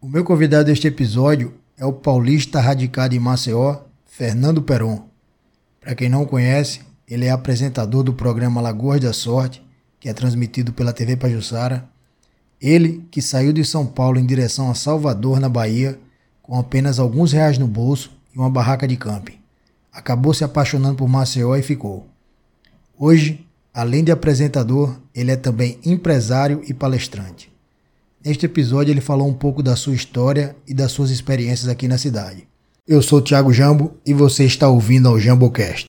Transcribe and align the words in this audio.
O 0.00 0.06
meu 0.06 0.22
convidado 0.22 0.66
deste 0.66 0.86
episódio 0.86 1.54
é 1.76 1.84
o 1.84 1.92
paulista 1.92 2.60
radicado 2.60 3.16
em 3.16 3.18
Maceió, 3.18 3.80
Fernando 4.06 4.62
Peron. 4.62 5.08
Para 5.80 5.96
quem 5.96 6.08
não 6.08 6.24
conhece, 6.24 6.82
ele 7.08 7.24
é 7.24 7.30
apresentador 7.30 8.04
do 8.04 8.12
programa 8.12 8.60
Lagoas 8.60 9.00
da 9.00 9.12
Sorte, 9.12 9.60
que 9.98 10.08
é 10.08 10.12
transmitido 10.12 10.72
pela 10.72 10.92
TV 10.92 11.16
Pajussara. 11.16 11.84
Ele, 12.60 13.04
que 13.10 13.20
saiu 13.20 13.52
de 13.52 13.64
São 13.64 13.84
Paulo 13.84 14.20
em 14.20 14.24
direção 14.24 14.70
a 14.70 14.74
Salvador, 14.74 15.40
na 15.40 15.48
Bahia, 15.48 15.98
com 16.40 16.56
apenas 16.56 17.00
alguns 17.00 17.32
reais 17.32 17.58
no 17.58 17.66
bolso 17.66 18.12
e 18.32 18.38
uma 18.38 18.48
barraca 18.48 18.86
de 18.86 18.96
camping. 18.96 19.40
Acabou 19.92 20.32
se 20.32 20.44
apaixonando 20.44 20.94
por 20.94 21.08
Maceió 21.08 21.56
e 21.56 21.62
ficou. 21.62 22.06
Hoje, 22.96 23.44
além 23.74 24.04
de 24.04 24.12
apresentador, 24.12 24.96
ele 25.12 25.32
é 25.32 25.36
também 25.36 25.80
empresário 25.84 26.62
e 26.68 26.72
palestrante. 26.72 27.50
Neste 28.24 28.46
episódio, 28.46 28.92
ele 28.92 29.00
falou 29.00 29.28
um 29.28 29.34
pouco 29.34 29.62
da 29.62 29.76
sua 29.76 29.94
história 29.94 30.56
e 30.66 30.74
das 30.74 30.90
suas 30.90 31.10
experiências 31.10 31.68
aqui 31.68 31.86
na 31.86 31.96
cidade. 31.96 32.48
Eu 32.86 33.00
sou 33.00 33.20
Thiago 33.20 33.52
Jambo 33.52 33.94
e 34.04 34.12
você 34.12 34.44
está 34.44 34.68
ouvindo 34.68 35.08
ao 35.08 35.20
JamboCast. 35.20 35.87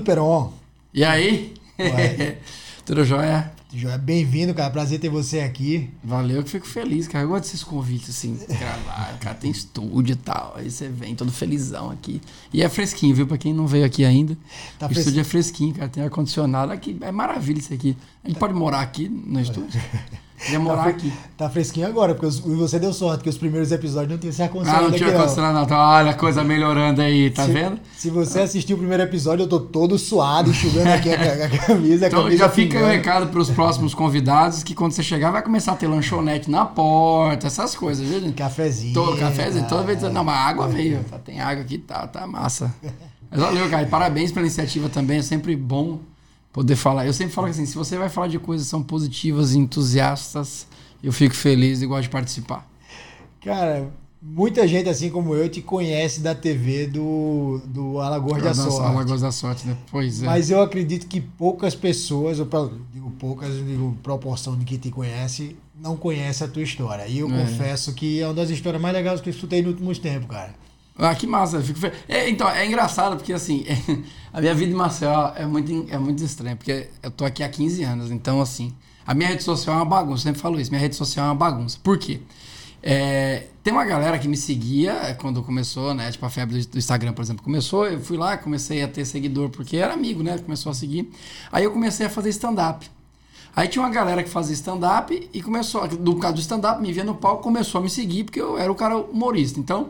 Fernando 0.00 0.04
Peron. 0.04 0.52
E 0.92 1.04
aí? 1.04 1.54
Tudo 2.84 3.04
jóia? 3.04 3.52
Joia, 3.72 3.96
bem-vindo, 3.96 4.52
cara. 4.52 4.70
Prazer 4.70 4.98
ter 4.98 5.08
você 5.08 5.40
aqui. 5.40 5.88
Valeu, 6.02 6.38
eu 6.38 6.46
fico 6.46 6.66
feliz, 6.66 7.06
cara. 7.06 7.24
Eu 7.24 7.28
gosto 7.28 7.44
desses 7.44 7.62
convites, 7.62 8.10
assim, 8.10 8.38
gravar. 8.48 9.16
Cara, 9.20 9.36
tem 9.36 9.50
estúdio 9.50 10.14
e 10.14 10.16
tal. 10.16 10.54
Aí 10.56 10.70
você 10.70 10.88
vem 10.88 11.14
todo 11.14 11.30
felizão 11.30 11.90
aqui. 11.90 12.20
E 12.52 12.62
é 12.62 12.68
fresquinho, 12.68 13.14
viu? 13.14 13.26
Pra 13.26 13.38
quem 13.38 13.54
não 13.54 13.66
veio 13.66 13.84
aqui 13.84 14.04
ainda. 14.04 14.36
Tá 14.78 14.88
o 14.88 14.92
estúdio 14.92 15.20
é 15.20 15.24
fresquinho, 15.24 15.74
cara. 15.74 15.88
Tem 15.88 16.02
ar-condicionado 16.02 16.72
aqui. 16.72 16.96
É 17.00 17.12
maravilha 17.12 17.58
isso 17.58 17.72
aqui. 17.72 17.96
A 18.24 18.28
gente 18.28 18.36
tá. 18.36 18.40
pode 18.40 18.54
morar 18.54 18.80
aqui 18.80 19.08
no 19.08 19.40
estúdio. 19.40 19.80
Ia 20.48 20.58
morar 20.58 20.84
tá, 20.84 20.88
aqui. 20.90 21.12
Tá 21.36 21.50
fresquinho 21.50 21.86
agora, 21.86 22.14
porque 22.14 22.26
os, 22.26 22.38
você 22.40 22.78
deu 22.78 22.92
sorte 22.92 23.22
que 23.22 23.28
os 23.28 23.36
primeiros 23.36 23.70
episódios 23.70 24.10
não 24.10 24.18
tinham 24.18 24.32
se 24.32 24.42
ar-condicionado. 24.42 24.86
Ah, 24.86 24.88
não 24.88 24.96
tinha 24.96 25.10
ar-condicionado, 25.10 25.70
não. 25.70 25.76
Olha 25.76 26.10
a 26.12 26.14
coisa 26.14 26.42
melhorando 26.42 27.02
aí, 27.02 27.30
tá 27.30 27.44
se, 27.44 27.52
vendo? 27.52 27.78
Se 27.96 28.08
você 28.08 28.40
assistiu 28.40 28.76
o 28.76 28.78
primeiro 28.78 29.02
episódio, 29.02 29.42
eu 29.42 29.48
tô 29.48 29.60
todo 29.60 29.98
suado, 29.98 30.50
enxugando 30.50 30.88
aqui 30.88 31.10
a, 31.12 31.44
a, 31.44 31.48
camisa. 31.66 32.06
A 32.06 32.08
então 32.08 32.22
camisa 32.22 32.38
já 32.38 32.48
fica 32.48 32.78
o 32.78 32.84
um 32.84 32.86
recado 32.86 33.26
pros 33.28 33.50
próximos 33.50 33.92
convidados 33.92 34.62
que 34.62 34.74
quando 34.74 34.92
você 34.92 35.02
chegar 35.02 35.30
vai 35.30 35.42
começar 35.42 35.72
a 35.72 35.76
ter 35.76 35.88
lanchonete 35.88 36.50
na 36.50 36.64
porta, 36.64 37.46
essas 37.46 37.74
coisas, 37.74 38.06
viu, 38.08 38.20
gente? 38.20 38.34
Cafezinho. 38.34 38.94
Tô, 38.94 39.16
cafezinho, 39.16 39.68
toda 39.68 39.82
vez. 39.82 40.00
Não, 40.02 40.24
mas 40.24 40.36
água 40.36 40.68
veio. 40.68 41.04
Tá, 41.04 41.18
tem 41.18 41.40
água 41.40 41.62
aqui, 41.62 41.76
tá, 41.76 42.06
tá 42.06 42.26
massa. 42.26 42.74
Mas 43.30 43.40
valeu, 43.40 43.68
cara. 43.68 43.86
Parabéns 43.86 44.32
pela 44.32 44.46
iniciativa 44.46 44.88
também. 44.88 45.18
É 45.18 45.22
sempre 45.22 45.54
bom 45.54 46.00
poder 46.52 46.76
falar. 46.76 47.06
Eu 47.06 47.12
sempre 47.12 47.32
falo 47.32 47.46
assim, 47.46 47.66
se 47.66 47.74
você 47.74 47.96
vai 47.96 48.08
falar 48.08 48.28
de 48.28 48.38
coisas 48.38 48.66
que 48.66 48.70
são 48.70 48.82
positivas 48.82 49.54
e 49.54 49.58
entusiastas 49.58 50.66
eu 51.02 51.12
fico 51.12 51.34
feliz 51.34 51.80
e 51.82 51.86
gosto 51.86 52.02
de 52.02 52.08
participar. 52.10 52.68
Cara, 53.42 53.90
muita 54.20 54.68
gente 54.68 54.88
assim 54.88 55.08
como 55.08 55.34
eu 55.34 55.48
te 55.48 55.62
conhece 55.62 56.20
da 56.20 56.34
TV 56.34 56.86
do, 56.86 57.60
do 57.64 58.00
Alagoas 58.00 58.42
da, 58.42 58.54
Sorte. 58.54 58.80
Alagoas 58.80 59.20
da 59.22 59.32
Sorte, 59.32 59.66
né? 59.66 59.76
Pois 59.90 60.22
é. 60.22 60.26
Mas 60.26 60.50
eu 60.50 60.60
acredito 60.60 61.06
que 61.06 61.20
poucas 61.20 61.74
pessoas, 61.74 62.38
ou 62.38 62.46
digo 62.92 63.10
poucas, 63.12 63.54
digo 63.64 63.96
proporção 64.02 64.58
de 64.58 64.64
que 64.64 64.76
te 64.76 64.90
conhece, 64.90 65.56
não 65.80 65.96
conhece 65.96 66.44
a 66.44 66.48
tua 66.48 66.62
história. 66.62 67.06
E 67.06 67.20
eu 67.20 67.30
é. 67.30 67.44
confesso 67.44 67.94
que 67.94 68.20
é 68.20 68.26
uma 68.26 68.34
das 68.34 68.50
histórias 68.50 68.80
mais 68.80 68.94
legais 68.94 69.20
que 69.20 69.30
eu 69.30 69.32
escutei 69.32 69.62
nos 69.62 69.72
últimos 69.72 69.98
tempos, 69.98 70.28
cara. 70.28 70.54
Ah, 70.96 71.14
que 71.14 71.26
massa. 71.26 71.60
Fico 71.60 71.80
é, 72.08 72.28
então, 72.28 72.48
é 72.48 72.66
engraçado 72.66 73.16
porque, 73.16 73.32
assim, 73.32 73.64
a 74.32 74.40
minha 74.40 74.54
vida 74.54 74.72
em 74.72 74.74
Maceió 74.74 75.32
é 75.34 75.46
muito, 75.46 75.86
é 75.88 75.98
muito 75.98 76.22
estranha, 76.22 76.56
porque 76.56 76.88
eu 77.02 77.10
tô 77.10 77.24
aqui 77.24 77.42
há 77.42 77.48
15 77.48 77.82
anos, 77.84 78.10
então, 78.10 78.40
assim, 78.40 78.74
a 79.06 79.14
minha 79.14 79.28
rede 79.28 79.42
social 79.42 79.76
é 79.76 79.78
uma 79.78 79.84
bagunça, 79.84 80.22
eu 80.22 80.24
sempre 80.28 80.40
falo 80.40 80.60
isso. 80.60 80.70
Minha 80.70 80.80
rede 80.80 80.96
social 80.96 81.26
é 81.26 81.28
uma 81.30 81.34
bagunça. 81.34 81.78
Por 81.82 81.98
quê? 81.98 82.20
É, 82.82 83.46
tem 83.62 83.72
uma 83.72 83.84
galera 83.84 84.18
que 84.18 84.28
me 84.28 84.36
seguia 84.36 84.92
é, 84.92 85.14
quando 85.14 85.42
começou, 85.42 85.92
né? 85.94 86.10
Tipo, 86.10 86.26
a 86.26 86.30
febre 86.30 86.64
do 86.64 86.78
Instagram, 86.78 87.12
por 87.12 87.22
exemplo, 87.22 87.42
começou. 87.42 87.86
Eu 87.86 88.00
fui 88.00 88.16
lá, 88.16 88.36
comecei 88.36 88.82
a 88.82 88.88
ter 88.88 89.04
seguidor 89.04 89.50
porque 89.50 89.76
era 89.76 89.92
amigo, 89.92 90.22
né? 90.22 90.38
Começou 90.38 90.70
a 90.70 90.74
seguir. 90.74 91.10
Aí 91.50 91.64
eu 91.64 91.72
comecei 91.72 92.06
a 92.06 92.10
fazer 92.10 92.30
stand-up. 92.30 92.88
Aí 93.54 93.68
tinha 93.68 93.82
uma 93.82 93.90
galera 93.90 94.22
que 94.22 94.30
fazia 94.30 94.54
stand-up 94.54 95.28
e 95.32 95.42
começou, 95.42 95.86
do 95.88 96.16
caso 96.16 96.34
do 96.34 96.40
stand-up, 96.40 96.80
me 96.80 96.92
via 96.92 97.02
no 97.02 97.16
palco, 97.16 97.42
começou 97.42 97.80
a 97.80 97.82
me 97.82 97.90
seguir 97.90 98.24
porque 98.24 98.40
eu 98.40 98.56
era 98.56 98.70
o 98.70 98.74
cara 98.74 98.96
humorista. 98.96 99.58
Então, 99.58 99.88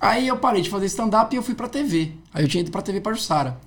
aí 0.00 0.28
eu 0.28 0.36
parei 0.36 0.62
de 0.62 0.70
fazer 0.70 0.86
stand-up 0.86 1.34
e 1.34 1.38
eu 1.38 1.42
fui 1.42 1.54
pra 1.54 1.68
TV. 1.68 2.12
Aí 2.32 2.44
eu 2.44 2.48
tinha 2.48 2.60
ido 2.60 2.70
pra 2.70 2.82
TV 2.82 3.00
Pajussara. 3.00 3.58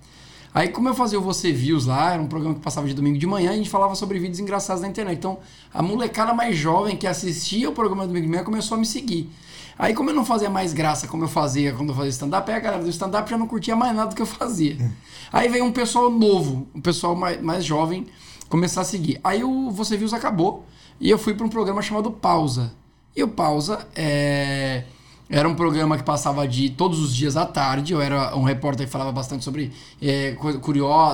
Aí, 0.54 0.68
como 0.68 0.90
eu 0.90 0.94
fazia 0.94 1.18
o 1.18 1.22
Você 1.22 1.52
Views 1.52 1.86
lá, 1.86 2.14
era 2.14 2.22
um 2.22 2.28
programa 2.28 2.56
que 2.56 2.62
passava 2.62 2.86
de 2.86 2.94
domingo 2.94 3.18
de 3.18 3.26
manhã, 3.26 3.52
a 3.52 3.56
gente 3.56 3.70
falava 3.70 3.96
sobre 3.96 4.20
vídeos 4.20 4.40
engraçados 4.40 4.82
na 4.82 4.90
internet. 4.90 5.18
Então, 5.18 5.40
a 5.74 5.82
molecada 5.82 6.34
mais 6.34 6.58
jovem 6.58 6.98
que 6.98 7.08
assistia 7.08 7.70
o 7.70 7.74
programa 7.74 8.04
do 8.04 8.10
domingo 8.10 8.26
de 8.26 8.32
manhã 8.32 8.44
começou 8.44 8.76
a 8.76 8.80
me 8.80 8.86
seguir. 8.86 9.32
Aí, 9.80 9.94
como 9.94 10.10
eu 10.10 10.14
não 10.14 10.26
fazia 10.26 10.50
mais 10.50 10.74
graça 10.74 11.08
como 11.08 11.24
eu 11.24 11.30
fazia 11.30 11.74
quando 11.74 11.90
eu 11.90 11.96
fazia 11.96 12.10
stand-up, 12.10 12.52
a 12.52 12.60
galera 12.60 12.84
do 12.84 12.90
stand-up 12.90 13.30
já 13.30 13.38
não 13.38 13.48
curtia 13.48 13.76
mais 13.78 13.96
nada 13.96 14.10
do 14.10 14.16
que 14.16 14.22
eu 14.22 14.26
fazia. 14.26 14.78
Aí 15.32 15.48
veio 15.48 15.64
um 15.64 15.72
pessoal 15.72 16.12
novo, 16.12 16.68
um 16.76 16.82
pessoal 16.82 17.16
mais, 17.16 17.42
mais 17.42 17.64
jovem, 17.64 18.06
começar 18.50 18.82
a 18.82 18.84
seguir. 18.84 19.22
Aí 19.24 19.46
o 19.46 19.72
Você 19.72 19.96
Views 19.96 20.14
acabou 20.14 20.66
e 21.00 21.10
eu 21.10 21.18
fui 21.18 21.34
para 21.34 21.46
um 21.46 21.50
programa 21.50 21.82
chamado 21.82 22.12
Pausa. 22.12 22.74
E 23.16 23.24
o 23.24 23.28
Pausa 23.30 23.88
é 23.96 24.84
era 25.32 25.48
um 25.48 25.56
programa 25.56 25.98
que 25.98 26.04
passava 26.04 26.46
de 26.46 26.70
todos 26.70 27.00
os 27.00 27.16
dias 27.16 27.38
à 27.38 27.46
tarde. 27.46 27.94
Eu 27.94 28.02
era 28.02 28.36
um 28.36 28.44
repórter 28.44 28.86
que 28.86 28.92
falava 28.92 29.14
bastante 29.14 29.46
sobre 29.46 29.72
é, 30.02 30.36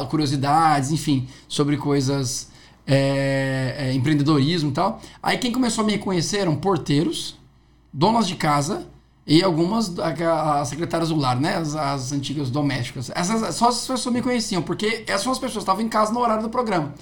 curiosidades, 0.10 0.92
enfim, 0.92 1.28
sobre 1.48 1.78
coisas. 1.78 2.50
É, 2.90 3.76
é, 3.80 3.94
empreendedorismo 3.94 4.70
e 4.70 4.74
tal. 4.74 5.02
Aí 5.22 5.38
quem 5.38 5.52
começou 5.52 5.84
a 5.84 5.88
me 5.88 5.98
conhecer 5.98 6.38
eram 6.38 6.56
porteiros, 6.56 7.36
donas 7.92 8.26
de 8.26 8.36
casa 8.36 8.88
e 9.26 9.44
algumas 9.44 10.00
as 10.00 10.70
secretárias 10.70 11.10
do 11.10 11.18
lar, 11.18 11.38
né? 11.38 11.58
As, 11.58 11.76
as 11.76 12.14
antigas 12.14 12.50
domésticas. 12.50 13.12
Essas, 13.14 13.56
só 13.56 13.68
as 13.68 13.86
pessoas 13.86 14.16
me 14.16 14.22
conheciam, 14.22 14.62
porque 14.62 15.04
essas 15.06 15.24
são 15.24 15.34
as 15.34 15.38
pessoas 15.38 15.66
que 15.66 15.70
estavam 15.70 15.82
em 15.82 15.90
casa 15.90 16.14
no 16.14 16.22
horário 16.22 16.44
do 16.44 16.50
programa. 16.50 16.94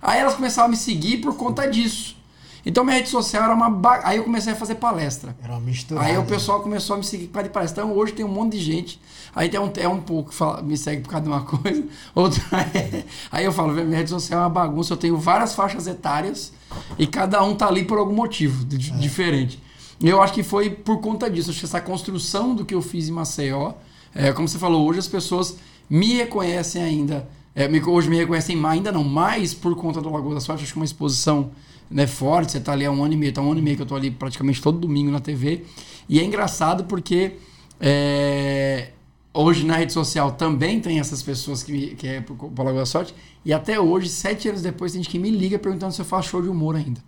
Aí 0.00 0.20
elas 0.20 0.36
começaram 0.36 0.68
a 0.68 0.70
me 0.70 0.76
seguir 0.76 1.16
por 1.18 1.36
conta 1.36 1.66
disso. 1.68 2.21
Então 2.64 2.84
minha 2.84 2.96
rede 2.96 3.08
social 3.08 3.44
era 3.44 3.54
uma. 3.54 3.68
Ba... 3.68 4.00
Aí 4.04 4.18
eu 4.18 4.24
comecei 4.24 4.52
a 4.52 4.56
fazer 4.56 4.76
palestra. 4.76 5.36
Era 5.42 5.52
uma 5.52 5.60
mistura. 5.60 6.00
Aí 6.00 6.16
o 6.16 6.24
pessoal 6.24 6.60
começou 6.60 6.94
a 6.94 6.98
me 6.98 7.04
seguir 7.04 7.26
por 7.26 7.34
causa 7.34 7.48
de 7.48 7.54
palestra. 7.54 7.84
Então 7.84 7.96
hoje 7.96 8.12
tem 8.12 8.24
um 8.24 8.28
monte 8.28 8.52
de 8.52 8.60
gente. 8.60 9.00
Aí 9.34 9.48
tem 9.48 9.58
um, 9.58 9.72
é 9.76 9.88
um 9.88 10.00
pouco 10.00 10.30
que 10.30 10.34
fala, 10.34 10.62
me 10.62 10.76
segue 10.76 11.02
por 11.02 11.10
causa 11.10 11.24
de 11.24 11.28
uma 11.30 11.40
coisa, 11.44 11.82
outra 12.14 12.42
é... 12.74 13.04
Aí 13.30 13.44
eu 13.44 13.52
falo, 13.52 13.72
minha 13.72 13.96
rede 13.96 14.10
social 14.10 14.40
é 14.40 14.42
uma 14.42 14.50
bagunça, 14.50 14.92
eu 14.92 14.96
tenho 14.96 15.16
várias 15.16 15.54
faixas 15.54 15.86
etárias 15.86 16.52
e 16.98 17.06
cada 17.06 17.42
um 17.42 17.54
tá 17.54 17.66
ali 17.66 17.84
por 17.84 17.98
algum 17.98 18.14
motivo 18.14 18.64
é. 18.64 18.76
diferente. 18.98 19.58
E 19.98 20.08
eu 20.08 20.20
acho 20.20 20.34
que 20.34 20.42
foi 20.42 20.68
por 20.68 21.00
conta 21.00 21.30
disso. 21.30 21.50
Acho 21.50 21.60
que 21.60 21.64
essa 21.64 21.80
construção 21.80 22.54
do 22.54 22.64
que 22.64 22.74
eu 22.74 22.82
fiz 22.82 23.08
em 23.08 23.12
Maceió, 23.12 23.72
é, 24.14 24.32
como 24.32 24.48
você 24.48 24.58
falou, 24.58 24.86
hoje 24.86 24.98
as 24.98 25.08
pessoas 25.08 25.56
me 25.88 26.14
reconhecem 26.14 26.82
ainda. 26.82 27.28
É, 27.54 27.68
hoje 27.86 28.08
me 28.08 28.16
reconhecem 28.16 28.64
ainda 28.64 28.90
não 28.90 29.04
mais 29.04 29.52
por 29.52 29.74
conta 29.76 30.00
do 30.00 30.10
Lagoa 30.10 30.34
da 30.34 30.40
Sorte. 30.40 30.62
Acho 30.64 30.72
que 30.72 30.78
uma 30.78 30.84
exposição 30.84 31.50
né, 31.90 32.06
forte, 32.06 32.52
você 32.52 32.60
tá 32.60 32.72
ali 32.72 32.84
há 32.84 32.90
um 32.90 33.04
ano 33.04 33.14
e 33.14 33.16
meio, 33.16 33.32
tá 33.32 33.42
um 33.42 33.50
ano 33.50 33.60
e 33.60 33.62
meio 33.62 33.76
que 33.76 33.82
eu 33.82 33.86
tô 33.86 33.94
ali 33.94 34.10
praticamente 34.10 34.62
todo 34.62 34.78
domingo 34.78 35.10
na 35.10 35.20
TV. 35.20 35.64
E 36.08 36.18
é 36.18 36.24
engraçado 36.24 36.84
porque 36.84 37.32
é, 37.78 38.90
hoje 39.34 39.66
na 39.66 39.76
rede 39.76 39.92
social 39.92 40.32
também 40.32 40.80
tem 40.80 40.98
essas 40.98 41.22
pessoas 41.22 41.62
que, 41.62 41.94
que 41.94 42.06
é 42.06 42.20
por 42.20 42.50
Lagoa 42.58 42.80
da 42.80 42.86
Sorte. 42.86 43.14
E 43.44 43.52
até 43.52 43.78
hoje, 43.78 44.08
sete 44.08 44.48
anos 44.48 44.62
depois, 44.62 44.92
tem 44.92 45.02
gente 45.02 45.10
que 45.10 45.18
me 45.18 45.30
liga 45.30 45.58
perguntando 45.58 45.92
se 45.92 46.00
eu 46.00 46.04
faço 46.04 46.30
show 46.30 46.40
de 46.40 46.48
humor 46.48 46.76
ainda. 46.76 47.00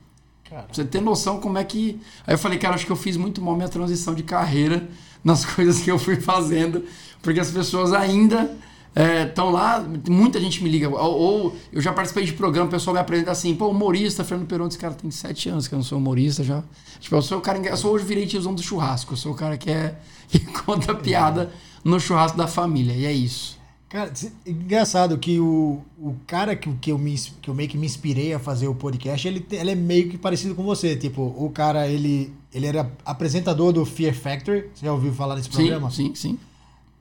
Cara. 0.49 0.65
Pra 0.65 0.75
você 0.75 0.85
ter 0.85 1.01
noção 1.01 1.41
como 1.41 1.57
é 1.57 1.65
que. 1.65 2.01
Aí 2.27 2.35
eu 2.35 2.39
falei, 2.39 2.59
cara, 2.59 2.75
acho 2.75 2.85
que 2.85 2.93
eu 2.93 2.97
fiz 2.97 3.17
muito 3.17 3.41
mal 3.41 3.57
minha 3.57 3.69
transição 3.69 4.15
de 4.15 4.23
carreira 4.23 4.89
nas 5.23 5.45
coisas 5.47 5.81
que 5.81 5.91
eu 5.91 5.99
fui 5.99 6.17
fazendo, 6.17 6.85
porque 7.23 7.41
as 7.41 7.51
pessoas 7.51 7.93
ainda 7.93 8.55
estão 8.95 9.49
é, 9.49 9.53
lá, 9.53 9.85
muita 10.09 10.41
gente 10.41 10.63
me 10.63 10.71
liga. 10.71 10.89
Ou, 10.89 10.97
ou, 10.97 11.57
eu 11.73 11.81
já 11.81 11.93
participei 11.93 12.25
de 12.25 12.33
programa, 12.33 12.69
o 12.69 12.71
pessoal 12.71 12.95
me 12.95 13.01
apresenta 13.01 13.33
assim, 13.33 13.55
pô, 13.55 13.69
humorista, 13.69 14.23
Fernando 14.23 14.47
Peron, 14.47 14.69
esse 14.69 14.79
cara 14.79 14.95
tem 14.95 15.11
sete 15.11 15.49
anos 15.49 15.67
que 15.67 15.75
eu 15.75 15.79
não 15.79 15.85
sou 15.85 15.99
humorista 15.99 16.45
já. 16.45 16.63
Tipo, 17.01 17.17
eu 17.17 17.23
sou 17.23 17.39
o 17.39 17.41
cara, 17.41 17.59
eu 17.59 17.77
sou 17.77 17.93
hoje 17.93 18.05
virei 18.05 18.27
tiozão 18.27 18.55
do 18.55 18.63
churrasco, 18.63 19.15
eu 19.15 19.17
sou 19.17 19.33
o 19.33 19.35
cara 19.35 19.59
que, 19.59 19.71
é, 19.71 19.99
que 20.29 20.39
conta 20.39 20.95
piada 20.95 21.53
no 21.83 21.99
churrasco 21.99 22.39
da 22.39 22.47
família, 22.47 22.93
e 22.93 23.05
é 23.05 23.13
isso. 23.13 23.59
Cara, 23.89 24.13
engraçado 24.45 25.17
que 25.19 25.39
o, 25.39 25.81
o 25.97 26.17
cara 26.27 26.57
que, 26.57 26.69
que, 26.81 26.91
eu 26.91 26.99
me, 26.99 27.17
que 27.17 27.49
eu 27.49 27.55
meio 27.55 27.69
que 27.69 27.79
me 27.79 27.87
inspirei 27.87 28.35
a 28.35 28.41
fazer 28.41 28.67
o 28.67 28.75
podcast, 28.75 29.27
ele, 29.27 29.47
ele 29.53 29.71
é 29.71 29.75
meio 29.77 30.09
que 30.09 30.19
parecido 30.19 30.53
com 30.53 30.65
você. 30.65 30.97
Tipo, 30.97 31.23
o 31.23 31.49
cara, 31.51 31.87
ele, 31.87 32.35
ele 32.53 32.67
era 32.67 32.91
apresentador 33.05 33.73
do 33.73 33.87
Fear 33.87 34.13
Factory. 34.13 34.69
Você 34.75 34.87
já 34.87 34.93
ouviu 34.93 35.13
falar 35.13 35.37
desse 35.37 35.49
programa? 35.49 35.93
Sim, 35.93 36.07
sim, 36.09 36.31
sim. 36.31 36.39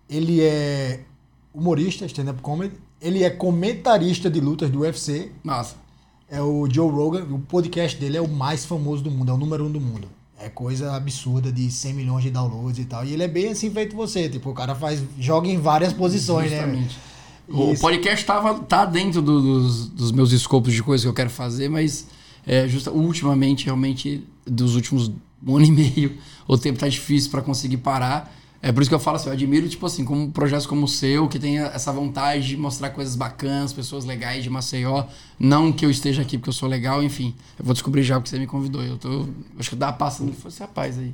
Ele 0.08 0.40
é 0.42 1.00
humorista, 1.54 2.06
stand-up 2.06 2.42
comedy. 2.42 2.74
Ele 3.02 3.24
é 3.24 3.30
comentarista 3.30 4.30
de 4.30 4.40
lutas 4.40 4.70
do 4.70 4.80
UFC. 4.80 5.32
Massa. 5.44 5.76
É 6.30 6.42
o 6.42 6.68
Joe 6.70 6.90
Rogan. 6.90 7.24
O 7.30 7.40
podcast 7.40 8.00
dele 8.00 8.18
é 8.18 8.22
o 8.22 8.28
mais 8.28 8.66
famoso 8.66 9.04
do 9.04 9.12
mundo, 9.12 9.32
é 9.32 9.36
o 9.36 9.38
número 9.38 9.66
um 9.66 9.72
do 9.72 9.80
mundo. 9.80 10.08
É 10.40 10.50
coisa 10.50 10.94
absurda 10.96 11.52
de 11.52 11.70
100 11.70 11.94
milhões 11.94 12.24
de 12.24 12.32
downloads 12.32 12.80
e 12.80 12.86
tal. 12.86 13.06
E 13.06 13.14
ele 13.14 13.24
é 13.24 13.28
bem 13.28 13.50
assim 13.50 13.70
feito 13.72 13.96
você. 13.96 14.28
Tipo, 14.28 14.50
o 14.50 14.54
cara 14.54 14.74
faz. 14.76 15.02
joga 15.20 15.48
em 15.48 15.58
várias 15.58 15.94
posições, 15.94 16.50
né? 16.52 16.58
Justamente. 16.58 16.98
O 17.48 17.78
podcast 17.78 18.26
tava, 18.26 18.60
tá 18.62 18.86
dentro 18.86 19.22
do- 19.22 19.42
dos, 19.42 19.88
dos 19.90 20.12
meus 20.14 20.32
escopos 20.32 20.74
de 20.74 20.82
coisas 20.82 21.04
que 21.04 21.10
eu 21.10 21.14
quero 21.14 21.30
fazer, 21.30 21.70
mas 21.70 22.08
é, 22.48 22.68
justa, 22.70 22.90
ultimamente, 22.90 23.66
realmente, 23.66 24.26
dos 24.46 24.76
últimos 24.76 25.12
um 25.46 25.58
ano 25.58 25.66
e 25.66 25.72
meio, 25.72 26.18
o 26.48 26.58
tempo 26.58 26.80
tá 26.80 26.88
difícil 26.88 27.30
para 27.30 27.42
conseguir 27.42 27.78
parar. 27.78 28.34
É 28.66 28.72
por 28.72 28.82
isso 28.82 28.90
que 28.90 28.96
eu 28.96 29.00
falo 29.00 29.18
assim, 29.18 29.28
eu 29.28 29.34
admiro, 29.34 29.68
tipo 29.68 29.86
assim, 29.86 30.06
como 30.06 30.32
projetos 30.32 30.66
como 30.66 30.86
o 30.86 30.88
seu, 30.88 31.28
que 31.28 31.38
tem 31.38 31.60
essa 31.60 31.92
vontade 31.92 32.48
de 32.48 32.56
mostrar 32.56 32.92
coisas 32.92 33.14
bacanas, 33.14 33.74
pessoas 33.74 34.06
legais 34.06 34.42
de 34.42 34.50
Maceió. 34.50 35.04
Não 35.38 35.70
que 35.70 35.86
eu 35.86 35.92
esteja 35.92 36.22
aqui 36.22 36.38
porque 36.38 36.50
eu 36.50 36.54
sou 36.54 36.70
legal, 36.70 37.04
enfim. 37.04 37.36
Eu 37.60 37.66
vou 37.66 37.74
descobrir 37.74 38.04
já 38.04 38.16
porque 38.16 38.30
você 38.30 38.40
me 38.40 38.48
convidou. 38.48 38.82
Eu 38.82 38.98
tô. 38.98 39.28
Acho 39.60 39.72
que 39.72 39.76
dá 39.76 39.92
passando. 39.92 40.32
Falei, 40.32 40.48
esse 40.48 40.62
rapaz 40.62 40.98
aí. 40.98 41.14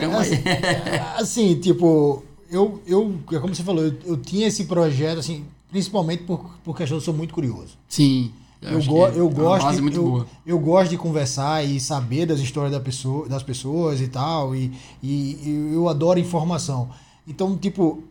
Chama 0.00 0.20
aí. 0.20 0.30
Assim, 1.20 1.60
tipo, 1.60 2.24
eu, 2.50 2.82
eu, 2.86 3.14
é 3.30 3.38
como 3.38 3.54
você 3.54 3.62
falou, 3.62 3.84
eu, 3.84 3.94
eu 4.06 4.16
tinha 4.16 4.48
esse 4.48 4.64
projeto, 4.64 5.18
assim, 5.18 5.44
principalmente 5.70 6.22
por, 6.22 6.50
por 6.64 6.74
questão 6.74 6.96
eu 6.96 7.02
sou 7.02 7.12
muito 7.12 7.34
curioso. 7.34 7.76
Sim. 7.90 8.32
Eu, 8.62 8.78
acho 8.78 8.88
go, 8.88 9.06
eu 9.06 9.08
é 9.08 9.22
uma 9.22 9.30
gosto, 9.30 9.82
muito 9.82 9.96
eu, 9.96 10.26
eu 10.46 10.58
gosto 10.58 10.90
de 10.90 10.98
conversar 10.98 11.64
e 11.64 11.80
saber 11.80 12.26
das 12.26 12.40
histórias 12.40 12.72
da 12.72 12.80
pessoa, 12.80 13.26
das 13.28 13.42
pessoas 13.42 14.00
e 14.00 14.08
tal, 14.08 14.54
e, 14.54 14.70
e, 15.02 15.70
eu 15.72 15.88
adoro 15.88 16.18
informação. 16.18 16.90
Então, 17.26 17.56
tipo, 17.56 18.04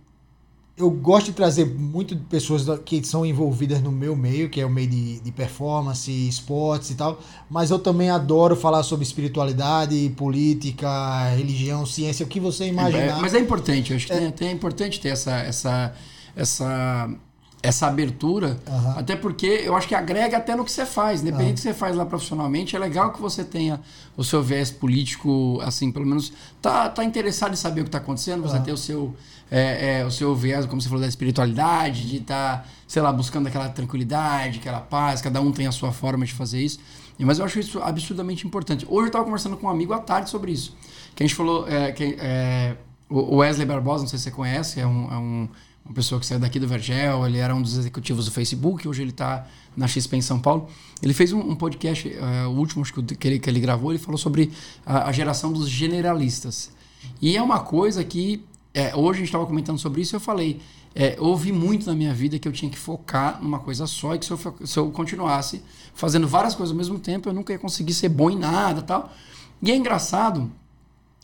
eu 0.79 0.89
gosto 0.89 1.27
de 1.27 1.33
trazer 1.33 1.65
muito 1.65 2.15
de 2.15 2.23
pessoas 2.23 2.65
que 2.85 3.03
são 3.03 3.25
envolvidas 3.25 3.81
no 3.81 3.91
meu 3.91 4.15
meio, 4.15 4.49
que 4.49 4.61
é 4.61 4.65
o 4.65 4.69
meio 4.69 4.87
de, 4.87 5.19
de 5.19 5.31
performance, 5.31 6.09
esportes 6.09 6.91
e 6.91 6.95
tal, 6.95 7.19
mas 7.49 7.69
eu 7.69 7.77
também 7.77 8.09
adoro 8.09 8.55
falar 8.55 8.81
sobre 8.83 9.03
espiritualidade, 9.03 10.09
política, 10.15 11.29
religião, 11.35 11.85
ciência, 11.85 12.25
o 12.25 12.29
que 12.29 12.39
você 12.39 12.65
imaginar. 12.65 13.17
É, 13.17 13.21
mas 13.21 13.33
é 13.33 13.39
importante, 13.39 13.91
eu 13.91 13.97
acho 13.97 14.07
que 14.07 14.31
tem- 14.31 14.47
é 14.47 14.51
importante 14.51 15.01
ter 15.01 15.09
essa, 15.09 15.37
essa, 15.39 15.93
essa, 16.33 17.09
essa 17.61 17.87
abertura, 17.87 18.57
Aham. 18.65 18.95
até 18.99 19.15
porque 19.17 19.45
eu 19.65 19.75
acho 19.75 19.85
que 19.87 19.93
agrega 19.93 20.37
até 20.37 20.55
no 20.55 20.63
que 20.63 20.71
você 20.71 20.85
faz, 20.85 21.21
independente 21.21 21.53
do 21.53 21.55
que 21.55 21.61
você 21.61 21.73
faz 21.73 21.95
lá 21.95 22.05
profissionalmente, 22.05 22.73
é 22.75 22.79
legal 22.79 23.11
que 23.11 23.19
você 23.21 23.43
tenha 23.43 23.81
o 24.15 24.23
seu 24.23 24.41
viés 24.41 24.71
político, 24.71 25.59
assim, 25.61 25.91
pelo 25.91 26.05
menos 26.05 26.31
tá, 26.61 26.87
tá 26.87 27.03
interessado 27.03 27.51
em 27.51 27.57
saber 27.57 27.81
o 27.81 27.83
que 27.83 27.89
está 27.89 27.97
acontecendo, 27.97 28.43
você 28.43 28.59
ter 28.61 28.71
o 28.71 28.77
seu, 28.77 29.13
é, 29.51 29.99
é, 29.99 30.05
o 30.05 30.11
seu 30.11 30.33
viés, 30.33 30.65
como 30.67 30.81
você 30.81 30.87
falou, 30.87 31.01
da 31.01 31.07
espiritualidade, 31.07 32.07
de 32.07 32.17
estar, 32.17 32.65
sei 32.87 33.01
lá, 33.01 33.11
buscando 33.11 33.47
aquela 33.47 33.67
tranquilidade, 33.67 34.59
aquela 34.59 34.79
paz, 34.79 35.21
cada 35.21 35.41
um 35.41 35.51
tem 35.51 35.67
a 35.67 35.71
sua 35.73 35.91
forma 35.91 36.25
de 36.25 36.33
fazer 36.33 36.61
isso. 36.61 36.79
Mas 37.19 37.39
eu 37.39 37.43
acho 37.43 37.59
isso 37.59 37.79
absurdamente 37.81 38.47
importante. 38.47 38.85
Hoje 38.87 39.03
eu 39.03 39.07
estava 39.07 39.25
conversando 39.25 39.57
com 39.57 39.67
um 39.67 39.69
amigo 39.69 39.91
à 39.91 39.99
tarde 39.99 40.29
sobre 40.29 40.53
isso. 40.53 40.73
Que 41.13 41.23
a 41.23 41.27
gente 41.27 41.35
falou. 41.35 41.67
é, 41.67 41.91
que, 41.91 42.15
é, 42.17 42.77
o 43.09 43.37
Wesley 43.37 43.65
Barbosa, 43.67 44.03
não 44.03 44.07
sei 44.07 44.17
se 44.17 44.23
você 44.25 44.31
conhece, 44.31 44.79
é, 44.79 44.87
um, 44.87 45.11
é 45.11 45.17
um- 45.17 45.49
uma 45.89 45.95
pessoa 45.95 46.21
que 46.21 46.25
saiu 46.27 46.39
daqui 46.39 46.59
do 46.59 46.67
Vergel, 46.67 47.25
ele 47.25 47.39
era 47.39 47.53
um 47.55 47.63
dos 47.63 47.75
executivos 47.75 48.25
do 48.25 48.31
Facebook, 48.31 48.87
hoje 48.87 49.01
ele 49.01 49.09
está 49.09 49.47
na 49.75 49.87
XP 49.87 50.17
em 50.17 50.21
São 50.21 50.39
Paulo. 50.39 50.69
Ele 51.01 51.15
fez 51.15 51.33
um, 51.33 51.39
um 51.39 51.55
podcast, 51.55 52.07
é, 52.07 52.45
o 52.45 52.51
último 52.51 52.83
acho 52.83 52.93
que, 52.93 53.27
ele, 53.27 53.39
que 53.39 53.49
ele 53.49 53.59
gravou, 53.59 53.91
ele 53.91 53.97
falou 53.97 54.19
sobre 54.19 54.51
a, 54.85 55.09
a 55.09 55.11
geração 55.11 55.51
dos 55.51 55.67
generalistas. 55.67 56.71
E 57.19 57.35
é 57.35 57.41
uma 57.41 57.61
coisa 57.61 58.03
que. 58.03 58.45
é, 58.71 58.95
hoje 58.95 59.17
a 59.17 59.19
gente 59.21 59.29
estava 59.29 59.47
comentando 59.47 59.79
sobre 59.79 60.01
isso 60.01 60.15
eu 60.15 60.19
falei. 60.19 60.61
É, 60.93 61.15
ouvi 61.19 61.51
muito 61.51 61.87
na 61.87 61.95
minha 61.95 62.13
vida 62.13 62.37
que 62.37 62.47
eu 62.47 62.51
tinha 62.51 62.69
que 62.69 62.77
focar 62.77 63.41
numa 63.41 63.59
coisa 63.59 63.87
só 63.87 64.13
e 64.13 64.19
que 64.19 64.25
se 64.25 64.31
eu, 64.31 64.39
se 64.65 64.77
eu 64.77 64.91
continuasse 64.91 65.63
fazendo 65.93 66.27
várias 66.27 66.53
coisas 66.53 66.71
ao 66.71 66.77
mesmo 66.77 66.99
tempo, 66.99 67.29
eu 67.29 67.33
nunca 67.33 67.51
ia 67.53 67.59
conseguir 67.59 67.93
ser 67.93 68.09
bom 68.09 68.29
em 68.29 68.37
nada 68.37 68.83
tal. 68.83 69.11
E 69.61 69.71
é 69.71 69.75
engraçado 69.75 70.51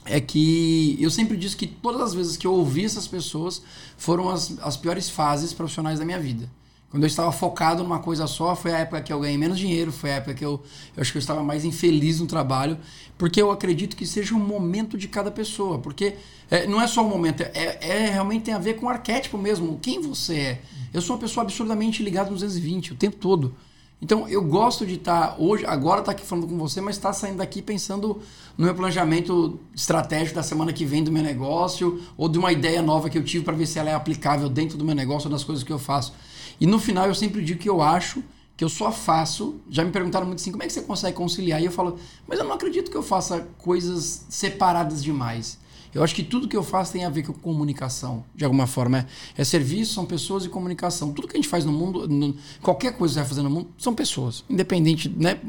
é 0.06 0.22
que 0.22 0.98
eu 1.00 1.10
sempre 1.10 1.36
disse 1.36 1.58
que 1.58 1.68
todas 1.68 2.02
as 2.02 2.14
vezes 2.14 2.38
que 2.38 2.46
eu 2.46 2.54
ouvi 2.54 2.86
essas 2.86 3.08
pessoas 3.08 3.62
foram 3.98 4.30
as, 4.30 4.58
as 4.60 4.78
piores 4.78 5.10
fases 5.10 5.52
profissionais 5.52 6.00
da 6.00 6.06
minha 6.06 6.20
vida. 6.20 6.50
Quando 6.90 7.04
eu 7.04 7.08
estava 7.08 7.32
focado 7.32 7.84
numa 7.84 8.00
coisa 8.00 8.26
só, 8.26 8.56
foi 8.56 8.72
a 8.72 8.78
época 8.78 9.02
que 9.02 9.12
eu 9.12 9.20
ganhei 9.20 9.38
menos 9.38 9.58
dinheiro, 9.58 9.92
foi 9.92 10.12
a 10.12 10.16
época 10.16 10.34
que 10.34 10.46
eu, 10.46 10.64
eu 10.96 11.02
acho 11.02 11.12
que 11.12 11.18
eu 11.18 11.20
estava 11.20 11.44
mais 11.44 11.66
infeliz 11.66 12.22
no 12.22 12.28
trabalho, 12.28 12.78
porque 13.18 13.42
eu 13.42 13.52
acredito 13.52 13.98
que 13.98 14.06
seja 14.06 14.34
um 14.34 14.40
momento 14.40 14.98
de 14.98 15.08
cada 15.10 15.30
pessoa, 15.30 15.80
porque 15.80 16.16
é, 16.50 16.66
não 16.68 16.82
é 16.82 16.88
só 16.88 17.06
um 17.06 17.10
momento, 17.10 17.42
é, 17.42 17.80
é 17.82 18.10
realmente 18.12 18.44
tem 18.44 18.54
a 18.54 18.60
ver 18.60 18.76
com 18.76 18.86
o 18.86 18.90
arquétipo 18.90 19.38
mesmo, 19.38 19.78
quem 19.82 20.00
você 20.00 20.36
é. 20.36 20.62
Eu 20.94 21.02
sou 21.02 21.18
uma 21.18 21.22
pessoa 21.22 21.44
absurdamente 21.44 22.02
ligada 22.02 22.30
no 22.30 22.36
220 22.36 22.94
o 22.94 22.96
tempo 22.96 23.18
todo. 23.18 23.54
Então 24.02 24.28
eu 24.28 24.44
gosto 24.44 24.86
de 24.86 24.96
estar 24.96 25.36
hoje, 25.40 25.66
agora 25.66 26.02
estar 26.02 26.12
aqui 26.12 26.26
falando 26.26 26.48
com 26.48 26.58
você, 26.58 26.82
mas 26.82 26.96
estar 26.96 27.14
saindo 27.14 27.38
daqui 27.38 27.62
pensando 27.62 28.22
no 28.58 28.66
meu 28.66 28.76
planejamento 28.76 29.60
estratégico 29.74 30.36
da 30.36 30.44
semana 30.44 30.74
que 30.74 30.86
vem 30.86 31.04
do 31.04 31.12
meu 31.12 31.24
negócio 31.24 32.02
ou 32.18 32.28
de 32.28 32.38
uma 32.38 32.52
ideia 32.52 32.82
nova 32.82 33.10
que 33.10 33.18
eu 33.18 33.24
tive 33.24 33.46
para 33.46 33.56
ver 33.56 33.66
se 33.66 33.80
ela 33.80 33.90
é 33.90 33.94
aplicável 33.94 34.50
dentro 34.50 34.78
do 34.78 34.84
meu 34.84 34.94
negócio 34.94 35.28
ou 35.28 35.32
das 35.32 35.44
coisas 35.44 35.64
que 35.64 35.72
eu 35.72 35.80
faço. 35.80 36.14
E 36.60 36.68
no 36.68 36.78
final 36.78 37.08
eu 37.08 37.16
sempre 37.16 37.44
digo 37.44 37.60
que 37.60 37.70
eu 37.70 37.82
acho 37.82 38.24
que 38.58 38.64
eu 38.64 38.70
só 38.70 38.92
faço. 38.92 39.56
Já 39.70 39.84
me 39.84 39.92
perguntaram 39.92 40.26
muito 40.26 40.40
assim, 40.40 40.52
como 40.52 40.64
é 40.64 40.68
que 40.68 40.74
você 40.74 40.82
consegue 40.82 41.16
conciliar? 41.16 41.62
E 41.62 41.66
eu 41.66 41.72
falo, 41.72 41.98
mas 42.28 42.40
eu 42.40 42.46
não 42.46 42.54
acredito 42.54 42.92
que 42.92 42.98
eu 42.98 43.04
faça 43.04 43.48
coisas 43.58 44.26
separadas 44.30 45.04
demais. 45.04 45.58
Eu 45.96 46.04
acho 46.04 46.14
que 46.14 46.22
tudo 46.24 46.46
que 46.46 46.58
eu 46.58 46.62
faço 46.64 46.92
tem 46.92 47.06
a 47.06 47.10
ver 47.10 47.24
com 47.26 47.32
comunicação, 47.32 48.26
de 48.36 48.44
alguma 48.44 48.68
forma. 48.68 48.98
É, 49.00 49.06
é 49.38 49.44
serviço, 49.46 49.94
são 49.94 50.06
pessoas 50.06 50.44
e 50.44 50.50
comunicação. 50.50 51.14
Tudo 51.14 51.26
que 51.26 51.38
a 51.38 51.40
gente 51.40 51.48
faz 51.48 51.64
no 51.64 51.72
mundo, 51.72 52.06
no- 52.06 52.36
qualquer 52.62 52.98
coisa 52.98 53.14
que 53.14 53.16
você 53.16 53.20
vai 53.22 53.30
fazer 53.30 53.42
no 53.42 53.50
mundo, 53.50 53.70
são 53.78 53.96
pessoas. 53.96 54.44
Independente, 54.50 55.08
né? 55.08 55.40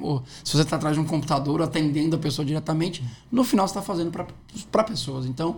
Se 0.44 0.52
você 0.52 0.62
está 0.62 0.76
atrás 0.76 0.94
de 0.94 1.00
um 1.02 1.04
computador 1.04 1.60
atendendo 1.62 2.14
a 2.14 2.19
pessoa 2.19 2.46
diretamente, 2.46 3.02
no 3.31 3.43
final 3.43 3.66
você 3.66 3.72
está 3.72 3.82
fazendo 3.82 4.12
para 4.70 4.84
pessoas. 4.84 5.26
Então, 5.26 5.56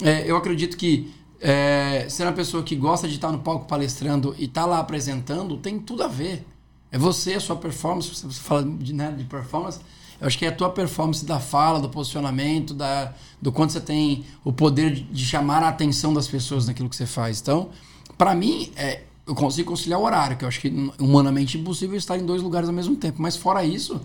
é, 0.00 0.30
eu 0.30 0.36
acredito 0.36 0.76
que 0.76 1.12
é, 1.40 2.06
ser 2.08 2.22
uma 2.22 2.32
pessoa 2.32 2.62
que 2.62 2.76
gosta 2.76 3.08
de 3.08 3.16
estar 3.16 3.32
no 3.32 3.40
palco 3.40 3.66
palestrando 3.66 4.32
e 4.38 4.44
estar 4.44 4.64
lá 4.64 4.78
apresentando 4.78 5.56
tem 5.56 5.76
tudo 5.80 6.04
a 6.04 6.08
ver. 6.08 6.46
É 6.92 6.98
você, 6.98 7.34
a 7.34 7.40
sua 7.40 7.56
performance, 7.56 8.08
você 8.08 8.28
fala 8.40 8.62
de, 8.64 8.92
né, 8.92 9.10
de 9.16 9.24
performance, 9.24 9.80
eu 10.20 10.26
acho 10.26 10.38
que 10.38 10.44
é 10.44 10.48
a 10.48 10.52
tua 10.52 10.68
performance 10.68 11.24
da 11.24 11.40
fala, 11.40 11.80
do 11.80 11.88
posicionamento, 11.88 12.74
da, 12.74 13.14
do 13.40 13.50
quanto 13.50 13.72
você 13.72 13.80
tem 13.80 14.24
o 14.44 14.52
poder 14.52 14.90
de, 14.90 15.24
chamar 15.24 15.62
a 15.62 15.68
atenção 15.68 16.12
das 16.12 16.28
pessoas 16.28 16.66
naquilo 16.66 16.88
que 16.88 16.96
você 16.96 17.06
faz. 17.06 17.40
Então, 17.40 17.70
para 18.18 18.34
mim, 18.34 18.70
é, 18.76 19.02
eu 19.26 19.34
consigo 19.34 19.70
conciliar 19.70 19.98
o 19.98 20.04
horário, 20.04 20.36
que 20.36 20.44
eu 20.44 20.48
acho 20.48 20.60
que 20.60 20.68
hum, 20.68 20.90
humanamente 20.98 21.56
impossível 21.56 21.96
estar 21.96 22.18
em 22.18 22.26
dois 22.26 22.42
lugares 22.42 22.68
ao 22.68 22.74
mesmo 22.74 22.96
tempo. 22.96 23.22
Mas 23.22 23.34
fora 23.34 23.64
isso, 23.64 23.98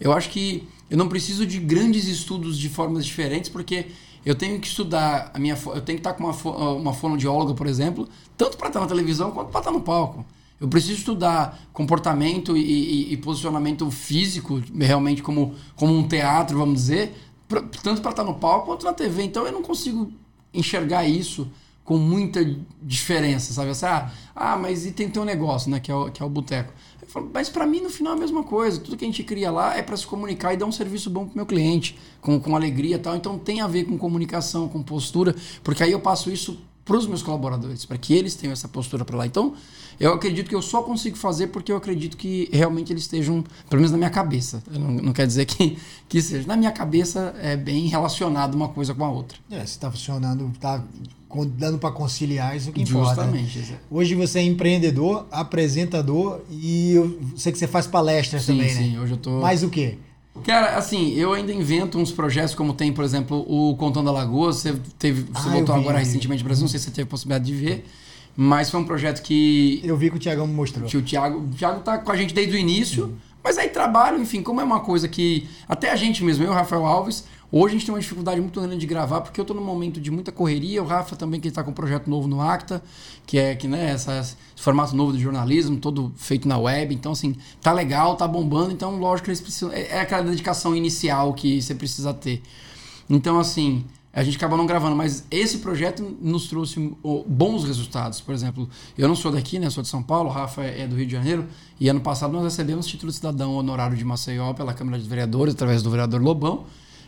eu 0.00 0.12
acho 0.12 0.30
que 0.30 0.66
eu 0.90 0.98
não 0.98 1.08
preciso 1.08 1.46
de 1.46 1.60
grandes 1.60 2.08
estudos 2.08 2.58
de 2.58 2.68
formas 2.68 3.06
diferentes, 3.06 3.48
porque 3.48 3.86
eu 4.26 4.34
tenho 4.34 4.58
que 4.60 4.66
estudar 4.66 5.30
a 5.32 5.38
minha, 5.38 5.56
eu 5.66 5.80
tenho 5.80 5.98
que 5.98 6.06
estar 6.06 6.14
com 6.14 6.24
uma, 6.24 6.72
uma 6.72 6.92
fonoaudióloga, 6.92 7.54
por 7.54 7.68
exemplo, 7.68 8.08
tanto 8.36 8.56
para 8.56 8.66
estar 8.66 8.80
na 8.80 8.86
televisão 8.86 9.30
quanto 9.30 9.50
para 9.50 9.60
estar 9.60 9.70
no 9.70 9.80
palco. 9.80 10.24
Eu 10.62 10.68
preciso 10.68 10.94
estudar 10.98 11.58
comportamento 11.72 12.56
e, 12.56 12.60
e- 12.62 13.12
e 13.12 13.16
posicionamento 13.16 13.90
físico, 13.90 14.62
realmente 14.78 15.22
como, 15.22 15.54
como 15.76 15.92
um 15.92 16.06
teatro, 16.06 16.56
vamos 16.56 16.74
dizer, 16.76 17.12
pra- 17.48 17.62
tanto 17.82 18.00
para 18.00 18.12
estar 18.12 18.24
no 18.24 18.34
palco 18.34 18.66
quanto 18.66 18.84
na 18.84 18.92
TV. 18.92 19.24
Então 19.24 19.44
eu 19.44 19.52
não 19.52 19.62
consigo 19.62 20.12
enxergar 20.54 21.04
isso 21.04 21.48
com 21.84 21.98
muita 21.98 22.40
diferença, 22.80 23.52
sabe? 23.52 23.70
Assim, 23.70 23.86
ah, 23.86 24.10
ah, 24.36 24.56
mas 24.56 24.86
e 24.86 24.92
tem 24.92 25.08
teu 25.08 25.24
negócio, 25.24 25.68
né? 25.68 25.80
Que 25.80 25.90
é 25.90 25.94
o, 25.94 26.10
que 26.12 26.22
é 26.22 26.24
o 26.26 26.28
boteco. 26.28 26.72
Eu 27.00 27.08
falo, 27.08 27.28
mas 27.34 27.48
para 27.48 27.66
mim 27.66 27.80
no 27.80 27.90
final 27.90 28.12
é 28.12 28.16
a 28.16 28.20
mesma 28.20 28.44
coisa. 28.44 28.78
Tudo 28.80 28.96
que 28.96 29.04
a 29.04 29.08
gente 29.08 29.24
cria 29.24 29.50
lá 29.50 29.76
é 29.76 29.82
para 29.82 29.96
se 29.96 30.06
comunicar 30.06 30.54
e 30.54 30.56
dar 30.56 30.66
um 30.66 30.70
serviço 30.72 31.10
bom 31.10 31.26
pro 31.26 31.34
meu 31.36 31.44
cliente, 31.46 31.98
com, 32.20 32.38
com 32.38 32.54
alegria 32.54 32.94
e 32.94 32.98
tal. 33.00 33.16
Então 33.16 33.36
tem 33.36 33.60
a 33.60 33.66
ver 33.66 33.82
com 33.84 33.98
comunicação, 33.98 34.68
com 34.68 34.80
postura, 34.80 35.34
porque 35.64 35.82
aí 35.82 35.90
eu 35.90 35.98
passo 36.00 36.30
isso 36.30 36.56
para 36.84 36.96
os 36.96 37.06
meus 37.06 37.22
colaboradores, 37.22 37.84
para 37.84 37.96
que 37.96 38.12
eles 38.12 38.34
tenham 38.34 38.52
essa 38.52 38.66
postura 38.68 39.04
para 39.04 39.16
lá. 39.16 39.26
Então, 39.26 39.54
eu 40.00 40.12
acredito 40.12 40.48
que 40.48 40.54
eu 40.54 40.62
só 40.62 40.82
consigo 40.82 41.16
fazer 41.16 41.48
porque 41.48 41.70
eu 41.70 41.76
acredito 41.76 42.16
que 42.16 42.48
realmente 42.52 42.92
eles 42.92 43.04
estejam, 43.04 43.42
pelo 43.70 43.80
menos 43.80 43.92
na 43.92 43.98
minha 43.98 44.10
cabeça. 44.10 44.62
Não, 44.70 44.90
não 44.90 45.12
quer 45.12 45.26
dizer 45.26 45.44
que, 45.46 45.78
que 46.08 46.20
seja. 46.20 46.46
Na 46.46 46.56
minha 46.56 46.72
cabeça 46.72 47.34
é 47.40 47.56
bem 47.56 47.86
relacionado 47.86 48.54
uma 48.56 48.68
coisa 48.68 48.92
com 48.94 49.04
a 49.04 49.10
outra. 49.10 49.38
É, 49.50 49.64
se 49.64 49.78
tá 49.78 49.90
funcionando, 49.92 50.50
tá 50.58 50.82
con- 51.28 51.46
dando 51.46 51.78
para 51.78 51.92
conciliar, 51.92 52.56
isso 52.56 52.72
que 52.72 52.82
importa. 52.82 53.26
né? 53.26 53.38
Justamente. 53.44 53.58
isso 53.60 53.72
é. 53.74 53.76
Hoje 53.88 54.14
você 54.16 54.40
é 54.40 54.42
empreendedor, 54.42 55.26
apresentador 55.30 56.40
e 56.50 56.92
eu 56.94 57.20
sei 57.36 57.52
que 57.52 57.58
você 57.58 57.68
faz 57.68 57.86
palestras 57.86 58.42
Sim, 58.42 58.56
também, 58.56 58.70
sim, 58.70 58.90
né? 58.94 59.00
hoje 59.00 59.12
eu 59.12 59.18
tô. 59.18 59.40
Mais 59.40 59.62
o 59.62 59.70
quê? 59.70 59.98
Cara, 60.44 60.76
assim, 60.76 61.12
eu 61.14 61.32
ainda 61.32 61.52
invento 61.52 61.98
uns 61.98 62.10
projetos 62.10 62.54
como 62.54 62.72
tem, 62.72 62.92
por 62.92 63.04
exemplo, 63.04 63.44
o 63.46 63.76
Contando 63.76 64.08
a 64.08 64.12
Lagoa. 64.12 64.52
Você, 64.52 64.74
teve, 64.98 65.22
você 65.32 65.48
Ah, 65.48 65.52
voltou 65.52 65.74
agora 65.74 65.98
recentemente 65.98 66.42
no 66.42 66.46
Brasil, 66.48 66.62
não 66.62 66.68
sei 66.68 66.78
se 66.80 66.86
você 66.86 66.90
teve 66.90 67.02
a 67.06 67.10
possibilidade 67.10 67.44
de 67.44 67.54
ver, 67.54 67.84
mas 68.36 68.70
foi 68.70 68.80
um 68.80 68.84
projeto 68.84 69.22
que, 69.22 69.80
Eu 69.84 69.96
vi 69.96 70.10
que 70.10 70.16
o 70.16 70.18
Tiagão 70.18 70.46
me 70.46 70.54
mostrou. 70.54 70.86
que 70.88 70.96
o 70.96 71.02
Thiago, 71.02 71.40
o 71.40 71.48
Thiago 71.50 71.80
tá 71.80 71.98
com 71.98 72.10
a 72.10 72.16
gente 72.16 72.32
desde 72.32 72.56
o 72.56 72.58
início, 72.58 73.14
mas 73.44 73.58
aí 73.58 73.68
trabalho, 73.68 74.20
enfim, 74.20 74.42
como 74.42 74.60
é 74.60 74.64
uma 74.64 74.80
coisa 74.80 75.06
que 75.06 75.46
até 75.68 75.90
a 75.90 75.96
gente 75.96 76.24
mesmo, 76.24 76.44
eu 76.44 76.48
e 76.48 76.50
o 76.50 76.54
Rafael 76.54 76.86
Alves, 76.86 77.24
Hoje 77.54 77.74
a 77.74 77.78
gente 77.78 77.84
tem 77.84 77.94
uma 77.94 78.00
dificuldade 78.00 78.40
muito 78.40 78.58
grande 78.58 78.78
de 78.78 78.86
gravar, 78.86 79.20
porque 79.20 79.38
eu 79.38 79.42
estou 79.42 79.54
num 79.54 79.62
momento 79.62 80.00
de 80.00 80.10
muita 80.10 80.32
correria. 80.32 80.82
O 80.82 80.86
Rafa 80.86 81.14
também, 81.14 81.38
que 81.38 81.48
está 81.48 81.62
com 81.62 81.70
um 81.70 81.74
projeto 81.74 82.08
novo 82.08 82.26
no 82.26 82.40
Acta, 82.40 82.82
que 83.26 83.36
é 83.36 83.54
que, 83.54 83.68
né, 83.68 83.90
essa, 83.90 84.18
esse 84.20 84.36
formato 84.56 84.96
novo 84.96 85.12
de 85.12 85.18
jornalismo, 85.18 85.76
todo 85.76 86.10
feito 86.16 86.48
na 86.48 86.56
web. 86.56 86.94
Então, 86.94 87.12
assim, 87.12 87.36
tá 87.60 87.70
legal, 87.70 88.16
tá 88.16 88.26
bombando. 88.26 88.72
Então, 88.72 88.98
lógico 88.98 89.28
eles 89.28 89.42
precisam. 89.42 89.70
É, 89.70 89.82
é 89.88 90.00
aquela 90.00 90.22
dedicação 90.22 90.74
inicial 90.74 91.34
que 91.34 91.60
você 91.60 91.74
precisa 91.74 92.14
ter. 92.14 92.40
Então, 93.10 93.38
assim, 93.38 93.84
a 94.14 94.24
gente 94.24 94.38
acabou 94.38 94.56
não 94.56 94.64
gravando, 94.64 94.96
mas 94.96 95.26
esse 95.30 95.58
projeto 95.58 96.16
nos 96.22 96.48
trouxe 96.48 96.96
bons 97.26 97.64
resultados. 97.64 98.18
Por 98.18 98.34
exemplo, 98.34 98.66
eu 98.96 99.06
não 99.06 99.14
sou 99.14 99.30
daqui, 99.30 99.58
né? 99.58 99.68
Sou 99.68 99.82
de 99.82 99.90
São 99.90 100.02
Paulo, 100.02 100.30
o 100.30 100.32
Rafa 100.32 100.62
é 100.62 100.86
do 100.86 100.96
Rio 100.96 101.04
de 101.04 101.12
Janeiro, 101.12 101.46
e 101.78 101.86
ano 101.86 102.00
passado 102.00 102.32
nós 102.32 102.44
recebemos 102.44 102.86
título 102.86 103.10
de 103.10 103.16
cidadão 103.16 103.54
honorário 103.54 103.94
de 103.94 104.04
Maceió 104.06 104.54
pela 104.54 104.72
Câmara 104.72 104.98
de 104.98 105.06
Vereadores, 105.06 105.52
através 105.52 105.82
do 105.82 105.90
vereador 105.90 106.22
Lobão, 106.22 106.64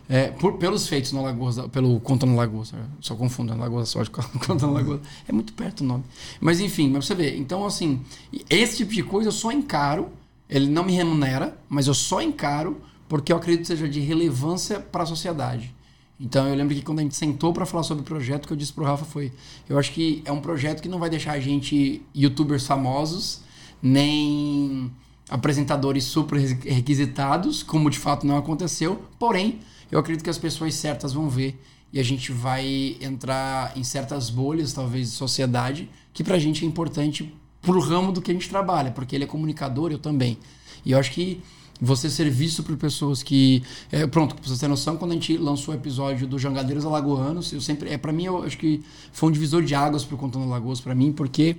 é, 0.08 0.28
por, 0.28 0.54
pelos 0.58 0.86
feitos 0.86 1.12
no 1.12 1.22
Lagoas, 1.22 1.58
pelo 1.68 1.98
Contando 2.00 2.34
Lagoas, 2.34 2.72
só 3.00 3.14
confundo, 3.14 3.56
Lagoas 3.56 3.88
Sorte 3.88 4.10
com 4.10 4.22
Contando 4.38 4.72
Lagoas. 4.72 5.00
É 5.26 5.32
muito 5.32 5.52
perto 5.54 5.80
o 5.80 5.84
nome. 5.84 6.04
Mas 6.40 6.60
enfim, 6.60 6.90
mas 6.90 7.06
você 7.06 7.14
vê, 7.14 7.36
então 7.36 7.64
assim, 7.64 8.02
esse 8.50 8.78
tipo 8.78 8.92
de 8.92 9.02
coisa 9.02 9.28
eu 9.28 9.32
só 9.32 9.50
encaro, 9.50 10.08
ele 10.48 10.68
não 10.68 10.84
me 10.84 10.92
remunera, 10.92 11.56
mas 11.68 11.86
eu 11.86 11.94
só 11.94 12.20
encaro 12.20 12.80
porque 13.08 13.32
eu 13.32 13.36
acredito 13.36 13.62
que 13.62 13.68
seja 13.68 13.88
de 13.88 14.00
relevância 14.00 14.78
para 14.78 15.02
a 15.02 15.06
sociedade. 15.06 15.74
Então 16.18 16.46
eu 16.46 16.54
lembro 16.54 16.74
que 16.74 16.82
quando 16.82 17.00
a 17.00 17.02
gente 17.02 17.16
sentou 17.16 17.52
para 17.52 17.66
falar 17.66 17.82
sobre 17.82 18.02
o 18.02 18.04
projeto, 18.04 18.44
o 18.44 18.46
que 18.48 18.52
eu 18.52 18.56
disse 18.56 18.72
pro 18.72 18.84
Rafa 18.84 19.04
foi: 19.04 19.32
eu 19.68 19.78
acho 19.78 19.92
que 19.92 20.22
é 20.24 20.32
um 20.32 20.40
projeto 20.40 20.80
que 20.80 20.88
não 20.88 20.98
vai 20.98 21.10
deixar 21.10 21.32
a 21.32 21.40
gente 21.40 22.02
youtubers 22.14 22.66
famosos, 22.66 23.40
nem 23.82 24.90
apresentadores 25.28 26.04
super 26.04 26.38
requisitados, 26.38 27.62
como 27.62 27.90
de 27.90 27.98
fato 27.98 28.26
não 28.26 28.36
aconteceu. 28.36 29.02
Porém, 29.18 29.60
eu 29.94 30.00
acredito 30.00 30.24
que 30.24 30.30
as 30.30 30.38
pessoas 30.38 30.74
certas 30.74 31.12
vão 31.12 31.28
ver 31.28 31.56
e 31.92 32.00
a 32.00 32.02
gente 32.02 32.32
vai 32.32 32.96
entrar 33.00 33.72
em 33.78 33.84
certas 33.84 34.28
bolhas, 34.28 34.72
talvez, 34.72 35.12
de 35.12 35.16
sociedade, 35.16 35.88
que 36.12 36.24
pra 36.24 36.36
gente 36.36 36.64
é 36.64 36.66
importante 36.66 37.32
pro 37.62 37.78
ramo 37.78 38.10
do 38.10 38.20
que 38.20 38.32
a 38.32 38.34
gente 38.34 38.48
trabalha, 38.48 38.90
porque 38.90 39.14
ele 39.14 39.22
é 39.22 39.26
comunicador, 39.28 39.92
eu 39.92 39.98
também. 40.00 40.36
E 40.84 40.90
eu 40.90 40.98
acho 40.98 41.12
que 41.12 41.40
você 41.80 42.10
ser 42.10 42.28
visto 42.28 42.64
por 42.64 42.76
pessoas 42.76 43.22
que. 43.22 43.62
É, 43.92 44.04
pronto, 44.04 44.34
pra 44.34 44.44
você 44.44 44.58
ter 44.58 44.66
noção, 44.66 44.96
quando 44.96 45.12
a 45.12 45.14
gente 45.14 45.36
lançou 45.36 45.72
o 45.72 45.76
episódio 45.76 46.26
do 46.26 46.40
Jangadeiros 46.40 46.84
Alagoanos, 46.84 47.52
eu 47.52 47.60
sempre. 47.60 47.88
É, 47.88 47.96
para 47.96 48.12
mim, 48.12 48.24
eu 48.24 48.42
acho 48.42 48.58
que 48.58 48.82
foi 49.12 49.28
um 49.28 49.32
divisor 49.32 49.62
de 49.62 49.76
águas 49.76 50.04
pro 50.04 50.16
Contando 50.16 50.48
Lagoas 50.48 50.80
para 50.80 50.92
mim, 50.92 51.12
porque 51.12 51.56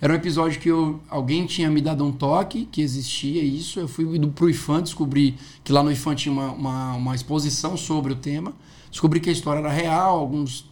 era 0.00 0.12
um 0.12 0.16
episódio 0.16 0.60
que 0.60 0.68
eu, 0.68 1.00
alguém 1.08 1.44
tinha 1.44 1.68
me 1.68 1.80
dado 1.80 2.04
um 2.04 2.12
toque, 2.12 2.66
que 2.66 2.80
existia 2.80 3.42
isso. 3.42 3.80
Eu 3.80 3.88
fui 3.88 4.18
do, 4.18 4.28
pro 4.28 4.48
IFAM, 4.48 4.82
descobri 4.82 5.36
que 5.64 5.72
lá 5.72 5.82
no 5.82 5.90
IFAM 5.90 6.14
tinha 6.14 6.32
uma, 6.32 6.52
uma, 6.52 6.94
uma 6.94 7.14
exposição 7.16 7.76
sobre 7.76 8.12
o 8.12 8.16
tema. 8.16 8.52
Descobri 8.90 9.18
que 9.18 9.28
a 9.28 9.32
história 9.32 9.58
era 9.58 9.70
real, 9.70 10.18
alguns, 10.18 10.70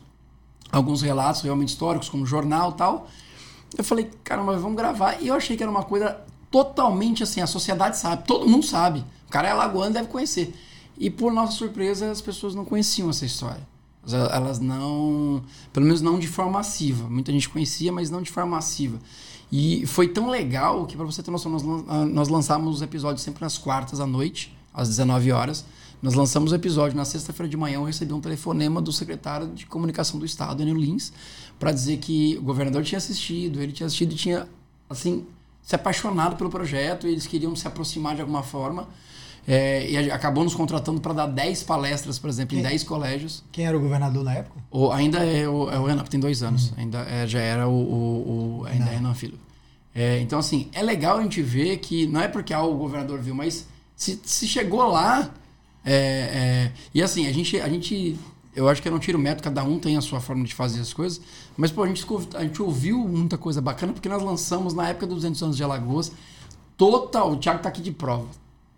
alguns 0.71 1.03
relatos 1.03 1.43
realmente 1.43 1.71
históricos, 1.71 2.09
como 2.09 2.25
jornal 2.25 2.73
tal. 2.73 3.09
Eu 3.77 3.83
falei, 3.83 4.09
caramba, 4.23 4.57
vamos 4.59 4.77
gravar. 4.77 5.21
E 5.21 5.27
eu 5.27 5.35
achei 5.35 5.57
que 5.57 5.63
era 5.63 5.71
uma 5.71 5.83
coisa 5.83 6.21
totalmente 6.49 7.25
assim, 7.25 7.41
a 7.41 7.47
sociedade 7.49 7.99
sabe, 7.99 8.25
todo 8.27 8.49
mundo 8.49 8.65
sabe. 8.65 9.05
O 9.27 9.31
cara 9.31 9.49
é 9.49 9.51
alagoano, 9.51 9.93
deve 9.93 10.09
conhecer. 10.09 10.55
E 10.97 11.11
por 11.11 11.33
nossa 11.33 11.53
surpresa, 11.53 12.11
as 12.11 12.21
pessoas 12.21 12.55
não 12.55 12.65
conheciam 12.65 13.11
essa 13.11 13.27
história. 13.27 13.67
Elas 14.13 14.61
não, 14.61 15.43
pelo 15.73 15.87
menos 15.87 16.01
não 16.01 16.19
de 16.19 16.29
forma 16.29 16.53
massiva. 16.53 17.09
Muita 17.09 17.33
gente 17.33 17.49
conhecia, 17.49 17.93
mas 17.93 18.11
não 18.11 18.23
de 18.23 18.31
forma 18.31 18.57
massiva. 18.57 18.99
E 19.51 19.87
foi 19.87 20.09
tão 20.09 20.29
legal 20.29 20.87
que, 20.87 20.97
para 20.97 21.05
você 21.05 21.23
ter 21.23 21.31
noção, 21.31 21.51
nós, 21.51 21.63
nós 22.09 22.29
lançamos 22.29 22.77
os 22.77 22.83
episódios 22.83 23.23
sempre 23.23 23.43
nas 23.43 23.59
quartas 23.59 24.01
à 24.01 24.07
noite, 24.07 24.57
às 24.73 24.89
19 24.89 25.33
horas. 25.33 25.65
Nós 26.03 26.15
lançamos 26.15 26.53
o 26.53 26.55
episódio 26.55 26.97
na 26.97 27.05
sexta-feira 27.05 27.49
de 27.49 27.57
manhã. 27.57 27.77
Eu 27.77 27.85
recebi 27.85 28.13
um 28.13 28.21
telefonema 28.21 28.81
do 28.83 28.93
secretário 28.93 29.49
de 29.49 29.67
comunicação 29.67 30.19
do 30.21 30.27
estado, 30.27 30.63
Enio 30.63 30.77
Lins, 30.77 31.13
para 31.59 31.73
dizer 31.73 31.97
que 31.99 32.37
o 32.39 32.43
governador 32.43 32.83
tinha 32.85 32.99
assistido, 32.99 33.63
ele 33.63 33.73
tinha 33.73 33.87
assistido 33.87 34.13
e 34.13 34.15
tinha, 34.15 34.49
assim, 34.91 35.27
se 35.63 35.75
apaixonado 35.75 36.37
pelo 36.37 36.51
projeto, 36.51 37.09
e 37.09 37.13
eles 37.13 37.27
queriam 37.27 37.57
se 37.57 37.67
aproximar 37.67 38.15
de 38.15 38.21
alguma 38.21 38.43
forma. 38.43 38.89
É, 39.49 39.89
e 39.89 40.11
acabou 40.11 40.43
nos 40.43 40.55
contratando 40.55 41.01
para 41.01 41.13
dar 41.13 41.27
10 41.27 41.63
palestras, 41.63 42.19
por 42.19 42.29
exemplo, 42.29 42.57
quem, 42.57 42.59
em 42.59 42.69
10 42.69 42.83
colégios. 42.83 43.45
Quem 43.53 43.65
era 43.65 43.77
o 43.77 43.81
governador 43.81 44.25
na 44.25 44.35
época? 44.35 44.61
O, 44.71 44.91
ainda 44.91 45.19
é 45.25 45.49
o, 45.49 45.71
é 45.71 45.79
o 45.79 45.85
Renan, 45.85 46.03
tem 46.05 46.19
dois 46.19 46.43
anos. 46.43 46.71
Uhum. 46.71 46.79
Ainda 46.79 46.99
é, 47.03 47.27
já 47.27 47.39
era 47.39 47.69
o, 47.69 47.73
o, 47.73 48.61
o 48.61 48.67
ainda 48.67 48.87
é 48.87 48.95
Renan 48.97 49.15
Filho. 49.15 49.39
É, 49.95 50.21
então, 50.21 50.39
assim, 50.39 50.69
é 50.73 50.83
legal 50.83 51.19
a 51.19 51.23
gente 51.23 51.41
ver 51.41 51.79
que 51.79 52.07
não 52.07 52.21
é 52.21 52.29
porque 52.29 52.53
ah, 52.53 52.63
o 52.63 52.77
governador 52.77 53.21
viu, 53.21 53.35
mas 53.35 53.67
se, 53.95 54.21
se 54.25 54.49
chegou 54.49 54.85
lá. 54.89 55.31
É, 55.85 55.93
é, 55.95 56.73
e 56.93 57.01
assim, 57.01 57.29
a 57.29 57.33
gente, 57.33 57.61
a 57.61 57.69
gente 57.69 58.19
eu 58.57 58.69
acho 58.69 58.81
que 58.81 58.89
eu 58.89 58.93
não 58.93 58.99
tiro 58.99 59.19
mérito, 59.19 59.43
cada 59.43 59.63
um 59.63 59.79
tem 59.79 59.99
a 59.99 60.01
sua 60.01 60.19
forma 60.19 60.43
de 60.43 60.55
fazer 60.55 60.81
as 60.81 60.93
coisas. 60.93 61.21
Mas, 61.59 61.71
pô, 61.71 61.83
a 61.83 61.87
gente, 61.87 62.05
a 62.35 62.43
gente 62.43 62.61
ouviu 62.63 62.99
muita 63.07 63.37
coisa 63.37 63.61
bacana, 63.61 63.93
porque 63.93 64.09
nós 64.09 64.23
lançamos 64.23 64.73
na 64.73 64.89
época 64.89 65.07
dos 65.07 65.17
200 65.17 65.43
anos 65.43 65.57
de 65.59 65.63
Alagoas, 65.63 66.11
total, 66.75 67.33
o 67.33 67.37
Thiago 67.37 67.63
tá 67.63 67.69
aqui 67.69 67.83
de 67.83 67.93
prova, 67.93 68.27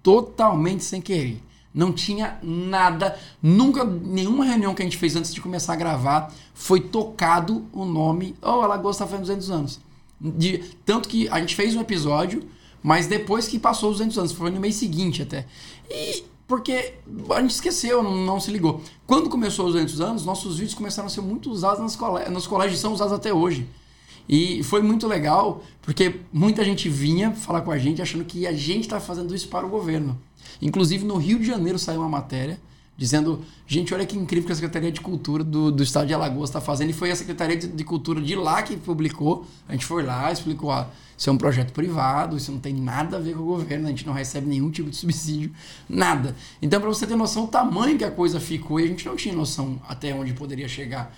totalmente 0.09 0.83
sem 0.85 1.03
querer. 1.03 1.39
Não 1.75 1.93
tinha 1.93 2.39
nada, 2.43 3.15
nunca, 3.43 3.85
nenhuma 3.85 4.43
reunião 4.43 4.75
que 4.75 4.81
a 4.81 4.85
gente 4.87 4.97
fez 4.97 5.15
antes 5.15 5.35
de 5.35 5.41
começar 5.43 5.75
a 5.75 5.77
gravar, 5.77 6.33
foi 6.55 6.81
tocado 6.81 7.67
o 7.75 7.85
nome, 7.85 8.35
oh, 8.41 8.63
Alagoas 8.63 8.97
tá 8.97 9.07
fazendo 9.07 9.27
200 9.27 9.51
anos. 9.51 9.81
De, 10.19 10.65
tanto 10.87 11.11
que 11.11 11.29
a 11.29 11.39
gente 11.41 11.55
fez 11.55 11.77
um 11.77 11.83
episódio, 11.83 12.43
mas 12.83 13.07
depois 13.07 13.47
que 13.47 13.59
passou 13.59 13.91
os 13.91 13.99
200 13.99 14.19
anos, 14.19 14.33
foi 14.33 14.51
no 14.51 14.59
mês 14.59 14.77
seguinte 14.77 15.21
até. 15.21 15.45
E 15.91 16.25
porque 16.47 16.95
a 17.29 17.43
gente 17.43 17.51
esqueceu, 17.51 18.03
não, 18.03 18.17
não, 18.17 18.41
se 18.41 18.51
ligou. 18.51 18.81
Quando 19.07 19.29
começou 19.29 19.67
os 19.67 19.75
200 19.75 20.01
anos, 20.01 20.25
nossos 20.25 20.57
vídeos 20.57 20.75
começaram 20.75 21.09
a 21.09 21.11
ser 21.11 21.21
muito 21.21 21.51
usados 21.51 21.81
nas 21.81 21.99
nos 22.31 22.47
colégios 22.47 22.81
são 22.81 22.95
usados 22.95 23.13
até 23.13 23.31
hoje. 23.31 23.69
E 24.29 24.63
foi 24.63 24.83
muito 24.83 25.07
legal, 25.07 25.63
porque 25.81 26.17
muita 26.33 26.63
gente 26.65 26.89
vinha 26.89 27.33
falar 27.33 27.63
com 27.63 27.71
a 27.71 27.79
gente 27.79 28.03
achando 28.03 28.25
que 28.25 28.47
a 28.47 28.53
gente 28.53 28.83
está 28.83 29.01
fazendo 29.01 29.35
isso 29.35 29.49
para 29.49 29.67
o 29.67 29.71
governo. 29.71 30.21
Inclusive, 30.61 31.05
no 31.05 31.17
Rio 31.17 31.39
de 31.39 31.47
Janeiro 31.47 31.79
saiu 31.79 32.01
uma 32.01 32.09
matéria 32.09 32.61
dizendo: 32.99 33.43
gente, 33.67 33.95
olha 33.95 34.05
que 34.05 34.19
incrível 34.19 34.47
que 34.47 34.53
a 34.53 34.57
Secretaria 34.57 34.91
de 34.91 35.01
Cultura 35.01 35.45
do, 35.45 35.71
do 35.71 35.83
Estado 35.83 36.09
de 36.09 36.13
Alagoas 36.13 36.51
está 36.51 36.61
fazendo. 36.61 36.91
E 36.91 36.93
foi 36.93 37.11
a 37.13 37.17
Secretaria 37.17 37.57
de, 37.57 37.69
de, 37.69 37.85
Cultura 37.85 38.21
de 38.21 38.35
lá 38.35 38.63
que 38.63 38.77
publicou. 38.77 39.47
A 39.69 39.73
gente 39.73 39.87
foi 39.87 40.03
lá, 40.03 40.31
explicou: 40.31 40.73
ah, 40.73 40.91
isso 41.17 41.31
é 41.31 41.33
um 41.33 41.39
projeto 41.39 41.73
privado, 41.73 42.37
isso 42.37 42.51
não 42.51 42.59
tem 42.59 42.75
nada 42.75 43.17
a 43.17 43.21
ver 43.21 43.35
com 43.35 43.43
o 43.43 43.47
governo, 43.47 43.87
a 43.87 43.91
gente 43.91 44.07
não 44.07 44.13
recebe 44.13 44.47
nenhum 44.47 44.71
tipo 44.71 44.91
de 44.91 44.97
subsídio, 44.99 45.53
nada. 45.89 46.35
Então, 46.61 46.81
para 46.81 46.89
você 46.89 47.07
ter 47.07 47.17
noção 47.17 47.47
do 47.47 47.51
tamanho 47.51 47.97
que 47.97 48.05
a 48.05 48.11
coisa 48.11 48.41
ficou, 48.41 48.81
e 48.81 48.85
a 48.85 48.87
gente 48.89 49.07
não 49.07 49.17
tinha 49.17 49.35
noção 49.35 49.81
até 49.89 50.13
onde 50.13 50.35
poderia 50.35 50.69
chegar. 50.69 51.15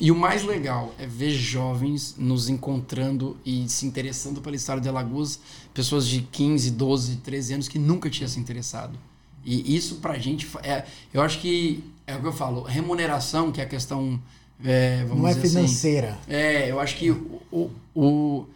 E 0.00 0.10
o 0.10 0.14
mais 0.14 0.42
legal 0.42 0.92
é 0.98 1.06
ver 1.06 1.30
jovens 1.30 2.16
nos 2.18 2.48
encontrando 2.48 3.36
e 3.44 3.68
se 3.68 3.86
interessando 3.86 4.40
pela 4.40 4.56
história 4.56 4.82
de 4.82 4.88
Alagoas, 4.88 5.38
pessoas 5.72 6.06
de 6.06 6.22
15, 6.22 6.72
12, 6.72 7.16
13 7.16 7.54
anos 7.54 7.68
que 7.68 7.78
nunca 7.78 8.10
tinham 8.10 8.28
se 8.28 8.40
interessado. 8.40 8.98
E 9.44 9.76
isso 9.76 9.96
pra 9.96 10.18
gente, 10.18 10.48
é, 10.62 10.84
eu 11.12 11.22
acho 11.22 11.38
que, 11.38 11.84
é 12.06 12.16
o 12.16 12.20
que 12.20 12.26
eu 12.26 12.32
falo, 12.32 12.62
remuneração, 12.62 13.52
que 13.52 13.60
é 13.60 13.64
a 13.64 13.68
questão, 13.68 14.20
é, 14.64 15.04
Não 15.04 15.28
é 15.28 15.32
assim, 15.32 15.42
financeira. 15.42 16.18
Assim, 16.22 16.32
é, 16.32 16.70
eu 16.70 16.80
acho 16.80 16.96
que 16.96 17.10
o, 17.10 17.40
o, 17.52 17.70
o, 17.94 18.46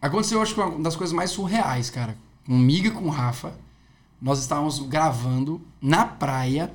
aconteceu, 0.00 0.40
acho 0.40 0.54
que 0.54 0.60
uma 0.60 0.82
das 0.82 0.96
coisas 0.96 1.14
mais 1.14 1.30
surreais, 1.30 1.90
cara. 1.90 2.16
Comigo 2.44 2.86
e 2.88 2.90
com 2.90 3.04
o 3.04 3.10
Rafa, 3.10 3.52
nós 4.20 4.40
estávamos 4.40 4.80
gravando 4.80 5.60
na 5.80 6.04
praia 6.06 6.72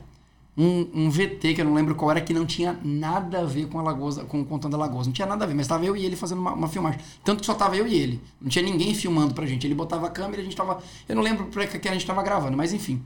um, 0.55 0.87
um 0.93 1.09
VT, 1.09 1.55
que 1.55 1.61
eu 1.61 1.65
não 1.65 1.73
lembro 1.73 1.95
qual 1.95 2.11
era, 2.11 2.21
que 2.21 2.33
não 2.33 2.45
tinha 2.45 2.79
nada 2.83 3.41
a 3.41 3.43
ver 3.43 3.67
com 3.67 3.79
Alagoas, 3.79 4.17
com 4.23 4.45
Contando 4.45 4.75
Alagoas. 4.75 5.07
Não 5.07 5.13
tinha 5.13 5.27
nada 5.27 5.45
a 5.45 5.47
ver, 5.47 5.55
mas 5.55 5.65
estava 5.65 5.83
eu 5.83 5.97
e 5.97 6.05
ele 6.05 6.15
fazendo 6.15 6.39
uma, 6.39 6.53
uma, 6.53 6.67
filmagem. 6.67 6.99
Tanto 7.23 7.39
que 7.39 7.45
só 7.45 7.53
estava 7.53 7.75
eu 7.75 7.87
e 7.87 7.95
ele. 7.95 8.21
Não 8.39 8.49
tinha 8.49 8.63
ninguém 8.63 8.93
filmando 8.93 9.33
pra 9.33 9.45
gente. 9.45 9.65
Ele 9.65 9.73
botava 9.73 10.07
a 10.07 10.09
câmera 10.09 10.37
e 10.37 10.41
a 10.41 10.43
gente 10.43 10.55
tava. 10.55 10.81
Eu 11.09 11.15
não 11.15 11.23
lembro 11.23 11.45
pra 11.45 11.65
que 11.65 11.87
a 11.87 11.93
gente 11.93 12.05
tava 12.05 12.21
gravando, 12.21 12.55
mas 12.55 12.71
enfim. 12.71 13.01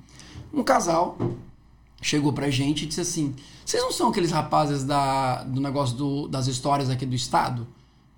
Um 0.54 0.64
casal 0.64 1.18
chegou 2.02 2.34
pra 2.34 2.50
gente 2.50 2.84
e 2.84 2.86
disse 2.86 3.02
assim: 3.02 3.34
Vocês 3.66 3.82
não 3.82 3.92
são 3.92 4.10
aqueles 4.10 4.32
rapazes 4.32 4.84
da, 4.84 5.44
do 5.44 5.62
negócio 5.62 5.96
do, 5.96 6.28
das 6.28 6.48
histórias 6.48 6.90
aqui 6.90 7.06
do 7.06 7.16
estado? 7.16 7.66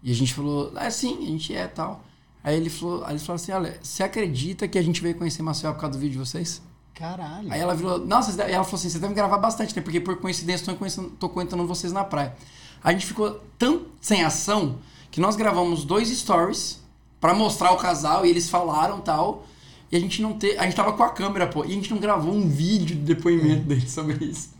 E 0.01 0.12
a 0.12 0.15
gente 0.15 0.33
falou: 0.33 0.71
É 0.75 0.89
sim, 0.89 1.17
a 1.21 1.27
gente 1.27 1.53
é 1.53 1.67
tal. 1.67 2.03
Aí 2.43 2.55
ele 2.55 2.69
falou, 2.69 3.03
aí 3.03 3.12
ele 3.12 3.19
falou 3.19 3.36
assim: 3.36 3.51
Olha, 3.51 3.79
você 3.81 4.01
acredita 4.01 4.67
que 4.67 4.77
a 4.79 4.81
gente 4.81 5.01
veio 5.01 5.15
conhecer 5.15 5.43
Maceió 5.43 5.71
por 5.74 5.81
causa 5.81 5.98
do 5.98 6.01
vídeo 6.01 6.13
de 6.13 6.27
vocês? 6.27 6.62
Caralho. 7.00 7.51
Aí 7.51 7.62
ela 7.62 7.74
virou: 7.74 7.98
Nossa, 8.06 8.29
ela 8.41 8.65
falou 8.65 8.77
assim: 8.77 8.89
Vocês 8.89 9.00
devem 9.00 9.15
gravar 9.15 9.38
bastante, 9.38 9.74
né? 9.74 9.82
Porque 9.82 10.01
por 10.01 10.18
coincidência 10.18 10.70
estou 10.70 11.10
tô 11.18 11.29
contando 11.29 11.65
vocês 11.65 11.94
na 11.94 12.03
praia. 12.03 12.36
A 12.84 12.91
gente 12.91 13.06
ficou 13.06 13.39
tão 13.58 13.84
sem 14.01 14.24
ação 14.24 14.77
que 15.10 15.22
nós 15.22 15.38
gravamos 15.38 15.86
dois 15.86 16.10
stories 16.10 16.82
para 17.20 17.34
mostrar 17.34 17.72
o 17.72 17.77
casal 17.77 18.25
e 18.25 18.29
eles 18.29 18.50
falaram 18.50 19.00
tal. 19.00 19.46
E 19.91 19.96
a 19.96 20.00
gente 20.00 20.22
não 20.22 20.34
ter, 20.34 20.60
a 20.60 20.63
gente 20.63 20.75
tava 20.75 20.94
com 20.94 21.01
a 21.01 21.10
câmera, 21.10 21.48
pô, 21.48 21.63
e 21.63 21.70
a 21.70 21.74
gente 21.74 21.89
não 21.89 22.00
gravou 22.00 22.34
um 22.34 22.48
vídeo 22.48 22.96
de 22.96 23.01
depoimento 23.01 23.62
é. 23.62 23.75
dele 23.75 23.89
sobre 23.89 24.24
isso. 24.24 24.51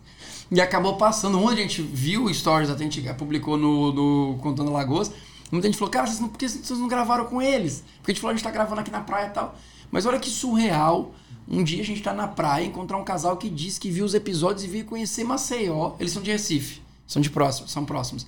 E 0.50 0.60
acabou 0.60 0.96
passando, 0.98 1.40
onde 1.40 1.60
a 1.60 1.62
gente 1.62 1.84
viu 1.84 2.34
stories, 2.34 2.70
até 2.70 2.84
a 2.84 2.90
gente 2.90 3.14
publicou 3.14 3.56
no, 3.56 3.94
no 3.94 4.38
Contando 4.40 4.72
Lagoas, 4.72 5.12
muita 5.52 5.68
gente 5.68 5.78
falou, 5.78 5.92
cara, 5.92 6.08
vocês 6.08 6.20
não, 6.20 6.30
por 6.30 6.40
que 6.40 6.50
vocês 6.50 6.80
não 6.80 6.88
gravaram 6.88 7.26
com 7.26 7.40
eles? 7.40 7.84
Porque 7.98 8.12
a 8.12 8.14
gente 8.14 8.22
falou, 8.22 8.32
a 8.32 8.36
gente 8.36 8.44
tá 8.44 8.50
gravando 8.50 8.82
aqui 8.82 8.90
na 8.90 9.02
praia 9.02 9.28
e 9.28 9.30
tal. 9.30 9.56
Mas 9.92 10.08
olha 10.08 10.20
que 10.20 10.30
surreal. 10.30 11.12
Um 11.50 11.64
dia 11.64 11.82
a 11.82 11.86
gente 11.86 12.04
tá 12.04 12.14
na 12.14 12.28
praia 12.28 12.66
encontrar 12.66 12.98
um 12.98 13.04
casal 13.04 13.36
que 13.36 13.50
diz 13.50 13.80
que 13.80 13.90
viu 13.90 14.06
os 14.06 14.14
episódios 14.14 14.64
e 14.64 14.68
veio 14.68 14.86
conhecer 14.86 15.24
Maceió. 15.24 15.96
Eles 16.00 16.12
são 16.12 16.22
de 16.22 16.32
Recife, 16.32 16.80
são 17.08 17.20
de 17.20 17.30
próximo, 17.30 17.68
são 17.68 17.84
próximos. 17.84 18.28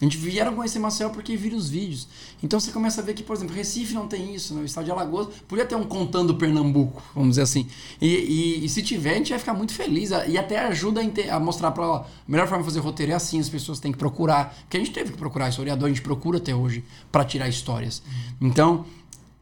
A 0.00 0.04
gente 0.04 0.16
vieram 0.16 0.54
conhecer 0.54 0.80
Maceió 0.80 1.10
porque 1.10 1.36
viram 1.36 1.56
os 1.56 1.70
vídeos. 1.70 2.08
Então 2.42 2.58
você 2.58 2.72
começa 2.72 3.00
a 3.00 3.04
ver 3.04 3.14
que, 3.14 3.22
por 3.22 3.36
exemplo, 3.36 3.54
Recife 3.54 3.94
não 3.94 4.08
tem 4.08 4.34
isso, 4.34 4.52
né? 4.52 4.62
o 4.62 4.64
estado 4.64 4.86
de 4.86 4.90
Alagoas 4.90 5.28
podia 5.46 5.64
ter 5.64 5.76
um 5.76 5.84
contando 5.84 6.34
Pernambuco, 6.34 7.00
vamos 7.14 7.30
dizer 7.30 7.42
assim. 7.42 7.68
E, 8.00 8.08
e, 8.08 8.64
e 8.64 8.68
se 8.68 8.82
tiver, 8.82 9.12
a 9.12 9.14
gente 9.18 9.30
vai 9.30 9.38
ficar 9.38 9.54
muito 9.54 9.72
feliz 9.74 10.10
e 10.26 10.36
até 10.36 10.58
ajuda 10.58 11.00
a, 11.00 11.08
ter, 11.08 11.30
a 11.30 11.38
mostrar 11.38 11.70
para 11.70 11.84
a 11.84 12.04
melhor 12.26 12.48
forma 12.48 12.64
de 12.64 12.70
fazer 12.70 12.80
roteiro 12.80 13.12
é 13.12 13.14
assim, 13.14 13.38
as 13.38 13.48
pessoas 13.48 13.78
têm 13.78 13.92
que 13.92 13.98
procurar, 13.98 14.56
porque 14.62 14.76
a 14.76 14.80
gente 14.80 14.90
teve 14.90 15.12
que 15.12 15.18
procurar 15.18 15.50
historiador, 15.50 15.86
a 15.86 15.88
gente 15.88 16.02
procura 16.02 16.38
até 16.38 16.52
hoje 16.52 16.82
para 17.12 17.24
tirar 17.24 17.48
histórias. 17.48 18.02
Então, 18.40 18.84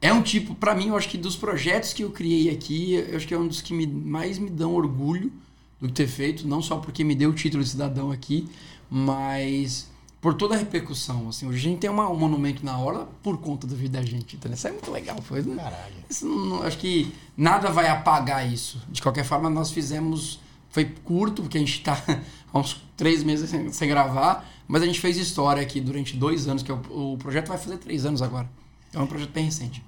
é 0.00 0.12
um 0.12 0.22
tipo, 0.22 0.54
para 0.54 0.74
mim, 0.74 0.88
eu 0.88 0.96
acho 0.96 1.08
que 1.08 1.18
dos 1.18 1.36
projetos 1.36 1.92
que 1.92 2.02
eu 2.02 2.10
criei 2.10 2.50
aqui, 2.50 2.94
eu 2.94 3.16
acho 3.16 3.26
que 3.26 3.34
é 3.34 3.38
um 3.38 3.46
dos 3.46 3.60
que 3.60 3.74
me, 3.74 3.86
mais 3.86 4.38
me 4.38 4.48
dão 4.48 4.74
orgulho 4.74 5.30
do 5.78 5.88
que 5.88 5.94
ter 5.94 6.06
feito, 6.06 6.48
não 6.48 6.62
só 6.62 6.78
porque 6.78 7.04
me 7.04 7.14
deu 7.14 7.30
o 7.30 7.34
título 7.34 7.62
de 7.62 7.68
cidadão 7.68 8.10
aqui, 8.10 8.48
mas 8.90 9.90
por 10.20 10.34
toda 10.34 10.54
a 10.54 10.58
repercussão. 10.58 11.28
Assim, 11.28 11.46
hoje 11.46 11.58
a 11.58 11.70
gente 11.70 11.78
tem 11.80 11.90
uma, 11.90 12.08
um 12.08 12.16
monumento 12.16 12.64
na 12.64 12.78
hora 12.78 13.06
por 13.22 13.38
conta 13.38 13.66
da 13.66 13.74
vida 13.74 13.98
da 13.98 14.04
gente. 14.04 14.36
Então, 14.36 14.52
isso 14.52 14.68
é 14.68 14.72
muito 14.72 14.90
legal. 14.90 15.20
Foi, 15.22 15.42
né? 15.42 15.56
Caralho. 15.56 15.94
Isso 16.08 16.26
não, 16.26 16.62
acho 16.62 16.78
que 16.78 17.12
nada 17.36 17.70
vai 17.70 17.88
apagar 17.88 18.50
isso. 18.50 18.82
De 18.88 19.00
qualquer 19.00 19.24
forma, 19.24 19.48
nós 19.48 19.70
fizemos. 19.70 20.40
Foi 20.68 20.84
curto, 20.84 21.42
porque 21.42 21.58
a 21.58 21.60
gente 21.60 21.78
está 21.78 22.00
há 22.52 22.58
uns 22.58 22.80
três 22.96 23.24
meses 23.24 23.50
sem, 23.50 23.72
sem, 23.72 23.88
gravar, 23.88 24.48
mas 24.68 24.82
a 24.82 24.86
gente 24.86 25.00
fez 25.00 25.16
história 25.16 25.60
aqui 25.60 25.80
durante 25.80 26.16
dois 26.16 26.46
anos, 26.46 26.62
que 26.62 26.70
é 26.70 26.74
o, 26.74 27.14
o 27.14 27.18
projeto 27.18 27.48
vai 27.48 27.58
fazer 27.58 27.76
três 27.78 28.06
anos 28.06 28.22
agora. 28.22 28.48
É 28.92 28.98
um 29.00 29.06
projeto 29.06 29.30
bem 29.30 29.46
recente. 29.46 29.82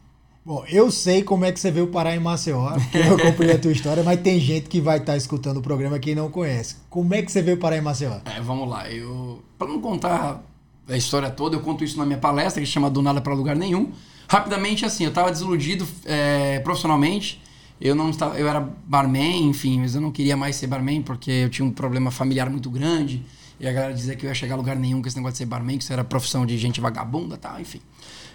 Bom, 0.45 0.65
eu 0.69 0.91
sei 0.91 1.23
como 1.23 1.45
é 1.45 1.53
que 1.53 1.61
você 1.61 1.71
veio 1.71 1.87
parar 1.87 2.17
em 2.17 2.19
Maceió, 2.19 2.73
porque 2.73 2.99
eu 2.99 3.15
acompanhei 3.15 3.55
a 3.55 3.59
tua 3.59 3.71
história, 3.71 4.03
mas 4.03 4.21
tem 4.21 4.41
gente 4.41 4.69
que 4.69 4.81
vai 4.81 4.99
estar 4.99 5.13
tá 5.13 5.17
escutando 5.17 5.59
o 5.59 5.63
programa 5.63 5.97
que 6.01 6.17
não 6.17 6.29
conhece. 6.29 6.77
Como 6.91 7.15
é 7.15 7.23
que 7.23 7.31
você 7.31 7.41
veio 7.41 7.57
parar 7.59 7.77
em 7.77 7.81
Maceió? 7.81 8.19
É, 8.25 8.41
vamos 8.41 8.69
lá. 8.69 8.91
Eu, 8.91 9.41
para 9.57 9.69
não 9.69 9.81
contar 9.81 10.43
a 10.89 10.97
história 10.97 11.31
toda, 11.31 11.55
eu 11.55 11.61
conto 11.61 11.85
isso 11.85 11.97
na 11.97 12.05
minha 12.05 12.19
palestra, 12.19 12.61
que 12.61 12.67
chama 12.67 12.91
Do 12.91 13.01
Nada 13.01 13.21
para 13.21 13.33
Lugar 13.35 13.55
Nenhum. 13.55 13.93
Rapidamente, 14.29 14.85
assim, 14.85 15.05
eu 15.05 15.11
estava 15.11 15.31
desiludido 15.31 15.87
é, 16.05 16.59
profissionalmente. 16.59 17.41
Eu 17.81 17.95
não 17.95 18.11
estava, 18.11 18.37
eu 18.37 18.49
era 18.49 18.61
barman, 18.61 19.45
enfim, 19.45 19.79
mas 19.81 19.95
eu 19.95 20.01
não 20.01 20.11
queria 20.11 20.37
mais 20.37 20.57
ser 20.57 20.67
barman 20.67 21.03
porque 21.03 21.31
eu 21.31 21.51
tinha 21.51 21.65
um 21.65 21.71
problema 21.71 22.11
familiar 22.11 22.51
muito 22.51 22.69
grande. 22.69 23.25
E 23.61 23.69
a 23.69 23.73
galera 23.73 23.95
dizia 23.95 24.17
que 24.17 24.27
eu 24.27 24.29
ia 24.29 24.35
chegar 24.35 24.55
a 24.55 24.57
lugar 24.57 24.75
nenhum 24.75 25.01
com 25.01 25.07
esse 25.07 25.17
negócio 25.17 25.35
de 25.35 25.39
ser 25.39 25.47
barman, 25.47 25.79
que 25.79 25.85
isso 25.85 25.93
era 25.93 26.03
profissão 26.03 26.45
de 26.45 26.59
gente 26.59 26.81
vagabunda, 26.81 27.37
tal, 27.37 27.61
enfim. 27.61 27.81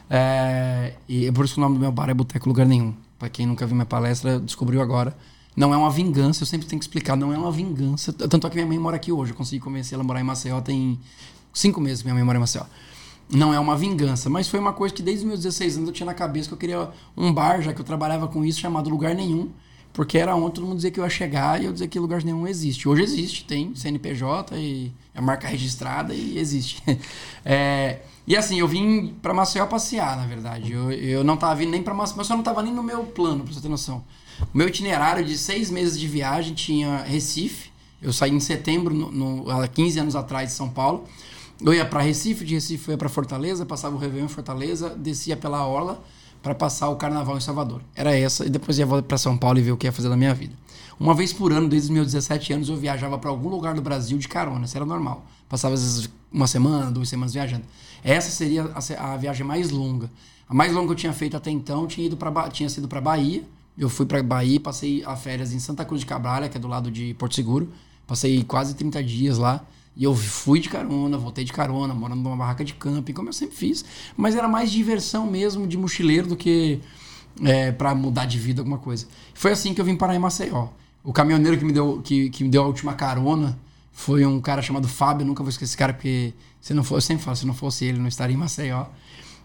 É, 0.10 0.94
e 1.08 1.26
é 1.26 1.32
por 1.32 1.46
isso 1.46 1.56
que 1.56 1.60
o 1.60 1.64
nome 1.64 1.76
do 1.76 1.82
meu 1.82 1.92
bar 1.92 2.10
é 2.10 2.14
Boteco 2.14 2.48
Lugar 2.48 2.66
Nenhum. 2.66 2.94
Para 3.20 3.30
quem 3.30 3.46
nunca 3.46 3.66
viu 3.66 3.76
minha 3.76 3.86
palestra, 3.86 4.40
descobriu 4.40 4.82
agora. 4.82 5.16
Não 5.56 5.74
é 5.74 5.78
uma 5.78 5.90
vingança, 5.90 6.44
eu 6.44 6.48
sempre 6.48 6.68
tenho 6.68 6.80
que 6.80 6.86
explicar, 6.86 7.16
não 7.16 7.34
é 7.34 7.38
uma 7.38 7.52
vingança. 7.52 8.14
Tanto 8.14 8.46
é 8.46 8.50
que 8.50 8.56
minha 8.56 8.68
mãe 8.68 8.78
mora 8.78 8.96
aqui 8.96 9.12
hoje. 9.12 9.32
Eu 9.32 9.36
consegui 9.36 9.60
convencer 9.60 9.96
ela 9.96 10.04
a 10.04 10.06
morar 10.06 10.20
em 10.20 10.24
Maceió, 10.24 10.62
tem 10.62 11.00
cinco 11.52 11.82
meses 11.82 12.02
que 12.02 12.06
minha 12.06 12.14
mãe 12.14 12.24
mora 12.24 12.38
em 12.38 12.42
Maceió. 12.42 12.64
Não 13.30 13.54
é 13.54 13.60
uma 13.60 13.76
vingança, 13.76 14.30
mas 14.30 14.48
foi 14.48 14.60
uma 14.60 14.72
coisa 14.72 14.94
que 14.94 15.02
desde 15.02 15.24
os 15.24 15.28
meus 15.28 15.40
16 15.42 15.78
anos 15.78 15.90
eu 15.90 15.94
tinha 15.94 16.06
na 16.06 16.14
cabeça 16.14 16.48
que 16.48 16.54
eu 16.54 16.58
queria 16.58 16.90
um 17.16 17.34
bar, 17.34 17.62
já 17.62 17.74
que 17.74 17.82
eu 17.82 17.86
trabalhava 17.86 18.28
com 18.28 18.46
isso, 18.46 18.60
chamado 18.60 18.90
Lugar 18.90 19.16
Nenhum, 19.16 19.50
porque 19.98 20.20
era 20.20 20.36
onde 20.36 20.54
todo 20.54 20.68
mundo 20.68 20.76
dizia 20.76 20.92
que 20.92 21.00
eu 21.00 21.04
ia 21.04 21.10
chegar 21.10 21.60
e 21.60 21.66
eu 21.66 21.74
dizia 21.74 21.88
que 21.88 21.98
lugar 21.98 22.24
nenhum 22.24 22.48
existe. 22.48 22.88
Hoje 22.88 23.02
existe, 23.02 23.44
tem 23.46 23.74
CNPJ 23.74 24.56
e 24.56 24.92
a 25.16 25.20
marca 25.20 25.48
registrada 25.48 26.14
e 26.14 26.38
existe. 26.38 26.84
é, 27.44 28.02
e 28.28 28.38
assim, 28.38 28.60
eu 28.60 28.68
vim 28.68 29.16
para 29.24 29.34
Maceió 29.34 29.66
passear, 29.66 30.16
na 30.16 30.28
verdade. 30.28 30.72
Eu, 30.72 30.92
eu 30.92 31.24
não 31.24 31.36
tava 31.36 31.56
vindo 31.56 31.72
nem 31.72 31.82
para 31.82 31.96
Maceió, 31.96 32.18
mas 32.18 32.30
eu 32.30 32.36
não 32.36 32.44
tava 32.44 32.62
nem 32.62 32.72
no 32.72 32.84
meu 32.84 33.06
plano, 33.06 33.44
pra 33.44 33.52
você 33.52 33.60
ter 33.60 33.70
noção. 33.70 34.06
O 34.54 34.56
meu 34.56 34.68
itinerário 34.68 35.26
de 35.26 35.36
seis 35.36 35.72
meses 35.72 36.00
de 36.00 36.08
viagem 36.08 36.54
tinha 36.54 36.98
Recife. 36.98 37.72
Eu 38.00 38.14
saí 38.14 38.30
em 38.30 38.40
setembro, 38.40 38.94
no, 38.94 39.12
no, 39.12 39.50
há 39.50 39.68
15 39.68 40.00
anos 40.00 40.16
atrás, 40.16 40.50
de 40.50 40.56
São 40.56 40.70
Paulo. 40.70 41.06
Eu 41.60 41.74
ia 41.74 41.84
para 41.84 42.02
Recife, 42.02 42.46
de 42.46 42.54
Recife 42.54 42.90
eu 42.90 42.92
ia 42.92 43.00
para 43.00 43.10
Fortaleza, 43.10 43.66
passava 43.66 43.96
o 43.96 43.98
Réveillon 43.98 44.26
em 44.26 44.30
Fortaleza, 44.30 44.90
descia 44.92 45.36
pela 45.36 45.66
Orla 45.66 46.04
para 46.42 46.56
passar 46.56 46.90
o 46.90 46.96
Carnaval 46.96 47.38
em 47.38 47.42
Salvador. 47.42 47.82
Era 47.96 48.16
essa, 48.16 48.46
e 48.46 48.50
depois 48.50 48.78
ia 48.78 48.88
para 49.02 49.18
São 49.18 49.38
Paulo 49.38 49.60
e 49.60 49.62
ver 49.62 49.72
o 49.72 49.78
que 49.78 49.88
ia 49.88 49.92
fazer 49.92 50.10
da 50.10 50.18
minha 50.18 50.34
vida. 50.34 50.54
Uma 51.00 51.14
vez 51.14 51.32
por 51.32 51.52
ano, 51.52 51.70
desde 51.70 51.90
os 51.90 51.94
meus 51.94 52.08
17 52.08 52.54
anos, 52.54 52.70
eu 52.70 52.78
viajava 52.78 53.18
para 53.18 53.30
algum 53.30 53.50
lugar 53.50 53.76
do 53.76 53.82
Brasil 53.82 54.18
de 54.18 54.28
carona, 54.28 54.66
isso 54.66 54.76
era 54.76 54.86
normal. 54.86 55.26
Passava 55.48 55.76
às 55.76 55.82
vezes 55.82 56.10
uma 56.32 56.48
semana, 56.48 56.92
duas 56.92 57.08
semanas 57.08 57.34
viajando. 57.34 57.64
Essa 58.04 58.32
seria 58.32 58.72
a, 58.74 59.14
a 59.14 59.18
viagem 59.18 59.46
mais 59.46 59.70
longa. 59.70 60.10
A 60.50 60.54
mais 60.54 60.74
longa 60.74 60.88
que 60.88 60.92
eu 60.94 60.96
tinha 60.96 61.14
feito 61.14 61.36
até 61.38 61.52
então 61.52 61.86
tinha, 61.88 62.08
ido 62.08 62.18
pra, 62.18 62.50
tinha 62.50 62.70
sido 62.70 62.88
para 62.88 63.02
Bahia. 63.02 63.44
Eu 63.78 63.90
fui 63.90 64.06
para 64.06 64.24
Bahia, 64.24 64.60
passei 64.60 65.04
a 65.06 65.16
férias 65.16 65.54
em 65.54 65.60
Santa 65.60 65.86
Cruz 65.86 66.02
de 66.02 66.08
Cabralha, 66.08 66.50
que 66.50 66.58
é 66.58 66.60
do 66.60 66.68
lado 66.68 66.90
de 66.90 67.14
Porto 67.14 67.36
Seguro. 67.36 67.72
Passei 68.08 68.44
quase 68.44 68.74
30 68.74 69.04
dias 69.04 69.38
lá. 69.38 69.64
E 69.98 70.04
eu 70.04 70.16
fui 70.16 70.60
de 70.60 70.70
carona, 70.70 71.18
voltei 71.18 71.44
de 71.44 71.52
carona, 71.52 71.92
morando 71.92 72.22
numa 72.22 72.38
barraca 72.38 72.64
de 72.64 72.76
camping, 72.76 73.14
como 73.14 73.30
eu 73.30 73.34
sempre 73.34 73.56
fiz. 73.56 73.84
Mas 74.16 74.36
era 74.36 74.48
mais 74.48 74.72
diversão 74.72 75.26
mesmo, 75.26 75.66
de 75.66 75.76
mochileiro, 75.76 76.28
do 76.28 76.36
que 76.36 76.80
é, 77.44 77.72
para 77.72 77.96
mudar 77.96 78.26
de 78.26 78.38
vida 78.38 78.62
alguma 78.62 78.78
coisa. 78.78 79.08
Foi 79.34 79.52
assim 79.52 79.74
que 79.74 79.82
eu 79.82 79.86
vim 79.86 79.96
parar 79.96 80.16
em 80.16 80.20
Maceió. 80.20 80.68
O 81.04 81.12
caminhoneiro 81.12 81.58
que 81.58 81.66
me 81.66 81.74
deu, 81.74 82.00
que, 82.04 82.30
que 82.30 82.44
me 82.44 82.50
deu 82.50 82.62
a 82.62 82.68
última 82.68 82.94
carona 82.94 83.58
foi 83.92 84.24
um 84.24 84.40
cara 84.40 84.62
chamado 84.62 84.88
Fábio. 84.88 85.24
Eu 85.24 85.28
nunca 85.28 85.42
vou 85.42 85.50
esquecer 85.50 85.72
esse 85.72 85.78
cara, 85.78 85.94
porque 85.94 86.32
se 86.62 86.76
não 86.76 86.84
fosse, 86.84 86.98
eu 86.98 87.02
sempre 87.02 87.24
falo, 87.24 87.36
se 87.36 87.48
não 87.48 87.56
fosse 87.56 87.86
ele, 87.86 87.98
não 87.98 88.08
estaria 88.08 88.36
em 88.36 88.40
Maceió. 88.40 88.86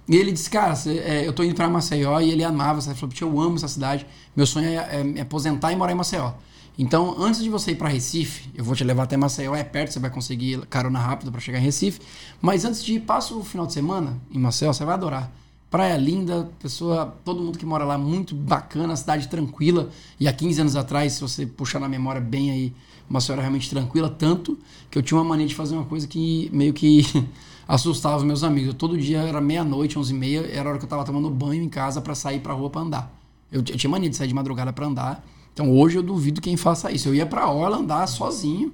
E 0.07 0.17
ele 0.17 0.33
disse, 0.33 0.51
cara, 0.51 0.75
cê, 0.77 0.99
é, 0.99 1.27
eu 1.27 1.33
tô 1.33 1.43
indo 1.45 1.55
para 1.55 1.67
Maceió 1.67 2.21
e 2.21 2.31
ele 2.31 2.45
amava, 2.45 2.79
ele 2.85 2.95
falou, 2.95 3.15
eu 3.19 3.41
amo 3.41 3.57
essa 3.57 3.69
cidade, 3.69 4.07
meu 4.37 4.45
sonho 4.45 4.69
é, 4.69 5.01
é 5.01 5.03
me 5.03 5.21
aposentar 5.21 5.73
e 5.73 5.77
morar 5.77 5.93
em 5.93 5.95
Maceió. 5.95 6.33
Então, 6.79 7.15
antes 7.19 7.43
de 7.43 7.51
você 7.51 7.73
ir 7.73 7.75
para 7.75 7.89
Recife, 7.89 8.51
eu 8.55 8.65
vou 8.65 8.75
te 8.75 8.83
levar 8.83 9.03
até 9.03 9.17
Maceió, 9.17 9.55
é 9.55 9.63
perto, 9.63 9.93
você 9.93 9.99
vai 9.99 10.11
conseguir 10.11 10.59
carona 10.67 10.99
rápido 10.99 11.31
para 11.31 11.41
chegar 11.41 11.59
em 11.59 11.63
Recife. 11.63 12.01
Mas 12.41 12.65
antes 12.65 12.83
de 12.83 12.95
ir, 12.95 13.01
passa 13.01 13.35
o 13.35 13.45
final 13.45 13.67
de 13.67 13.75
semana 13.75 14.19
em 14.31 14.39
Maceió, 14.39 14.73
você 14.73 14.85
vai 14.85 14.95
adorar. 14.95 15.31
Praia 15.71 15.97
linda, 15.97 16.51
pessoa, 16.61 17.17
todo 17.25 17.43
mundo 17.43 17.59
que 17.59 17.65
mora 17.65 17.85
lá, 17.85 17.97
muito 17.97 18.35
bacana, 18.35 18.95
cidade 18.97 19.29
tranquila. 19.29 19.91
E 20.19 20.29
há 20.29 20.33
15 20.33 20.61
anos 20.61 20.77
atrás, 20.77 21.15
se 21.15 21.21
você 21.21 21.47
puxar 21.47 21.79
na 21.79 21.89
memória 21.89 22.21
bem 22.21 22.51
aí, 22.51 22.75
uma 23.09 23.21
senhora 23.21 23.43
realmente 23.43 23.69
tranquila, 23.69 24.09
tanto 24.09 24.59
que 24.91 24.99
eu 24.99 25.03
tinha 25.03 25.19
uma 25.19 25.25
mania 25.25 25.47
de 25.47 25.55
fazer 25.55 25.75
uma 25.75 25.85
coisa 25.85 26.07
que 26.07 26.51
meio 26.53 26.73
que 26.73 27.05
assustava 27.69 28.17
os 28.17 28.23
meus 28.23 28.43
amigos. 28.43 28.69
Eu, 28.69 28.75
todo 28.75 28.97
dia 28.97 29.21
era 29.21 29.41
meia-noite, 29.41 29.99
11 29.99 30.13
e 30.13 30.17
meia, 30.17 30.41
era 30.51 30.69
a 30.69 30.71
hora 30.71 30.79
que 30.79 30.85
eu 30.85 30.89
tava 30.89 31.05
tomando 31.05 31.29
banho 31.31 31.63
em 31.63 31.69
casa 31.69 32.01
para 32.01 32.15
sair 32.15 32.41
pra 32.41 32.55
rua 32.55 32.71
pra 32.71 32.81
andar. 32.81 33.15
Eu, 33.51 33.61
eu, 33.61 33.77
tinha 33.77 33.91
mania 33.91 34.09
de 34.09 34.17
sair 34.17 34.29
de 34.29 34.35
madrugada 34.35 34.73
para 34.73 34.87
andar. 34.87 35.25
Então 35.53 35.71
hoje 35.71 35.97
eu 35.97 36.03
duvido 36.03 36.41
quem 36.41 36.57
faça 36.57 36.91
isso. 36.91 37.09
Eu 37.09 37.15
ia 37.15 37.27
pra 37.27 37.49
orla 37.49 37.79
andar 37.79 38.07
sozinho. 38.07 38.73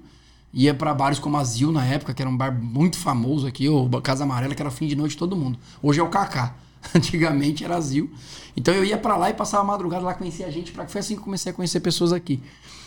Ia 0.53 0.73
para 0.73 0.95
bares 0.95 1.19
como 1.19 1.37
Azil 1.37 1.71
na 1.71 1.85
época, 1.85 2.15
que 2.15 2.23
era 2.23 2.31
um 2.31 2.37
bar 2.37 2.53
muito 2.53 2.97
famoso 2.97 3.47
aqui, 3.47 3.69
ou 3.69 3.89
Casa 4.01 4.25
Amarela, 4.25 4.55
que 4.55 4.63
era 4.63 4.71
fim 4.71 4.87
de 4.87 4.97
noite 4.97 5.17
todo 5.17 5.37
mundo. 5.37 5.59
Hoje 5.83 6.01
é 6.01 6.03
o 6.03 6.09
Kaká. 6.09 6.55
Antigamente 6.95 7.65
era 7.65 7.77
asilo. 7.77 8.09
Então 8.57 8.73
eu 8.73 8.85
ia 8.85 8.97
para 8.97 9.17
lá 9.17 9.31
e 9.31 9.35
passava 9.35 9.63
a 9.63 9.67
madrugada 9.67 10.05
lá, 10.05 10.15
conhecia 10.15 10.47
a 10.47 10.51
gente. 10.51 10.73
Pra... 10.73 10.87
Foi 10.87 11.01
assim 11.01 11.17
que 11.17 11.23
comecei 11.23 11.53
a 11.53 11.55
conhecer 11.55 11.81
pessoas 11.81 12.13
aqui. 12.13 12.41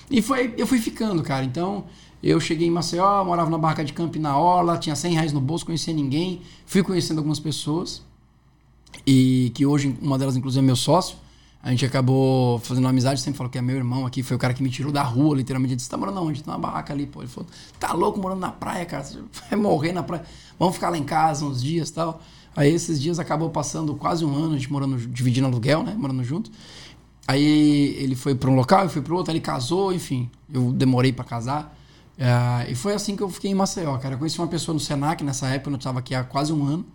E 0.10 0.22
foi, 0.22 0.54
eu 0.58 0.66
fui 0.66 0.80
ficando, 0.80 1.22
cara. 1.22 1.46
Então 1.46 1.86
eu 2.24 2.40
cheguei 2.40 2.68
em 2.68 2.72
Maceió, 2.72 3.24
morava 3.24 3.50
na 3.50 3.58
barca 3.58 3.84
de 3.84 3.94
campo 3.94 4.20
na 4.20 4.38
Orla, 4.38 4.78
tinha 4.78 4.96
100 4.96 5.14
reais 5.14 5.34
no 5.34 5.40
bolso, 5.42 5.66
conhecia 5.66 5.94
ninguém. 5.94 6.42
Fui 6.66 6.82
conhecendo 6.82 7.20
algumas 7.20 7.40
pessoas. 7.40 8.02
E 9.06 9.52
que 9.56 9.66
hoje, 9.66 9.96
uma 10.02 10.18
delas, 10.18 10.36
inclusive, 10.36 10.64
é 10.64 10.66
meu 10.66 10.76
sócio. 10.76 11.16
A 11.64 11.70
gente 11.70 11.86
acabou 11.86 12.58
fazendo 12.60 12.86
uma 12.86 12.90
amizade, 12.90 13.22
sempre 13.22 13.38
falou 13.38 13.52
que 13.52 13.58
é 13.58 13.62
meu 13.62 13.76
irmão 13.76 14.06
aqui, 14.06 14.24
foi 14.24 14.36
o 14.36 14.40
cara 14.40 14.54
que 14.54 14.64
me 14.64 14.70
tirou 14.70 14.92
da 14.92 15.04
rua, 15.04 15.36
literalmente. 15.36 15.74
Ele 15.74 15.78
disse: 15.78 15.90
tá 15.90 15.96
morando 15.96 16.20
onde? 16.22 16.44
Tá 16.44 16.54
na 16.54 16.58
barraca 16.58 16.92
ali, 16.92 17.06
pô. 17.06 17.22
Ele 17.22 17.30
falou: 17.30 17.48
tá 17.80 17.94
louco 17.94 18.20
morando 18.20 18.40
na 18.40 18.52
praia, 18.52 18.86
cara? 18.86 19.04
Você 19.04 19.20
vai 19.50 19.60
morrer 19.60 19.92
na 19.92 20.02
praia. 20.02 20.24
Vamos 20.58 20.76
ficar 20.76 20.90
lá 20.90 20.98
em 20.98 21.04
casa 21.04 21.46
uns 21.46 21.62
dias 21.62 21.90
e 21.90 21.94
tal. 21.94 22.22
Aí 22.56 22.72
esses 22.74 23.00
dias 23.00 23.20
acabou 23.20 23.50
passando 23.50 23.96
quase 23.96 24.26
um 24.26 24.36
ano, 24.36 24.54
a 24.54 24.58
gente 24.58 24.72
morando, 24.72 24.98
dividindo 24.98 25.48
aluguel, 25.48 25.84
né? 25.84 25.94
Morando 25.98 26.24
junto. 26.24 26.52
Aí 27.28 27.96
ele 27.98 28.16
foi 28.16 28.34
para 28.36 28.50
um 28.50 28.56
local, 28.56 28.84
eu 28.84 28.90
fui 28.90 29.02
para 29.02 29.14
outro, 29.14 29.32
ele 29.32 29.40
casou, 29.40 29.94
enfim. 29.94 30.30
Eu 30.52 30.72
demorei 30.74 31.14
para 31.14 31.24
casar. 31.24 31.78
Uh, 32.18 32.72
e 32.72 32.76
foi 32.76 32.94
assim 32.94 33.16
que 33.16 33.24
eu 33.24 33.30
fiquei 33.30 33.52
em 33.52 33.56
Maceió, 33.56 33.98
cara. 33.98 34.16
Eu 34.16 34.20
conheci 34.20 34.38
uma 34.40 34.48
pessoa 34.48 34.74
no 34.74 34.80
Senac 34.80 35.24
nessa 35.24 35.48
época, 35.48 35.72
eu 35.72 35.78
estava 35.78 36.00
aqui 36.00 36.14
há 36.14 36.24
quase 36.24 36.52
um 36.52 36.66
ano. 36.66 36.86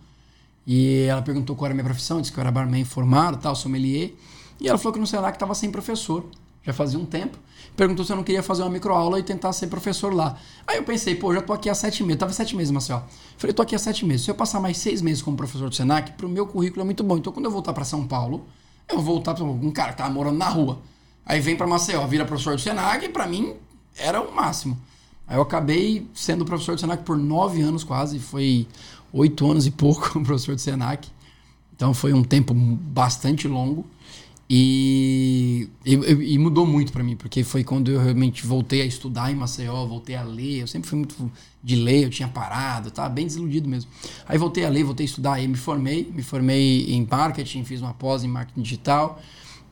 E 0.66 1.04
ela 1.08 1.22
perguntou 1.22 1.54
qual 1.54 1.66
era 1.66 1.72
a 1.72 1.76
minha 1.76 1.84
profissão, 1.84 2.20
disse 2.20 2.32
que 2.32 2.38
eu 2.38 2.42
era 2.42 2.50
barman 2.50 2.84
formado, 2.84 3.38
tal, 3.38 3.54
sommelier. 3.54 4.12
E 4.60 4.68
ela 4.68 4.78
falou 4.78 4.92
que 4.94 5.00
no 5.00 5.06
Senac 5.06 5.36
estava 5.36 5.54
sem 5.54 5.70
professor, 5.70 6.24
já 6.62 6.72
fazia 6.72 6.98
um 6.98 7.06
tempo 7.06 7.38
perguntou 7.76 8.04
se 8.04 8.10
eu 8.10 8.16
não 8.16 8.24
queria 8.24 8.42
fazer 8.42 8.62
uma 8.62 8.70
microaula 8.70 9.20
e 9.20 9.22
tentar 9.22 9.52
ser 9.52 9.66
professor 9.66 10.12
lá. 10.12 10.38
Aí 10.66 10.78
eu 10.78 10.82
pensei, 10.82 11.14
pô, 11.14 11.32
já 11.32 11.42
tô 11.42 11.52
aqui 11.52 11.68
há 11.68 11.74
sete 11.74 12.02
meses, 12.02 12.18
tava 12.18 12.32
sete 12.32 12.56
meses, 12.56 12.70
Marcel. 12.70 13.04
Falei, 13.36 13.52
tô 13.52 13.62
aqui 13.62 13.74
há 13.74 13.78
sete 13.78 14.04
meses. 14.04 14.24
Se 14.24 14.30
eu 14.30 14.34
passar 14.34 14.58
mais 14.58 14.78
seis 14.78 15.02
meses 15.02 15.22
como 15.22 15.36
professor 15.36 15.68
do 15.68 15.74
Senac, 15.74 16.12
pro 16.12 16.28
meu 16.28 16.46
currículo 16.46 16.80
é 16.80 16.84
muito 16.84 17.04
bom. 17.04 17.18
Então 17.18 17.32
quando 17.32 17.44
eu 17.44 17.50
voltar 17.50 17.74
para 17.74 17.84
São 17.84 18.06
Paulo, 18.06 18.46
eu 18.88 18.96
vou 18.96 19.04
voltar 19.04 19.34
para 19.34 19.44
um 19.44 19.70
cara 19.70 19.92
que 19.92 19.98
tava 19.98 20.10
morando 20.10 20.38
na 20.38 20.48
rua. 20.48 20.78
Aí 21.24 21.40
vem 21.40 21.56
para 21.56 21.66
Maceió, 21.66 22.06
vira 22.06 22.24
professor 22.24 22.54
do 22.54 22.60
Senac 22.60 23.04
e 23.04 23.08
para 23.10 23.26
mim 23.26 23.54
era 23.96 24.20
o 24.20 24.34
máximo. 24.34 24.78
Aí 25.28 25.36
eu 25.36 25.42
acabei 25.42 26.08
sendo 26.14 26.44
professor 26.44 26.76
do 26.76 26.80
Senac 26.80 27.02
por 27.02 27.18
nove 27.18 27.60
anos 27.60 27.84
quase, 27.84 28.18
foi 28.18 28.66
oito 29.12 29.48
anos 29.50 29.66
e 29.66 29.70
pouco 29.70 30.12
professor 30.24 30.54
do 30.54 30.60
Senac. 30.60 31.08
Então 31.74 31.92
foi 31.92 32.14
um 32.14 32.24
tempo 32.24 32.54
bastante 32.54 33.46
longo. 33.46 33.84
E, 34.48 35.68
e, 35.84 35.94
e 35.94 36.38
mudou 36.38 36.64
muito 36.64 36.92
para 36.92 37.02
mim, 37.02 37.16
porque 37.16 37.42
foi 37.42 37.64
quando 37.64 37.90
eu 37.90 38.00
realmente 38.00 38.46
voltei 38.46 38.80
a 38.80 38.84
estudar 38.84 39.32
em 39.32 39.34
Maceió, 39.34 39.84
voltei 39.86 40.14
a 40.14 40.22
ler. 40.22 40.60
Eu 40.60 40.66
sempre 40.68 40.88
fui 40.88 40.98
muito 40.98 41.30
de 41.62 41.74
ler, 41.74 42.04
eu 42.04 42.10
tinha 42.10 42.28
parado, 42.28 42.92
tava 42.92 43.08
bem 43.08 43.26
desiludido 43.26 43.68
mesmo. 43.68 43.90
Aí 44.26 44.38
voltei 44.38 44.64
a 44.64 44.68
ler, 44.68 44.84
voltei 44.84 45.04
a 45.04 45.08
estudar, 45.08 45.34
aí 45.34 45.48
me 45.48 45.56
formei, 45.56 46.08
me 46.14 46.22
formei 46.22 46.86
em 46.94 47.06
marketing, 47.10 47.64
fiz 47.64 47.80
uma 47.80 47.92
pós 47.92 48.22
em 48.22 48.28
marketing 48.28 48.62
digital. 48.62 49.20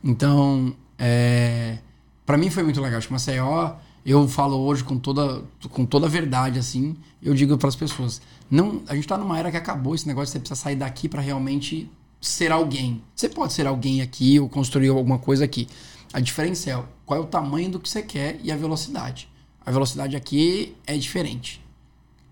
Então, 0.03 0.75
é, 0.99 1.77
para 2.25 2.37
mim 2.37 2.49
foi 2.49 2.63
muito 2.63 2.81
legal. 2.81 2.97
Acho 2.97 3.07
que 3.07 3.13
Maceió, 3.13 3.75
eu 4.05 4.27
falo 4.27 4.57
hoje 4.57 4.83
com 4.83 4.97
toda, 4.97 5.41
com 5.69 5.85
toda 5.85 6.05
a 6.05 6.09
verdade, 6.09 6.59
assim, 6.59 6.97
eu 7.23 7.33
digo 7.33 7.57
para 7.57 7.69
as 7.69 7.77
pessoas: 7.77 8.21
não, 8.51 8.81
a 8.87 8.95
gente 8.95 9.07
tá 9.07 9.17
numa 9.17 9.39
era 9.39 9.49
que 9.49 9.57
acabou 9.57 9.95
esse 9.95 10.05
negócio, 10.05 10.33
você 10.33 10.39
precisa 10.39 10.59
sair 10.59 10.75
daqui 10.75 11.07
para 11.07 11.21
realmente 11.21 11.89
ser 12.19 12.51
alguém. 12.51 13.01
Você 13.15 13.29
pode 13.29 13.53
ser 13.53 13.67
alguém 13.67 14.01
aqui 14.01 14.39
ou 14.39 14.49
construir 14.49 14.89
alguma 14.89 15.19
coisa 15.19 15.45
aqui. 15.45 15.67
A 16.13 16.19
diferença 16.19 16.71
é 16.71 16.83
qual 17.05 17.19
é 17.19 17.23
o 17.23 17.27
tamanho 17.27 17.69
do 17.69 17.79
que 17.79 17.89
você 17.89 18.01
quer 18.01 18.39
e 18.43 18.51
a 18.51 18.55
velocidade. 18.55 19.27
A 19.65 19.71
velocidade 19.71 20.15
aqui 20.15 20.75
é 20.85 20.97
diferente. 20.97 21.61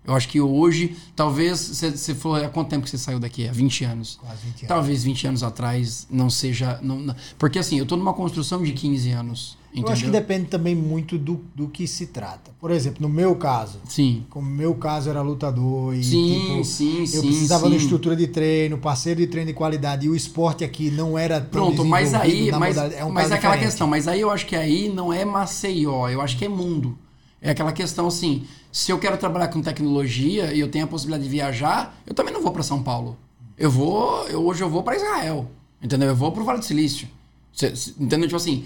Eu 0.06 0.14
acho 0.14 0.28
que 0.28 0.40
hoje, 0.40 0.96
talvez, 1.16 1.58
você 1.58 2.14
falou, 2.14 2.36
há 2.36 2.48
quanto 2.48 2.68
tempo 2.68 2.84
que 2.84 2.90
você 2.90 2.98
saiu 2.98 3.18
daqui? 3.18 3.48
Há 3.48 3.52
20 3.52 3.84
anos. 3.84 4.18
Quase 4.20 4.42
20 4.42 4.54
anos. 4.56 4.68
Talvez 4.68 5.04
20 5.04 5.26
anos 5.28 5.42
atrás 5.42 6.06
não 6.10 6.28
seja. 6.28 6.78
Não, 6.82 6.98
não, 7.00 7.16
porque 7.38 7.58
assim, 7.58 7.78
eu 7.78 7.84
estou 7.84 7.96
numa 7.96 8.12
construção 8.12 8.62
de 8.62 8.72
15 8.72 9.10
anos. 9.10 9.56
Entendeu? 9.74 9.88
Eu 9.88 9.92
acho 9.92 10.04
que 10.04 10.10
depende 10.10 10.46
também 10.46 10.72
muito 10.72 11.18
do, 11.18 11.44
do 11.52 11.66
que 11.66 11.88
se 11.88 12.06
trata. 12.06 12.52
Por 12.60 12.70
exemplo, 12.70 13.02
no 13.02 13.08
meu 13.08 13.34
caso, 13.34 13.80
sim. 13.88 14.24
como 14.30 14.48
meu 14.48 14.76
caso 14.76 15.10
era 15.10 15.20
lutador 15.20 15.92
e 15.96 16.04
sim, 16.04 16.40
tipo, 16.40 16.64
sim, 16.64 17.00
eu 17.00 17.06
sim, 17.06 17.20
precisava 17.22 17.64
sim. 17.64 17.70
de 17.70 17.76
estrutura 17.78 18.14
de 18.14 18.28
treino, 18.28 18.78
parceiro 18.78 19.18
de 19.18 19.26
treino 19.26 19.48
de 19.48 19.52
qualidade 19.52 20.06
e 20.06 20.08
o 20.08 20.14
esporte 20.14 20.62
aqui 20.62 20.92
não 20.92 21.18
era 21.18 21.40
tão 21.40 21.72
Pronto, 21.72 21.84
mas 21.84 22.14
aí, 22.14 22.52
mas, 22.52 22.76
é 22.76 23.04
um 23.04 23.10
mas 23.10 23.32
é 23.32 23.34
aquela 23.34 23.54
diferente. 23.54 23.64
questão, 23.64 23.88
mas 23.88 24.06
aí 24.06 24.20
eu 24.20 24.30
acho 24.30 24.46
que 24.46 24.54
aí 24.54 24.88
não 24.88 25.12
é 25.12 25.24
Maceió, 25.24 26.08
eu 26.08 26.20
acho 26.20 26.38
que 26.38 26.44
é 26.44 26.48
mundo. 26.48 26.96
É 27.42 27.50
aquela 27.50 27.72
questão 27.72 28.06
assim, 28.06 28.44
se 28.70 28.92
eu 28.92 28.98
quero 29.00 29.18
trabalhar 29.18 29.48
com 29.48 29.60
tecnologia 29.60 30.54
e 30.54 30.60
eu 30.60 30.68
tenho 30.68 30.84
a 30.84 30.88
possibilidade 30.88 31.24
de 31.24 31.30
viajar, 31.30 32.00
eu 32.06 32.14
também 32.14 32.32
não 32.32 32.40
vou 32.40 32.52
para 32.52 32.62
São 32.62 32.80
Paulo. 32.80 33.16
Eu 33.58 33.72
vou, 33.72 34.24
eu, 34.28 34.46
hoje 34.46 34.62
eu 34.62 34.70
vou 34.70 34.84
para 34.84 34.94
Israel, 34.94 35.50
entendeu? 35.82 36.08
Eu 36.08 36.16
vou 36.16 36.30
para 36.30 36.42
o 36.42 36.44
Vale 36.44 36.60
do 36.60 36.64
Silício. 36.64 37.08
Cê, 37.52 37.72
entendeu? 37.98 38.26
Tipo 38.26 38.36
assim, 38.36 38.64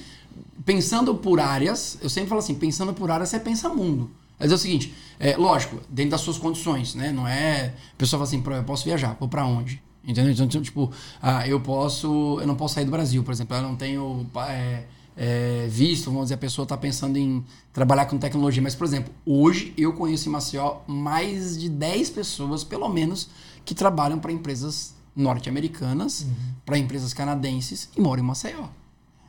pensando 0.64 1.14
por 1.14 1.40
áreas, 1.40 1.98
eu 2.03 2.09
sempre 2.09 2.29
falo 2.29 2.40
assim, 2.40 2.55
pensando 2.55 2.92
por 2.92 3.11
áreas, 3.11 3.29
você 3.29 3.40
pensa 3.40 3.68
mundo. 3.68 4.11
Mas 4.38 4.53
é 4.53 4.55
o 4.55 4.59
seguinte, 4.59 4.94
é, 5.18 5.37
lógico, 5.37 5.81
dentro 5.88 6.12
das 6.12 6.20
suas 6.20 6.38
condições, 6.38 6.94
né? 6.94 7.11
Não 7.11 7.27
é. 7.27 7.74
A 7.94 7.96
pessoa 7.96 8.18
fala 8.18 8.29
assim, 8.29 8.40
"Pô, 8.40 8.53
eu 8.53 8.62
posso 8.62 8.85
viajar, 8.85 9.16
vou 9.18 9.29
para 9.29 9.44
onde? 9.44 9.83
Entendeu? 10.07 10.33
Então, 10.33 10.62
tipo, 10.62 10.90
ah, 11.20 11.46
eu 11.46 11.61
posso. 11.61 12.38
Eu 12.40 12.46
não 12.46 12.55
posso 12.55 12.74
sair 12.74 12.85
do 12.85 12.90
Brasil, 12.90 13.22
por 13.22 13.33
exemplo. 13.33 13.57
Eu 13.57 13.62
não 13.62 13.77
tenho 13.77 14.27
é, 14.48 14.85
é, 15.16 15.66
visto, 15.68 16.07
vamos 16.07 16.27
dizer, 16.27 16.35
a 16.35 16.38
pessoa 16.38 16.62
está 16.62 16.77
pensando 16.77 17.18
em 17.18 17.44
trabalhar 17.72 18.07
com 18.07 18.16
tecnologia. 18.16 18.62
Mas, 18.62 18.74
por 18.74 18.87
exemplo, 18.87 19.12
hoje 19.27 19.74
eu 19.77 19.92
conheço 19.92 20.29
em 20.29 20.33
Maceió 20.33 20.79
mais 20.87 21.59
de 21.59 21.68
10 21.68 22.11
pessoas, 22.11 22.64
pelo 22.64 22.88
menos, 22.88 23.29
que 23.64 23.74
trabalham 23.74 24.18
para 24.18 24.33
empresas 24.33 24.94
norte-americanas, 25.14 26.27
para 26.64 26.79
empresas 26.79 27.12
canadenses 27.12 27.90
e 27.96 28.01
moram 28.01 28.22
em 28.22 28.27
Maceió. 28.27 28.68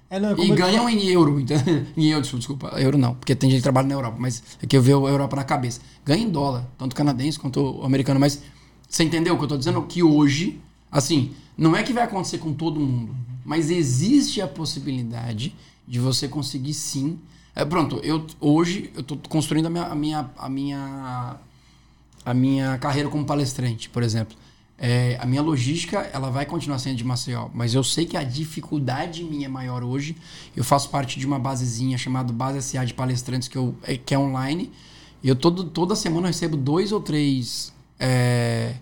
É, 0.09 0.19
não, 0.19 0.31
é 0.31 0.39
E 0.39 0.55
ganham 0.55 0.89
em 0.89 1.07
euro, 1.07 1.39
entendeu? 1.39 1.85
em 1.95 2.07
euro, 2.07 2.25
desculpa, 2.37 2.69
euro 2.79 2.97
não, 2.97 3.13
porque 3.13 3.35
tem 3.35 3.49
gente 3.49 3.59
que 3.59 3.63
trabalha 3.63 3.87
na 3.87 3.93
Europa, 3.93 4.17
mas 4.19 4.43
é 4.61 4.65
que 4.65 4.75
eu 4.75 4.81
vejo 4.81 5.05
a 5.05 5.09
Europa 5.09 5.35
na 5.35 5.43
cabeça. 5.43 5.81
Ganha 6.03 6.23
em 6.23 6.29
dólar, 6.29 6.67
tanto 6.77 6.95
canadense 6.95 7.37
quanto 7.37 7.81
americano, 7.83 8.19
mas 8.19 8.41
você 8.87 9.03
entendeu 9.03 9.35
o 9.35 9.37
que 9.37 9.43
eu 9.43 9.47
tô 9.47 9.57
dizendo? 9.57 9.81
Que 9.83 10.01
hoje, 10.01 10.59
assim, 10.91 11.31
não 11.55 11.75
é 11.75 11.83
que 11.83 11.93
vai 11.93 12.03
acontecer 12.03 12.39
com 12.39 12.53
todo 12.53 12.79
mundo, 12.79 13.15
mas 13.45 13.69
existe 13.69 14.41
a 14.41 14.47
possibilidade 14.47 15.55
de 15.87 15.99
você 15.99 16.27
conseguir 16.27 16.73
sim. 16.73 17.19
É, 17.55 17.63
pronto, 17.63 17.99
eu 18.03 18.25
hoje 18.39 18.89
eu 18.95 19.03
tô 19.03 19.15
construindo 19.29 19.67
a 19.67 19.69
minha, 19.69 19.83
a 19.83 19.95
minha, 19.95 20.29
a 20.37 20.49
minha, 20.49 21.35
a 22.25 22.33
minha 22.33 22.77
carreira 22.79 23.09
como 23.09 23.25
palestrante, 23.25 23.89
por 23.89 24.01
exemplo. 24.01 24.35
É, 24.81 25.17
a 25.19 25.25
minha 25.25 25.41
logística 25.41 26.09
ela 26.13 26.29
vai 26.29 26.45
continuar 26.45 26.79
sendo 26.79 26.95
de 26.95 27.03
Maceió, 27.03 27.49
mas 27.53 27.73
eu 27.73 27.83
sei 27.83 28.05
que 28.05 28.15
a 28.15 28.23
dificuldade 28.23 29.23
minha 29.23 29.47
é 29.47 29.49
maior 29.49 29.83
hoje. 29.83 30.15
Eu 30.55 30.63
faço 30.63 30.89
parte 30.89 31.19
de 31.19 31.25
uma 31.25 31.37
basezinha 31.37 31.97
chamada 31.97 32.31
Base 32.31 32.61
SA 32.61 32.85
de 32.85 32.93
Palestrantes, 32.93 33.49
que, 33.49 33.57
eu, 33.57 33.75
é, 33.83 33.97
que 33.97 34.15
é 34.15 34.19
online. 34.19 34.71
E 35.21 35.27
eu 35.27 35.35
todo, 35.35 35.65
toda 35.65 35.95
semana 35.95 36.27
eu 36.27 36.31
recebo 36.31 36.55
dois 36.55 36.93
ou 36.93 37.01
três. 37.01 37.73
é, 37.99 38.75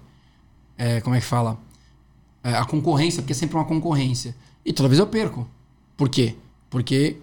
é, 0.77 1.01
como 1.01 1.15
é 1.15 1.19
que 1.19 1.25
fala? 1.25 1.60
É, 2.43 2.53
a 2.53 2.63
concorrência, 2.63 3.23
porque 3.23 3.33
é 3.33 3.36
sempre 3.36 3.57
uma 3.57 3.65
concorrência. 3.65 4.36
E 4.63 4.71
toda 4.71 4.88
vez 4.88 4.99
eu 4.99 5.07
perco. 5.07 5.47
Por 5.95 6.10
quê? 6.10 6.36
Porque 6.69 7.17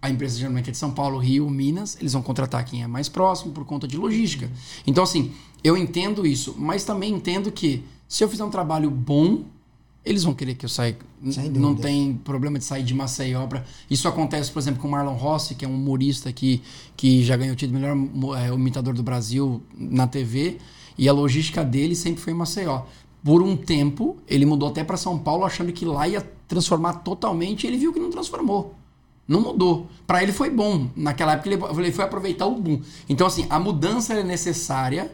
a 0.00 0.08
empresa 0.08 0.38
geralmente 0.38 0.68
é 0.68 0.72
de 0.72 0.78
São 0.78 0.92
Paulo, 0.92 1.18
Rio, 1.18 1.50
Minas, 1.50 1.96
eles 2.00 2.12
vão 2.12 2.22
contratar 2.22 2.64
quem 2.64 2.82
é 2.82 2.86
mais 2.86 3.08
próximo 3.08 3.52
por 3.52 3.64
conta 3.64 3.88
de 3.88 3.96
logística. 3.96 4.50
Então, 4.86 5.02
assim, 5.02 5.32
eu 5.64 5.76
entendo 5.76 6.24
isso, 6.26 6.54
mas 6.56 6.84
também 6.84 7.12
entendo 7.12 7.50
que 7.50 7.84
se 8.10 8.24
eu 8.24 8.28
fizer 8.28 8.42
um 8.42 8.50
trabalho 8.50 8.90
bom, 8.90 9.44
eles 10.04 10.24
vão 10.24 10.34
querer 10.34 10.56
que 10.56 10.64
eu 10.64 10.68
saia. 10.68 10.98
Não 11.54 11.76
tem 11.76 12.14
problema 12.14 12.58
de 12.58 12.64
sair 12.64 12.82
de 12.82 12.92
Maceió 12.92 13.46
pra... 13.46 13.62
Isso 13.88 14.08
acontece, 14.08 14.50
por 14.50 14.58
exemplo, 14.58 14.82
com 14.82 14.88
o 14.88 14.90
Marlon 14.90 15.14
Rossi, 15.14 15.54
que 15.54 15.64
é 15.64 15.68
um 15.68 15.76
humorista 15.76 16.32
que, 16.32 16.60
que 16.96 17.22
já 17.22 17.36
ganhou 17.36 17.52
o 17.52 17.56
título 17.56 17.78
de 17.78 17.86
melhor 17.86 18.36
é, 18.36 18.48
imitador 18.48 18.94
do 18.94 19.02
Brasil 19.04 19.62
na 19.78 20.08
TV, 20.08 20.58
e 20.98 21.08
a 21.08 21.12
logística 21.12 21.62
dele 21.62 21.94
sempre 21.94 22.20
foi 22.20 22.32
em 22.32 22.36
Maceió. 22.36 22.82
Por 23.22 23.42
um 23.42 23.56
tempo, 23.56 24.16
ele 24.26 24.44
mudou 24.44 24.70
até 24.70 24.82
para 24.82 24.96
São 24.96 25.16
Paulo, 25.16 25.44
achando 25.44 25.70
que 25.72 25.84
lá 25.84 26.08
ia 26.08 26.20
transformar 26.48 26.94
totalmente, 26.94 27.62
e 27.62 27.68
ele 27.68 27.76
viu 27.76 27.92
que 27.92 28.00
não 28.00 28.10
transformou. 28.10 28.74
Não 29.28 29.40
mudou. 29.40 29.86
Para 30.04 30.20
ele 30.20 30.32
foi 30.32 30.50
bom. 30.50 30.88
Naquela 30.96 31.34
época 31.34 31.48
ele 31.48 31.92
foi 31.92 32.04
aproveitar 32.04 32.46
o 32.46 32.60
boom. 32.60 32.80
Então, 33.08 33.24
assim, 33.24 33.46
a 33.48 33.60
mudança 33.60 34.14
é 34.14 34.24
necessária 34.24 35.12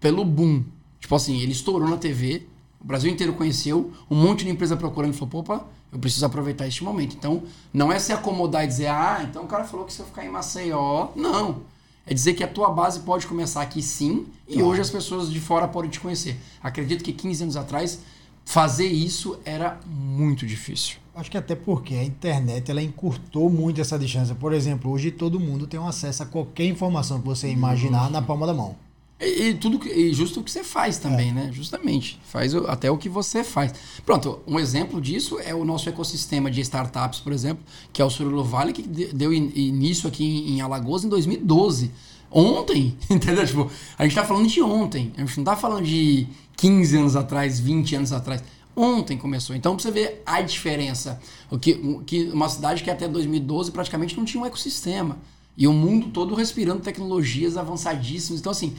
pelo 0.00 0.24
boom. 0.24 0.64
Tipo 1.02 1.16
assim, 1.16 1.40
ele 1.40 1.50
estourou 1.50 1.88
na 1.88 1.96
TV, 1.96 2.46
o 2.80 2.86
Brasil 2.86 3.10
inteiro 3.10 3.32
conheceu, 3.34 3.92
um 4.08 4.14
monte 4.14 4.44
de 4.44 4.50
empresa 4.50 4.76
procurando 4.76 5.12
e 5.12 5.16
falou: 5.16 5.40
opa, 5.40 5.66
eu 5.92 5.98
preciso 5.98 6.24
aproveitar 6.24 6.66
este 6.66 6.82
momento. 6.82 7.16
Então, 7.16 7.42
não 7.74 7.92
é 7.92 7.98
se 7.98 8.12
acomodar 8.12 8.64
e 8.64 8.68
dizer, 8.68 8.86
ah, 8.86 9.26
então 9.28 9.42
o 9.42 9.46
cara 9.46 9.64
falou 9.64 9.84
que 9.84 9.92
se 9.92 10.00
eu 10.00 10.06
ficar 10.06 10.24
em 10.24 10.30
Maceió. 10.30 11.08
Não. 11.16 11.60
É 12.06 12.14
dizer 12.14 12.34
que 12.34 12.42
a 12.42 12.48
tua 12.48 12.70
base 12.70 13.00
pode 13.00 13.26
começar 13.26 13.62
aqui 13.62 13.82
sim, 13.82 14.26
e 14.48 14.62
hoje 14.62 14.80
as 14.80 14.90
pessoas 14.90 15.30
de 15.30 15.40
fora 15.40 15.68
podem 15.68 15.90
te 15.90 16.00
conhecer. 16.00 16.36
Acredito 16.62 17.04
que 17.04 17.12
15 17.12 17.42
anos 17.44 17.56
atrás, 17.56 18.00
fazer 18.44 18.86
isso 18.86 19.38
era 19.44 19.78
muito 19.86 20.46
difícil. 20.46 20.96
Acho 21.14 21.30
que 21.30 21.36
até 21.36 21.54
porque 21.54 21.94
a 21.94 22.02
internet 22.02 22.70
ela 22.70 22.82
encurtou 22.82 23.50
muito 23.50 23.80
essa 23.80 23.98
distância. 23.98 24.34
Por 24.34 24.52
exemplo, 24.52 24.90
hoje 24.90 25.10
todo 25.10 25.38
mundo 25.38 25.66
tem 25.66 25.78
um 25.78 25.86
acesso 25.86 26.22
a 26.22 26.26
qualquer 26.26 26.64
informação 26.64 27.20
que 27.20 27.26
você 27.26 27.48
imaginar 27.48 28.10
na 28.10 28.22
palma 28.22 28.46
da 28.46 28.54
mão. 28.54 28.74
E, 29.22 29.48
e 29.50 29.54
tudo 29.54 29.78
que- 29.78 29.88
e 29.88 30.12
justo 30.12 30.40
o 30.40 30.42
que 30.42 30.50
você 30.50 30.64
faz 30.64 30.98
também, 30.98 31.32
né? 31.32 31.50
Justamente. 31.52 32.18
Faz 32.24 32.54
o- 32.54 32.66
até 32.66 32.90
o 32.90 32.98
que 32.98 33.08
você 33.08 33.44
faz. 33.44 33.72
Pronto, 34.04 34.40
um 34.46 34.58
exemplo 34.58 35.00
disso 35.00 35.38
é 35.38 35.54
o 35.54 35.64
nosso 35.64 35.88
ecossistema 35.88 36.50
de 36.50 36.60
startups, 36.60 37.20
por 37.20 37.32
exemplo, 37.32 37.62
que 37.92 38.02
é 38.02 38.04
o 38.04 38.10
Surulu 38.10 38.42
Vale, 38.44 38.72
que 38.72 38.82
de- 38.82 39.12
deu 39.12 39.32
in- 39.32 39.52
início 39.54 40.08
aqui 40.08 40.24
em, 40.24 40.56
em 40.56 40.60
Alagoas 40.60 41.04
em 41.04 41.08
2012. 41.08 41.90
Ontem, 42.30 42.96
entendeu? 43.10 43.46
Tipo, 43.46 43.70
a 43.98 44.02
gente 44.04 44.14
tá 44.14 44.24
falando 44.24 44.48
de 44.48 44.62
ontem. 44.62 45.12
A 45.16 45.20
gente 45.20 45.36
não 45.36 45.44
tá 45.44 45.56
falando 45.56 45.84
de 45.84 46.26
15 46.56 46.96
anos 46.96 47.14
atrás, 47.14 47.60
20 47.60 47.94
anos 47.94 48.12
atrás. 48.12 48.42
Ontem 48.74 49.18
começou. 49.18 49.54
Então, 49.54 49.76
pra 49.76 49.82
você 49.82 49.90
ver 49.90 50.22
a 50.24 50.40
diferença. 50.40 51.20
O 51.50 51.58
que, 51.58 51.74
que 52.06 52.24
uma 52.32 52.48
cidade 52.48 52.82
que 52.82 52.90
até 52.90 53.06
2012 53.06 53.70
praticamente 53.70 54.16
não 54.16 54.24
tinha 54.24 54.42
um 54.42 54.46
ecossistema. 54.46 55.18
E 55.58 55.66
o 55.68 55.72
mundo 55.74 56.08
todo 56.08 56.34
respirando 56.34 56.80
tecnologias 56.80 57.58
avançadíssimas. 57.58 58.40
Então, 58.40 58.50
assim, 58.50 58.72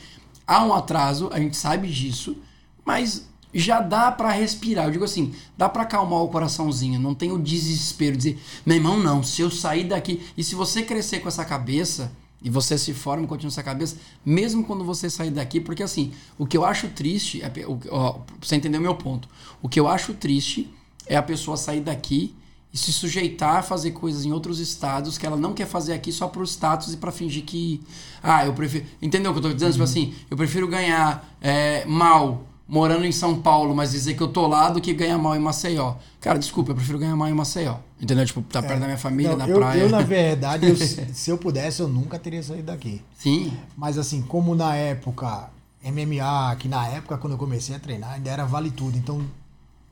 há 0.48 0.64
um 0.66 0.74
atraso, 0.74 1.30
a 1.32 1.40
gente 1.40 1.56
sabe 1.58 1.88
disso, 1.90 2.38
mas 2.86 3.28
já 3.54 3.80
dá 3.80 4.12
pra 4.12 4.32
respirar. 4.32 4.86
Eu 4.86 4.92
digo 4.92 5.06
assim, 5.06 5.34
dá 5.58 5.70
pra 5.70 5.84
acalmar 5.84 6.20
o 6.22 6.28
coraçãozinho, 6.30 7.00
não 7.00 7.14
tem 7.14 7.32
o 7.32 7.38
desespero 7.38 8.18
de 8.18 8.34
dizer, 8.34 8.44
meu 8.66 8.78
irmão, 8.78 9.00
não, 9.00 9.22
se 9.22 9.42
eu 9.42 9.52
sair 9.52 9.84
daqui. 9.86 10.22
E 10.38 10.44
se 10.44 10.56
você 10.56 10.82
crescer 10.82 11.20
com 11.20 11.28
essa 11.28 11.46
cabeça, 11.46 12.12
e 12.42 12.50
você 12.50 12.78
se 12.78 12.94
forma 12.94 13.26
continua 13.26 13.50
essa 13.52 13.64
cabeça, 13.64 13.96
mesmo 14.26 14.64
quando 14.66 14.84
você 14.84 15.10
sair 15.10 15.32
daqui, 15.32 15.62
porque 15.62 15.82
assim, 15.84 16.12
o 16.38 16.46
que 16.46 16.58
eu 16.58 16.66
acho 16.66 16.90
triste, 16.90 17.42
é, 17.42 17.52
o- 17.66 17.80
ó, 17.90 18.20
você 18.42 18.56
entender 18.56 18.78
o 18.78 18.82
meu 18.82 18.96
ponto, 18.96 19.30
o 19.62 19.70
que 19.70 19.80
eu 19.80 19.88
acho 19.88 20.14
triste 20.14 20.70
é 21.06 21.16
a 21.16 21.24
pessoa 21.24 21.56
sair 21.56 21.80
daqui 21.82 22.36
e 22.74 22.78
se 22.78 22.92
sujeitar 22.92 23.58
a 23.58 23.62
fazer 23.62 23.92
coisas 23.92 24.26
em 24.26 24.32
outros 24.32 24.60
estados 24.60 25.18
que 25.18 25.26
ela 25.28 25.38
não 25.38 25.54
quer 25.54 25.68
fazer 25.68 25.94
aqui 25.94 26.12
só 26.12 26.28
pro 26.28 26.44
status 26.44 26.94
e 26.94 26.98
pra 26.98 27.12
fingir 27.12 27.44
que. 27.44 27.82
Ah, 28.22 28.46
eu 28.46 28.54
prefiro. 28.54 28.86
Entendeu 29.02 29.30
o 29.32 29.34
que 29.34 29.38
eu 29.40 29.44
tô 29.44 29.54
dizendo? 29.54 29.72
Tipo 29.74 29.84
assim, 29.84 30.14
eu 30.32 30.36
prefiro 30.36 30.68
ganhar 30.68 31.36
é, 31.40 31.86
mal 31.86 32.48
morando 32.68 33.06
em 33.06 33.12
São 33.12 33.40
Paulo, 33.40 33.76
mas 33.76 33.92
dizer 33.92 34.16
que 34.16 34.24
eu 34.24 34.28
tô 34.30 34.48
lá 34.48 34.70
do 34.70 34.82
que 34.82 34.94
ganhar 34.94 35.18
mal 35.20 35.36
em 35.36 35.40
Maceió. 35.40 35.96
Cara, 36.20 36.40
desculpa, 36.40 36.72
eu 36.72 36.76
prefiro 36.76 36.98
ganhar 36.98 37.16
mal 37.16 37.28
em 37.28 37.34
Maceió. 37.34 37.76
Entendeu? 38.02 38.26
Tipo, 38.26 38.42
tá 38.42 38.62
perto 38.64 38.80
da 38.80 38.86
minha 38.88 38.98
família, 38.98 39.32
Não, 39.32 39.38
na 39.38 39.48
eu, 39.48 39.56
praia. 39.60 39.80
eu, 39.82 39.90
na 39.90 40.02
verdade, 40.02 40.68
eu- 40.68 40.76
se 41.14 41.30
eu 41.30 41.38
pudesse, 41.38 41.82
eu 41.82 41.88
nunca 41.88 42.18
teria 42.18 42.42
saído 42.42 42.64
daqui. 42.64 43.02
Sim. 43.16 43.54
Mas 43.78 43.98
assim, 44.00 44.22
como 44.24 44.56
na 44.56 44.76
época 44.76 45.50
MMA, 45.84 46.56
que 46.58 46.68
na 46.68 46.88
época 46.88 47.18
quando 47.18 47.34
eu 47.34 47.38
comecei 47.38 47.76
a 47.76 47.80
treinar, 47.80 48.14
ainda 48.14 48.32
era 48.32 48.46
vale 48.46 48.72
tudo. 48.72 48.98
Então 48.98 49.22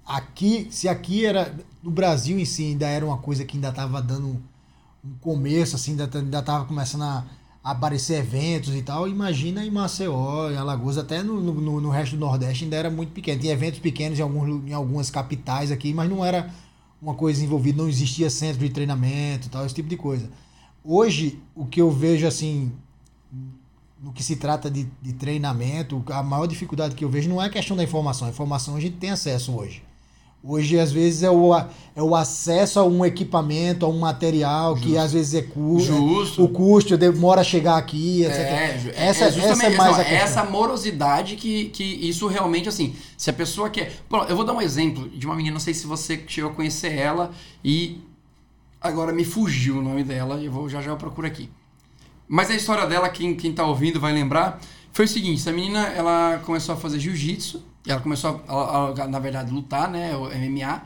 aqui, 0.05 0.67
se 0.71 0.87
aqui 0.87 1.25
era. 1.25 1.55
No 1.81 1.89
Brasil 1.89 2.39
em 2.39 2.45
si 2.45 2.65
ainda 2.65 2.87
era 2.87 3.05
uma 3.05 3.17
coisa 3.17 3.43
que 3.43 3.57
ainda 3.57 3.69
estava 3.69 4.01
dando 4.01 4.27
um 5.03 5.13
começo, 5.19 5.75
assim, 5.75 5.91
ainda, 5.91 6.09
ainda 6.13 6.41
tava 6.43 6.65
começando 6.65 7.01
a, 7.03 7.25
aparecer 7.63 8.19
eventos 8.19 8.75
e 8.75 8.81
tal. 8.81 9.07
Imagina 9.07 9.65
em 9.65 9.69
Maceió, 9.69 10.49
em 10.49 10.57
Alagoas, 10.57 10.97
até 10.97 11.21
no, 11.23 11.39
no, 11.39 11.81
no, 11.81 11.89
resto 11.89 12.15
do 12.15 12.19
Nordeste 12.19 12.63
ainda 12.63 12.75
era 12.75 12.89
muito 12.89 13.11
pequeno. 13.11 13.39
Tinha 13.39 13.53
eventos 13.53 13.79
pequenos 13.79 14.17
em, 14.17 14.21
alguns, 14.21 14.69
em 14.69 14.73
algumas 14.73 15.09
capitais 15.09 15.71
aqui, 15.71 15.93
mas 15.93 16.09
não 16.09 16.23
era 16.23 16.49
uma 17.01 17.15
coisa 17.15 17.43
envolvida, 17.43 17.81
não 17.81 17.89
existia 17.89 18.29
centro 18.29 18.59
de 18.59 18.69
treinamento 18.69 19.49
tal, 19.49 19.65
esse 19.65 19.75
tipo 19.75 19.89
de 19.89 19.97
coisa. 19.97 20.29
Hoje, 20.83 21.39
o 21.55 21.65
que 21.65 21.81
eu 21.81 21.91
vejo 21.91 22.27
assim, 22.27 22.71
no 24.01 24.11
que 24.11 24.23
se 24.23 24.35
trata 24.35 24.69
de, 24.69 24.87
de 25.01 25.13
treinamento, 25.13 26.03
a 26.07 26.23
maior 26.23 26.47
dificuldade 26.47 26.95
que 26.95 27.03
eu 27.03 27.09
vejo 27.09 27.29
não 27.29 27.41
é 27.41 27.45
a 27.45 27.49
questão 27.49 27.77
da 27.77 27.83
informação. 27.83 28.27
A 28.27 28.31
informação 28.31 28.75
a 28.75 28.79
gente 28.79 28.97
tem 28.97 29.11
acesso 29.11 29.55
hoje. 29.55 29.83
Hoje, 30.43 30.79
às 30.79 30.91
vezes, 30.91 31.21
é 31.21 31.29
o, 31.29 31.55
é 31.55 32.01
o 32.01 32.15
acesso 32.15 32.79
a 32.79 32.83
um 32.83 33.05
equipamento, 33.05 33.85
a 33.85 33.89
um 33.89 33.99
material 33.99 34.75
Justo. 34.75 34.87
que 34.87 34.97
às 34.97 35.13
vezes 35.13 35.35
é 35.35 35.41
custo. 35.43 35.91
É, 35.93 36.43
o 36.43 36.47
custo 36.47 36.97
demora 36.97 37.41
a 37.41 37.43
chegar 37.43 37.77
aqui, 37.77 38.23
etc. 38.23 38.37
É, 38.37 38.81
essa, 38.95 39.25
é 39.25 39.27
essa 39.27 39.65
é 39.67 39.77
mais 39.77 39.97
não, 39.97 40.03
a 40.03 40.07
Essa 40.07 40.43
morosidade 40.43 41.35
que, 41.35 41.65
que 41.65 41.83
isso 41.83 42.25
realmente, 42.25 42.67
assim, 42.67 42.95
se 43.15 43.29
a 43.29 43.33
pessoa 43.33 43.69
quer. 43.69 43.93
Bom, 44.09 44.23
eu 44.23 44.35
vou 44.35 44.43
dar 44.43 44.53
um 44.53 44.61
exemplo 44.61 45.07
de 45.09 45.27
uma 45.27 45.35
menina, 45.35 45.53
não 45.53 45.59
sei 45.59 45.75
se 45.75 45.85
você 45.85 46.23
chegou 46.27 46.49
a 46.49 46.53
conhecer 46.55 46.91
ela 46.91 47.29
e 47.63 48.01
agora 48.81 49.13
me 49.13 49.23
fugiu 49.23 49.77
o 49.77 49.81
nome 49.83 50.03
dela, 50.03 50.41
eu 50.41 50.51
vou 50.51 50.67
já 50.67 50.81
já 50.81 50.89
eu 50.89 50.97
procuro 50.97 51.27
aqui. 51.27 51.51
Mas 52.27 52.49
a 52.49 52.55
história 52.55 52.87
dela, 52.87 53.09
quem, 53.09 53.35
quem 53.35 53.53
tá 53.53 53.63
ouvindo 53.63 53.99
vai 53.99 54.11
lembrar, 54.11 54.59
foi 54.91 55.05
o 55.05 55.07
seguinte: 55.07 55.39
essa 55.39 55.51
menina 55.51 55.87
ela 55.89 56.41
começou 56.43 56.73
a 56.73 56.77
fazer 56.77 56.97
jiu-jitsu 56.97 57.69
ela 57.87 57.99
começou, 57.99 58.41
a, 58.47 59.03
a, 59.03 59.07
na 59.07 59.19
verdade, 59.19 59.51
lutar, 59.51 59.89
né? 59.89 60.15
O 60.15 60.25
MMA. 60.25 60.81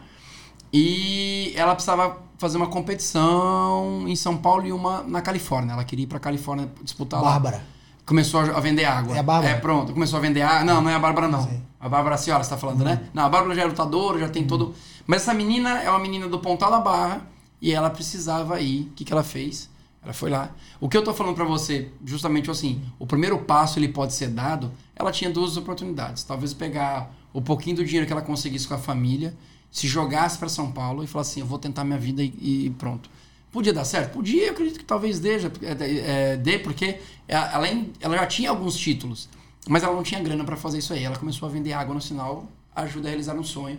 E 0.71 1.53
ela 1.55 1.73
precisava 1.73 2.17
fazer 2.37 2.57
uma 2.57 2.67
competição 2.67 4.05
em 4.07 4.15
São 4.15 4.37
Paulo 4.37 4.65
e 4.65 4.71
uma 4.71 5.03
na 5.03 5.21
Califórnia. 5.21 5.73
Ela 5.73 5.83
queria 5.83 6.03
ir 6.03 6.07
pra 6.07 6.19
Califórnia 6.19 6.69
disputar 6.83 7.21
Bárbara. 7.21 7.57
lá. 7.57 7.63
Começou 8.05 8.41
a 8.41 8.59
vender 8.59 8.85
água. 8.85 9.15
É 9.15 9.19
a 9.19 9.23
Bárbara? 9.23 9.53
É, 9.53 9.57
pronto. 9.59 9.93
Começou 9.93 10.17
a 10.17 10.21
vender 10.21 10.41
água. 10.41 10.63
Não, 10.63 10.81
não 10.81 10.89
é 10.89 10.95
a 10.95 10.99
Bárbara, 10.99 11.27
não. 11.27 11.43
Sim. 11.43 11.61
A 11.79 11.89
Bárbara, 11.89 12.15
a 12.15 12.17
senhora, 12.17 12.43
você 12.43 12.49
tá 12.49 12.57
falando, 12.57 12.83
né? 12.83 12.91
uhum. 12.91 12.97
né? 12.97 13.09
Não, 13.13 13.25
a 13.25 13.29
Bárbara 13.29 13.55
já 13.55 13.63
é 13.63 13.65
lutadora, 13.65 14.19
já 14.19 14.29
tem 14.29 14.43
uhum. 14.43 14.47
todo... 14.47 14.75
Mas 15.07 15.21
essa 15.21 15.33
menina 15.33 15.81
é 15.81 15.89
uma 15.89 15.99
menina 15.99 16.27
do 16.27 16.39
Pontal 16.39 16.71
da 16.71 16.79
Barra 16.79 17.21
e 17.61 17.71
ela 17.71 17.89
precisava 17.89 18.59
ir. 18.59 18.81
O 18.81 18.89
que, 18.91 19.05
que 19.05 19.13
ela 19.13 19.23
fez? 19.23 19.69
Ela 20.03 20.13
foi 20.13 20.29
lá. 20.29 20.51
O 20.79 20.87
que 20.87 20.95
eu 20.95 21.03
tô 21.03 21.13
falando 21.13 21.35
para 21.35 21.45
você, 21.45 21.91
justamente 22.05 22.49
assim, 22.49 22.83
o 22.99 23.07
primeiro 23.07 23.39
passo 23.39 23.79
ele 23.79 23.87
pode 23.87 24.13
ser 24.13 24.27
dado, 24.27 24.71
ela 24.95 25.11
tinha 25.11 25.29
duas 25.29 25.57
oportunidades. 25.57 26.23
Talvez 26.23 26.53
pegar 26.53 27.13
o 27.33 27.41
pouquinho 27.41 27.77
do 27.77 27.85
dinheiro 27.85 28.07
que 28.07 28.13
ela 28.13 28.21
conseguisse 28.21 28.67
com 28.67 28.73
a 28.73 28.77
família, 28.77 29.35
se 29.69 29.87
jogasse 29.87 30.37
para 30.37 30.47
São 30.47 30.71
Paulo 30.71 31.03
e 31.03 31.07
falasse 31.07 31.31
assim, 31.31 31.39
eu 31.41 31.45
vou 31.45 31.59
tentar 31.59 31.83
minha 31.83 31.99
vida 31.99 32.23
e, 32.23 32.33
e, 32.39 32.69
pronto. 32.77 33.09
Podia 33.51 33.73
dar 33.73 33.83
certo? 33.83 34.13
Podia, 34.13 34.47
eu 34.47 34.51
acredito 34.51 34.79
que 34.79 34.85
talvez 34.85 35.19
dê, 35.19 35.35
é, 35.35 36.31
é, 36.33 36.37
dê 36.37 36.59
porque 36.59 36.99
ela, 37.27 37.67
ela 37.99 38.17
já 38.17 38.27
tinha 38.27 38.49
alguns 38.49 38.77
títulos, 38.77 39.29
mas 39.67 39.83
ela 39.83 39.93
não 39.93 40.03
tinha 40.03 40.21
grana 40.21 40.43
para 40.43 40.55
fazer 40.55 40.77
isso 40.77 40.93
aí. 40.93 41.03
Ela 41.03 41.17
começou 41.17 41.47
a 41.47 41.51
vender 41.51 41.73
água 41.73 41.93
no 41.93 42.01
sinal, 42.01 42.47
ajuda 42.75 43.07
a 43.07 43.09
realizar 43.09 43.35
um 43.35 43.43
sonho. 43.43 43.77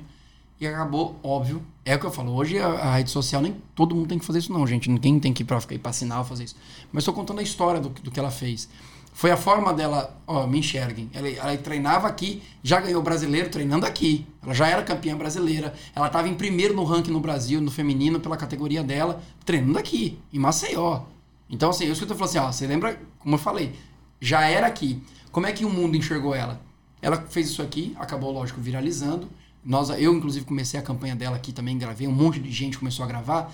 E 0.59 0.67
acabou, 0.67 1.19
óbvio. 1.23 1.63
É 1.85 1.95
o 1.95 2.01
que 2.01 2.07
eu 2.07 2.11
falo. 2.11 2.35
Hoje 2.35 2.59
a, 2.59 2.67
a, 2.67 2.97
rede 2.97 3.11
social, 3.11 3.43
nem 3.43 3.57
todo 3.75 3.95
mundo 3.95 4.09
tem 4.09 4.19
que 4.19 4.25
fazer 4.25 4.39
isso, 4.39 4.53
não, 4.53 4.67
gente. 4.67 4.91
Ninguém 4.91 5.21
tem 5.21 5.33
que 5.33 5.43
ir 5.43 5.47
pra, 5.47 5.61
ir 5.71 5.79
pra 5.79 5.93
sinal 5.93 6.25
fazer 6.25 6.45
isso. 6.45 6.57
Mas 6.91 7.03
estou 7.03 7.15
contando 7.15 7.41
a 7.41 7.43
história 7.43 7.81
do, 7.81 7.91
do 7.91 8.11
que 8.11 8.19
ela 8.19 8.31
fez. 8.31 8.69
Foi 9.17 9.31
a 9.31 9.37
forma 9.39 9.73
dela, 9.73 10.15
ó, 10.27 10.47
me 10.47 10.59
enxerguem. 10.59 11.09
Ela, 11.15 11.27
ela 11.27 11.57
treinava 11.57 12.07
aqui, 12.07 12.43
já 12.63 12.79
ganhou 12.79 13.03
brasileiro 13.03 13.49
treinando 13.49 13.87
aqui. 13.87 14.27
Ela 14.43 14.53
já 14.53 14.69
era 14.69 14.83
campeã 14.83 15.17
brasileira. 15.17 15.73
Ela 15.95 16.09
estava 16.09 16.29
em 16.29 16.35
primeiro 16.35 16.75
no 16.75 16.85
ranking 16.85 17.13
no 17.13 17.19
Brasil, 17.19 17.59
no 17.59 17.71
feminino, 17.71 18.21
pela 18.21 18.37
categoria 18.37 18.85
dela, 18.85 19.23
treinando 19.43 19.79
aqui, 19.79 20.19
em 20.31 20.39
Maceió. 20.39 21.05
Então, 21.49 21.71
assim, 21.71 21.87
eu 21.87 21.95
escuto 21.95 22.13
e 22.13 22.15
falo 22.15 22.29
assim, 22.29 22.39
ó, 22.39 22.53
você 22.53 22.67
lembra, 22.67 23.01
como 23.19 23.37
eu 23.37 23.39
falei, 23.39 23.73
já 24.21 24.47
era 24.47 24.67
aqui. 24.67 25.03
Como 25.33 25.47
é 25.47 25.53
que 25.53 25.65
o 25.65 25.71
mundo 25.71 25.97
enxergou 25.97 26.35
ela? 26.35 26.61
Ela 27.01 27.17
fez 27.23 27.49
isso 27.49 27.63
aqui, 27.63 27.97
acabou, 27.99 28.31
lógico, 28.31 28.61
viralizando. 28.61 29.31
Nós, 29.65 29.89
eu, 29.89 30.13
inclusive, 30.13 30.45
comecei 30.45 30.79
a 30.79 30.83
campanha 30.83 31.17
dela 31.17 31.37
aqui 31.37 31.53
também, 31.53 31.79
gravei, 31.79 32.07
um 32.07 32.13
monte 32.13 32.39
de 32.39 32.53
gente 32.53 32.79
começou 32.79 33.03
a 33.03 33.09
gravar. 33.09 33.51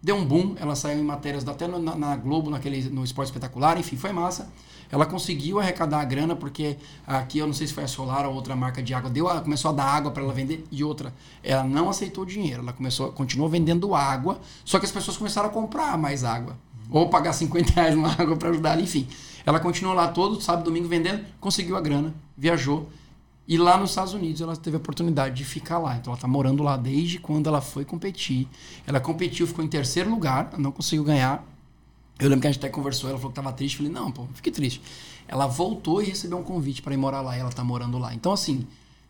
Deu 0.00 0.14
um 0.14 0.24
boom, 0.24 0.54
ela 0.60 0.76
saiu 0.76 1.00
em 1.00 1.04
matérias 1.04 1.48
até 1.48 1.66
na, 1.66 1.96
na 1.96 2.16
Globo, 2.16 2.48
naquele, 2.48 2.88
no 2.90 3.02
Esporte 3.02 3.30
Espetacular, 3.30 3.76
enfim, 3.76 3.96
foi 3.96 4.12
massa. 4.12 4.48
Ela 4.90 5.06
conseguiu 5.06 5.60
arrecadar 5.60 6.00
a 6.00 6.04
grana, 6.04 6.34
porque 6.34 6.76
aqui 7.06 7.38
eu 7.38 7.46
não 7.46 7.54
sei 7.54 7.66
se 7.66 7.72
foi 7.72 7.84
a 7.84 7.88
Solar 7.88 8.26
ou 8.26 8.34
outra 8.34 8.56
marca 8.56 8.82
de 8.82 8.92
água, 8.92 9.08
deu, 9.08 9.26
começou 9.42 9.70
a 9.70 9.74
dar 9.74 9.84
água 9.84 10.10
para 10.10 10.22
ela 10.22 10.32
vender, 10.32 10.66
e 10.70 10.82
outra, 10.82 11.14
ela 11.42 11.64
não 11.64 11.88
aceitou 11.88 12.24
dinheiro, 12.24 12.62
ela 12.62 12.72
começou, 12.72 13.12
continuou 13.12 13.48
vendendo 13.48 13.94
água, 13.94 14.40
só 14.64 14.78
que 14.78 14.86
as 14.86 14.92
pessoas 14.92 15.16
começaram 15.16 15.48
a 15.48 15.52
comprar 15.52 15.96
mais 15.96 16.24
água. 16.24 16.56
Ou 16.90 17.08
pagar 17.08 17.32
50 17.32 17.72
reais 17.72 17.94
numa 17.94 18.10
água 18.10 18.36
para 18.36 18.50
ajudar, 18.50 18.80
enfim. 18.80 19.06
Ela 19.46 19.60
continuou 19.60 19.94
lá 19.94 20.08
todo 20.08 20.40
sábado, 20.40 20.64
domingo 20.64 20.88
vendendo, 20.88 21.24
conseguiu 21.40 21.76
a 21.76 21.80
grana, 21.80 22.12
viajou. 22.36 22.88
E 23.46 23.56
lá 23.56 23.76
nos 23.76 23.90
Estados 23.90 24.14
Unidos 24.14 24.40
ela 24.40 24.56
teve 24.56 24.76
a 24.76 24.78
oportunidade 24.78 25.34
de 25.34 25.44
ficar 25.44 25.78
lá. 25.78 25.96
Então 25.96 26.12
ela 26.12 26.16
está 26.16 26.28
morando 26.28 26.62
lá 26.62 26.76
desde 26.76 27.18
quando 27.18 27.48
ela 27.48 27.60
foi 27.60 27.84
competir. 27.84 28.46
Ela 28.86 29.00
competiu, 29.00 29.46
ficou 29.46 29.64
em 29.64 29.68
terceiro 29.68 30.08
lugar, 30.10 30.50
não 30.56 30.70
conseguiu 30.70 31.02
ganhar. 31.02 31.44
Eu 32.20 32.28
lembro 32.28 32.42
que 32.42 32.46
a 32.46 32.52
gente 32.52 32.60
até 32.60 32.68
conversou, 32.68 33.08
ela 33.08 33.18
falou 33.18 33.32
que 33.32 33.40
estava 33.40 33.54
triste. 33.54 33.76
Falei, 33.78 33.92
não, 33.92 34.10
pô, 34.10 34.26
fique 34.34 34.50
triste. 34.50 34.82
Ela 35.26 35.46
voltou 35.46 36.02
e 36.02 36.06
recebeu 36.06 36.38
um 36.38 36.42
convite 36.42 36.82
para 36.82 36.92
ir 36.92 36.96
morar 36.96 37.20
lá 37.20 37.36
e 37.36 37.40
ela 37.40 37.48
está 37.48 37.64
morando 37.64 37.98
lá. 37.98 38.14
Então, 38.14 38.32
assim, 38.32 38.66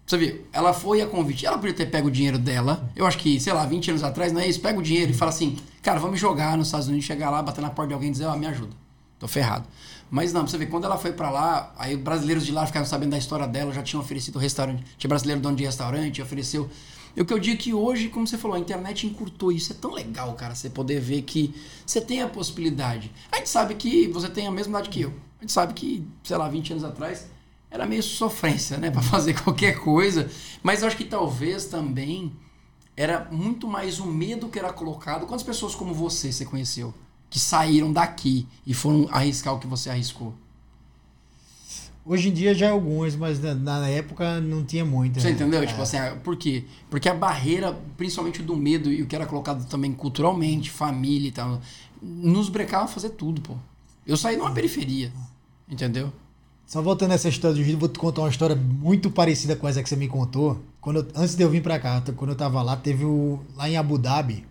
você 0.07 0.17
vê, 0.17 0.41
ela 0.53 0.73
foi 0.73 1.01
a 1.01 1.07
convite. 1.07 1.47
Ela 1.47 1.57
podia 1.57 1.75
ter 1.75 1.87
pego 1.87 2.09
o 2.09 2.11
dinheiro 2.11 2.39
dela. 2.39 2.89
Eu 2.95 3.07
acho 3.07 3.19
que, 3.19 3.39
sei 3.41 3.53
lá, 3.53 3.65
20 3.65 3.91
anos 3.91 4.03
atrás, 4.03 4.33
não 4.33 4.41
é 4.41 4.49
isso? 4.49 4.61
Pega 4.61 4.79
o 4.79 4.83
dinheiro 4.83 5.13
e 5.13 5.15
fala 5.15 5.31
assim, 5.31 5.57
cara, 5.83 5.99
vamos 5.99 6.19
jogar 6.21 6.57
nos 6.57 6.69
Estados 6.69 6.89
Unidos, 6.89 7.07
chegar 7.07 7.31
lá, 7.31 7.43
bater 7.43 7.61
na 7.61 7.71
porta 7.71 7.89
de 7.89 7.95
alguém 7.95 8.09
e 8.11 8.13
dizer, 8.13 8.27
ó, 8.27 8.35
oh, 8.35 8.37
me 8.37 8.47
ajuda. 8.47 8.73
Tô 9.19 9.29
ferrado. 9.29 9.67
Mas 10.11 10.33
não, 10.33 10.47
você 10.47 10.59
ver, 10.59 10.67
quando 10.67 10.85
ela 10.85 10.99
foi 10.99 11.13
para 11.13 11.31
lá, 11.31 11.73
aí 11.79 11.97
brasileiros 11.97 12.45
de 12.45 12.51
lá 12.51 12.67
ficaram 12.67 12.85
sabendo 12.85 13.11
da 13.11 13.19
história 13.19 13.47
dela, 13.47 13.73
já 13.73 13.83
tinham 13.83 14.03
oferecido 14.03 14.39
restaurante. 14.39 14.85
Tinha 14.99 15.09
brasileiro 15.09 15.41
dono 15.41 15.57
de 15.57 15.65
restaurante, 15.65 16.21
ofereceu 16.21 16.69
o 17.17 17.25
que 17.25 17.33
eu 17.33 17.39
digo 17.39 17.61
que 17.61 17.75
hoje, 17.75 18.09
como 18.09 18.27
você 18.27 18.39
falou, 18.39 18.57
a 18.57 18.61
internet 18.61 19.07
encurtou 19.07 19.51
isso. 19.51 19.73
É 19.73 19.77
tão 19.77 19.93
legal, 19.93 20.33
cara, 20.35 20.55
você 20.55 20.71
poder 20.71 21.01
ver 21.01 21.23
que 21.23 21.55
você 21.85 22.01
tem 22.01 22.23
a 22.23 22.29
possibilidade. 22.29 23.11
A 23.33 23.37
gente 23.37 23.49
sabe 23.49 23.75
que 23.75 24.07
você 24.09 24.29
tem 24.29 24.47
a 24.47 24.51
mesma 24.51 24.79
idade 24.79 24.91
que 24.91 25.01
eu. 25.03 25.13
A 25.39 25.43
gente 25.43 25.53
sabe 25.53 25.75
que, 25.75 26.07
sei 26.23 26.37
lá, 26.37 26.49
20 26.49 26.73
anos 26.73 26.85
atrás 26.85 27.27
era 27.71 27.87
meio 27.87 28.03
sofrência, 28.03 28.77
né, 28.77 28.91
para 28.93 29.03
fazer 29.03 29.41
qualquer 29.43 29.79
coisa. 29.79 30.31
Mas 30.63 30.83
eu 30.83 30.89
acho 30.89 30.97
que 30.97 31.05
talvez 31.05 31.67
também 31.67 32.33
era 32.97 33.29
muito 33.31 33.67
mais 33.67 33.99
o 33.99 34.07
medo 34.07 34.49
que 34.49 34.59
era 34.59 34.73
colocado. 34.73 35.27
Quantas 35.27 35.45
pessoas 35.45 35.75
como 35.75 35.95
você 35.95 36.31
você 36.33 36.45
conheceu 36.45 36.93
que 37.29 37.39
saíram 37.39 37.93
daqui 37.93 38.47
e 38.67 38.75
foram 38.75 39.09
arriscar 39.11 39.55
o 39.55 39.59
que 39.59 39.67
você 39.67 39.89
arriscou? 39.89 40.35
Hoje 42.05 42.31
em 42.31 42.33
dia 42.33 42.55
já 42.55 42.67
é 42.67 42.71
algumas, 42.71 43.15
mas 43.15 43.41
na, 43.41 43.55
na 43.55 43.89
época 43.89 44.41
não 44.41 44.65
tinha 44.65 44.85
muitas. 44.85 45.23
Você 45.23 45.29
né? 45.29 45.35
entendeu? 45.35 45.61
Tipo 45.61 45.65
é. 45.65 45.67
Tipo 45.69 45.83
assim, 45.83 45.97
ah, 45.99 46.17
por 46.23 46.37
quê? 46.37 46.65
Porque 46.89 47.09
a 47.09 47.15
barreira, 47.15 47.77
principalmente 47.97 48.43
do 48.43 48.57
medo 48.57 48.91
e 48.91 49.03
o 49.03 49.07
que 49.07 49.15
era 49.15 49.27
colocado 49.27 49.67
também 49.69 49.93
culturalmente, 49.93 50.71
família 50.71 51.29
e 51.29 51.33
tal, 51.33 51.61
nos 52.01 52.49
brecava 52.49 52.85
a 52.85 52.89
fazer 52.89 53.11
tudo, 53.11 53.41
pô. 53.41 53.55
Eu 54.07 54.17
saí 54.17 54.37
numa 54.37 54.53
periferia, 54.53 55.13
entendeu? 55.69 56.13
Só 56.67 56.81
voltando 56.81 57.11
nessa 57.11 57.29
história 57.29 57.57
do 57.57 57.63
vídeo, 57.63 57.79
vou 57.79 57.89
te 57.89 57.99
contar 57.99 58.23
uma 58.23 58.31
história 58.31 58.57
muito 58.57 59.11
parecida 59.11 59.55
com 59.57 59.69
essa 59.69 59.83
que 59.83 59.89
você 59.89 59.97
me 59.97 60.09
contou. 60.09 60.63
Quando 60.81 61.01
eu, 61.01 61.09
antes 61.15 61.35
de 61.35 61.43
eu 61.43 61.51
vir 61.51 61.63
para 61.63 61.79
cá, 61.79 62.03
quando 62.17 62.31
eu 62.31 62.37
tava 62.37 62.63
lá, 62.63 62.77
teve 62.77 63.05
o 63.05 63.41
lá 63.57 63.69
em 63.69 63.77
Abu 63.77 63.99
Dhabi. 63.99 64.47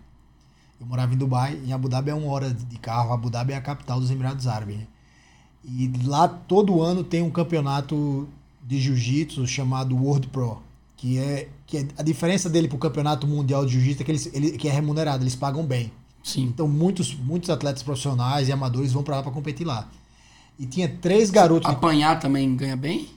Eu 0.79 0.85
morava 0.85 1.13
em 1.13 1.17
Dubai, 1.17 1.59
em 1.65 1.73
Abu 1.73 1.89
Dhabi 1.89 2.11
é 2.11 2.13
uma 2.13 2.31
hora 2.31 2.53
de 2.53 2.77
carro. 2.77 3.11
Abu 3.11 3.29
Dhabi 3.29 3.53
é 3.53 3.55
a 3.55 3.61
capital 3.61 3.99
dos 3.99 4.11
Emirados 4.11 4.47
Árabes. 4.47 4.77
Né? 4.77 4.87
E 5.63 5.91
lá 6.05 6.27
todo 6.27 6.81
ano 6.81 7.03
tem 7.03 7.21
um 7.21 7.29
campeonato 7.29 8.27
de 8.65 8.79
jiu-jitsu 8.79 9.45
chamado 9.47 9.95
World 9.95 10.27
Pro, 10.27 10.61
que 10.95 11.17
é 11.17 11.49
que 11.65 11.77
é, 11.77 11.87
a 11.97 12.03
diferença 12.03 12.49
dele 12.49 12.67
para 12.67 12.75
o 12.75 12.79
campeonato 12.79 13.27
mundial 13.27 13.65
de 13.65 13.73
jiu-jitsu 13.73 14.01
é 14.01 14.05
que, 14.05 14.11
eles, 14.11 14.29
ele, 14.33 14.51
que 14.51 14.67
é 14.67 14.71
remunerado, 14.71 15.23
eles 15.23 15.35
pagam 15.35 15.65
bem. 15.65 15.91
Sim. 16.23 16.43
Então 16.43 16.67
muitos 16.67 17.15
muitos 17.15 17.49
atletas 17.49 17.83
profissionais 17.83 18.47
e 18.47 18.51
amadores 18.51 18.91
vão 18.91 19.03
para 19.03 19.17
lá 19.17 19.23
para 19.23 19.31
competir 19.31 19.65
lá. 19.65 19.87
E 20.57 20.65
tinha 20.65 20.89
três 20.89 21.29
garotos. 21.29 21.69
Apanhar 21.69 22.19
também 22.19 22.55
ganha 22.55 22.75
bem? 22.75 23.07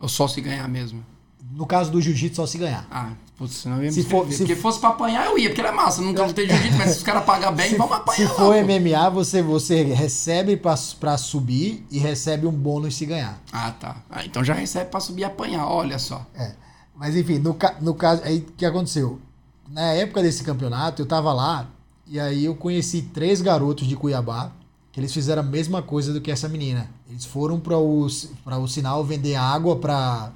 Ou 0.00 0.08
só 0.08 0.26
se 0.26 0.40
ganhar 0.40 0.68
mesmo? 0.68 1.04
No 1.50 1.66
caso 1.66 1.90
do 1.90 2.00
jiu-jitsu, 2.00 2.36
só 2.36 2.46
se 2.46 2.56
ganhar. 2.56 2.86
Ah, 2.90 3.10
putz, 3.36 3.56
senão 3.56 3.78
eu 3.78 3.84
ia 3.84 3.92
se 3.92 4.02
for, 4.04 4.30
se 4.30 4.38
Porque 4.38 4.56
fosse 4.56 4.78
pra 4.78 4.90
apanhar, 4.90 5.26
eu 5.26 5.38
ia, 5.38 5.48
porque 5.48 5.60
era 5.60 5.72
massa. 5.72 6.00
Nunca 6.00 6.24
lutei 6.24 6.48
jiu-jitsu, 6.48 6.78
mas 6.78 6.90
se 6.90 6.96
os 6.98 7.02
caras 7.02 7.24
pagar 7.24 7.50
bem, 7.52 7.70
se, 7.70 7.76
vamos 7.76 7.96
apanhar. 7.96 8.16
Se 8.16 8.24
lá, 8.24 8.30
for 8.30 8.54
pô. 8.54 8.62
MMA, 8.62 9.10
você, 9.10 9.42
você 9.42 9.82
recebe 9.82 10.56
pra, 10.56 10.74
pra 10.98 11.18
subir 11.18 11.84
e 11.90 11.98
recebe 11.98 12.46
um 12.46 12.52
bônus 12.52 12.96
se 12.96 13.04
ganhar. 13.04 13.38
Ah, 13.52 13.70
tá. 13.72 13.96
Ah, 14.08 14.24
então 14.24 14.42
já 14.42 14.54
recebe 14.54 14.90
pra 14.90 15.00
subir 15.00 15.22
e 15.22 15.24
apanhar, 15.24 15.66
olha 15.66 15.98
só. 15.98 16.24
É. 16.34 16.52
Mas 16.94 17.16
enfim, 17.16 17.38
no, 17.38 17.56
no 17.80 17.94
caso, 17.94 18.22
aí 18.24 18.38
o 18.38 18.52
que 18.56 18.64
aconteceu? 18.64 19.20
Na 19.68 19.92
época 19.92 20.22
desse 20.22 20.44
campeonato, 20.44 21.02
eu 21.02 21.06
tava 21.06 21.32
lá 21.32 21.68
e 22.06 22.20
aí 22.20 22.44
eu 22.44 22.54
conheci 22.54 23.02
três 23.02 23.40
garotos 23.40 23.86
de 23.86 23.96
Cuiabá 23.96 24.52
que 24.92 25.00
eles 25.00 25.12
fizeram 25.12 25.40
a 25.40 25.44
mesma 25.44 25.82
coisa 25.82 26.12
do 26.12 26.20
que 26.20 26.30
essa 26.30 26.48
menina. 26.48 26.88
Eles 27.08 27.24
foram 27.24 27.58
para 27.58 27.78
o, 27.78 28.04
o 28.04 28.68
sinal 28.68 29.02
vender 29.02 29.34
água 29.34 29.76
para 29.76 30.30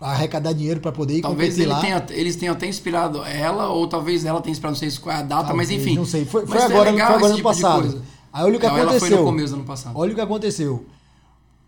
arrecadar 0.00 0.52
dinheiro 0.52 0.80
para 0.80 0.92
poder 0.92 1.18
ir 1.18 1.22
talvez 1.22 1.58
ele 1.58 1.68
lá. 1.68 1.80
Tenha, 1.80 2.04
eles 2.10 2.36
tenham 2.36 2.52
até 2.54 2.66
inspirado 2.66 3.24
ela, 3.24 3.68
ou 3.70 3.86
talvez 3.88 4.24
ela 4.24 4.40
tenha 4.40 4.52
inspirado, 4.52 4.72
não 4.74 4.78
sei 4.80 4.90
se 4.90 5.00
qual 5.00 5.14
é 5.14 5.20
a 5.20 5.22
data, 5.22 5.48
Talvez, 5.48 5.68
mas 5.68 5.80
enfim. 5.80 5.94
Não 5.96 6.04
sei, 6.04 6.24
foi, 6.24 6.46
foi 6.46 6.58
é 6.58 6.62
agora, 6.64 6.90
legal 6.90 7.06
foi 7.08 7.16
agora 7.16 7.30
no 7.30 7.36
tipo 7.36 7.48
passado. 7.48 8.02
Aí 8.32 8.44
olha 8.44 8.56
o 8.56 8.60
que 8.60 8.66
Não, 8.66 8.72
ela 8.76 8.82
aconteceu. 8.90 9.08
foi 9.08 9.18
no 9.18 9.24
começo 9.24 9.52
do 9.52 9.56
ano 9.56 9.64
passado. 9.64 9.96
Olha 9.98 10.12
o 10.12 10.14
que 10.14 10.20
aconteceu. 10.20 10.86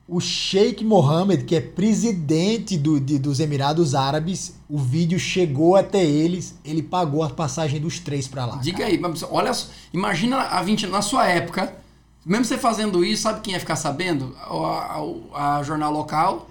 O 0.08 0.20
Sheikh 0.20 0.84
Mohammed, 0.84 1.44
que 1.44 1.56
é 1.56 1.60
presidente 1.60 2.76
do- 2.76 3.00
de- 3.00 3.18
dos 3.18 3.40
Emirados 3.40 3.94
Árabes, 3.94 4.54
o 4.68 4.78
vídeo 4.78 5.18
chegou 5.18 5.74
até 5.74 6.04
eles, 6.04 6.54
ele 6.64 6.80
pagou 6.82 7.22
a 7.24 7.30
passagem 7.30 7.80
dos 7.80 7.98
três 7.98 8.28
para 8.28 8.46
lá. 8.46 8.56
Diga 8.58 8.84
aí, 8.84 8.98
mas 8.98 9.24
olha, 9.28 9.52
só, 9.52 9.68
imagina 9.92 10.36
a 10.38 10.62
20 10.62 10.86
na 10.86 11.02
sua 11.02 11.26
época, 11.26 11.72
mesmo 12.24 12.44
você 12.44 12.56
fazendo 12.58 13.04
isso, 13.04 13.22
sabe 13.22 13.40
quem 13.40 13.54
ia 13.54 13.60
ficar 13.60 13.74
sabendo? 13.76 14.32
A, 14.40 15.00
a- 15.34 15.58
a 15.58 15.62
jornal 15.64 15.92
local. 15.92 16.48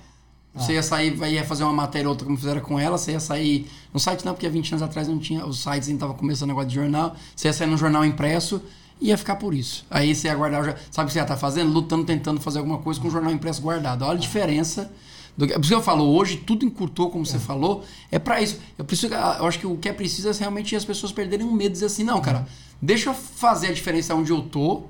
Você 0.56 0.74
ia 0.74 0.84
sair, 0.84 1.12
vai- 1.16 1.34
ia 1.34 1.44
fazer 1.44 1.64
uma 1.64 1.74
matéria 1.74 2.08
ou 2.08 2.12
outra 2.14 2.26
como 2.26 2.38
fizeram 2.38 2.62
com 2.62 2.80
ela, 2.80 2.98
você 2.98 3.12
ia 3.12 3.20
sair 3.20 3.68
no 3.94 4.00
site 4.00 4.24
não, 4.26 4.34
porque 4.34 4.48
há 4.48 4.50
20 4.50 4.72
anos 4.72 4.82
atrás 4.84 5.08
não 5.08 5.20
tinha, 5.20 5.46
os 5.46 5.60
sites 5.62 5.88
ainda 5.90 5.98
estavam 5.98 6.16
começando 6.16 6.44
o 6.50 6.54
negócio 6.54 6.70
de 6.70 6.76
jornal, 6.76 7.16
você 7.36 7.48
ia 7.50 7.54
sair 7.54 7.68
no 7.68 7.78
jornal 7.78 8.06
impresso 8.06 8.62
e 9.02 9.08
ia 9.10 9.18
ficar 9.18 9.36
por 9.36 9.54
isso. 9.54 9.86
Aí 9.92 10.16
você 10.16 10.28
ia 10.30 10.36
guardar, 10.36 10.64
sabe 10.90 11.06
o 11.06 11.08
que 11.08 11.14
você 11.14 11.20
ia 11.20 11.24
estar 11.24 11.36
fazendo? 11.38 11.72
Lutando, 11.72 12.06
tentando 12.06 12.40
fazer 12.40 12.60
alguma 12.60 12.78
coisa 12.78 13.00
com 13.02 13.08
o 13.08 13.12
jornal 13.12 13.32
impresso 13.34 13.62
guardado. 13.62 14.04
Olha 14.04 14.14
a 14.18 14.20
diferença. 14.22 14.90
Do, 15.38 15.46
que- 15.46 15.54
por 15.54 15.60
isso 15.60 15.70
que 15.70 15.76
eu 15.76 15.82
falo, 15.84 16.06
hoje 16.16 16.38
tudo 16.38 16.66
encurtou, 16.66 17.10
como 17.10 17.26
você 17.26 17.38
falou, 17.38 17.84
é 18.10 18.18
pra 18.18 18.42
isso. 18.42 18.58
Eu, 18.78 18.86
preciso, 18.86 19.14
eu 19.14 19.46
acho 19.46 19.60
que 19.60 19.68
o 19.68 19.76
que 19.76 19.90
é 19.90 19.94
preciso 19.94 20.30
é 20.30 20.32
realmente 20.34 20.74
as 20.78 20.86
pessoas 20.86 21.12
perderem 21.12 21.46
o 21.46 21.52
medo 21.52 21.72
e 21.72 21.74
dizer 21.74 21.88
assim, 21.88 22.06
não, 22.06 22.22
cara, 22.22 22.48
deixa 22.82 23.10
eu 23.10 23.14
fazer 23.14 23.68
a 23.68 23.74
diferença 23.74 24.16
onde 24.16 24.32
eu 24.32 24.42
tô, 24.44 24.84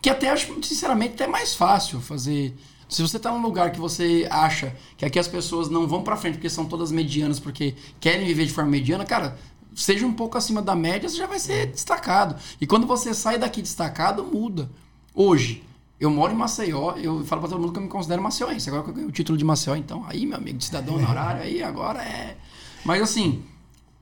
que 0.00 0.08
até 0.08 0.30
acho, 0.30 0.46
sinceramente, 0.62 1.14
até 1.14 1.26
mais 1.26 1.54
fácil 1.56 2.00
fazer. 2.00 2.56
Se 2.92 3.00
você 3.00 3.18
tá 3.18 3.32
num 3.32 3.40
lugar 3.40 3.72
que 3.72 3.80
você 3.80 4.28
acha 4.30 4.76
que 4.98 5.04
aqui 5.06 5.18
as 5.18 5.26
pessoas 5.26 5.70
não 5.70 5.88
vão 5.88 6.02
pra 6.02 6.14
frente 6.14 6.34
porque 6.34 6.50
são 6.50 6.66
todas 6.66 6.92
medianas, 6.92 7.40
porque 7.40 7.74
querem 7.98 8.26
viver 8.26 8.44
de 8.44 8.52
forma 8.52 8.70
mediana, 8.70 9.02
cara, 9.02 9.38
seja 9.74 10.06
um 10.06 10.12
pouco 10.12 10.36
acima 10.36 10.60
da 10.60 10.74
média, 10.74 11.08
você 11.08 11.16
já 11.16 11.26
vai 11.26 11.38
ser 11.38 11.68
destacado. 11.68 12.36
E 12.60 12.66
quando 12.66 12.86
você 12.86 13.14
sai 13.14 13.38
daqui 13.38 13.62
destacado, 13.62 14.22
muda. 14.22 14.70
Hoje, 15.14 15.64
eu 15.98 16.10
moro 16.10 16.34
em 16.34 16.36
Maceió, 16.36 16.94
eu 16.96 17.24
falo 17.24 17.40
pra 17.40 17.50
todo 17.50 17.60
mundo 17.60 17.72
que 17.72 17.78
eu 17.78 17.82
me 17.82 17.88
considero 17.88 18.20
maceióense. 18.20 18.68
Agora 18.68 18.84
que 18.84 18.90
eu 18.90 18.94
ganhei 18.94 19.08
o 19.08 19.12
título 19.12 19.38
de 19.38 19.44
Maceió, 19.44 19.74
então, 19.74 20.04
aí, 20.06 20.26
meu 20.26 20.36
amigo, 20.36 20.58
de 20.58 20.64
cidadão 20.66 20.96
honorário, 20.96 21.40
aí 21.40 21.62
agora 21.62 22.02
é. 22.02 22.36
Mas 22.84 23.00
assim, 23.00 23.42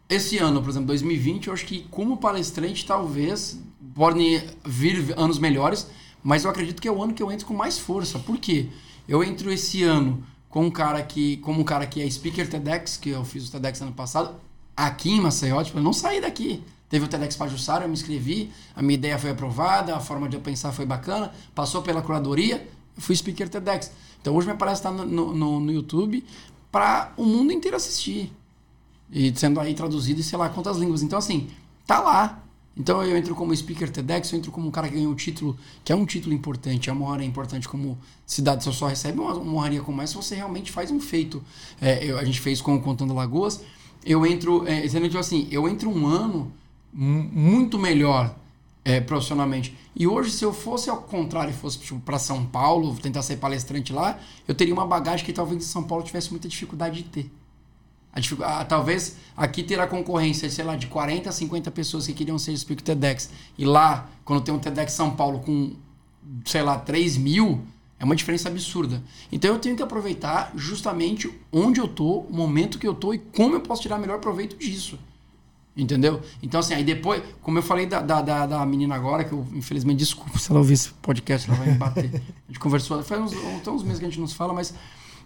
esse 0.08 0.36
ano, 0.38 0.60
por 0.60 0.70
exemplo, 0.70 0.88
2020, 0.88 1.46
eu 1.46 1.52
acho 1.52 1.64
que 1.64 1.86
como 1.92 2.16
palestrante, 2.16 2.84
talvez 2.84 3.60
podem 3.94 4.42
vir 4.64 5.14
anos 5.16 5.38
melhores, 5.38 5.86
mas 6.22 6.44
eu 6.44 6.50
acredito 6.50 6.80
que 6.80 6.88
é 6.88 6.92
o 6.92 7.02
ano 7.02 7.14
que 7.14 7.22
eu 7.22 7.30
entro 7.30 7.46
com 7.46 7.54
mais 7.54 7.78
força. 7.78 8.18
Por 8.18 8.38
quê? 8.38 8.68
Eu 9.08 9.24
entro 9.24 9.50
esse 9.50 9.82
ano 9.82 10.22
com 10.48 10.66
um 10.66 10.70
cara 10.70 11.02
que, 11.02 11.38
como 11.38 11.60
um 11.60 11.64
cara 11.64 11.86
que 11.86 12.02
é 12.02 12.10
speaker 12.10 12.48
TEDx, 12.48 12.96
que 12.96 13.10
eu 13.10 13.24
fiz 13.24 13.48
o 13.48 13.52
TEDx 13.52 13.80
ano 13.80 13.92
passado, 13.92 14.34
aqui 14.76 15.10
em 15.10 15.20
Maceió, 15.20 15.62
tipo, 15.62 15.78
eu 15.78 15.82
não 15.82 15.92
saí 15.92 16.20
daqui. 16.20 16.62
Teve 16.88 17.04
o 17.04 17.08
TEDx 17.08 17.36
Pajussara, 17.36 17.84
eu 17.84 17.88
me 17.88 17.94
inscrevi, 17.94 18.50
a 18.74 18.82
minha 18.82 18.94
ideia 18.94 19.18
foi 19.18 19.30
aprovada, 19.30 19.94
a 19.94 20.00
forma 20.00 20.28
de 20.28 20.36
eu 20.36 20.40
pensar 20.40 20.72
foi 20.72 20.84
bacana, 20.84 21.32
passou 21.54 21.82
pela 21.82 22.02
curadoria, 22.02 22.68
eu 22.96 23.02
fui 23.02 23.14
speaker 23.14 23.48
TEDx. 23.48 23.92
Então 24.20 24.34
hoje 24.34 24.46
minha 24.46 24.56
palestra 24.56 24.90
está 24.90 25.04
no, 25.04 25.32
no, 25.32 25.60
no 25.60 25.72
YouTube 25.72 26.24
para 26.70 27.12
o 27.16 27.24
mundo 27.24 27.52
inteiro 27.52 27.76
assistir. 27.76 28.32
E 29.12 29.36
sendo 29.36 29.58
aí 29.60 29.74
traduzido 29.74 30.20
em 30.20 30.22
sei 30.22 30.38
lá 30.38 30.48
quantas 30.48 30.76
línguas. 30.76 31.02
Então, 31.02 31.18
assim, 31.18 31.48
tá 31.86 32.00
lá. 32.00 32.42
Então 32.76 33.02
eu 33.02 33.16
entro 33.16 33.34
como 33.34 33.54
speaker 33.54 33.90
TEDx, 33.90 34.32
eu 34.32 34.38
entro 34.38 34.50
como 34.50 34.68
um 34.68 34.70
cara 34.70 34.88
que 34.88 34.94
ganhou 34.94 35.12
um 35.12 35.14
título, 35.14 35.56
que 35.84 35.92
é 35.92 35.96
um 35.96 36.06
título 36.06 36.34
importante, 36.34 36.88
é 36.88 36.92
uma 36.92 37.06
honra 37.06 37.24
importante 37.24 37.68
como 37.68 37.98
cidade, 38.24 38.64
você 38.64 38.72
só 38.72 38.86
recebe 38.86 39.18
uma, 39.20 39.36
honraria 39.36 39.82
como 39.82 40.00
essa 40.00 40.12
se 40.12 40.16
você 40.16 40.34
realmente 40.34 40.70
faz 40.72 40.90
um 40.90 41.00
feito. 41.00 41.42
É, 41.80 42.04
eu- 42.04 42.18
a 42.18 42.24
gente 42.24 42.40
fez 42.40 42.60
com 42.60 42.74
o 42.76 42.80
Contando 42.80 43.12
Lagoas. 43.12 43.60
Eu 44.04 44.24
entro, 44.24 44.66
é, 44.66 44.82
exatamente 44.84 45.16
assim, 45.18 45.46
eu 45.50 45.68
entro 45.68 45.90
um 45.90 46.06
ano 46.06 46.50
mu- 46.92 47.24
muito 47.32 47.78
melhor 47.78 48.34
é, 48.82 48.98
profissionalmente. 48.98 49.76
E 49.94 50.06
hoje, 50.06 50.30
se 50.30 50.42
eu 50.42 50.54
fosse 50.54 50.88
ao 50.88 51.02
contrário 51.02 51.52
fosse 51.52 51.78
tipo, 51.78 52.00
para 52.00 52.18
São 52.18 52.46
Paulo, 52.46 52.96
tentar 52.96 53.20
ser 53.20 53.36
palestrante 53.36 53.92
lá, 53.92 54.18
eu 54.48 54.54
teria 54.54 54.72
uma 54.72 54.86
bagagem 54.86 55.26
que 55.26 55.32
talvez 55.34 55.62
em 55.62 55.66
São 55.66 55.82
Paulo 55.82 56.02
tivesse 56.02 56.30
muita 56.30 56.48
dificuldade 56.48 57.02
de 57.02 57.08
ter. 57.10 57.30
A 58.12 58.64
talvez 58.64 59.16
aqui 59.36 59.62
ter 59.62 59.78
a 59.78 59.86
concorrência, 59.86 60.50
sei 60.50 60.64
lá, 60.64 60.74
de 60.76 60.88
40 60.88 61.28
a 61.28 61.32
50 61.32 61.70
pessoas 61.70 62.06
que 62.06 62.12
queriam 62.12 62.38
ser 62.38 62.56
Speak 62.56 62.82
TEDx. 62.82 63.30
E 63.56 63.64
lá, 63.64 64.08
quando 64.24 64.42
tem 64.42 64.52
um 64.52 64.58
TEDx 64.58 64.92
São 64.92 65.10
Paulo 65.14 65.40
com, 65.40 65.76
sei 66.44 66.62
lá, 66.62 66.78
3 66.78 67.16
mil, 67.16 67.62
é 67.98 68.04
uma 68.04 68.16
diferença 68.16 68.48
absurda. 68.48 69.02
Então 69.30 69.52
eu 69.52 69.58
tenho 69.58 69.76
que 69.76 69.82
aproveitar 69.82 70.52
justamente 70.56 71.30
onde 71.52 71.80
eu 71.80 71.86
tô, 71.86 72.20
o 72.20 72.32
momento 72.32 72.78
que 72.78 72.88
eu 72.88 72.94
tô 72.94 73.14
e 73.14 73.18
como 73.18 73.54
eu 73.54 73.60
posso 73.60 73.82
tirar 73.82 73.98
melhor 73.98 74.18
proveito 74.18 74.56
disso. 74.56 74.98
Entendeu? 75.76 76.20
Então, 76.42 76.60
assim, 76.60 76.74
aí 76.74 76.82
depois, 76.82 77.22
como 77.40 77.58
eu 77.58 77.62
falei 77.62 77.86
da, 77.86 78.02
da, 78.02 78.20
da, 78.20 78.46
da 78.46 78.66
menina 78.66 78.94
agora, 78.94 79.22
que 79.22 79.32
eu, 79.32 79.46
infelizmente, 79.54 79.98
desculpa 79.98 80.36
se 80.38 80.50
ela 80.50 80.58
ouvir 80.58 80.74
esse 80.74 80.90
podcast, 80.94 81.48
ela 81.48 81.58
vai 81.58 81.68
me 81.68 81.78
bater. 81.78 82.10
A 82.16 82.52
gente 82.52 82.58
conversou, 82.58 83.02
faz 83.04 83.20
uns, 83.20 83.32
uns 83.66 83.82
meses 83.82 83.98
que 83.98 84.04
a 84.04 84.08
gente 84.08 84.18
não 84.18 84.26
se 84.26 84.34
fala, 84.34 84.52
mas 84.52 84.74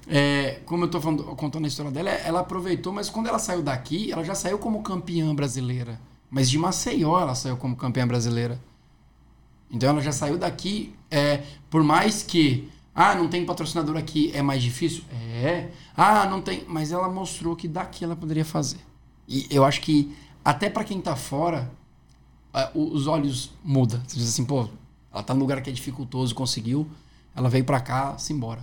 é, 0.06 0.60
como 0.66 0.84
eu 0.84 1.00
falando, 1.00 1.24
contando 1.36 1.64
a 1.64 1.68
história 1.68 1.90
dela, 1.90 2.10
ela 2.10 2.40
aproveitou, 2.40 2.92
mas 2.92 3.08
quando 3.08 3.26
ela 3.28 3.38
saiu 3.38 3.62
daqui, 3.62 4.12
ela 4.12 4.22
já 4.24 4.34
saiu 4.34 4.58
como 4.58 4.82
campeã 4.82 5.34
brasileira. 5.34 6.00
Mas 6.30 6.50
de 6.50 6.58
Maceió 6.58 7.18
ela 7.20 7.34
saiu 7.34 7.56
como 7.56 7.76
campeã 7.76 8.06
brasileira. 8.06 8.60
Então 9.70 9.88
ela 9.88 10.00
já 10.00 10.12
saiu 10.12 10.36
daqui, 10.38 10.94
é, 11.10 11.42
por 11.70 11.82
mais 11.82 12.22
que, 12.22 12.68
ah, 12.94 13.14
não 13.14 13.28
tem 13.28 13.44
patrocinador 13.44 13.96
aqui, 13.96 14.30
é 14.34 14.42
mais 14.42 14.62
difícil? 14.62 15.04
É. 15.42 15.70
Ah, 15.96 16.26
não 16.26 16.40
tem. 16.40 16.64
Mas 16.68 16.92
ela 16.92 17.08
mostrou 17.08 17.56
que 17.56 17.66
daqui 17.66 18.04
ela 18.04 18.14
poderia 18.14 18.44
fazer. 18.44 18.78
E 19.26 19.46
eu 19.50 19.64
acho 19.64 19.80
que, 19.80 20.14
até 20.44 20.68
para 20.68 20.84
quem 20.84 21.00
tá 21.00 21.16
fora, 21.16 21.70
o- 22.74 22.92
os 22.92 23.06
olhos 23.06 23.50
mudam. 23.64 24.00
Você 24.06 24.16
diz 24.18 24.28
assim, 24.28 24.44
pô, 24.44 24.68
ela 25.12 25.22
tá 25.22 25.34
num 25.34 25.40
lugar 25.40 25.60
que 25.62 25.70
é 25.70 25.72
dificultoso, 25.72 26.34
conseguiu, 26.34 26.86
ela 27.34 27.48
veio 27.48 27.64
para 27.64 27.80
cá, 27.80 28.16
se 28.18 28.32
embora. 28.32 28.62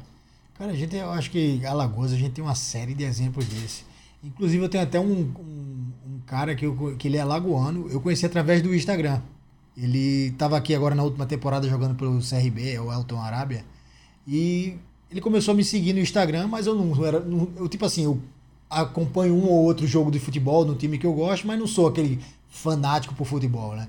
Cara, 0.62 0.74
a 0.74 0.76
gente, 0.76 0.95
eu 0.95 1.10
acho 1.10 1.32
que 1.32 1.65
Alagoas 1.65 2.13
a 2.13 2.15
gente 2.15 2.34
tem 2.34 2.43
uma 2.43 2.54
série 2.54 2.93
de 2.93 3.04
exemplos 3.04 3.45
desse. 3.47 3.84
Inclusive, 4.24 4.63
eu 4.63 4.69
tenho 4.69 4.84
até 4.84 5.00
um, 5.00 5.12
um, 5.12 5.88
um 6.06 6.19
cara 6.24 6.54
que, 6.54 6.63
eu, 6.63 6.95
que 7.00 7.08
ele 7.08 7.17
é 7.17 7.21
alagoano, 7.21 7.89
eu 7.89 8.00
conheci 8.00 8.28
através 8.28 8.62
do 8.62 8.71
Instagram. 8.71 9.19
Ele 9.76 10.28
estava 10.28 10.56
aqui 10.56 10.76
agora 10.76 10.93
na 10.93 11.02
última 11.02 11.26
temporada 11.26 11.67
jogando 11.67 11.95
pelo 11.95 12.19
CRB, 12.19 12.74
é 12.76 12.80
o 12.80 12.93
Elton 12.93 13.19
Arábia. 13.19 13.65
E 14.28 14.76
ele 15.10 15.19
começou 15.19 15.54
a 15.54 15.56
me 15.56 15.63
seguir 15.63 15.93
no 15.93 16.00
Instagram, 16.00 16.45
mas 16.47 16.67
eu 16.67 16.76
não 16.76 17.04
era. 17.04 17.19
não- 17.21 17.50
eu, 17.58 17.67
tipo 17.67 17.84
assim, 17.84 18.04
eu 18.04 18.21
acompanho 18.69 19.34
um 19.34 19.47
ou 19.47 19.63
outro 19.63 19.88
jogo 19.88 20.12
de 20.12 20.19
futebol 20.19 20.63
no 20.63 20.76
time 20.76 21.00
que 21.00 21.08
eu 21.08 21.13
gosto, 21.13 21.47
mas 21.47 21.58
não 21.58 21.65
sou 21.65 21.88
aquele 21.88 22.19
fanático 22.52 23.15
por 23.15 23.26
futebol, 23.26 23.76
né? 23.76 23.88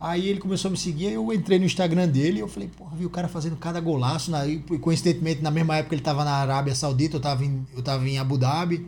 Aí 0.00 0.28
ele 0.28 0.38
começou 0.38 0.68
a 0.68 0.72
me 0.72 0.76
seguir, 0.78 1.06
eu 1.12 1.32
entrei 1.32 1.58
no 1.58 1.64
Instagram 1.64 2.06
dele 2.08 2.38
e 2.38 2.40
eu 2.40 2.46
falei, 2.48 2.68
porra, 2.68 2.94
vi 2.96 3.04
o 3.04 3.10
cara 3.10 3.26
fazendo 3.26 3.56
cada 3.56 3.80
golaço. 3.80 4.30
Na, 4.30 4.46
e 4.46 4.58
coincidentemente, 4.58 5.42
na 5.42 5.50
mesma 5.50 5.76
época 5.76 5.94
ele 5.94 6.02
tava 6.02 6.24
na 6.24 6.32
Arábia 6.32 6.74
Saudita, 6.74 7.16
eu 7.16 7.20
tava 7.20 7.44
em, 7.44 7.66
eu 7.76 7.82
tava 7.82 8.08
em 8.08 8.16
Abu 8.18 8.38
Dhabi. 8.38 8.86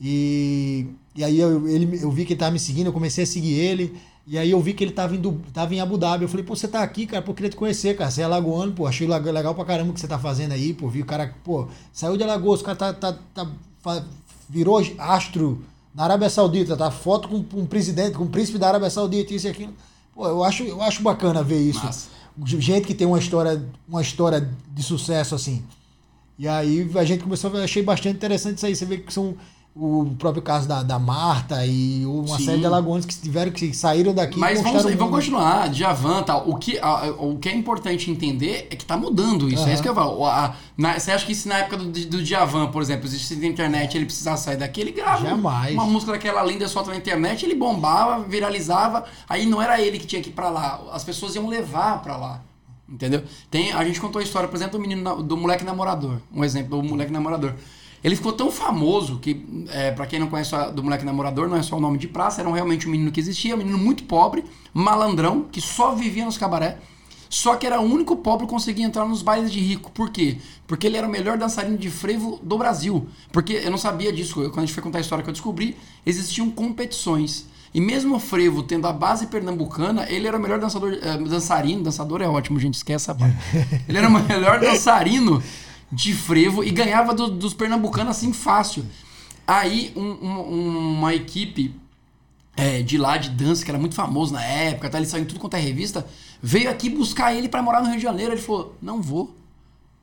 E, 0.00 0.86
e 1.14 1.22
aí 1.22 1.38
eu, 1.38 1.68
ele, 1.68 1.98
eu 2.02 2.10
vi 2.10 2.24
que 2.24 2.32
ele 2.32 2.40
tava 2.40 2.52
me 2.52 2.58
seguindo, 2.58 2.86
eu 2.86 2.92
comecei 2.92 3.24
a 3.24 3.26
seguir 3.26 3.52
ele. 3.54 3.96
E 4.26 4.38
aí 4.38 4.50
eu 4.50 4.60
vi 4.60 4.72
que 4.72 4.84
ele 4.84 4.92
tava, 4.92 5.14
indo, 5.16 5.40
tava 5.52 5.74
em 5.74 5.80
Abu 5.80 5.98
Dhabi. 5.98 6.24
Eu 6.24 6.28
falei, 6.28 6.44
pô, 6.44 6.56
você 6.56 6.68
tá 6.68 6.82
aqui, 6.82 7.06
cara, 7.06 7.22
pô, 7.22 7.34
queria 7.34 7.50
te 7.50 7.56
conhecer, 7.56 7.96
cara. 7.96 8.10
Você 8.10 8.22
é 8.22 8.24
alagoano, 8.24 8.72
pô, 8.72 8.86
achei 8.86 9.06
leg- 9.06 9.24
legal 9.30 9.54
pra 9.54 9.64
caramba 9.64 9.90
o 9.90 9.94
que 9.94 10.00
você 10.00 10.08
tá 10.08 10.18
fazendo 10.18 10.52
aí, 10.52 10.72
pô. 10.72 10.88
Vi 10.88 11.02
o 11.02 11.06
cara, 11.06 11.34
pô, 11.44 11.68
saiu 11.92 12.16
de 12.16 12.22
Alagoas, 12.24 12.60
o 12.60 12.64
cara 12.64 12.76
tá, 12.76 12.92
tá, 12.94 13.18
tá- 13.34 14.04
virou 14.48 14.80
astro 14.98 15.62
na 15.94 16.04
Arábia 16.04 16.30
Saudita, 16.30 16.76
tá? 16.76 16.90
Foto 16.90 17.28
com, 17.28 17.42
com 17.42 17.60
um 17.60 17.66
presidente, 17.66 18.16
com 18.16 18.24
um 18.24 18.28
príncipe 18.30 18.58
da 18.58 18.68
Arábia 18.68 18.90
Saudita, 18.90 19.34
isso 19.34 19.46
e 19.46 19.50
aquilo. 19.50 19.72
Pô, 20.14 20.26
eu 20.28 20.44
acho, 20.44 20.62
eu 20.62 20.80
acho 20.82 21.02
bacana 21.02 21.42
ver 21.42 21.60
isso. 21.60 21.84
Massa. 21.84 22.08
Gente 22.44 22.86
que 22.86 22.94
tem 22.94 23.06
uma 23.06 23.18
história, 23.18 23.62
uma 23.88 24.00
história 24.00 24.48
de 24.72 24.82
sucesso 24.82 25.34
assim. 25.34 25.62
E 26.38 26.48
aí 26.48 26.90
a 26.94 27.04
gente 27.04 27.22
começou 27.22 27.50
a 27.50 27.52
ver, 27.52 27.62
achei 27.62 27.82
bastante 27.82 28.16
interessante 28.16 28.56
isso 28.56 28.66
aí. 28.66 28.74
Você 28.74 28.86
vê 28.86 28.98
que 28.98 29.12
são 29.12 29.36
o 29.74 30.14
próprio 30.18 30.42
caso 30.42 30.68
da, 30.68 30.82
da 30.82 30.98
Marta 30.98 31.64
e 31.64 32.04
uma 32.04 32.36
Sim. 32.36 32.44
série 32.44 32.58
de 32.58 32.66
alagoanos 32.66 33.06
que 33.06 33.14
tiveram 33.18 33.50
que 33.50 33.72
saíram 33.72 34.12
daqui 34.12 34.38
Mas 34.38 34.60
e 34.60 34.62
vamos, 34.62 34.82
vamos 34.82 35.10
continuar, 35.14 35.70
Djavan 35.70 36.22
tal. 36.22 36.46
O 36.46 36.56
que, 36.56 36.78
a- 36.78 37.14
o 37.18 37.38
que 37.38 37.48
é 37.48 37.56
importante 37.56 38.10
entender 38.10 38.68
é 38.70 38.76
que 38.76 38.84
tá 38.84 38.98
mudando 38.98 39.48
isso. 39.48 39.62
É 39.62 39.64
Aham. 39.64 39.72
isso 39.72 39.82
que 39.82 39.88
eu 39.88 39.94
falo. 39.94 40.26
A- 40.26 40.54
na- 40.76 40.98
você 40.98 41.10
acha 41.10 41.24
que 41.24 41.34
se 41.34 41.48
na 41.48 41.56
época 41.58 41.78
do, 41.78 41.86
do 41.90 42.22
Djavan, 42.22 42.66
por 42.70 42.82
exemplo, 42.82 43.06
existisse 43.06 43.40
na 43.40 43.46
internet 43.46 43.96
ele 43.96 44.04
precisasse 44.04 44.44
sair 44.44 44.58
daqui, 44.58 44.82
ele 44.82 44.92
grava 44.92 45.26
Jamais. 45.26 45.72
uma 45.72 45.86
música 45.86 46.12
daquela 46.12 46.42
linda 46.44 46.68
solta 46.68 46.90
na 46.90 46.96
internet, 46.98 47.42
ele 47.46 47.54
bombava, 47.54 48.22
viralizava. 48.24 49.04
Aí 49.26 49.46
não 49.46 49.62
era 49.62 49.80
ele 49.80 49.98
que 49.98 50.06
tinha 50.06 50.20
que 50.20 50.28
ir 50.28 50.32
pra 50.34 50.50
lá, 50.50 50.82
as 50.92 51.02
pessoas 51.02 51.34
iam 51.34 51.48
levar 51.48 52.02
pra 52.02 52.18
lá. 52.18 52.42
Entendeu? 52.86 53.22
Tem, 53.50 53.72
a 53.72 53.82
gente 53.86 53.98
contou 53.98 54.20
a 54.20 54.22
história, 54.22 54.46
por 54.46 54.56
exemplo, 54.56 54.78
do 54.78 54.82
menino 54.82 55.22
do 55.22 55.34
moleque 55.34 55.64
namorador. 55.64 56.18
Um 56.30 56.44
exemplo 56.44 56.82
do 56.82 56.86
moleque 56.86 57.10
namorador. 57.10 57.54
Ele 58.02 58.16
ficou 58.16 58.32
tão 58.32 58.50
famoso 58.50 59.18
que, 59.18 59.44
é, 59.70 59.90
para 59.92 60.06
quem 60.06 60.18
não 60.18 60.26
conhece 60.26 60.54
a- 60.54 60.70
do 60.70 60.82
moleque 60.82 61.04
namorador, 61.04 61.48
não 61.48 61.56
é 61.56 61.62
só 61.62 61.76
o 61.76 61.80
nome 61.80 61.98
de 61.98 62.08
praça, 62.08 62.40
era 62.40 62.52
realmente 62.52 62.88
um 62.88 62.90
menino 62.90 63.12
que 63.12 63.20
existia, 63.20 63.54
um 63.54 63.58
menino 63.58 63.78
muito 63.78 64.02
pobre, 64.04 64.44
malandrão, 64.74 65.46
que 65.50 65.60
só 65.60 65.94
vivia 65.94 66.24
nos 66.24 66.36
cabaré. 66.36 66.78
Só 67.30 67.56
que 67.56 67.66
era 67.66 67.80
o 67.80 67.84
único 67.84 68.16
pobre 68.16 68.46
que 68.46 68.52
conseguia 68.52 68.84
entrar 68.84 69.06
nos 69.06 69.22
bailes 69.22 69.50
de 69.50 69.58
rico. 69.58 69.90
Por 69.92 70.10
quê? 70.10 70.36
Porque 70.66 70.86
ele 70.86 70.98
era 70.98 71.06
o 71.06 71.10
melhor 71.10 71.38
dançarino 71.38 71.78
de 71.78 71.88
frevo 71.88 72.38
do 72.42 72.58
Brasil. 72.58 73.08
Porque 73.32 73.54
eu 73.54 73.70
não 73.70 73.78
sabia 73.78 74.12
disso. 74.12 74.34
Quando 74.34 74.58
a 74.58 74.60
gente 74.62 74.74
foi 74.74 74.82
contar 74.82 74.98
a 74.98 75.00
história 75.00 75.24
que 75.24 75.30
eu 75.30 75.32
descobri, 75.32 75.74
existiam 76.04 76.50
competições. 76.50 77.46
E 77.72 77.80
mesmo 77.80 78.16
o 78.16 78.20
frevo 78.20 78.62
tendo 78.62 78.86
a 78.86 78.92
base 78.92 79.28
pernambucana, 79.28 80.06
ele 80.10 80.28
era 80.28 80.36
o 80.36 80.40
melhor 80.40 80.58
dançador, 80.58 80.92
uh, 80.92 81.24
dançarino. 81.26 81.82
Dançador 81.82 82.20
é 82.20 82.28
ótimo, 82.28 82.60
gente, 82.60 82.74
esquece 82.74 83.10
essa 83.10 83.14
parte. 83.14 83.34
ele 83.88 83.96
era 83.96 84.08
o 84.08 84.10
melhor 84.10 84.60
dançarino 84.60 85.42
de 85.92 86.14
frevo 86.14 86.64
e 86.64 86.70
ganhava 86.70 87.14
do, 87.14 87.28
dos 87.28 87.52
pernambucanos 87.52 88.16
assim 88.16 88.32
fácil. 88.32 88.84
Aí 89.46 89.92
um, 89.94 90.02
um, 90.02 90.98
uma 90.98 91.14
equipe 91.14 91.74
é, 92.56 92.82
de 92.82 92.96
lá 92.96 93.18
de 93.18 93.30
dança, 93.30 93.64
que 93.64 93.70
era 93.70 93.78
muito 93.78 93.94
famoso 93.94 94.32
na 94.32 94.42
época, 94.42 94.88
tá? 94.88 94.98
ele 94.98 95.06
saiu 95.06 95.24
em 95.24 95.26
tudo 95.26 95.40
quanto 95.40 95.54
é 95.54 95.60
revista, 95.60 96.06
veio 96.40 96.70
aqui 96.70 96.88
buscar 96.88 97.34
ele 97.34 97.48
para 97.48 97.62
morar 97.62 97.80
no 97.80 97.88
Rio 97.88 97.96
de 97.96 98.02
Janeiro. 98.02 98.32
Ele 98.32 98.40
falou: 98.40 98.76
Não 98.80 99.02
vou, 99.02 99.34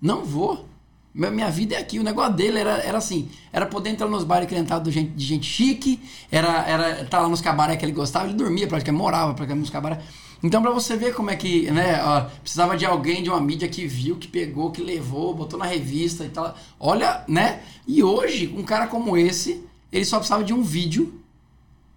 não 0.02 0.24
vou. 0.24 0.68
Minha 1.12 1.50
vida 1.50 1.76
é 1.76 1.80
aqui. 1.80 1.98
O 1.98 2.04
negócio 2.04 2.34
dele 2.34 2.60
era, 2.60 2.78
era 2.78 2.98
assim: 2.98 3.30
era 3.52 3.66
poder 3.66 3.90
entrar 3.90 4.08
nos 4.08 4.24
bares 4.24 4.48
crentados 4.48 4.94
de 4.94 5.00
gente, 5.00 5.12
de 5.12 5.26
gente 5.26 5.46
chique, 5.46 6.00
era 6.32 6.64
era 6.68 6.92
estar 6.92 7.06
tá 7.06 7.22
lá 7.22 7.30
nos 7.30 7.42
cabaré 7.42 7.76
que 7.76 7.84
ele 7.84 7.92
gostava, 7.92 8.26
ele 8.26 8.36
dormia 8.36 8.68
praticamente, 8.68 9.02
morava 9.02 9.34
praticamente 9.34 9.62
nos 9.62 9.70
cabaré. 9.72 10.00
Então, 10.42 10.62
para 10.62 10.72
você 10.72 10.96
ver 10.96 11.14
como 11.14 11.30
é 11.30 11.36
que, 11.36 11.70
né, 11.70 12.02
ó, 12.04 12.22
precisava 12.42 12.78
de 12.78 12.86
alguém, 12.86 13.22
de 13.22 13.30
uma 13.30 13.42
mídia 13.42 13.68
que 13.68 13.86
viu, 13.86 14.16
que 14.16 14.28
pegou, 14.28 14.72
que 14.72 14.82
levou, 14.82 15.34
botou 15.34 15.60
na 15.60 15.66
revista 15.66 16.24
e 16.24 16.30
tal. 16.30 16.56
Olha, 16.80 17.24
né? 17.28 17.62
E 17.86 18.02
hoje, 18.02 18.54
um 18.56 18.64
cara 18.64 18.88
como 18.88 19.18
esse, 19.18 19.66
ele 19.92 20.06
só 20.06 20.18
precisava 20.18 20.44
de 20.44 20.54
um 20.54 20.62
vídeo 20.62 21.22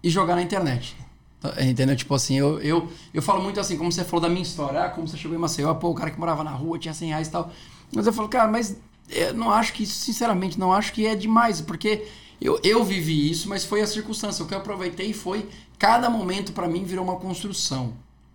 e 0.03 0.09
jogar 0.09 0.35
na 0.35 0.41
internet. 0.41 0.95
Tá, 1.39 1.53
entendeu? 1.63 1.95
Tipo 1.95 2.15
assim, 2.15 2.37
eu, 2.37 2.59
eu, 2.61 2.89
eu 3.13 3.21
falo 3.21 3.41
muito 3.41 3.59
assim, 3.59 3.77
como 3.77 3.91
você 3.91 4.03
falou 4.03 4.21
da 4.21 4.29
minha 4.29 4.43
história, 4.43 4.83
ah, 4.83 4.89
como 4.89 5.07
você 5.07 5.17
chegou 5.17 5.37
em 5.37 5.39
Maceió, 5.39 5.73
pô, 5.75 5.89
o 5.89 5.95
cara 5.95 6.11
que 6.11 6.19
morava 6.19 6.43
na 6.43 6.51
rua 6.51 6.77
tinha 6.77 6.93
100 6.93 7.09
reais 7.09 7.27
e 7.27 7.31
tal. 7.31 7.51
Mas 7.95 8.05
eu 8.05 8.11
falo, 8.11 8.27
cara, 8.27 8.51
mas 8.51 8.75
eu 9.09 9.33
não 9.33 9.51
acho 9.51 9.73
que, 9.73 9.85
sinceramente, 9.85 10.59
não 10.59 10.73
acho 10.73 10.91
que 10.91 11.05
é 11.05 11.15
demais, 11.15 11.61
porque 11.61 12.05
eu, 12.41 12.59
eu 12.63 12.83
vivi 12.83 13.29
isso, 13.29 13.47
mas 13.47 13.63
foi 13.63 13.81
a 13.81 13.87
circunstância. 13.87 14.43
O 14.43 14.47
que 14.47 14.53
eu 14.53 14.57
aproveitei 14.57 15.13
foi, 15.13 15.47
cada 15.79 16.09
momento 16.09 16.51
para 16.51 16.67
mim 16.67 16.83
virou 16.83 17.05
uma 17.05 17.15
construção. 17.15 17.93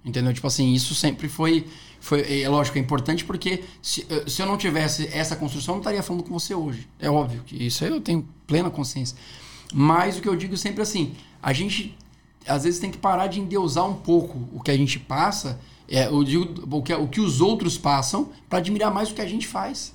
Entendeu? 0.08 0.32
Tipo 0.32 0.46
assim, 0.46 0.72
isso 0.72 0.94
sempre 0.94 1.28
foi. 1.28 1.66
foi 2.00 2.42
é 2.42 2.48
lógico, 2.48 2.78
é 2.78 2.80
importante 2.80 3.26
porque 3.26 3.62
se, 3.82 4.06
se 4.26 4.40
eu 4.40 4.46
não 4.46 4.56
tivesse 4.56 5.06
essa 5.12 5.36
construção, 5.36 5.74
eu 5.74 5.76
não 5.76 5.82
estaria 5.82 6.02
falando 6.02 6.22
com 6.22 6.32
você 6.32 6.54
hoje. 6.54 6.88
É 6.98 7.10
óbvio 7.10 7.42
que 7.44 7.66
isso 7.66 7.84
eu 7.84 8.00
tenho 8.00 8.26
plena 8.46 8.70
consciência. 8.70 9.14
Mas 9.72 10.16
o 10.16 10.22
que 10.22 10.28
eu 10.28 10.34
digo 10.34 10.56
sempre 10.56 10.80
assim, 10.80 11.14
a 11.42 11.52
gente 11.52 11.94
às 12.46 12.64
vezes 12.64 12.80
tem 12.80 12.90
que 12.90 12.96
parar 12.96 13.26
de 13.26 13.38
endeusar 13.38 13.86
um 13.86 13.92
pouco 13.92 14.48
o 14.50 14.62
que 14.62 14.70
a 14.70 14.76
gente 14.76 14.98
passa, 14.98 15.60
é, 15.86 16.06
eu 16.06 16.24
digo, 16.24 16.64
o, 16.74 16.82
que, 16.82 16.94
o 16.94 17.06
que 17.06 17.20
os 17.20 17.42
outros 17.42 17.76
passam, 17.76 18.30
para 18.48 18.60
admirar 18.60 18.90
mais 18.90 19.10
o 19.10 19.14
que 19.14 19.20
a 19.20 19.26
gente 19.26 19.46
faz. 19.46 19.92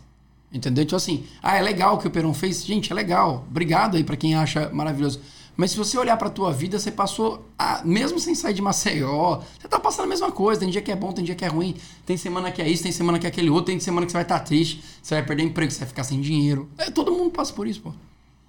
Entendeu? 0.54 0.84
Então 0.84 0.96
assim, 0.96 1.26
ah, 1.42 1.58
é 1.58 1.62
legal 1.64 1.96
o 1.96 1.98
que 1.98 2.08
o 2.08 2.12
Peron 2.12 2.36
fez. 2.36 2.64
Gente, 2.64 2.92
é 2.92 2.96
legal. 2.96 3.44
Obrigado 3.50 3.98
aí 3.98 4.04
para 4.04 4.16
quem 4.16 4.36
acha 4.36 4.70
maravilhoso. 4.70 5.20
Mas 5.56 5.72
se 5.72 5.78
você 5.78 5.98
olhar 5.98 6.18
para 6.18 6.30
tua 6.30 6.52
vida, 6.52 6.80
você 6.80 6.92
passou, 6.92 7.48
a, 7.58 7.82
mesmo 7.86 8.20
sem 8.20 8.34
sair 8.34 8.54
de 8.54 8.62
Maceió, 8.62 9.42
você 9.60 9.68
tá 9.68 9.80
passando 9.80 10.06
a 10.06 10.10
mesma 10.10 10.32
coisa. 10.32 10.62
Tem 10.62 10.70
dia 10.70 10.82
que 10.82 10.92
é 10.92 10.96
bom, 10.96 11.12
tem 11.12 11.24
dia 11.24 11.36
que 11.36 11.46
é 11.46 11.48
ruim. 11.48 11.76
Tem 12.06 12.18
semana 12.18 12.52
que 12.52 12.62
é 12.62 12.68
isso, 12.68 12.84
tem 12.84 12.92
semana 12.92 13.20
que 13.20 13.26
é 13.28 13.30
aquele 13.30 13.50
outro, 13.50 13.66
tem 13.66 13.80
semana 13.80 14.06
que 14.06 14.12
você 14.12 14.18
vai 14.18 14.24
estar 14.24 14.40
tá 14.40 14.46
triste, 14.46 14.84
você 15.02 15.16
vai 15.16 15.26
perder 15.26 15.44
emprego, 15.44 15.72
você 15.72 15.80
vai 15.80 15.88
ficar 15.88 16.04
sem 16.04 16.20
dinheiro. 16.20 16.70
É, 16.78 16.90
todo 16.90 17.12
mundo 17.12 17.30
passa 17.30 17.54
por 17.54 17.68
isso, 17.68 17.82
pô. 17.82 17.94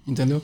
Entendeu? 0.07 0.41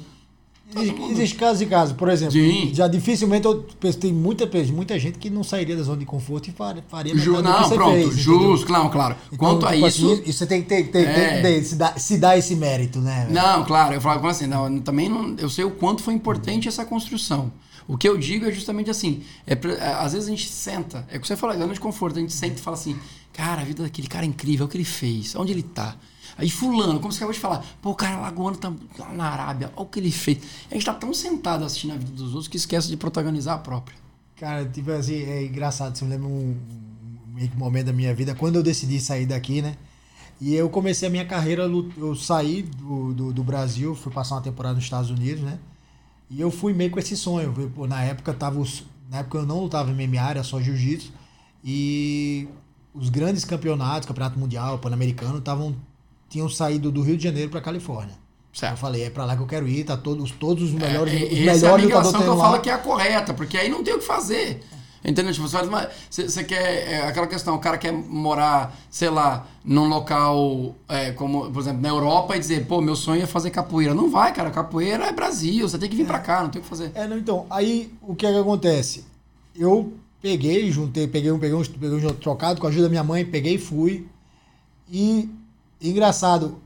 Existe 1.12 1.36
casos 1.36 1.62
e 1.62 1.66
casos. 1.66 1.96
Por 1.96 2.10
exemplo, 2.10 2.34
Sim. 2.34 2.72
já 2.74 2.88
dificilmente 2.88 3.46
eu 3.46 3.66
tem 4.00 4.14
muita, 4.14 4.50
muita 4.72 4.98
gente 4.98 5.18
que 5.18 5.30
não 5.30 5.44
sairia 5.44 5.76
da 5.76 5.84
zona 5.84 5.98
de 5.98 6.06
conforto 6.06 6.50
e 6.50 6.54
faria 6.88 7.16
Ju, 7.18 7.42
Não, 7.42 7.70
pronto, 7.70 7.94
fez, 7.94 8.16
justo, 8.16 8.66
claro, 8.66 8.90
claro. 8.90 9.16
Então, 9.28 9.38
Quanto 9.38 9.66
a 9.66 9.74
tipo 9.74 9.88
isso. 9.88 10.12
Assim, 10.12 10.24
isso 10.26 10.48
tem 10.48 10.62
que 10.62 10.70
ter, 10.70 10.84
ter, 10.90 11.08
é... 11.08 11.42
ter, 11.42 11.64
se, 11.64 11.76
dar, 11.76 12.00
se 12.00 12.18
dar 12.18 12.38
esse 12.38 12.56
mérito, 12.56 13.00
né? 13.00 13.28
Não, 13.30 13.66
claro, 13.66 13.94
eu 13.94 14.02
falo 14.02 14.26
assim, 14.28 14.48
não, 14.48 14.80
também 14.80 15.10
não, 15.10 15.36
eu 15.38 15.50
sei 15.50 15.66
o 15.66 15.72
quanto 15.72 16.02
foi 16.02 16.14
importante 16.14 16.68
essa 16.68 16.86
construção. 16.86 17.52
O 17.88 17.98
que 17.98 18.08
eu 18.08 18.18
digo 18.18 18.46
é 18.46 18.52
justamente 18.52 18.90
assim: 18.90 19.22
é, 19.46 19.54
é 19.54 19.88
às 19.94 20.14
vezes 20.14 20.28
a 20.28 20.32
gente 20.32 20.48
senta, 20.48 21.06
é 21.12 21.18
o 21.18 21.20
que 21.20 21.28
você 21.28 21.36
falou, 21.36 21.58
zona 21.58 21.74
de 21.74 21.80
conforto, 21.80 22.18
a 22.18 22.22
gente 22.22 22.34
senta 22.34 22.60
e 22.60 22.62
fala 22.62 22.78
assim, 22.78 22.98
cara, 23.34 23.62
a 23.62 23.66
vida 23.66 23.84
daquele 23.84 24.08
cara 24.08 24.26
é 24.26 24.30
incrível, 24.30 24.66
é 24.66 24.68
o 24.68 24.70
que 24.70 24.78
ele 24.78 24.86
fez, 24.86 25.36
onde 25.36 25.52
ele 25.52 25.64
tá. 25.64 25.98
Aí 26.38 26.50
fulano, 26.50 27.00
como 27.00 27.12
você 27.12 27.18
acabou 27.18 27.34
de 27.34 27.40
falar, 27.40 27.66
pô, 27.82 27.92
o 27.92 27.96
cara 27.96 28.20
lagoano 28.20 28.58
tá 28.58 28.72
lá 28.98 29.14
na 29.14 29.26
Arábia, 29.26 29.72
olha 29.76 29.86
o 29.86 29.90
que 29.90 30.00
ele 30.00 30.12
fez. 30.12 30.40
A 30.70 30.74
gente 30.74 30.86
tá 30.86 30.94
tão 30.94 31.14
sentado 31.14 31.64
assistindo 31.64 31.94
a 31.94 31.98
vida 31.98 32.12
dos 32.12 32.30
outros 32.34 32.48
que 32.48 32.58
esquece 32.58 32.88
de 32.88 32.98
protagonizar 32.98 33.56
a 33.56 33.60
própria. 33.60 33.98
Cara, 34.36 34.66
tipo 34.66 34.92
assim, 34.92 35.24
é 35.24 35.46
engraçado, 35.46 35.96
você 35.96 36.04
me 36.04 36.12
lembra 36.12 36.28
um, 36.28 36.58
um 37.36 37.58
momento 37.58 37.88
da 37.88 37.94
minha 37.94 38.14
vida, 38.14 38.34
quando 38.34 38.56
eu 38.56 38.64
decidi 38.64 39.00
sair 39.00 39.26
daqui, 39.26 39.62
né? 39.62 39.76
E 40.40 40.56
eu 40.56 40.68
comecei 40.72 41.08
a 41.08 41.12
minha 41.12 41.26
carreira, 41.26 41.70
eu 41.98 42.16
saí 42.16 42.64
do, 42.64 43.14
do, 43.14 43.32
do, 43.32 43.44
Brasil, 43.44 43.94
fui 43.94 44.12
passar 44.12 44.36
uma 44.36 44.42
temporada 44.42 44.74
nos 44.74 44.84
Estados 44.84 45.12
Unidos, 45.12 45.44
né? 45.44 45.60
E 46.32 46.42
eu 46.42 46.50
fui 46.50 46.74
meio 46.74 46.90
com 46.90 46.98
esse 46.98 47.16
sonho. 47.16 47.54
Na 47.88 48.02
época 48.04 48.34
tava 48.34 48.60
na 49.12 49.20
época 49.20 49.38
eu 49.38 49.46
não 49.46 49.60
lutava 49.60 49.92
MMA, 49.92 50.30
era 50.30 50.44
só 50.44 50.60
jiu-jitsu. 50.60 51.12
E 51.64 52.48
os 52.94 53.10
grandes 53.10 53.46
campeonatos, 53.46 54.08
campeonato 54.08 54.40
mundial, 54.40 54.80
pan-americano, 54.80 55.38
estavam 55.38 55.76
tinham 56.32 56.48
saído 56.48 56.90
do 56.90 57.02
Rio 57.02 57.18
de 57.18 57.24
Janeiro 57.26 57.52
para 57.52 57.60
Califórnia. 57.60 58.16
Certo. 58.54 58.74
Eu 58.74 58.78
falei, 58.78 59.04
é 59.04 59.10
para 59.10 59.26
lá 59.26 59.36
que 59.36 59.42
eu 59.42 59.48
quero 59.48 59.68
ir, 59.68 59.84
tá 59.84 59.98
todos, 59.98 60.32
todos 60.32 60.64
os 60.64 60.72
melhores, 60.72 61.14
é, 61.14 61.26
os 61.26 61.40
melhores 61.40 61.64
é 61.64 61.68
a 61.68 61.76
lutadores 61.76 62.18
que 62.18 62.24
eu 62.24 62.36
lá. 62.36 62.46
falo 62.46 62.62
que 62.62 62.70
é 62.70 62.74
a 62.74 62.78
correta, 62.78 63.34
porque 63.34 63.58
aí 63.58 63.70
não 63.70 63.84
tem 63.84 63.94
o 63.94 64.00
que 64.00 64.06
fazer. 64.06 64.62
Entendeu? 65.04 65.34
Tipo, 65.34 65.48
você, 65.48 65.58
você, 66.10 66.30
você 66.30 66.44
quer. 66.44 66.88
É, 66.88 67.08
aquela 67.08 67.28
questão, 67.28 67.56
o 67.56 67.60
cara 67.60 67.78
quer 67.78 67.92
morar, 67.92 68.76
sei 68.90 69.10
lá, 69.10 69.48
num 69.66 69.88
local 69.88 70.76
é, 70.88 71.12
como, 71.12 71.52
por 71.52 71.60
exemplo, 71.60 71.82
na 71.82 71.90
Europa 71.90 72.36
e 72.36 72.40
dizer, 72.40 72.68
pô, 72.68 72.82
meu 72.82 72.96
sonho 72.96 73.24
é 73.24 73.26
fazer 73.26 73.50
capoeira. 73.50 73.96
Não 73.96 74.12
vai, 74.12 74.32
cara. 74.32 74.52
Capoeira 74.52 75.06
é 75.06 75.12
Brasil, 75.12 75.68
você 75.68 75.78
tem 75.78 75.90
que 75.90 75.96
vir 75.96 76.04
é. 76.04 76.06
pra 76.06 76.20
cá, 76.20 76.44
não 76.44 76.50
tem 76.50 76.62
o 76.62 76.64
que 76.64 76.70
fazer. 76.70 76.92
É, 76.94 77.08
não, 77.08 77.18
então, 77.18 77.48
aí 77.50 77.92
o 78.02 78.14
que 78.14 78.26
é 78.28 78.32
que 78.32 78.38
acontece? 78.38 79.06
Eu 79.56 79.92
peguei, 80.22 80.72
juntei, 80.72 81.08
peguei 81.08 81.32
um, 81.32 81.40
peguei 81.40 81.58
um, 81.58 81.64
peguei 81.64 82.08
um 82.08 82.14
trocado 82.14 82.62
com 82.62 82.68
a 82.68 82.70
ajuda 82.70 82.84
da 82.84 82.90
minha 82.90 83.04
mãe, 83.04 83.26
peguei 83.26 83.56
e 83.56 83.58
fui. 83.58 84.08
E 84.88 85.28
Engraçado, 85.82 86.62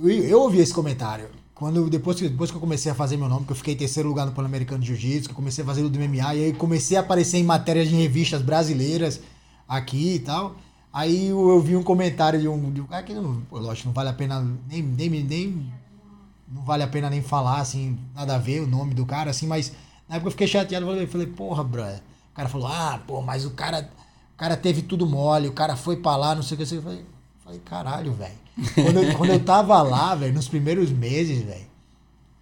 eu 0.00 0.40
ouvi 0.40 0.58
esse 0.58 0.74
comentário. 0.74 1.28
Quando, 1.54 1.88
depois, 1.88 2.18
que, 2.18 2.28
depois 2.28 2.50
que 2.50 2.56
eu 2.56 2.60
comecei 2.60 2.90
a 2.90 2.94
fazer 2.96 3.16
meu 3.16 3.28
nome, 3.28 3.46
que 3.46 3.52
eu 3.52 3.56
fiquei 3.56 3.74
em 3.74 3.76
terceiro 3.76 4.08
lugar 4.08 4.26
no 4.26 4.32
Pan-Americano 4.32 4.80
de 4.80 4.88
Jiu-Jitsu, 4.88 5.28
que 5.28 5.32
eu 5.32 5.36
comecei 5.36 5.62
a 5.62 5.66
fazer 5.66 5.82
o 5.82 5.88
do 5.88 5.98
MMA, 6.00 6.34
e 6.34 6.44
aí 6.44 6.52
comecei 6.52 6.96
a 6.96 7.00
aparecer 7.00 7.38
em 7.38 7.44
matérias 7.44 7.88
de 7.88 7.94
revistas 7.94 8.42
brasileiras 8.42 9.20
aqui 9.68 10.16
e 10.16 10.18
tal. 10.18 10.56
Aí 10.92 11.28
eu, 11.28 11.60
vi 11.60 11.76
um 11.76 11.82
comentário 11.82 12.40
de 12.40 12.48
um, 12.48 12.72
de 12.72 12.80
um 12.80 12.86
cara 12.86 13.04
que, 13.04 13.14
não, 13.14 13.40
pô, 13.42 13.58
lógico, 13.58 13.86
não 13.86 13.94
vale 13.94 14.08
a 14.08 14.12
pena 14.12 14.44
nem, 14.68 14.82
nem, 14.82 15.08
nem. 15.08 15.72
Não 16.48 16.62
vale 16.62 16.82
a 16.82 16.88
pena 16.88 17.08
nem 17.08 17.22
falar, 17.22 17.60
assim, 17.60 17.96
nada 18.14 18.34
a 18.34 18.38
ver 18.38 18.60
o 18.62 18.66
nome 18.66 18.94
do 18.94 19.06
cara, 19.06 19.30
assim, 19.30 19.46
mas 19.46 19.72
na 20.08 20.16
época 20.16 20.28
eu 20.28 20.32
fiquei 20.32 20.46
chateado, 20.48 20.90
eu 20.90 21.08
falei, 21.08 21.26
porra, 21.28 21.62
brother. 21.62 22.02
O 22.32 22.34
cara 22.34 22.48
falou, 22.48 22.66
ah, 22.66 23.00
pô, 23.06 23.22
mas 23.22 23.44
o 23.44 23.50
cara, 23.50 23.88
o 24.34 24.36
cara 24.36 24.56
teve 24.56 24.82
tudo 24.82 25.06
mole, 25.06 25.48
o 25.48 25.52
cara 25.52 25.76
foi 25.76 25.96
pra 25.96 26.16
lá, 26.16 26.34
não 26.34 26.42
sei 26.42 26.56
o 26.56 26.66
que. 26.66 26.74
Eu 26.74 26.82
falei, 26.82 27.04
falei 27.46 27.60
caralho, 27.64 28.12
velho. 28.12 28.34
Quando 28.74 29.02
eu, 29.02 29.16
quando 29.16 29.30
eu 29.30 29.40
tava 29.44 29.80
lá, 29.82 30.14
velho, 30.14 30.34
nos 30.34 30.48
primeiros 30.48 30.90
meses, 30.90 31.42
velho, 31.44 31.66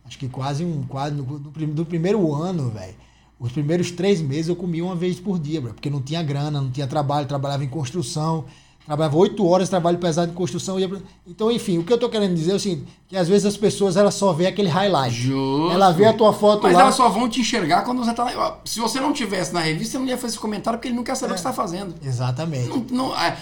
acho 0.04 0.18
que 0.18 0.28
quase 0.28 0.64
um. 0.64 0.84
Quase 0.84 1.14
no, 1.14 1.24
no, 1.24 1.84
primeiro 1.84 2.32
ano, 2.34 2.70
velho. 2.70 2.94
Os 3.38 3.52
primeiros 3.52 3.90
três 3.90 4.22
meses 4.22 4.48
eu 4.48 4.56
comia 4.56 4.84
uma 4.84 4.96
vez 4.96 5.20
por 5.20 5.38
dia, 5.38 5.60
bro, 5.60 5.74
porque 5.74 5.90
não 5.90 6.00
tinha 6.00 6.22
grana, 6.22 6.60
não 6.60 6.70
tinha 6.70 6.86
trabalho, 6.86 7.26
trabalhava 7.26 7.64
em 7.64 7.68
construção. 7.68 8.46
Trabalhava 8.86 9.16
oito 9.16 9.46
horas, 9.46 9.70
trabalho 9.70 9.96
pesado 9.98 10.30
de 10.30 10.36
construção. 10.36 10.78
Ia... 10.78 10.90
Então, 11.26 11.50
enfim, 11.50 11.78
o 11.78 11.84
que 11.84 11.92
eu 11.92 11.96
tô 11.96 12.08
querendo 12.10 12.34
dizer 12.34 12.52
é 12.52 12.54
o 12.54 12.60
seguinte, 12.60 12.86
que 13.08 13.16
às 13.16 13.26
vezes 13.26 13.46
as 13.46 13.56
pessoas 13.56 13.96
elas 13.96 14.14
só 14.14 14.32
vê 14.32 14.46
aquele 14.46 14.68
highlight. 14.68 15.14
Justo. 15.14 15.72
Ela 15.72 15.90
vê 15.90 16.04
a 16.04 16.12
tua 16.12 16.34
foto 16.34 16.64
Mas 16.64 16.74
lá. 16.74 16.82
elas 16.82 16.94
só 16.94 17.08
vão 17.08 17.26
te 17.26 17.40
enxergar 17.40 17.82
quando 17.82 18.04
você 18.04 18.12
tá 18.12 18.24
lá. 18.24 18.58
Se 18.64 18.80
você 18.80 19.00
não 19.00 19.12
tivesse 19.12 19.54
na 19.54 19.60
revista, 19.60 19.92
você 19.92 19.98
não 19.98 20.06
ia 20.06 20.16
fazer 20.18 20.32
esse 20.34 20.38
comentário 20.38 20.78
porque 20.78 20.88
ele 20.88 20.96
não 20.96 21.02
quer 21.02 21.14
saber 21.14 21.32
é. 21.32 21.34
o 21.34 21.36
que 21.36 21.40
você 21.40 21.48
tá 21.48 21.54
fazendo. 21.54 21.94
Exatamente. 22.04 22.68
Não, 22.68 22.86
não, 22.90 23.18
é, 23.18 23.38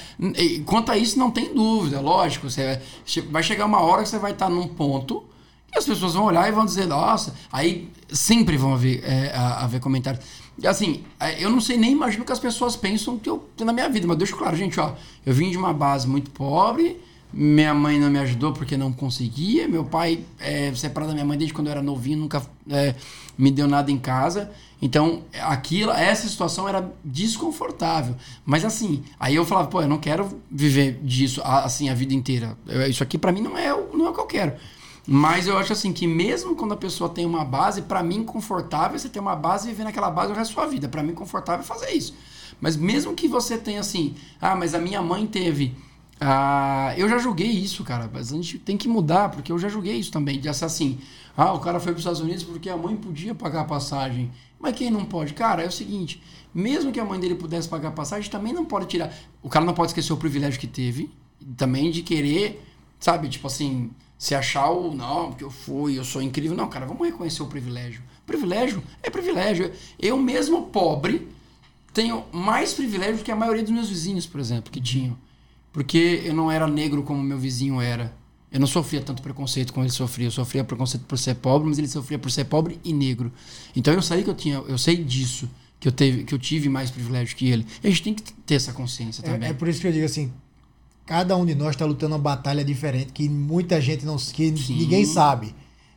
quanto 0.64 0.92
a 0.92 0.96
isso, 0.96 1.18
não 1.18 1.30
tem 1.30 1.52
dúvida, 1.52 2.00
lógico. 2.00 2.48
Você 2.48 2.80
vai 3.30 3.42
chegar 3.42 3.66
uma 3.66 3.80
hora 3.80 4.04
que 4.04 4.08
você 4.08 4.18
vai 4.18 4.32
estar 4.32 4.48
num 4.48 4.68
ponto 4.68 5.24
que 5.72 5.78
as 5.78 5.86
pessoas 5.86 6.12
vão 6.12 6.24
olhar 6.24 6.46
e 6.46 6.52
vão 6.52 6.66
dizer, 6.66 6.86
nossa, 6.86 7.34
aí 7.50 7.90
sempre 8.10 8.58
vão 8.58 8.74
haver, 8.74 9.02
é, 9.04 9.34
haver 9.34 9.80
comentários. 9.80 10.22
Assim, 10.64 11.02
é, 11.18 11.42
eu 11.42 11.50
não 11.50 11.60
sei 11.60 11.76
nem 11.76 11.92
imagino 11.92 12.24
que 12.24 12.32
as 12.32 12.38
pessoas 12.38 12.76
pensam 12.76 13.18
que 13.18 13.28
eu 13.28 13.48
tenho 13.56 13.66
na 13.66 13.72
minha 13.72 13.88
vida, 13.88 14.06
mas 14.06 14.16
deixa 14.16 14.36
claro, 14.36 14.56
gente, 14.56 14.78
ó, 14.78 14.92
eu 15.24 15.32
vim 15.32 15.50
de 15.50 15.56
uma 15.56 15.72
base 15.72 16.06
muito 16.06 16.30
pobre, 16.30 17.00
minha 17.32 17.72
mãe 17.72 17.98
não 17.98 18.10
me 18.10 18.18
ajudou 18.18 18.52
porque 18.52 18.76
não 18.76 18.92
conseguia, 18.92 19.66
meu 19.66 19.84
pai 19.84 20.24
é 20.38 20.72
separado 20.74 21.08
da 21.08 21.14
minha 21.14 21.24
mãe 21.24 21.38
desde 21.38 21.54
quando 21.54 21.68
eu 21.68 21.72
era 21.72 21.82
novinho, 21.82 22.18
nunca 22.18 22.42
é, 22.68 22.94
me 23.38 23.50
deu 23.50 23.66
nada 23.66 23.90
em 23.90 23.98
casa. 23.98 24.50
Então, 24.82 25.22
aquilo, 25.40 25.92
essa 25.92 26.28
situação 26.28 26.68
era 26.68 26.92
desconfortável. 27.04 28.16
Mas 28.44 28.64
assim, 28.64 29.02
aí 29.18 29.36
eu 29.36 29.44
falava, 29.44 29.68
pô, 29.68 29.80
eu 29.80 29.88
não 29.88 29.98
quero 29.98 30.40
viver 30.50 30.98
disso 31.02 31.40
assim 31.44 31.88
a 31.88 31.94
vida 31.94 32.12
inteira. 32.12 32.58
Isso 32.88 33.02
aqui 33.02 33.16
para 33.16 33.30
mim 33.30 33.40
não 33.40 33.56
é, 33.56 33.68
não 33.94 34.06
é 34.06 34.10
o 34.10 34.12
que 34.12 34.20
eu 34.20 34.26
quero. 34.26 34.52
Mas 35.06 35.46
eu 35.46 35.58
acho 35.58 35.72
assim 35.72 35.92
que 35.92 36.06
mesmo 36.06 36.54
quando 36.54 36.74
a 36.74 36.76
pessoa 36.76 37.10
tem 37.10 37.26
uma 37.26 37.44
base, 37.44 37.82
para 37.82 38.02
mim 38.02 38.24
confortável, 38.24 38.98
você 38.98 39.08
ter 39.08 39.18
uma 39.18 39.34
base 39.34 39.68
e 39.68 39.72
viver 39.72 39.84
naquela 39.84 40.10
base 40.10 40.32
o 40.32 40.34
resto 40.34 40.54
da 40.54 40.62
sua 40.62 40.70
vida. 40.70 40.88
Para 40.88 41.02
mim 41.02 41.12
confortável 41.12 41.62
é 41.62 41.66
fazer 41.66 41.90
isso. 41.90 42.14
Mas 42.60 42.76
mesmo 42.76 43.14
que 43.14 43.26
você 43.26 43.58
tenha 43.58 43.80
assim, 43.80 44.14
ah, 44.40 44.54
mas 44.54 44.74
a 44.74 44.78
minha 44.78 45.02
mãe 45.02 45.26
teve. 45.26 45.74
Ah, 46.20 46.94
eu 46.96 47.08
já 47.08 47.18
julguei 47.18 47.50
isso, 47.50 47.82
cara. 47.82 48.08
Mas 48.12 48.32
a 48.32 48.36
gente 48.36 48.58
tem 48.58 48.76
que 48.76 48.88
mudar, 48.88 49.30
porque 49.30 49.50
eu 49.50 49.58
já 49.58 49.68
julguei 49.68 49.96
isso 49.96 50.12
também. 50.12 50.38
De 50.38 50.52
ser 50.54 50.66
assim, 50.66 51.00
ah, 51.36 51.52
o 51.52 51.58
cara 51.58 51.80
foi 51.80 51.92
para 51.92 51.98
os 51.98 52.02
Estados 52.02 52.20
Unidos 52.20 52.44
porque 52.44 52.70
a 52.70 52.76
mãe 52.76 52.94
podia 52.94 53.34
pagar 53.34 53.62
a 53.62 53.64
passagem. 53.64 54.30
Mas 54.60 54.76
quem 54.76 54.90
não 54.90 55.04
pode? 55.04 55.34
Cara, 55.34 55.62
é 55.62 55.66
o 55.66 55.72
seguinte: 55.72 56.22
mesmo 56.54 56.92
que 56.92 57.00
a 57.00 57.04
mãe 57.04 57.18
dele 57.18 57.34
pudesse 57.34 57.68
pagar 57.68 57.88
a 57.88 57.92
passagem, 57.92 58.30
também 58.30 58.52
não 58.52 58.64
pode 58.64 58.86
tirar. 58.86 59.12
O 59.42 59.48
cara 59.48 59.64
não 59.64 59.74
pode 59.74 59.90
esquecer 59.90 60.12
o 60.12 60.16
privilégio 60.16 60.60
que 60.60 60.68
teve, 60.68 61.10
também 61.56 61.90
de 61.90 62.02
querer, 62.02 62.64
sabe, 63.00 63.28
tipo 63.28 63.48
assim, 63.48 63.90
se 64.22 64.36
achar 64.36 64.70
o. 64.70 64.94
Não, 64.94 65.30
porque 65.30 65.42
eu 65.42 65.50
fui, 65.50 65.98
eu 65.98 66.04
sou 66.04 66.22
incrível. 66.22 66.56
Não, 66.56 66.68
cara, 66.68 66.86
vamos 66.86 67.04
reconhecer 67.04 67.42
o 67.42 67.46
privilégio. 67.46 68.00
Privilégio 68.24 68.80
é 69.02 69.10
privilégio. 69.10 69.72
Eu 69.98 70.16
mesmo 70.16 70.66
pobre 70.66 71.26
tenho 71.92 72.24
mais 72.30 72.72
privilégio 72.72 73.24
que 73.24 73.32
a 73.32 73.34
maioria 73.36 73.64
dos 73.64 73.72
meus 73.72 73.88
vizinhos, 73.88 74.24
por 74.24 74.40
exemplo, 74.40 74.70
que 74.70 74.80
tinham. 74.80 75.18
Porque 75.72 76.22
eu 76.24 76.32
não 76.32 76.52
era 76.52 76.68
negro 76.68 77.02
como 77.02 77.20
meu 77.20 77.36
vizinho 77.36 77.80
era. 77.80 78.14
Eu 78.52 78.60
não 78.60 78.66
sofria 78.68 79.00
tanto 79.00 79.22
preconceito 79.22 79.72
como 79.72 79.84
ele 79.84 79.92
sofria. 79.92 80.28
Eu 80.28 80.30
sofria 80.30 80.62
preconceito 80.62 81.04
por 81.04 81.18
ser 81.18 81.34
pobre, 81.34 81.68
mas 81.68 81.78
ele 81.80 81.88
sofria 81.88 82.16
por 82.16 82.30
ser 82.30 82.44
pobre 82.44 82.78
e 82.84 82.92
negro. 82.92 83.32
Então 83.74 83.92
eu 83.92 84.02
sei 84.02 84.22
que 84.22 84.30
eu 84.30 84.36
tinha, 84.36 84.58
eu 84.68 84.78
sei 84.78 85.02
disso, 85.02 85.50
que 85.80 85.88
eu 85.88 85.92
teve, 85.92 86.22
que 86.22 86.32
eu 86.32 86.38
tive 86.38 86.68
mais 86.68 86.92
privilégio 86.92 87.36
que 87.36 87.48
ele. 87.50 87.66
E 87.82 87.88
a 87.88 87.90
gente 87.90 88.04
tem 88.04 88.14
que 88.14 88.22
ter 88.46 88.54
essa 88.54 88.72
consciência 88.72 89.20
também. 89.20 89.48
É, 89.48 89.50
é 89.50 89.52
por 89.52 89.66
isso 89.66 89.80
que 89.80 89.88
eu 89.88 89.92
digo 89.92 90.04
assim, 90.04 90.32
cada 91.12 91.36
um 91.36 91.44
de 91.44 91.54
nós 91.54 91.72
está 91.72 91.84
lutando 91.84 92.14
uma 92.14 92.18
batalha 92.18 92.64
diferente 92.64 93.12
que 93.12 93.28
muita 93.28 93.78
gente 93.82 94.06
não, 94.06 94.16
que 94.16 94.56
Sim. 94.56 94.78
ninguém 94.78 95.04
sabe. 95.04 95.54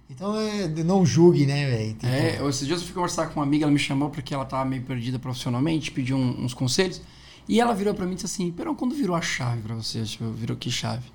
Então 0.10 0.38
é, 0.38 0.68
não 0.84 1.06
julgue, 1.06 1.46
né, 1.46 1.70
velho? 1.70 1.94
Tipo... 1.94 2.06
É, 2.06 2.46
esses 2.50 2.68
dias 2.68 2.82
eu 2.82 2.86
fui 2.86 2.94
conversar 2.94 3.28
com 3.28 3.40
uma 3.40 3.46
amiga, 3.46 3.64
ela 3.64 3.72
me 3.72 3.80
chamou 3.80 4.10
porque 4.10 4.34
ela 4.34 4.44
tava 4.44 4.66
meio 4.66 4.82
perdida 4.82 5.18
profissionalmente, 5.18 5.90
pediu 5.90 6.18
um, 6.18 6.44
uns 6.44 6.54
conselhos. 6.54 7.02
E 7.48 7.62
ela 7.62 7.74
virou 7.74 7.94
para 7.94 8.06
mim 8.06 8.12
e 8.12 8.16
disse 8.16 8.26
assim: 8.26 8.52
Perão, 8.52 8.76
quando 8.76 8.94
virou 8.94 9.16
a 9.16 9.22
chave 9.22 9.62
para 9.62 9.74
você? 9.74 10.04
Tipo, 10.04 10.30
virou 10.32 10.58
que 10.58 10.70
chave? 10.70 11.10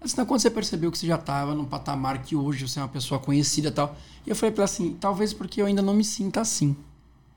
Assim, 0.00 0.24
quando 0.24 0.38
você 0.38 0.48
percebeu 0.48 0.92
que 0.92 0.96
você 0.96 1.08
já 1.08 1.16
estava 1.16 1.52
num 1.52 1.64
patamar 1.64 2.22
que 2.22 2.36
hoje 2.36 2.68
você 2.68 2.78
é 2.78 2.82
uma 2.82 2.88
pessoa 2.88 3.18
conhecida 3.18 3.68
e 3.68 3.72
tal. 3.72 3.96
E 4.24 4.30
eu 4.30 4.36
falei 4.36 4.52
para 4.52 4.62
ela 4.62 4.70
assim: 4.70 4.96
talvez 5.00 5.32
porque 5.32 5.60
eu 5.60 5.66
ainda 5.66 5.82
não 5.82 5.94
me 5.94 6.04
sinta 6.04 6.42
assim. 6.42 6.76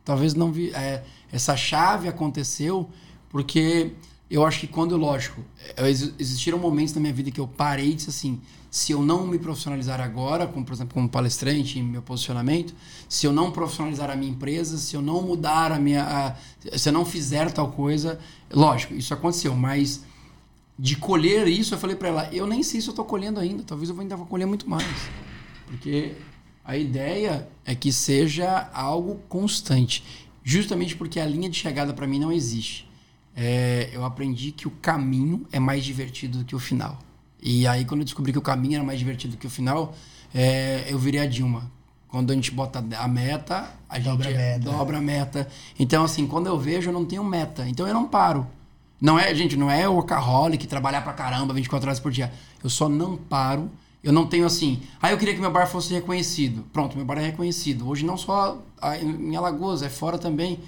Talvez 0.05 0.35
não 0.35 0.51
vi. 0.51 0.69
É, 0.69 1.03
essa 1.31 1.57
chave 1.57 2.07
aconteceu 2.07 2.87
porque 3.31 3.93
eu 4.29 4.45
acho 4.45 4.59
que 4.59 4.67
quando, 4.67 4.95
lógico, 4.95 5.43
existiram 6.19 6.59
momentos 6.59 6.93
na 6.93 7.01
minha 7.01 7.13
vida 7.13 7.31
que 7.31 7.39
eu 7.39 7.47
parei 7.47 7.91
e 7.91 7.95
disse 7.95 8.09
assim: 8.09 8.39
se 8.69 8.91
eu 8.91 9.01
não 9.01 9.25
me 9.25 9.39
profissionalizar 9.39 9.99
agora, 9.99 10.45
como 10.45 10.63
por 10.63 10.73
exemplo 10.73 10.93
como 10.93 11.09
palestrante 11.09 11.79
em 11.79 11.83
meu 11.83 12.01
posicionamento, 12.01 12.75
se 13.07 13.25
eu 13.25 13.33
não 13.33 13.51
profissionalizar 13.51 14.11
a 14.11 14.15
minha 14.15 14.31
empresa, 14.31 14.77
se 14.77 14.95
eu 14.95 15.01
não 15.01 15.23
mudar 15.23 15.71
a 15.71 15.79
minha, 15.79 16.03
a, 16.03 16.77
se 16.77 16.89
eu 16.89 16.93
não 16.93 17.05
fizer 17.05 17.51
tal 17.51 17.71
coisa, 17.71 18.19
lógico, 18.51 18.93
isso 18.93 19.13
aconteceu, 19.13 19.55
mas 19.55 20.03
de 20.77 20.95
colher 20.95 21.47
isso, 21.47 21.73
eu 21.73 21.79
falei 21.79 21.95
para 21.95 22.07
ela, 22.09 22.29
eu 22.31 22.45
nem 22.45 22.61
sei 22.61 22.79
se 22.79 22.87
eu 22.87 22.91
estou 22.91 23.05
colhendo 23.05 23.39
ainda, 23.39 23.63
talvez 23.63 23.89
eu 23.89 23.99
ainda 23.99 24.15
vou 24.15 24.27
colher 24.27 24.45
muito 24.45 24.69
mais, 24.69 24.85
porque 25.65 26.13
a 26.63 26.77
ideia 26.77 27.49
é 27.65 27.73
que 27.73 27.91
seja 27.91 28.69
algo 28.71 29.19
constante, 29.27 30.03
justamente 30.43 30.95
porque 30.95 31.19
a 31.19 31.25
linha 31.25 31.49
de 31.49 31.57
chegada 31.57 31.93
para 31.93 32.05
mim 32.05 32.19
não 32.19 32.31
existe. 32.31 32.88
É, 33.41 33.89
eu 33.93 34.03
aprendi 34.03 34.51
que 34.51 34.67
o 34.67 34.71
caminho 34.71 35.47
é 35.49 35.59
mais 35.59 35.85
divertido 35.85 36.39
do 36.39 36.43
que 36.43 36.53
o 36.53 36.59
final. 36.59 36.99
E 37.41 37.65
aí, 37.65 37.85
quando 37.85 38.01
eu 38.01 38.05
descobri 38.05 38.33
que 38.33 38.37
o 38.37 38.41
caminho 38.41 38.75
era 38.75 38.83
mais 38.83 38.99
divertido 38.99 39.37
que 39.37 39.47
o 39.47 39.49
final, 39.49 39.95
é, 40.35 40.83
eu 40.89 40.99
virei 40.99 41.21
a 41.21 41.25
Dilma. 41.25 41.71
Quando 42.09 42.31
a 42.31 42.35
gente 42.35 42.51
bota 42.51 42.79
a 42.79 43.07
meta, 43.07 43.71
a 43.87 43.97
dobra 43.97 44.29
gente 44.29 44.35
a 44.35 44.41
meta. 44.41 44.59
dobra 44.59 44.97
a 44.97 45.01
meta. 45.01 45.47
Então, 45.79 46.03
assim, 46.03 46.27
quando 46.27 46.47
eu 46.47 46.59
vejo, 46.59 46.89
eu 46.89 46.93
não 46.93 47.05
tenho 47.05 47.23
meta. 47.23 47.65
Então, 47.65 47.87
eu 47.87 47.93
não 47.93 48.09
paro. 48.09 48.45
Não 48.99 49.17
é, 49.17 49.33
gente, 49.33 49.55
não 49.55 49.71
é 49.71 49.87
workaholic, 49.87 50.67
trabalhar 50.67 51.01
pra 51.01 51.13
caramba 51.13 51.53
24 51.53 51.87
horas 51.87 51.99
por 51.99 52.11
dia. 52.11 52.33
Eu 52.61 52.69
só 52.69 52.89
não 52.89 53.15
paro. 53.15 53.71
Eu 54.03 54.11
não 54.11 54.25
tenho 54.25 54.45
assim. 54.45 54.81
Ah, 55.01 55.11
eu 55.11 55.17
queria 55.17 55.33
que 55.33 55.39
meu 55.39 55.51
bar 55.51 55.65
fosse 55.65 55.93
reconhecido. 55.93 56.65
Pronto, 56.73 56.97
meu 56.97 57.05
bar 57.05 57.17
é 57.19 57.27
reconhecido. 57.27 57.87
Hoje 57.87 58.05
não 58.05 58.17
só 58.17 58.57
em 59.01 59.35
Alagoas, 59.35 59.81
é 59.81 59.89
fora 59.89 60.17
também. 60.17 60.59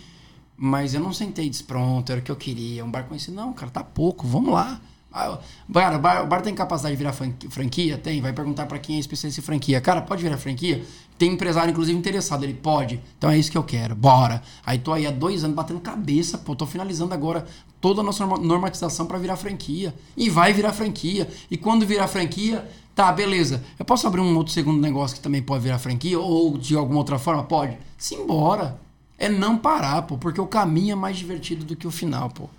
Mas 0.63 0.93
eu 0.93 1.01
não 1.01 1.11
sentei 1.11 1.47
e 1.47 1.49
disse, 1.49 1.63
pronto, 1.63 2.11
era 2.11 2.21
o 2.21 2.23
que 2.23 2.31
eu 2.31 2.35
queria. 2.35 2.85
Um 2.85 2.91
bar 2.91 3.05
conhecido. 3.05 3.35
Não, 3.35 3.51
cara, 3.51 3.71
tá 3.71 3.83
pouco, 3.83 4.27
vamos 4.27 4.53
lá. 4.53 4.79
Ah, 5.11 5.39
cara, 5.73 5.97
o 5.97 5.99
bar, 5.99 6.23
o 6.23 6.27
bar 6.27 6.43
tem 6.43 6.53
capacidade 6.53 6.95
de 6.95 6.99
virar 6.99 7.13
franquia? 7.49 7.97
Tem. 7.97 8.21
Vai 8.21 8.31
perguntar 8.31 8.67
para 8.67 8.77
quem 8.77 8.97
é 8.97 8.99
especialista 8.99 9.41
em 9.41 9.43
franquia. 9.43 9.81
Cara, 9.81 10.03
pode 10.03 10.21
virar 10.21 10.37
franquia? 10.37 10.85
Tem 11.17 11.31
empresário, 11.33 11.71
inclusive, 11.71 11.97
interessado. 11.97 12.43
Ele 12.43 12.53
pode. 12.53 13.01
Então 13.17 13.31
é 13.31 13.39
isso 13.39 13.49
que 13.49 13.57
eu 13.57 13.63
quero. 13.63 13.95
Bora. 13.95 14.43
Aí 14.63 14.77
tô 14.77 14.93
aí 14.93 15.07
há 15.07 15.11
dois 15.11 15.43
anos 15.43 15.55
batendo 15.55 15.79
cabeça. 15.79 16.37
Pô, 16.37 16.55
tô 16.55 16.67
finalizando 16.67 17.15
agora 17.15 17.43
toda 17.81 18.01
a 18.01 18.03
nossa 18.03 18.23
normatização 18.27 19.07
para 19.07 19.17
virar 19.17 19.37
franquia. 19.37 19.95
E 20.15 20.29
vai 20.29 20.53
virar 20.53 20.73
franquia. 20.73 21.27
E 21.49 21.57
quando 21.57 21.87
virar 21.87 22.07
franquia, 22.07 22.69
tá, 22.93 23.11
beleza. 23.11 23.63
Eu 23.79 23.83
posso 23.83 24.05
abrir 24.05 24.21
um 24.21 24.37
outro 24.37 24.53
segundo 24.53 24.79
negócio 24.79 25.17
que 25.17 25.23
também 25.23 25.41
pode 25.41 25.63
virar 25.63 25.79
franquia? 25.79 26.19
Ou 26.19 26.55
de 26.55 26.75
alguma 26.75 26.99
outra 26.99 27.17
forma? 27.17 27.43
Pode. 27.45 27.79
Simbora. 27.97 28.79
É 29.21 29.29
não 29.29 29.55
parar, 29.55 30.01
pô. 30.01 30.17
Porque 30.17 30.41
o 30.41 30.47
caminho 30.47 30.93
é 30.93 30.95
mais 30.95 31.15
divertido 31.15 31.63
do 31.63 31.75
que 31.75 31.85
o 31.85 31.91
final, 31.91 32.29
pô. 32.31 32.49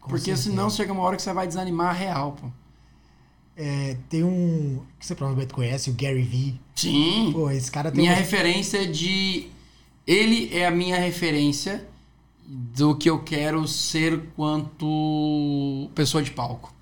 Com 0.00 0.10
Porque 0.10 0.26
certeza. 0.26 0.50
senão 0.50 0.68
chega 0.68 0.92
uma 0.92 1.02
hora 1.02 1.16
que 1.16 1.22
você 1.22 1.32
vai 1.32 1.46
desanimar 1.46 1.96
real, 1.96 2.32
pô. 2.32 2.48
É, 3.56 3.96
tem 4.10 4.22
um. 4.22 4.82
que 4.98 5.06
você 5.06 5.14
provavelmente 5.14 5.54
conhece, 5.54 5.88
o 5.88 5.94
Gary 5.94 6.22
Vee. 6.22 6.60
Sim. 6.74 7.30
Pô, 7.32 7.50
esse 7.50 7.70
cara 7.70 7.90
tem 7.90 8.02
Minha 8.02 8.12
uma... 8.12 8.18
referência 8.18 8.86
de. 8.86 9.46
Ele 10.06 10.54
é 10.54 10.66
a 10.66 10.70
minha 10.70 10.98
referência 10.98 11.86
do 12.46 12.94
que 12.94 13.08
eu 13.08 13.20
quero 13.20 13.66
ser 13.66 14.20
quanto 14.36 15.88
pessoa 15.94 16.22
de 16.22 16.32
palco. 16.32 16.74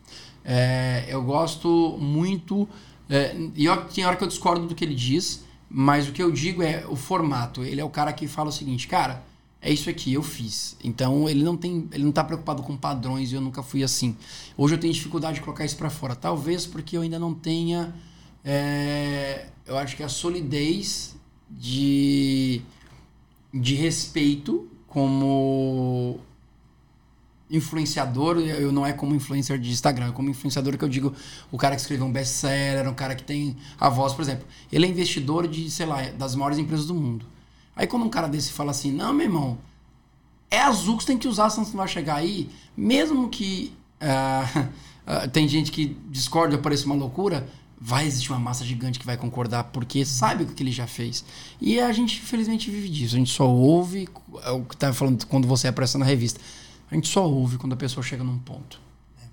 É, 0.44 1.04
eu 1.08 1.22
gosto 1.22 1.96
muito. 2.00 2.68
É, 3.08 3.36
e 3.54 3.66
eu, 3.66 3.84
tem 3.84 4.04
hora 4.04 4.16
que 4.16 4.24
eu 4.24 4.28
discordo 4.28 4.66
do 4.66 4.74
que 4.74 4.84
ele 4.84 4.96
diz, 4.96 5.44
mas 5.74 6.06
o 6.06 6.12
que 6.12 6.22
eu 6.22 6.30
digo 6.30 6.62
é 6.62 6.84
o 6.86 6.94
formato. 6.94 7.64
Ele 7.64 7.80
é 7.80 7.84
o 7.84 7.88
cara 7.88 8.12
que 8.12 8.28
fala 8.28 8.50
o 8.50 8.52
seguinte, 8.52 8.86
cara 8.86 9.24
é 9.62 9.72
isso 9.72 9.88
aqui, 9.88 10.12
eu 10.12 10.22
fiz. 10.24 10.76
Então 10.82 11.28
ele 11.28 11.44
não 11.44 11.56
tem, 11.56 11.88
ele 11.92 12.04
não 12.04 12.10
tá 12.10 12.24
preocupado 12.24 12.62
com 12.64 12.76
padrões 12.76 13.32
eu 13.32 13.40
nunca 13.40 13.62
fui 13.62 13.84
assim. 13.84 14.16
Hoje 14.56 14.74
eu 14.74 14.78
tenho 14.78 14.92
dificuldade 14.92 15.36
de 15.36 15.40
colocar 15.40 15.64
isso 15.64 15.76
para 15.76 15.88
fora, 15.88 16.16
talvez 16.16 16.66
porque 16.66 16.96
eu 16.96 17.02
ainda 17.02 17.18
não 17.18 17.32
tenha, 17.32 17.94
é, 18.44 19.46
eu 19.64 19.78
acho 19.78 19.96
que 19.96 20.02
a 20.02 20.08
solidez 20.08 21.14
de 21.48 22.60
de 23.54 23.74
respeito 23.74 24.66
como 24.88 26.18
influenciador, 27.52 28.38
eu 28.38 28.72
não 28.72 28.84
é 28.84 28.92
como 28.94 29.14
influencer 29.14 29.58
de 29.58 29.70
Instagram, 29.70 30.08
é 30.08 30.12
como 30.12 30.30
influenciador 30.30 30.76
que 30.78 30.84
eu 30.84 30.88
digo, 30.88 31.14
o 31.50 31.58
cara 31.58 31.76
que 31.76 31.82
escreveu 31.82 32.06
um 32.06 32.10
best-seller, 32.10 32.88
um 32.88 32.94
cara 32.94 33.14
que 33.14 33.22
tem 33.22 33.56
a 33.78 33.90
voz, 33.90 34.14
por 34.14 34.22
exemplo. 34.22 34.46
Ele 34.72 34.86
é 34.86 34.88
investidor 34.88 35.46
de, 35.46 35.70
sei 35.70 35.84
lá, 35.84 36.02
das 36.10 36.34
maiores 36.34 36.58
empresas 36.58 36.86
do 36.86 36.94
mundo. 36.94 37.26
Aí 37.76 37.86
quando 37.86 38.04
um 38.04 38.08
cara 38.08 38.26
desse 38.26 38.52
fala 38.52 38.70
assim, 38.70 38.90
não, 38.90 39.12
meu 39.12 39.26
irmão, 39.26 39.58
é 40.50 40.60
azul 40.60 40.96
que 40.96 41.04
você 41.04 41.08
tem 41.08 41.18
que 41.18 41.28
usar, 41.28 41.50
senão 41.50 41.64
você 41.64 41.72
não 41.72 41.78
vai 41.78 41.88
chegar 41.88 42.16
aí, 42.16 42.48
mesmo 42.76 43.28
que 43.28 43.72
uh, 44.00 44.60
uh, 45.26 45.28
tem 45.28 45.46
gente 45.46 45.70
que 45.70 45.96
discorda, 46.10 46.56
pareça 46.56 46.86
uma 46.86 46.94
loucura, 46.94 47.46
vai 47.78 48.06
existir 48.06 48.30
uma 48.30 48.38
massa 48.38 48.64
gigante 48.64 48.98
que 48.98 49.04
vai 49.04 49.16
concordar, 49.16 49.64
porque 49.64 50.04
sabe 50.04 50.44
o 50.44 50.46
que 50.46 50.62
ele 50.62 50.70
já 50.70 50.86
fez. 50.86 51.24
E 51.60 51.80
a 51.80 51.92
gente, 51.92 52.18
infelizmente, 52.18 52.70
vive 52.70 52.88
disso. 52.88 53.16
A 53.16 53.18
gente 53.18 53.32
só 53.32 53.46
ouve, 53.46 54.08
é 54.44 54.50
o 54.52 54.62
que 54.62 54.76
tá 54.76 54.92
falando 54.92 55.26
quando 55.26 55.48
você 55.48 55.68
aparece 55.68 55.98
na 55.98 56.04
revista, 56.04 56.40
a 56.92 56.94
gente 56.94 57.08
só 57.08 57.26
ouve 57.28 57.56
quando 57.56 57.72
a 57.72 57.76
pessoa 57.76 58.04
chega 58.04 58.22
num 58.22 58.38
ponto. 58.38 58.80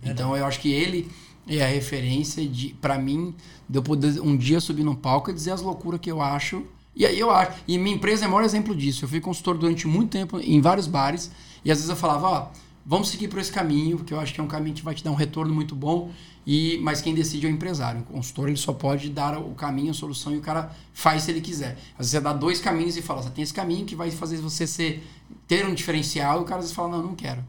É 0.01 0.09
então 0.09 0.35
eu 0.35 0.45
acho 0.45 0.59
que 0.59 0.71
ele 0.71 1.11
é 1.47 1.63
a 1.63 1.67
referência 1.67 2.47
de, 2.47 2.69
para 2.69 2.97
mim, 2.97 3.35
de 3.67 3.77
eu 3.77 3.83
poder 3.83 4.19
um 4.21 4.37
dia 4.37 4.59
subir 4.59 4.83
num 4.83 4.95
palco 4.95 5.29
e 5.29 5.33
dizer 5.33 5.51
as 5.51 5.61
loucuras 5.61 5.99
que 5.99 6.09
eu 6.09 6.21
acho 6.21 6.65
e 6.95 7.05
aí 7.05 7.19
eu 7.19 7.31
acho. 7.31 7.51
E 7.67 7.77
minha 7.77 7.95
empresa 7.95 8.25
é 8.25 8.27
o 8.27 8.31
maior 8.31 8.43
exemplo 8.43 8.75
disso. 8.75 9.05
Eu 9.05 9.09
fui 9.09 9.21
consultor 9.21 9.57
durante 9.57 9.87
muito 9.87 10.11
tempo 10.11 10.39
em 10.39 10.59
vários 10.59 10.87
bares. 10.87 11.31
E 11.63 11.71
às 11.71 11.77
vezes 11.77 11.89
eu 11.89 11.95
falava, 11.95 12.27
ó, 12.27 12.47
vamos 12.85 13.09
seguir 13.09 13.27
por 13.27 13.39
esse 13.39 13.51
caminho, 13.51 13.97
porque 13.97 14.13
eu 14.13 14.19
acho 14.19 14.33
que 14.33 14.39
é 14.39 14.43
um 14.43 14.47
caminho 14.47 14.75
que 14.75 14.83
vai 14.83 14.93
te 14.93 15.03
dar 15.03 15.11
um 15.11 15.15
retorno 15.15 15.53
muito 15.53 15.75
bom. 15.75 16.11
E, 16.45 16.79
mas 16.81 17.01
quem 17.01 17.13
decide 17.13 17.45
é 17.45 17.49
o 17.49 17.53
empresário. 17.53 18.01
O 18.01 18.13
consultor 18.13 18.47
ele 18.47 18.57
só 18.57 18.73
pode 18.73 19.09
dar 19.09 19.37
o 19.37 19.53
caminho, 19.53 19.91
a 19.91 19.93
solução, 19.93 20.33
e 20.33 20.37
o 20.37 20.41
cara 20.41 20.71
faz 20.93 21.23
se 21.23 21.31
ele 21.31 21.41
quiser. 21.41 21.77
Às 21.93 21.97
vezes 21.97 22.11
você 22.11 22.21
dá 22.21 22.33
dois 22.33 22.59
caminhos 22.59 22.97
e 22.97 23.01
fala, 23.01 23.21
você 23.21 23.29
tem 23.29 23.43
esse 23.43 23.53
caminho 23.53 23.85
que 23.85 23.95
vai 23.95 24.09
fazer 24.11 24.37
você 24.37 24.65
ser, 24.65 25.03
ter 25.47 25.65
um 25.65 25.73
diferencial, 25.73 26.39
e 26.39 26.41
o 26.41 26.45
cara 26.45 26.59
às 26.59 26.65
vezes 26.65 26.75
fala, 26.75 26.89
não, 26.89 27.03
não 27.03 27.15
quero. 27.15 27.43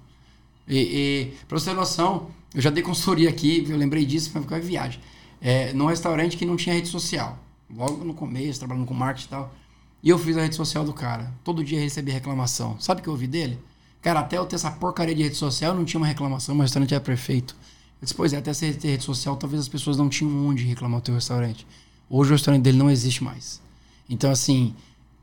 E, 0.68 0.78
e 0.78 1.32
para 1.49 1.59
você 1.59 1.70
ter 1.70 1.76
noção, 1.76 2.30
eu 2.55 2.61
já 2.61 2.70
dei 2.70 2.82
consultoria 2.82 3.28
aqui, 3.30 3.64
eu 3.68 3.76
lembrei 3.76 4.05
disso, 4.05 4.30
mas 4.34 4.45
foi 4.45 4.61
viagem. 4.61 5.01
É, 5.41 5.72
num 5.72 5.86
restaurante 5.86 6.36
que 6.36 6.45
não 6.45 6.57
tinha 6.57 6.74
rede 6.74 6.88
social 6.88 7.38
logo 7.74 8.05
no 8.05 8.14
começo, 8.14 8.59
trabalhando 8.59 8.86
com 8.86 8.95
marketing 8.95 9.26
e 9.26 9.30
tal. 9.30 9.55
E 10.03 10.09
eu 10.09 10.18
fiz 10.18 10.36
a 10.36 10.43
rede 10.43 10.55
social 10.55 10.84
do 10.84 10.93
cara. 10.93 11.32
Todo 11.45 11.62
dia 11.62 11.78
recebi 11.78 12.11
reclamação. 12.11 12.78
Sabe 12.80 13.01
o 13.01 13.03
que 13.03 13.09
eu 13.09 13.12
ouvi 13.12 13.26
dele? 13.26 13.59
Cara, 14.03 14.20
até 14.20 14.38
eu 14.38 14.47
ter 14.47 14.57
essa 14.57 14.70
porcaria 14.70 15.14
de 15.14 15.22
rede 15.22 15.36
social, 15.36 15.74
não 15.74 15.84
tinha 15.84 16.01
uma 16.01 16.07
reclamação, 16.07 16.57
o 16.57 16.61
restaurante 16.61 16.95
era 16.95 17.03
perfeito. 17.03 17.55
Eu 18.01 18.07
disse, 18.07 18.15
pois 18.15 18.33
é, 18.33 18.39
até 18.39 18.53
você 18.53 18.73
ter 18.73 18.89
rede 18.89 19.05
social, 19.05 19.37
talvez 19.37 19.61
as 19.61 19.69
pessoas 19.69 19.97
não 19.97 20.09
tinham 20.09 20.47
onde 20.47 20.65
reclamar 20.65 21.01
do 21.01 21.05
teu 21.05 21.15
restaurante. 21.15 21.67
Hoje 22.09 22.31
o 22.31 22.35
restaurante 22.35 22.63
dele 22.63 22.79
não 22.79 22.91
existe 22.91 23.23
mais. 23.23 23.61
Então, 24.09 24.31
assim, 24.31 24.75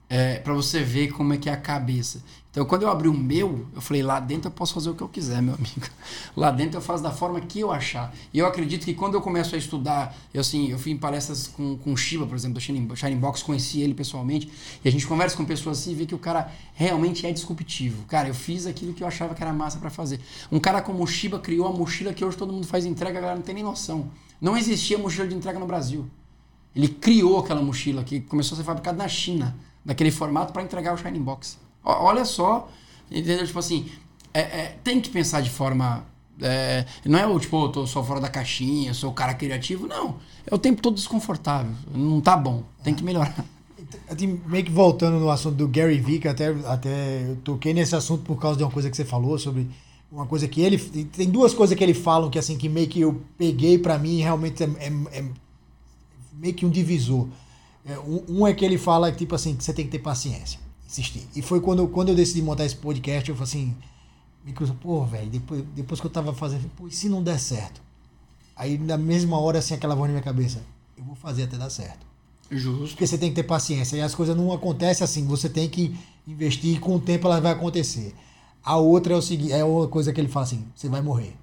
é, 0.10 0.36
para 0.40 0.54
você 0.54 0.82
ver 0.84 1.10
como 1.10 1.34
é 1.34 1.38
que 1.38 1.50
é 1.50 1.54
a 1.54 1.58
cabeça. 1.58 2.24
Então, 2.58 2.66
quando 2.66 2.82
eu 2.82 2.90
abri 2.90 3.08
o 3.08 3.14
meu, 3.14 3.68
eu 3.76 3.82
falei, 3.82 4.02
lá 4.02 4.20
dentro 4.20 4.48
eu 4.48 4.52
posso 4.52 4.74
fazer 4.74 4.90
o 4.90 4.96
que 4.96 5.04
eu 5.04 5.08
quiser, 5.08 5.44
meu 5.44 5.54
amigo. 5.54 5.86
Lá 6.36 6.50
dentro 6.50 6.78
eu 6.78 6.82
faço 6.82 7.04
da 7.04 7.12
forma 7.12 7.40
que 7.40 7.60
eu 7.60 7.72
achar. 7.72 8.12
E 8.34 8.40
eu 8.40 8.48
acredito 8.48 8.84
que 8.84 8.96
quando 8.96 9.14
eu 9.14 9.22
começo 9.22 9.54
a 9.54 9.60
estudar, 9.60 10.18
eu 10.34 10.42
assim, 10.42 10.72
eu 10.72 10.80
fui 10.80 10.92
em 10.92 10.98
palestras 10.98 11.46
com, 11.46 11.78
com 11.78 11.94
o 11.94 11.98
Shiba, 11.98 12.26
por 12.26 12.36
exemplo, 12.36 12.56
do 12.56 12.60
Shining, 12.60 12.96
Shining 12.96 13.18
Box, 13.18 13.44
conheci 13.44 13.82
ele 13.82 13.94
pessoalmente, 13.94 14.50
e 14.84 14.90
a 14.90 14.92
gente 14.92 15.06
conversa 15.06 15.38
com 15.38 15.46
pessoas 15.46 15.78
assim 15.78 15.92
e 15.92 15.96
vê 15.96 16.08
que 16.08 16.16
o 16.16 16.18
cara 16.18 16.52
realmente 16.74 17.28
é 17.28 17.32
disruptivo. 17.32 18.04
Cara, 18.06 18.28
eu 18.28 18.34
fiz 18.34 18.66
aquilo 18.66 18.92
que 18.92 19.04
eu 19.04 19.08
achava 19.08 19.36
que 19.36 19.44
era 19.44 19.54
massa 19.54 19.78
para 19.78 19.92
fazer. 19.92 20.20
Um 20.52 20.60
cara 20.60 20.82
como 20.82 21.04
o 21.04 21.06
Shiba 21.06 21.38
criou 21.38 21.68
a 21.68 21.72
mochila 21.72 22.12
que 22.12 22.26
hoje 22.26 22.38
todo 22.38 22.52
mundo 22.52 22.66
faz 22.66 22.88
entrega, 22.88 23.20
a 23.20 23.22
galera 23.22 23.36
não 23.36 23.44
tem 23.44 23.54
nem 23.54 23.64
noção. 23.64 24.10
Não 24.42 24.58
existia 24.58 24.98
mochila 24.98 25.28
de 25.28 25.36
entrega 25.36 25.60
no 25.60 25.68
Brasil. 25.68 26.10
Ele 26.76 26.88
criou 26.88 27.38
aquela 27.38 27.62
mochila 27.62 28.04
que 28.04 28.20
começou 28.22 28.56
a 28.56 28.58
ser 28.58 28.64
fabricada 28.64 28.98
na 28.98 29.08
China, 29.08 29.56
daquele 29.88 30.12
formato 30.12 30.52
para 30.52 30.62
entregar 30.62 30.94
o 30.94 30.98
Shining 30.98 31.24
Box. 31.24 31.58
Olha 31.82 32.26
só, 32.26 32.70
entendeu? 33.10 33.48
Tipo 33.48 33.60
assim, 33.60 33.90
é, 34.34 34.42
é, 34.42 34.78
tem 34.84 35.00
que 35.00 35.10
pensar 35.10 35.42
de 35.42 35.50
forma. 35.50 36.04
É, 36.42 36.86
não 37.06 37.18
é 37.18 37.26
o 37.26 37.40
tipo, 37.40 37.64
eu 37.64 37.70
tô 37.70 37.88
só 37.88 38.04
fora 38.04 38.20
da 38.20 38.28
caixinha, 38.28 38.94
sou 38.94 39.12
o 39.12 39.14
cara 39.14 39.34
criativo. 39.34 39.88
Não. 39.88 40.18
É 40.46 40.54
o 40.54 40.58
tempo 40.58 40.82
todo 40.82 40.96
desconfortável. 40.96 41.72
Não 41.96 42.20
tá 42.20 42.36
bom. 42.36 42.64
Tem 42.84 42.94
que 42.94 43.02
melhorar. 43.02 43.46
Meio 44.46 44.66
que 44.66 44.72
voltando 44.72 45.20
no 45.20 45.30
assunto 45.30 45.56
do 45.56 45.68
Gary 45.70 46.00
Vee, 46.00 46.20
que 46.20 46.28
até, 46.28 46.50
até 46.66 47.24
eu 47.30 47.38
toquei 47.38 47.74
nesse 47.74 47.96
assunto 47.96 48.24
por 48.24 48.38
causa 48.38 48.58
de 48.58 48.66
uma 48.66 48.72
coisa 48.72 48.90
que 48.90 48.98
você 48.98 49.06
falou 49.06 49.40
sobre 49.40 49.70
uma 50.12 50.26
coisa 50.26 50.48
que 50.48 50.62
ele 50.62 50.78
tem 50.78 51.30
duas 51.30 51.54
coisas 51.54 51.78
que 51.78 51.84
ele 51.84 51.94
fala 51.94 52.30
que 52.30 52.40
assim 52.40 52.58
que 52.58 52.70
meio 52.70 52.88
que 52.88 53.02
eu 53.02 53.22
peguei 53.38 53.78
para 53.78 53.98
mim 53.98 54.20
realmente 54.20 54.64
é, 54.64 54.68
é, 54.80 55.20
é, 55.20 55.26
meio 56.34 56.54
que 56.54 56.66
um 56.66 56.70
divisor 56.70 57.28
um, 58.00 58.40
um, 58.42 58.48
é 58.48 58.54
que 58.54 58.66
ele 58.66 58.78
fala 58.78 59.12
tipo 59.12 59.36
assim 59.36 59.56
que 59.56 59.64
você 59.64 59.74
tem 59.74 59.86
que 59.86 59.92
ter 59.92 60.00
paciência 60.00 60.60
insistir. 60.88 61.28
E 61.36 61.42
foi 61.42 61.60
quando, 61.60 61.88
quando 61.88 62.10
eu 62.10 62.16
decidi 62.16 62.42
montar 62.42 62.66
esse 62.66 62.76
podcast, 62.76 63.30
eu 63.30 63.36
falei 63.36 63.50
assim, 63.50 63.76
me 64.46 64.54
cruzou, 64.54 64.76
pô, 64.76 65.04
velho, 65.06 65.30
depois, 65.30 65.64
depois 65.76 66.00
que 66.00 66.08
eu 66.08 66.12
tava 66.12 66.34
fazendo, 66.34 66.70
pô, 66.76 66.88
e 66.88 66.92
se 66.92 67.10
não 67.10 67.22
der 67.22 67.38
certo? 67.40 67.82
Aí 68.56 68.78
na 68.78 68.98
mesma 68.98 69.38
hora, 69.38 69.60
assim, 69.60 69.74
aquela 69.74 69.94
voz 69.94 70.08
na 70.08 70.14
minha 70.14 70.24
cabeça, 70.24 70.64
eu 70.98 71.04
vou 71.04 71.16
fazer 71.16 71.44
até 71.44 71.58
dar 71.58 71.70
certo. 71.70 72.08
Justo. 72.50 72.96
Porque 72.96 73.06
você 73.06 73.18
tem 73.18 73.30
que 73.30 73.36
ter 73.36 73.44
paciência. 73.44 73.98
E 73.98 74.02
as 74.02 74.16
coisas 74.16 74.36
não 74.36 74.54
acontecem 74.54 75.04
assim, 75.04 75.28
você 75.28 75.50
tem 75.50 75.70
que 75.70 75.96
investir 76.26 76.76
e 76.76 76.80
com 76.80 76.96
o 76.96 77.00
tempo 77.00 77.28
ela 77.28 77.42
vai 77.42 77.52
acontecer. 77.52 78.16
A 78.64 78.78
outra 78.78 79.14
é 79.14 79.18
o 79.18 79.22
seguinte, 79.22 79.52
é 79.52 79.64
uma 79.64 79.88
coisa 79.88 80.14
que 80.14 80.20
ele 80.20 80.30
fala 80.30 80.46
assim, 80.46 80.66
você 80.74 80.88
vai 80.88 81.02
morrer. 81.02 81.36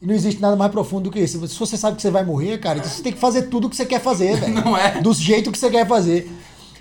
E 0.00 0.06
não 0.06 0.14
existe 0.14 0.40
nada 0.40 0.54
mais 0.54 0.70
profundo 0.70 1.04
do 1.04 1.10
que 1.10 1.18
isso. 1.18 1.46
Se 1.48 1.58
você 1.58 1.76
sabe 1.76 1.96
que 1.96 2.02
você 2.02 2.10
vai 2.10 2.24
morrer, 2.24 2.58
cara, 2.58 2.78
então 2.78 2.90
você 2.90 3.02
tem 3.02 3.12
que 3.12 3.18
fazer 3.18 3.42
tudo 3.42 3.66
o 3.66 3.70
que 3.70 3.76
você 3.76 3.84
quer 3.84 4.00
fazer, 4.00 4.36
velho. 4.36 4.54
Não 4.64 4.76
é? 4.76 5.00
Do 5.00 5.12
jeito 5.12 5.50
que 5.50 5.58
você 5.58 5.68
quer 5.70 5.86
fazer. 5.86 6.30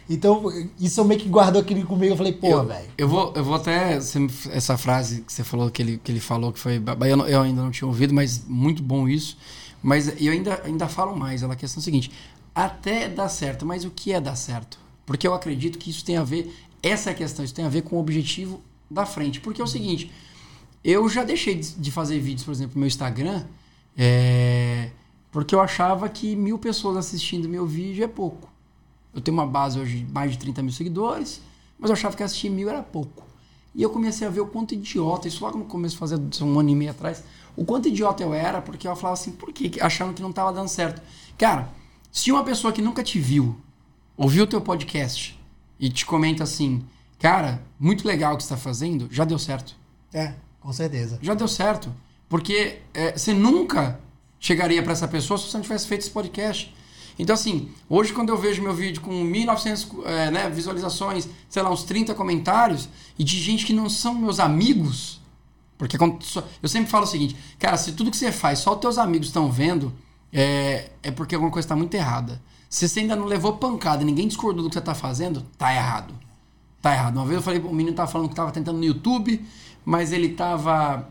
Então, 0.09 0.45
isso 0.79 0.99
eu 0.99 1.03
meio 1.03 1.19
que 1.19 1.27
guardou 1.27 1.61
aquilo 1.61 1.85
comigo. 1.85 2.13
Eu 2.13 2.17
falei, 2.17 2.31
pô, 2.31 2.63
velho. 2.63 2.89
Eu 2.97 3.09
vou, 3.09 3.33
eu 3.35 3.43
vou 3.43 3.55
até. 3.55 3.97
Essa 4.51 4.77
frase 4.77 5.21
que 5.21 5.33
você 5.33 5.43
falou, 5.43 5.69
que 5.69 5.81
ele, 5.81 5.99
que 6.01 6.11
ele 6.11 6.19
falou, 6.19 6.53
que 6.53 6.59
foi. 6.59 6.77
Eu, 6.77 7.27
eu 7.27 7.41
ainda 7.41 7.61
não 7.61 7.71
tinha 7.71 7.87
ouvido, 7.87 8.13
mas 8.13 8.43
muito 8.47 8.81
bom 8.81 9.07
isso. 9.07 9.37
Mas 9.81 10.07
eu 10.21 10.31
ainda, 10.31 10.61
ainda 10.63 10.87
falo 10.87 11.15
mais. 11.15 11.43
Ela, 11.43 11.53
a 11.53 11.55
questão 11.57 11.79
é 11.79 11.81
a 11.81 11.83
seguinte: 11.83 12.11
até 12.55 13.09
dá 13.09 13.27
certo, 13.27 13.65
mas 13.65 13.83
o 13.83 13.89
que 13.89 14.13
é 14.13 14.21
dar 14.21 14.35
certo? 14.35 14.79
Porque 15.05 15.27
eu 15.27 15.33
acredito 15.33 15.77
que 15.77 15.89
isso 15.89 16.05
tem 16.05 16.17
a 16.17 16.23
ver. 16.23 16.55
Essa 16.81 17.09
é 17.09 17.13
a 17.13 17.15
questão, 17.15 17.43
isso 17.43 17.53
tem 17.53 17.65
a 17.65 17.69
ver 17.69 17.81
com 17.81 17.95
o 17.95 17.99
objetivo 17.99 18.61
da 18.89 19.05
frente. 19.05 19.41
Porque 19.41 19.59
é 19.59 19.63
o 19.63 19.67
seguinte: 19.67 20.11
eu 20.89 21.09
já 21.09 21.21
deixei 21.25 21.55
de 21.55 21.91
fazer 21.91 22.17
vídeos, 22.17 22.45
por 22.45 22.51
exemplo, 22.51 22.75
no 22.75 22.79
meu 22.79 22.87
Instagram, 22.87 23.43
é, 23.97 24.89
porque 25.29 25.53
eu 25.53 25.59
achava 25.59 26.07
que 26.07 26.33
mil 26.33 26.57
pessoas 26.57 26.95
assistindo 26.95 27.49
meu 27.49 27.67
vídeo 27.67 28.05
é 28.05 28.07
pouco. 28.07 28.49
Eu 29.13 29.19
tenho 29.19 29.35
uma 29.35 29.45
base 29.45 29.77
hoje 29.77 29.99
de 29.99 30.13
mais 30.13 30.31
de 30.31 30.37
30 30.37 30.63
mil 30.63 30.71
seguidores, 30.71 31.41
mas 31.77 31.89
eu 31.89 31.93
achava 31.93 32.15
que 32.15 32.23
assistir 32.23 32.49
mil 32.49 32.69
era 32.69 32.81
pouco. 32.81 33.25
E 33.75 33.83
eu 33.83 33.89
comecei 33.89 34.25
a 34.25 34.29
ver 34.29 34.39
o 34.39 34.47
quanto 34.47 34.75
idiota, 34.75 35.27
isso 35.27 35.43
logo 35.43 35.57
no 35.57 35.65
começo 35.65 35.97
fazer 35.97 36.17
um 36.41 36.57
ano 36.57 36.69
e 36.69 36.75
meio 36.75 36.91
atrás, 36.91 37.21
o 37.53 37.65
quanto 37.65 37.89
idiota 37.89 38.23
eu 38.23 38.33
era, 38.33 38.61
porque 38.61 38.87
eu 38.87 38.95
falava 38.95 39.19
assim, 39.19 39.33
por 39.33 39.51
quê? 39.51 39.69
Achando 39.81 40.13
que 40.13 40.21
não 40.21 40.29
estava 40.29 40.53
dando 40.53 40.69
certo. 40.69 41.01
Cara, 41.37 41.69
se 42.09 42.31
uma 42.31 42.45
pessoa 42.45 42.71
que 42.71 42.81
nunca 42.81 43.03
te 43.03 43.19
viu, 43.19 43.57
ouviu 44.15 44.45
o 44.45 44.47
teu 44.47 44.61
podcast 44.61 45.37
e 45.77 45.89
te 45.89 46.05
comenta 46.05 46.45
assim, 46.45 46.81
cara, 47.19 47.61
muito 47.77 48.07
legal 48.07 48.35
o 48.35 48.37
que 48.37 48.43
você 48.43 48.53
está 48.53 48.57
fazendo, 48.57 49.09
já 49.11 49.25
deu 49.25 49.37
certo. 49.37 49.75
É, 50.13 50.33
com 50.67 50.73
certeza. 50.73 51.17
Já 51.21 51.33
deu 51.33 51.47
certo. 51.47 51.95
Porque 52.27 52.79
é, 52.93 53.17
você 53.17 53.33
nunca 53.33 54.01
chegaria 54.37 54.83
para 54.83 54.91
essa 54.91 55.07
pessoa 55.07 55.37
se 55.37 55.45
você 55.45 55.55
não 55.55 55.63
tivesse 55.63 55.87
feito 55.87 56.01
esse 56.01 56.09
podcast. 56.09 56.75
Então, 57.17 57.33
assim, 57.33 57.69
hoje 57.87 58.11
quando 58.11 58.29
eu 58.29 58.37
vejo 58.37 58.61
meu 58.61 58.73
vídeo 58.73 59.01
com 59.01 59.11
1.900 59.11 60.05
é, 60.05 60.29
né, 60.29 60.49
visualizações, 60.49 61.25
sei 61.47 61.63
lá, 61.63 61.71
uns 61.71 61.85
30 61.85 62.13
comentários, 62.15 62.89
e 63.17 63.23
de 63.23 63.39
gente 63.39 63.65
que 63.65 63.71
não 63.71 63.89
são 63.89 64.13
meus 64.13 64.41
amigos, 64.41 65.21
porque 65.77 65.95
eu 66.61 66.67
sempre 66.67 66.91
falo 66.91 67.05
o 67.05 67.07
seguinte, 67.07 67.37
cara, 67.57 67.77
se 67.77 67.93
tudo 67.93 68.11
que 68.11 68.17
você 68.17 68.29
faz 68.29 68.59
só 68.59 68.73
os 68.73 68.81
teus 68.81 68.97
amigos 68.97 69.27
estão 69.27 69.49
vendo, 69.49 69.93
é, 70.33 70.91
é 71.01 71.11
porque 71.11 71.33
alguma 71.33 71.49
coisa 71.49 71.65
está 71.65 71.77
muito 71.77 71.93
errada. 71.93 72.41
Se 72.69 72.89
você 72.89 72.99
ainda 72.99 73.15
não 73.15 73.25
levou 73.25 73.53
pancada 73.53 74.03
e 74.03 74.05
ninguém 74.05 74.27
discordou 74.27 74.63
do 74.63 74.69
que 74.69 74.73
você 74.73 74.79
está 74.79 74.93
fazendo, 74.93 75.43
tá 75.57 75.73
errado. 75.73 76.13
Tá 76.81 76.93
errado. 76.93 77.15
Uma 77.15 77.25
vez 77.25 77.37
eu 77.37 77.41
falei, 77.41 77.61
o 77.61 77.73
menino 77.73 77.95
tava 77.95 78.11
falando 78.11 78.27
que 78.27 78.35
tava 78.35 78.51
tentando 78.51 78.77
no 78.77 78.83
YouTube, 78.83 79.45
mas 79.87 80.11
ele 80.11 80.27
tava 80.27 81.07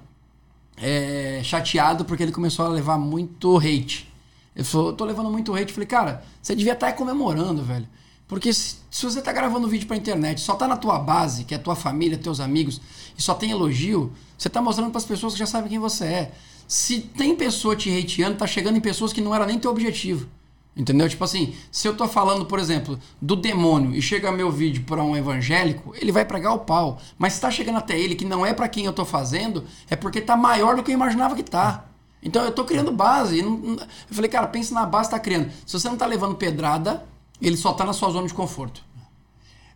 é, 0.77 1.41
chateado 1.43 2.05
porque 2.05 2.22
ele 2.22 2.31
começou 2.31 2.66
a 2.66 2.68
levar 2.68 2.99
muito 2.99 3.57
hate. 3.57 4.07
Ele 4.55 4.64
falou, 4.64 4.93
tô 4.93 5.03
levando 5.07 5.31
muito 5.31 5.55
hate. 5.55 5.72
Falei, 5.72 5.87
cara, 5.87 6.22
você 6.43 6.55
devia 6.55 6.74
estar 6.74 6.89
tá 6.89 6.93
comemorando, 6.93 7.62
velho. 7.62 7.89
Porque 8.29 8.53
se, 8.53 8.77
se 8.91 9.07
você 9.07 9.22
tá 9.22 9.33
gravando 9.33 9.66
vídeo 9.66 9.87
pra 9.87 9.97
internet, 9.97 10.43
só 10.43 10.55
tá 10.57 10.68
na 10.68 10.77
tua 10.77 10.99
base, 10.99 11.45
que 11.45 11.55
é 11.55 11.59
tua 11.59 11.74
família, 11.74 12.18
teus 12.18 12.39
amigos, 12.39 12.79
e 13.16 13.22
só 13.22 13.33
tem 13.33 13.51
elogio, 13.51 14.12
você 14.37 14.51
tá 14.51 14.61
mostrando 14.61 14.91
para 14.91 14.99
as 14.99 15.07
pessoas 15.07 15.33
que 15.33 15.39
já 15.39 15.47
sabem 15.47 15.70
quem 15.70 15.79
você 15.79 16.05
é. 16.05 16.33
Se 16.68 17.01
tem 17.01 17.35
pessoa 17.35 17.74
te 17.74 17.89
hateando, 17.99 18.37
tá 18.37 18.47
chegando 18.47 18.77
em 18.77 18.83
pessoas 18.83 19.11
que 19.11 19.22
não 19.22 19.35
era 19.35 19.47
nem 19.47 19.59
teu 19.59 19.70
objetivo. 19.70 20.29
Entendeu? 20.77 21.09
Tipo 21.09 21.24
assim, 21.24 21.55
se 21.72 21.89
eu 21.89 21.97
tô 21.97 22.07
falando, 22.07 22.45
por 22.45 22.59
exemplo, 22.59 22.99
do 23.20 23.35
demônio 23.35 23.95
e 23.95 24.03
chega 24.03 24.31
meu 24.31 24.53
vídeo 24.53 24.85
para 24.85 25.03
um 25.03 25.16
evangélico, 25.16 25.95
ele 25.97 26.12
vai 26.12 26.24
pregar 26.24 26.53
o 26.53 26.59
pau. 26.59 26.99
Mas 27.16 27.33
se 27.33 27.41
tá 27.41 27.51
chegando 27.51 27.79
até 27.79 27.99
ele 27.99 28.14
que 28.14 28.27
não 28.27 28.45
é 28.45 28.53
para 28.53 28.68
quem 28.68 28.85
eu 28.85 28.93
tô 28.93 29.05
fazendo, 29.05 29.64
é 29.89 29.97
porque 29.97 30.20
tá 30.20 30.37
maior 30.37 30.77
do 30.77 30.83
que 30.83 30.91
eu 30.91 30.95
imaginava 30.95 31.35
que 31.35 31.43
tá. 31.43 31.87
Então 32.22 32.45
eu 32.45 32.53
tô 32.53 32.64
criando 32.64 32.93
base. 32.93 33.39
eu 33.39 33.79
falei, 34.11 34.29
cara, 34.31 34.49
pensa 34.49 34.74
na 34.74 34.85
base 34.85 35.09
que 35.09 35.14
tá 35.14 35.20
criando. 35.20 35.51
Se 35.64 35.72
você 35.72 35.89
não 35.89 35.97
tá 35.97 36.05
levando 36.05 36.35
pedrada, 36.35 37.05
ele 37.41 37.57
só 37.57 37.72
tá 37.72 37.85
na 37.85 37.95
sua 37.95 38.11
zona 38.11 38.29
de 38.29 38.35
conforto. 38.35 38.83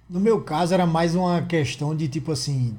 No 0.09 0.21
meu 0.21 0.43
caso, 0.43 0.75
era 0.75 0.85
mais 0.85 1.15
uma 1.15 1.41
questão 1.43 1.97
de 1.97 2.09
tipo 2.09 2.33
assim. 2.33 2.77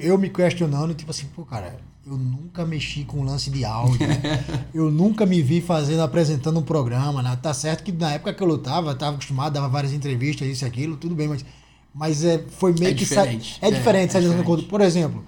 Eu 0.00 0.16
me 0.16 0.30
questionando, 0.30 0.94
tipo 0.94 1.10
assim, 1.10 1.26
pô, 1.34 1.44
cara, 1.44 1.78
eu 2.06 2.16
nunca 2.16 2.64
mexi 2.64 3.04
com 3.04 3.22
lance 3.22 3.50
de 3.50 3.64
áudio. 3.64 3.98
eu 4.72 4.90
nunca 4.90 5.24
me 5.26 5.42
vi 5.42 5.60
fazendo, 5.60 6.02
apresentando 6.02 6.58
um 6.58 6.62
programa. 6.62 7.22
Né? 7.22 7.36
Tá 7.40 7.52
certo 7.54 7.82
que 7.82 7.92
na 7.92 8.12
época 8.12 8.32
que 8.32 8.42
eu 8.42 8.46
lutava, 8.46 8.90
eu 8.90 8.98
tava 8.98 9.16
acostumado, 9.16 9.54
dava 9.54 9.68
várias 9.68 9.92
entrevistas, 9.92 10.46
isso 10.48 10.64
e 10.64 10.68
aquilo, 10.68 10.96
tudo 10.96 11.14
bem, 11.14 11.28
mas, 11.28 11.44
mas 11.94 12.24
é, 12.24 12.38
foi 12.38 12.72
meio 12.72 12.90
é 12.90 12.94
que. 12.94 13.00
Diferente. 13.00 13.58
É, 13.60 13.68
é 13.68 13.70
diferente. 13.70 14.16
É, 14.16 14.20
é 14.20 14.22
diferente. 14.22 14.64
Por 14.68 14.80
exemplo, 14.80 15.24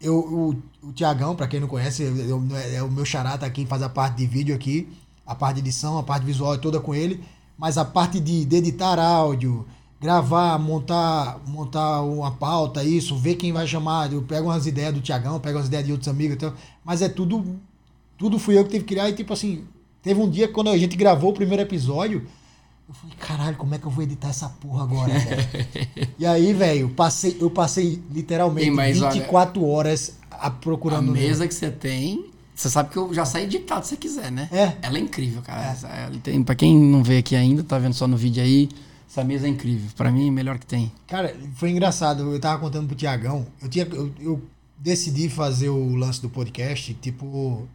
eu, 0.00 0.16
o, 0.18 0.62
o 0.82 0.92
Tiagão, 0.92 1.36
para 1.36 1.46
quem 1.46 1.60
não 1.60 1.68
conhece, 1.68 2.02
eu, 2.02 2.42
é, 2.56 2.76
é 2.76 2.82
o 2.82 2.90
meu 2.90 3.04
xará 3.04 3.36
tá 3.36 3.46
aqui, 3.46 3.66
faz 3.66 3.82
a 3.82 3.88
parte 3.88 4.16
de 4.16 4.26
vídeo 4.26 4.54
aqui, 4.54 4.88
a 5.26 5.34
parte 5.34 5.56
de 5.56 5.60
edição, 5.60 5.98
a 5.98 6.02
parte 6.02 6.24
visual 6.24 6.54
é 6.54 6.58
toda 6.58 6.80
com 6.80 6.94
ele, 6.94 7.22
mas 7.56 7.76
a 7.76 7.84
parte 7.84 8.18
de, 8.18 8.46
de 8.46 8.56
editar 8.56 8.98
áudio, 8.98 9.66
gravar, 10.00 10.58
montar, 10.58 11.40
montar 11.46 12.00
uma 12.02 12.30
pauta, 12.30 12.82
isso, 12.82 13.16
ver 13.16 13.34
quem 13.34 13.52
vai 13.52 13.66
chamar, 13.66 14.12
eu 14.12 14.22
pego 14.22 14.48
umas 14.48 14.66
ideias 14.66 14.94
do 14.94 15.00
Tiagão, 15.00 15.38
pego 15.38 15.58
umas 15.58 15.66
ideias 15.66 15.84
de 15.84 15.92
outros 15.92 16.08
amigos, 16.08 16.36
então, 16.36 16.54
mas 16.82 17.02
é 17.02 17.08
tudo, 17.08 17.44
tudo 18.16 18.38
fui 18.38 18.56
eu 18.56 18.64
que 18.64 18.70
tive 18.70 18.84
que 18.84 18.94
criar, 18.94 19.10
e 19.10 19.12
tipo 19.12 19.32
assim, 19.32 19.64
teve 20.02 20.18
um 20.18 20.30
dia 20.30 20.48
quando 20.48 20.70
a 20.70 20.78
gente 20.78 20.96
gravou 20.96 21.30
o 21.30 21.34
primeiro 21.34 21.62
episódio, 21.62 22.26
eu 22.88 22.94
falei, 22.94 23.16
caralho, 23.18 23.56
como 23.56 23.74
é 23.74 23.78
que 23.78 23.86
eu 23.86 23.90
vou 23.90 24.02
editar 24.02 24.30
essa 24.30 24.48
porra 24.48 24.82
agora, 24.82 25.12
velho? 25.16 25.68
e 26.18 26.26
aí, 26.26 26.52
velho, 26.52 26.88
passei, 26.88 27.36
eu 27.38 27.50
passei 27.50 28.02
literalmente 28.10 28.70
mais, 28.70 28.98
24 28.98 29.62
olha, 29.62 29.70
horas 29.70 30.18
a, 30.30 30.50
procurando. 30.50 31.10
A 31.10 31.12
mesa 31.12 31.46
que 31.46 31.54
você 31.54 31.70
tem, 31.70 32.24
você 32.52 32.68
sabe 32.68 32.90
que 32.90 32.96
eu 32.96 33.14
já 33.14 33.24
saí 33.24 33.44
editado 33.44 33.84
se 33.84 33.90
você 33.90 33.96
quiser, 33.96 34.32
né? 34.32 34.48
É. 34.50 34.72
Ela 34.82 34.98
é 34.98 35.00
incrível, 35.00 35.40
cara. 35.40 35.76
É. 36.26 36.40
Pra 36.40 36.56
quem 36.56 36.76
não 36.76 37.04
vê 37.04 37.18
aqui 37.18 37.36
ainda, 37.36 37.62
tá 37.62 37.78
vendo 37.78 37.94
só 37.94 38.08
no 38.08 38.16
vídeo 38.16 38.42
aí, 38.42 38.68
essa 39.10 39.24
mesa 39.24 39.48
é 39.48 39.50
incrível. 39.50 39.90
Pra 39.96 40.12
mim, 40.12 40.28
é 40.28 40.30
melhor 40.30 40.56
que 40.56 40.66
tem. 40.66 40.92
Cara, 41.08 41.36
foi 41.56 41.70
engraçado. 41.70 42.32
Eu 42.32 42.38
tava 42.38 42.60
contando 42.60 42.86
pro 42.86 42.94
Tiagão. 42.94 43.44
Eu, 43.60 43.68
tinha, 43.68 43.84
eu, 43.86 44.12
eu 44.20 44.42
decidi 44.78 45.28
fazer 45.28 45.68
o 45.68 45.96
lance 45.96 46.22
do 46.22 46.30
podcast, 46.30 46.94
tipo, 46.94 47.66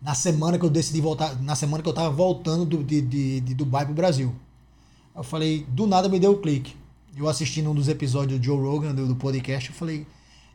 na 0.00 0.14
semana 0.14 0.56
que 0.56 0.64
eu 0.64 0.70
decidi 0.70 1.00
voltar, 1.00 1.42
na 1.42 1.56
semana 1.56 1.82
que 1.82 1.88
eu 1.88 1.92
tava 1.92 2.10
voltando 2.10 2.64
do, 2.64 2.84
de, 2.84 3.00
de, 3.02 3.40
de 3.40 3.54
Dubai 3.54 3.84
pro 3.84 3.92
Brasil. 3.92 4.32
Eu 5.16 5.24
falei, 5.24 5.66
do 5.68 5.84
nada 5.84 6.08
me 6.08 6.20
deu 6.20 6.30
o 6.30 6.34
um 6.36 6.40
clique. 6.40 6.76
Eu 7.16 7.28
assistindo 7.28 7.68
um 7.68 7.74
dos 7.74 7.88
episódios 7.88 8.38
do 8.38 8.44
Joe 8.44 8.56
Rogan, 8.56 8.94
do, 8.94 9.08
do, 9.08 9.16
podcast, 9.16 9.70
eu 9.70 9.74
falei. 9.74 10.06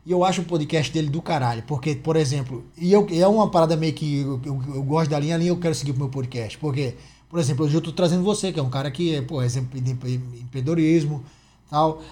E 0.06 0.10
eu 0.10 0.24
acho 0.24 0.40
o 0.40 0.44
podcast 0.46 0.90
dele 0.90 1.10
do 1.10 1.20
caralho. 1.20 1.62
Porque, 1.64 1.94
por 1.94 2.16
exemplo, 2.16 2.64
e 2.78 2.90
eu, 2.90 3.06
é 3.10 3.28
uma 3.28 3.50
parada 3.50 3.76
meio 3.76 3.92
que 3.92 4.20
eu, 4.20 4.40
eu, 4.42 4.62
eu 4.74 4.82
gosto 4.82 5.10
da 5.10 5.18
linha, 5.18 5.34
a 5.34 5.38
linha 5.38 5.50
eu 5.50 5.58
quero 5.58 5.74
seguir 5.74 5.92
pro 5.92 6.00
meu 6.00 6.10
podcast. 6.10 6.56
Porque 6.56 6.94
Por 7.30 7.38
exemplo, 7.38 7.64
hoje 7.64 7.76
eu 7.76 7.80
tô 7.80 7.92
trazendo 7.92 8.24
você, 8.24 8.52
que 8.52 8.58
é 8.58 8.62
um 8.62 8.68
cara 8.68 8.90
que 8.90 9.14
é, 9.14 9.22
pô, 9.22 9.40
exemplo 9.40 9.80
de 9.80 9.92
empre- 9.92 10.20
empreendedorismo, 10.42 11.22
tal. 11.70 12.02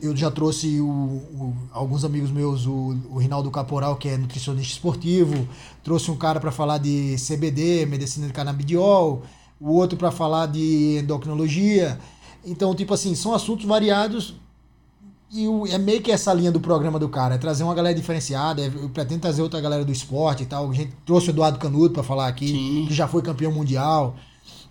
Eu 0.00 0.16
já 0.16 0.30
trouxe 0.30 0.80
o- 0.80 0.86
o- 0.86 1.54
alguns 1.72 2.04
amigos 2.04 2.30
meus, 2.30 2.64
o, 2.64 2.96
o 3.10 3.18
Rinaldo 3.18 3.50
Caporal, 3.50 3.96
que 3.96 4.08
é 4.08 4.16
nutricionista 4.16 4.72
esportivo, 4.72 5.48
trouxe 5.82 6.10
um 6.12 6.16
cara 6.16 6.38
para 6.38 6.52
falar 6.52 6.78
de 6.78 7.16
CBD, 7.18 7.86
medicina 7.86 8.28
de 8.28 8.32
canabidiol, 8.32 9.22
o 9.60 9.72
outro 9.72 9.98
para 9.98 10.12
falar 10.12 10.46
de 10.46 10.98
endocrinologia. 11.00 11.98
Então, 12.44 12.72
tipo 12.74 12.94
assim, 12.94 13.16
são 13.16 13.34
assuntos 13.34 13.66
variados 13.66 14.34
e 15.32 15.46
é 15.72 15.78
meio 15.78 16.00
que 16.02 16.12
essa 16.12 16.32
linha 16.32 16.52
do 16.52 16.60
programa 16.60 16.98
do 17.00 17.08
cara, 17.08 17.34
é 17.34 17.38
trazer 17.38 17.64
uma 17.64 17.74
galera 17.74 17.94
diferenciada, 17.96 18.62
é- 18.62 18.66
eu 18.68 18.88
pretendo 18.90 19.20
trazer 19.22 19.42
outra 19.42 19.60
galera 19.60 19.84
do 19.84 19.90
esporte 19.90 20.44
e 20.44 20.46
tal. 20.46 20.70
A 20.70 20.74
gente 20.74 20.92
trouxe 21.04 21.28
o 21.28 21.32
Eduardo 21.32 21.58
Canuto 21.58 21.94
para 21.94 22.02
falar 22.04 22.28
aqui, 22.28 22.46
Sim. 22.48 22.84
que 22.86 22.94
já 22.94 23.08
foi 23.08 23.22
campeão 23.22 23.50
mundial. 23.50 24.14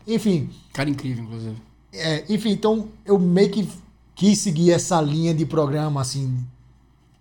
Enfim, 0.08 0.49
Cara 0.74 0.89
incrível, 0.89 1.24
inclusive. 1.24 1.56
é, 1.93 2.26
enfim, 2.30 2.52
então 2.52 2.88
eu 3.06 3.18
meio 3.20 3.49
que 3.49 3.68
quis 4.16 4.39
seguir 4.39 4.72
essa 4.72 5.02
linha 5.02 5.34
de 5.34 5.45
programa, 5.45 6.02
assim, 6.02 6.38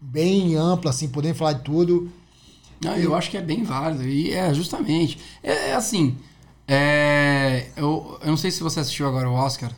bem 0.01 0.57
ampla, 0.57 0.91
assim, 0.91 1.09
podendo 1.09 1.35
falar 1.35 1.55
de 1.55 1.63
tudo. 1.63 2.11
Não, 2.83 2.97
eu 2.97 3.15
acho 3.15 3.31
que 3.31 3.37
é 3.37 3.43
bem 3.43 3.63
válido. 3.63 4.05
E 4.07 4.33
é 4.33 4.53
justamente. 4.55 5.19
É, 5.43 5.71
é 5.71 5.75
assim. 5.75 6.17
é, 6.67 7.69
eu, 7.77 8.19
eu 8.23 8.29
não 8.29 8.37
sei 8.37 8.51
se 8.51 8.63
você 8.63 8.81
assistiu 8.81 9.07
agora 9.07 9.29
o 9.29 9.35
Oscar. 9.35 9.71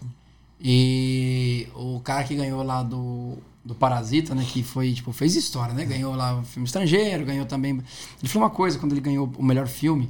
E 0.60 1.66
o 1.74 2.00
cara 2.00 2.22
que 2.22 2.34
ganhou 2.36 2.62
lá 2.62 2.82
do, 2.84 3.36
do 3.64 3.74
Parasita, 3.74 4.34
né? 4.34 4.46
Que 4.48 4.62
foi, 4.62 4.92
tipo, 4.92 5.12
fez 5.12 5.34
história, 5.34 5.74
né? 5.74 5.84
Ganhou 5.84 6.14
lá 6.14 6.38
o 6.38 6.44
filme 6.44 6.66
estrangeiro, 6.66 7.24
ganhou 7.24 7.46
também. 7.46 7.72
Ele 7.72 8.28
falou 8.28 8.46
uma 8.48 8.54
coisa 8.54 8.78
quando 8.78 8.92
ele 8.92 9.00
ganhou 9.00 9.28
o 9.36 9.42
melhor 9.42 9.66
filme 9.66 10.08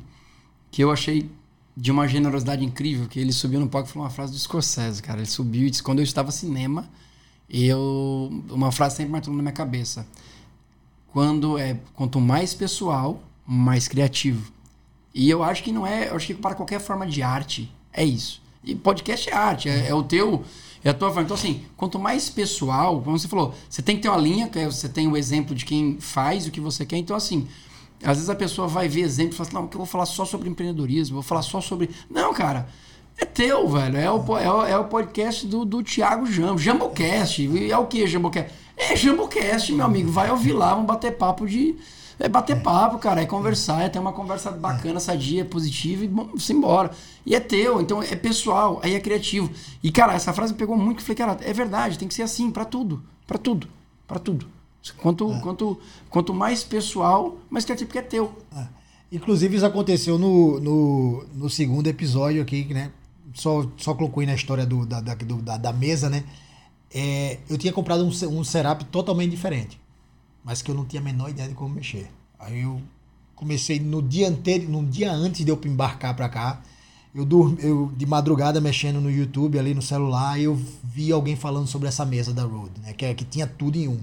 que 0.70 0.82
eu 0.84 0.90
achei 0.90 1.30
de 1.76 1.90
uma 1.90 2.06
generosidade 2.06 2.64
incrível, 2.64 3.08
que 3.08 3.18
ele 3.18 3.32
subiu 3.32 3.58
no 3.58 3.68
palco 3.68 3.88
e 3.88 3.92
falou 3.92 4.04
uma 4.06 4.10
frase 4.14 4.32
do 4.32 4.38
Scorsese, 4.38 5.02
cara. 5.02 5.20
Ele 5.20 5.26
subiu 5.26 5.66
e 5.66 5.70
disse, 5.70 5.82
quando 5.82 6.00
eu 6.00 6.04
estava 6.04 6.30
cinema, 6.30 6.88
eu 7.48 8.42
uma 8.50 8.70
frase 8.70 8.96
sempre 8.96 9.12
martelou 9.12 9.36
na 9.36 9.42
minha 9.42 9.52
cabeça. 9.52 10.06
Quando 11.12 11.58
é 11.58 11.78
quanto 11.94 12.20
mais 12.20 12.54
pessoal, 12.54 13.22
mais 13.46 13.88
criativo. 13.88 14.52
E 15.14 15.28
eu 15.28 15.42
acho 15.42 15.62
que 15.62 15.72
não 15.72 15.86
é, 15.86 16.08
eu 16.08 16.16
acho 16.16 16.26
que 16.26 16.34
para 16.34 16.54
qualquer 16.54 16.80
forma 16.80 17.06
de 17.06 17.22
arte 17.22 17.70
é 17.92 18.04
isso. 18.04 18.40
E 18.64 18.74
podcast 18.74 19.28
é 19.28 19.34
arte, 19.34 19.68
é, 19.68 19.88
é 19.88 19.94
o 19.94 20.02
teu, 20.02 20.44
é 20.82 20.90
a 20.90 20.94
tua 20.94 21.08
forma. 21.08 21.24
Então 21.24 21.36
assim, 21.36 21.64
quanto 21.76 21.98
mais 21.98 22.30
pessoal, 22.30 23.02
como 23.02 23.18
você 23.18 23.28
falou, 23.28 23.54
você 23.68 23.82
tem 23.82 23.96
que 23.96 24.02
ter 24.02 24.08
uma 24.08 24.16
linha, 24.18 24.50
é- 24.54 24.66
você 24.66 24.88
tem 24.88 25.06
o 25.08 25.16
exemplo 25.16 25.54
de 25.54 25.64
quem 25.64 25.98
faz 26.00 26.46
o 26.46 26.50
que 26.50 26.60
você 26.60 26.86
quer. 26.86 26.96
Então 26.96 27.16
assim, 27.16 27.46
às 28.04 28.16
vezes 28.16 28.30
a 28.30 28.34
pessoa 28.34 28.68
vai 28.68 28.88
ver 28.88 29.00
exemplo 29.00 29.34
e 29.34 29.36
fala 29.36 29.48
assim, 29.48 29.56
não, 29.56 29.68
que 29.68 29.76
eu 29.76 29.78
vou 29.78 29.86
falar 29.86 30.06
só 30.06 30.24
sobre 30.24 30.48
empreendedorismo, 30.48 31.14
vou 31.14 31.22
falar 31.22 31.42
só 31.42 31.60
sobre. 31.60 31.90
Não, 32.10 32.32
cara. 32.32 32.66
É 33.18 33.24
teu, 33.24 33.68
velho. 33.68 33.96
É 33.96 34.10
o, 34.10 34.38
é 34.38 34.52
o, 34.52 34.66
é 34.66 34.78
o 34.78 34.84
podcast 34.84 35.46
do, 35.46 35.64
do 35.64 35.82
Thiago 35.82 36.26
Jambo. 36.26 36.58
Jambocast. 36.58 37.70
É 37.70 37.76
o 37.76 37.86
que, 37.86 38.06
Jambocast? 38.06 38.50
É 38.76 38.96
Jambocast, 38.96 39.72
meu 39.72 39.84
amigo. 39.84 40.10
Vai 40.10 40.30
ouvir 40.30 40.52
lá, 40.52 40.70
vamos 40.70 40.86
bater 40.86 41.12
papo 41.12 41.46
de. 41.46 41.76
É 42.18 42.28
bater 42.28 42.60
papo, 42.62 42.98
cara. 42.98 43.22
É 43.22 43.26
conversar, 43.26 43.82
é 43.82 43.88
ter 43.88 43.98
uma 43.98 44.12
conversa 44.12 44.50
bacana, 44.50 44.98
sadia, 44.98 45.44
positiva 45.44 46.04
e 46.04 46.08
vamos 46.08 46.48
embora. 46.50 46.90
E 47.24 47.34
é 47.34 47.40
teu, 47.40 47.80
então 47.80 48.02
é 48.02 48.16
pessoal, 48.16 48.80
aí 48.82 48.94
é 48.94 49.00
criativo. 49.00 49.50
E, 49.82 49.90
cara, 49.90 50.14
essa 50.14 50.32
frase 50.32 50.54
pegou 50.54 50.76
muito 50.76 50.98
que 50.98 51.02
falei, 51.02 51.16
cara, 51.16 51.38
é 51.42 51.52
verdade, 51.52 51.98
tem 51.98 52.08
que 52.08 52.14
ser 52.14 52.22
assim, 52.22 52.50
pra 52.50 52.64
tudo. 52.64 53.02
Pra 53.26 53.38
tudo. 53.38 53.68
Pra 54.06 54.18
tudo. 54.18 54.46
Quanto, 54.98 55.28
quanto, 55.40 55.78
quanto 56.10 56.34
mais 56.34 56.64
pessoal, 56.64 57.38
mais 57.48 57.64
criativo, 57.64 57.86
porque 57.88 57.98
é 57.98 58.02
teu. 58.02 58.32
É. 58.56 58.66
Inclusive, 59.12 59.56
isso 59.56 59.66
aconteceu 59.66 60.18
no, 60.18 60.58
no, 60.58 61.24
no 61.34 61.50
segundo 61.50 61.86
episódio 61.86 62.42
aqui, 62.42 62.64
né? 62.72 62.90
Só, 63.34 63.66
só 63.76 63.94
concluindo 63.94 64.32
a 64.32 64.34
história 64.34 64.66
do, 64.66 64.84
da, 64.84 65.00
da, 65.00 65.14
do- 65.14 65.42
da, 65.42 65.56
da 65.56 65.72
mesa, 65.72 66.10
né? 66.10 66.24
É, 66.92 67.38
eu 67.48 67.56
tinha 67.56 67.72
comprado 67.72 68.04
um, 68.04 68.38
um 68.38 68.44
setup 68.44 68.84
totalmente 68.86 69.30
diferente, 69.30 69.80
mas 70.44 70.60
que 70.62 70.70
eu 70.70 70.74
não 70.74 70.84
tinha 70.84 71.00
a 71.00 71.04
menor 71.04 71.30
ideia 71.30 71.48
de 71.48 71.54
como 71.54 71.74
mexer. 71.74 72.10
Aí 72.38 72.62
eu 72.62 72.80
comecei 73.34 73.78
no 73.78 74.02
dia 74.02 74.28
anterior, 74.28 74.68
no 74.70 74.84
dia 74.84 75.12
antes 75.12 75.44
de 75.44 75.50
eu 75.50 75.58
embarcar 75.64 76.14
para 76.16 76.28
cá, 76.28 76.60
eu, 77.14 77.24
dur- 77.24 77.56
eu 77.60 77.90
de 77.96 78.04
madrugada 78.04 78.60
mexendo 78.60 79.00
no 79.00 79.10
YouTube 79.10 79.58
ali 79.58 79.74
no 79.74 79.82
celular, 79.82 80.38
e 80.40 80.44
eu 80.44 80.54
vi 80.82 81.12
alguém 81.12 81.36
falando 81.36 81.66
sobre 81.66 81.88
essa 81.88 82.04
mesa 82.04 82.32
da 82.32 82.42
Rode, 82.42 82.80
né? 82.82 82.92
Que, 82.92 83.04
é- 83.06 83.14
que 83.14 83.24
tinha 83.24 83.46
tudo 83.46 83.76
em 83.76 83.88
um. 83.88 84.00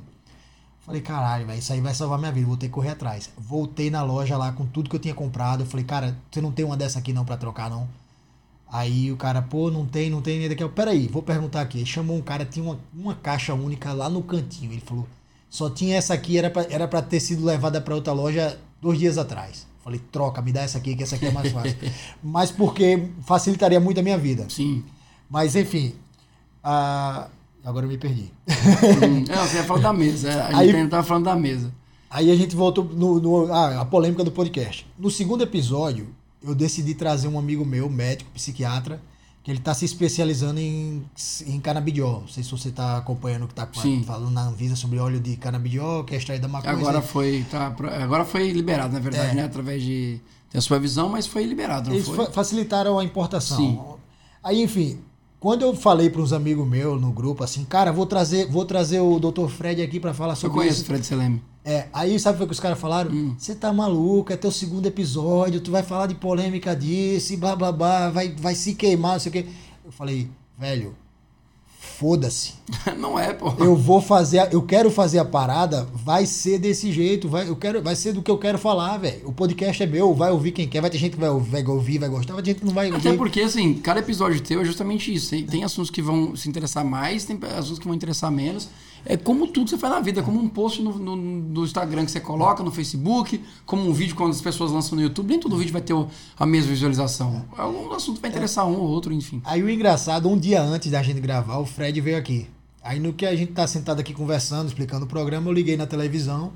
Falei, 0.89 1.03
caralho, 1.03 1.45
velho, 1.45 1.59
isso 1.59 1.71
aí 1.71 1.79
vai 1.79 1.93
salvar 1.93 2.17
minha 2.17 2.31
vida, 2.31 2.47
vou 2.47 2.57
ter 2.57 2.65
que 2.65 2.73
correr 2.73 2.89
atrás. 2.89 3.29
Voltei 3.37 3.91
na 3.91 4.01
loja 4.01 4.35
lá 4.35 4.51
com 4.51 4.65
tudo 4.65 4.89
que 4.89 4.95
eu 4.95 4.99
tinha 4.99 5.13
comprado. 5.13 5.61
Eu 5.61 5.67
falei, 5.67 5.85
cara, 5.85 6.17
você 6.31 6.41
não 6.41 6.51
tem 6.51 6.65
uma 6.65 6.75
dessa 6.75 6.97
aqui 6.97 7.13
não 7.13 7.23
pra 7.23 7.37
trocar, 7.37 7.69
não? 7.69 7.87
Aí 8.67 9.11
o 9.11 9.15
cara, 9.15 9.39
pô, 9.39 9.69
não 9.69 9.85
tem, 9.85 10.09
não 10.09 10.19
tem 10.19 10.39
nem 10.39 10.49
daqui. 10.49 10.63
Eu, 10.63 10.69
Peraí, 10.71 11.07
vou 11.07 11.21
perguntar 11.21 11.61
aqui. 11.61 11.77
Ele 11.77 11.85
chamou 11.85 12.17
um 12.17 12.23
cara, 12.23 12.43
tinha 12.43 12.65
uma, 12.65 12.79
uma 12.91 13.13
caixa 13.13 13.53
única 13.53 13.93
lá 13.93 14.09
no 14.09 14.23
cantinho. 14.23 14.71
Ele 14.71 14.81
falou, 14.81 15.07
só 15.47 15.69
tinha 15.69 15.95
essa 15.95 16.15
aqui, 16.15 16.39
era 16.39 16.49
pra, 16.49 16.65
era 16.71 16.87
pra 16.87 17.03
ter 17.03 17.19
sido 17.19 17.45
levada 17.45 17.79
pra 17.79 17.93
outra 17.93 18.11
loja 18.11 18.59
dois 18.81 18.97
dias 18.97 19.19
atrás. 19.19 19.67
Falei, 19.83 20.01
troca, 20.11 20.41
me 20.41 20.51
dá 20.51 20.61
essa 20.61 20.79
aqui, 20.79 20.95
que 20.95 21.03
essa 21.03 21.17
aqui 21.17 21.27
é 21.27 21.31
mais 21.31 21.51
fácil. 21.51 21.77
Mas 22.23 22.49
porque 22.49 23.09
facilitaria 23.27 23.79
muito 23.79 23.99
a 23.99 24.03
minha 24.03 24.17
vida. 24.17 24.47
Sim. 24.49 24.83
Mas 25.29 25.55
enfim, 25.55 25.93
ah, 26.63 27.27
agora 27.63 27.85
eu 27.85 27.89
me 27.89 27.97
perdi. 27.97 28.31
Não, 29.29 29.47
você 29.47 29.57
ia 29.57 29.63
falar 29.63 29.81
da 29.81 29.93
mesa. 29.93 30.29
é, 30.29 30.41
A 30.55 30.63
gente 30.65 30.75
ainda 30.75 30.89
tava 30.89 31.03
falando 31.03 31.25
da 31.25 31.35
mesa. 31.35 31.71
Aí 32.09 32.31
a 32.31 32.35
gente 32.35 32.55
voltou 32.55 32.83
no, 32.83 33.19
no- 33.19 33.53
ah, 33.53 33.81
a 33.81 33.85
polêmica 33.85 34.23
do 34.23 34.31
podcast. 34.31 34.85
No 34.97 35.11
segundo 35.11 35.43
episódio, 35.43 36.07
eu 36.43 36.55
decidi 36.55 36.93
trazer 36.95 37.27
um 37.27 37.37
amigo 37.37 37.63
meu, 37.65 37.87
médico, 37.89 38.31
psiquiatra, 38.33 38.99
que 39.43 39.51
ele 39.51 39.59
está 39.59 39.73
se 39.73 39.85
especializando 39.85 40.59
em, 40.59 41.03
em 41.45 41.59
canabidiol. 41.59 42.21
Não 42.21 42.27
sei 42.27 42.43
se 42.43 42.49
você 42.51 42.69
está 42.69 42.97
acompanhando 42.97 43.43
o 43.43 43.47
que 43.47 43.53
está 43.53 43.67
falando 44.05 44.31
na 44.31 44.41
Anvisa 44.47 44.75
sobre 44.75 44.97
óleo 44.99 45.19
de 45.19 45.35
canabidiol, 45.37 46.03
que 46.03 46.15
é 46.15 46.17
extraído 46.17 46.41
da 46.43 46.47
maconha. 46.47 46.73
Agora 46.73 47.01
foi, 47.01 47.45
tá, 47.49 47.67
agora 48.01 48.25
foi 48.25 48.51
liberado, 48.51 48.91
na 48.93 48.99
verdade, 48.99 49.31
É. 49.31 49.33
né? 49.35 49.43
Através 49.43 49.81
de. 49.83 50.19
Tem 50.49 50.57
a 50.57 50.61
supervisão, 50.61 51.09
mas 51.09 51.27
foi 51.27 51.43
liberado, 51.45 51.89
não 51.89 51.95
Eles 51.95 52.07
foi? 52.07 52.25
fa- 52.25 52.31
facilitaram 52.31 52.97
a 52.97 53.03
importação. 53.03 53.57
Sim. 53.57 53.79
Aí, 54.43 54.63
enfim, 54.63 54.99
quando 55.39 55.61
eu 55.61 55.73
falei 55.75 56.09
para 56.09 56.21
uns 56.21 56.33
amigos 56.33 56.67
meus 56.67 56.99
no 56.99 57.11
grupo, 57.11 57.43
assim, 57.43 57.63
cara, 57.63 57.91
vou 57.91 58.05
trazer, 58.05 58.47
vou 58.47 58.65
trazer 58.65 58.99
o 58.99 59.19
Dr. 59.19 59.47
Fred 59.47 59.81
aqui 59.81 59.99
para 59.99 60.13
falar 60.13 60.33
Eu 60.33 60.37
sobre 60.37 60.57
conheço 60.57 60.77
isso. 60.77 60.83
o 60.83 60.85
Fred 60.87 61.05
Seleme. 61.05 61.41
É, 61.63 61.87
aí 61.93 62.19
sabe 62.19 62.41
o 62.41 62.45
que 62.47 62.51
os 62.51 62.59
caras 62.59 62.79
falaram? 62.79 63.11
Hum. 63.11 63.35
Você 63.37 63.53
tá 63.55 63.71
maluco, 63.71 64.33
é 64.33 64.37
teu 64.37 64.51
segundo 64.51 64.85
episódio, 64.85 65.61
tu 65.61 65.71
vai 65.71 65.83
falar 65.83 66.07
de 66.07 66.15
polêmica 66.15 66.75
disso, 66.75 67.33
e 67.33 67.37
blá 67.37 67.55
blá 67.55 67.71
blá, 67.71 68.09
vai, 68.09 68.33
vai 68.35 68.55
se 68.55 68.73
queimar, 68.75 69.13
não 69.13 69.19
sei 69.19 69.29
o 69.29 69.33
quê. 69.33 69.45
Eu 69.85 69.91
falei, 69.91 70.29
velho, 70.57 70.95
foda-se. 71.99 72.53
não 72.97 73.19
é, 73.19 73.33
pô. 73.33 73.53
Eu 73.59 73.75
vou 73.75 73.99
fazer, 74.01 74.39
a- 74.39 74.49
eu 74.51 74.61
quero 74.61 74.89
fazer 74.89 75.19
a 75.19 75.25
parada, 75.25 75.87
vai 75.93 76.25
ser 76.25 76.57
desse 76.57 76.91
jeito, 76.91 77.27
vai, 77.27 77.47
eu 77.49 77.55
quero, 77.55 77.81
vai 77.81 77.95
ser 77.95 78.13
do 78.13 78.21
que 78.21 78.31
eu 78.31 78.37
quero 78.37 78.57
falar, 78.57 78.97
velho. 78.97 79.27
O 79.27 79.33
podcast 79.33 79.83
é 79.83 79.85
meu, 79.85 80.13
vai 80.13 80.31
ouvir 80.31 80.51
quem 80.51 80.67
quer, 80.67 80.79
vai 80.81 80.89
ter 80.89 80.97
gente 80.97 81.13
que 81.13 81.19
vai, 81.19 81.29
ouvir, 81.29 81.49
vai 81.51 81.65
ouvir, 81.65 81.97
vai 81.99 82.09
gostar, 82.09 82.33
vai 82.33 82.41
ter 82.43 82.51
gente 82.51 82.59
que 82.61 82.65
não 82.65 82.73
vai 82.73 82.87
Até 82.89 83.09
ouvir. 83.09 83.17
porque, 83.17 83.41
assim, 83.41 83.73
cada 83.75 83.99
episódio 83.99 84.39
teu 84.41 84.61
é 84.61 84.65
justamente 84.65 85.13
isso. 85.13 85.29
Tem, 85.31 85.45
tem 85.45 85.63
assuntos 85.63 85.89
que 85.91 86.01
vão 86.01 86.35
se 86.35 86.47
interessar 86.47 86.85
mais, 86.85 87.25
tem 87.25 87.37
assuntos 87.57 87.79
que 87.79 87.85
vão 87.85 87.95
interessar 87.95 88.31
menos. 88.31 88.69
É 89.05 89.17
como 89.17 89.47
tudo 89.47 89.65
que 89.65 89.69
você 89.71 89.77
faz 89.77 89.93
na 89.93 89.99
vida, 89.99 90.19
é 90.19 90.23
como 90.23 90.39
um 90.39 90.47
post 90.47 90.81
no, 90.81 90.97
no, 90.97 91.15
no 91.15 91.63
Instagram 91.63 92.05
que 92.05 92.11
você 92.11 92.19
coloca, 92.19 92.63
no 92.63 92.71
Facebook, 92.71 93.41
como 93.65 93.87
um 93.87 93.93
vídeo 93.93 94.15
quando 94.15 94.31
as 94.31 94.41
pessoas 94.41 94.71
lançam 94.71 94.95
no 94.95 95.01
YouTube. 95.01 95.29
Nem 95.29 95.39
todo 95.39 95.57
vídeo 95.57 95.73
vai 95.73 95.81
ter 95.81 95.93
a 96.37 96.45
mesma 96.45 96.71
visualização. 96.71 97.45
Algum 97.57 97.91
assunto 97.93 98.21
vai 98.21 98.29
interessar 98.29 98.67
um 98.67 98.77
ou 98.77 98.87
outro, 98.87 99.13
enfim. 99.13 99.41
Aí 99.45 99.63
o 99.63 99.69
engraçado, 99.69 100.29
um 100.29 100.37
dia 100.37 100.61
antes 100.61 100.91
da 100.91 101.01
gente 101.01 101.19
gravar, 101.19 101.57
o 101.57 101.65
Fred 101.65 101.99
veio 102.01 102.17
aqui. 102.17 102.47
Aí 102.83 102.99
no 102.99 103.13
que 103.13 103.25
a 103.25 103.35
gente 103.35 103.51
tá 103.51 103.67
sentado 103.67 103.99
aqui 103.99 104.13
conversando, 104.13 104.67
explicando 104.67 105.05
o 105.05 105.07
programa, 105.07 105.49
eu 105.49 105.53
liguei 105.53 105.75
na 105.75 105.85
televisão. 105.85 106.53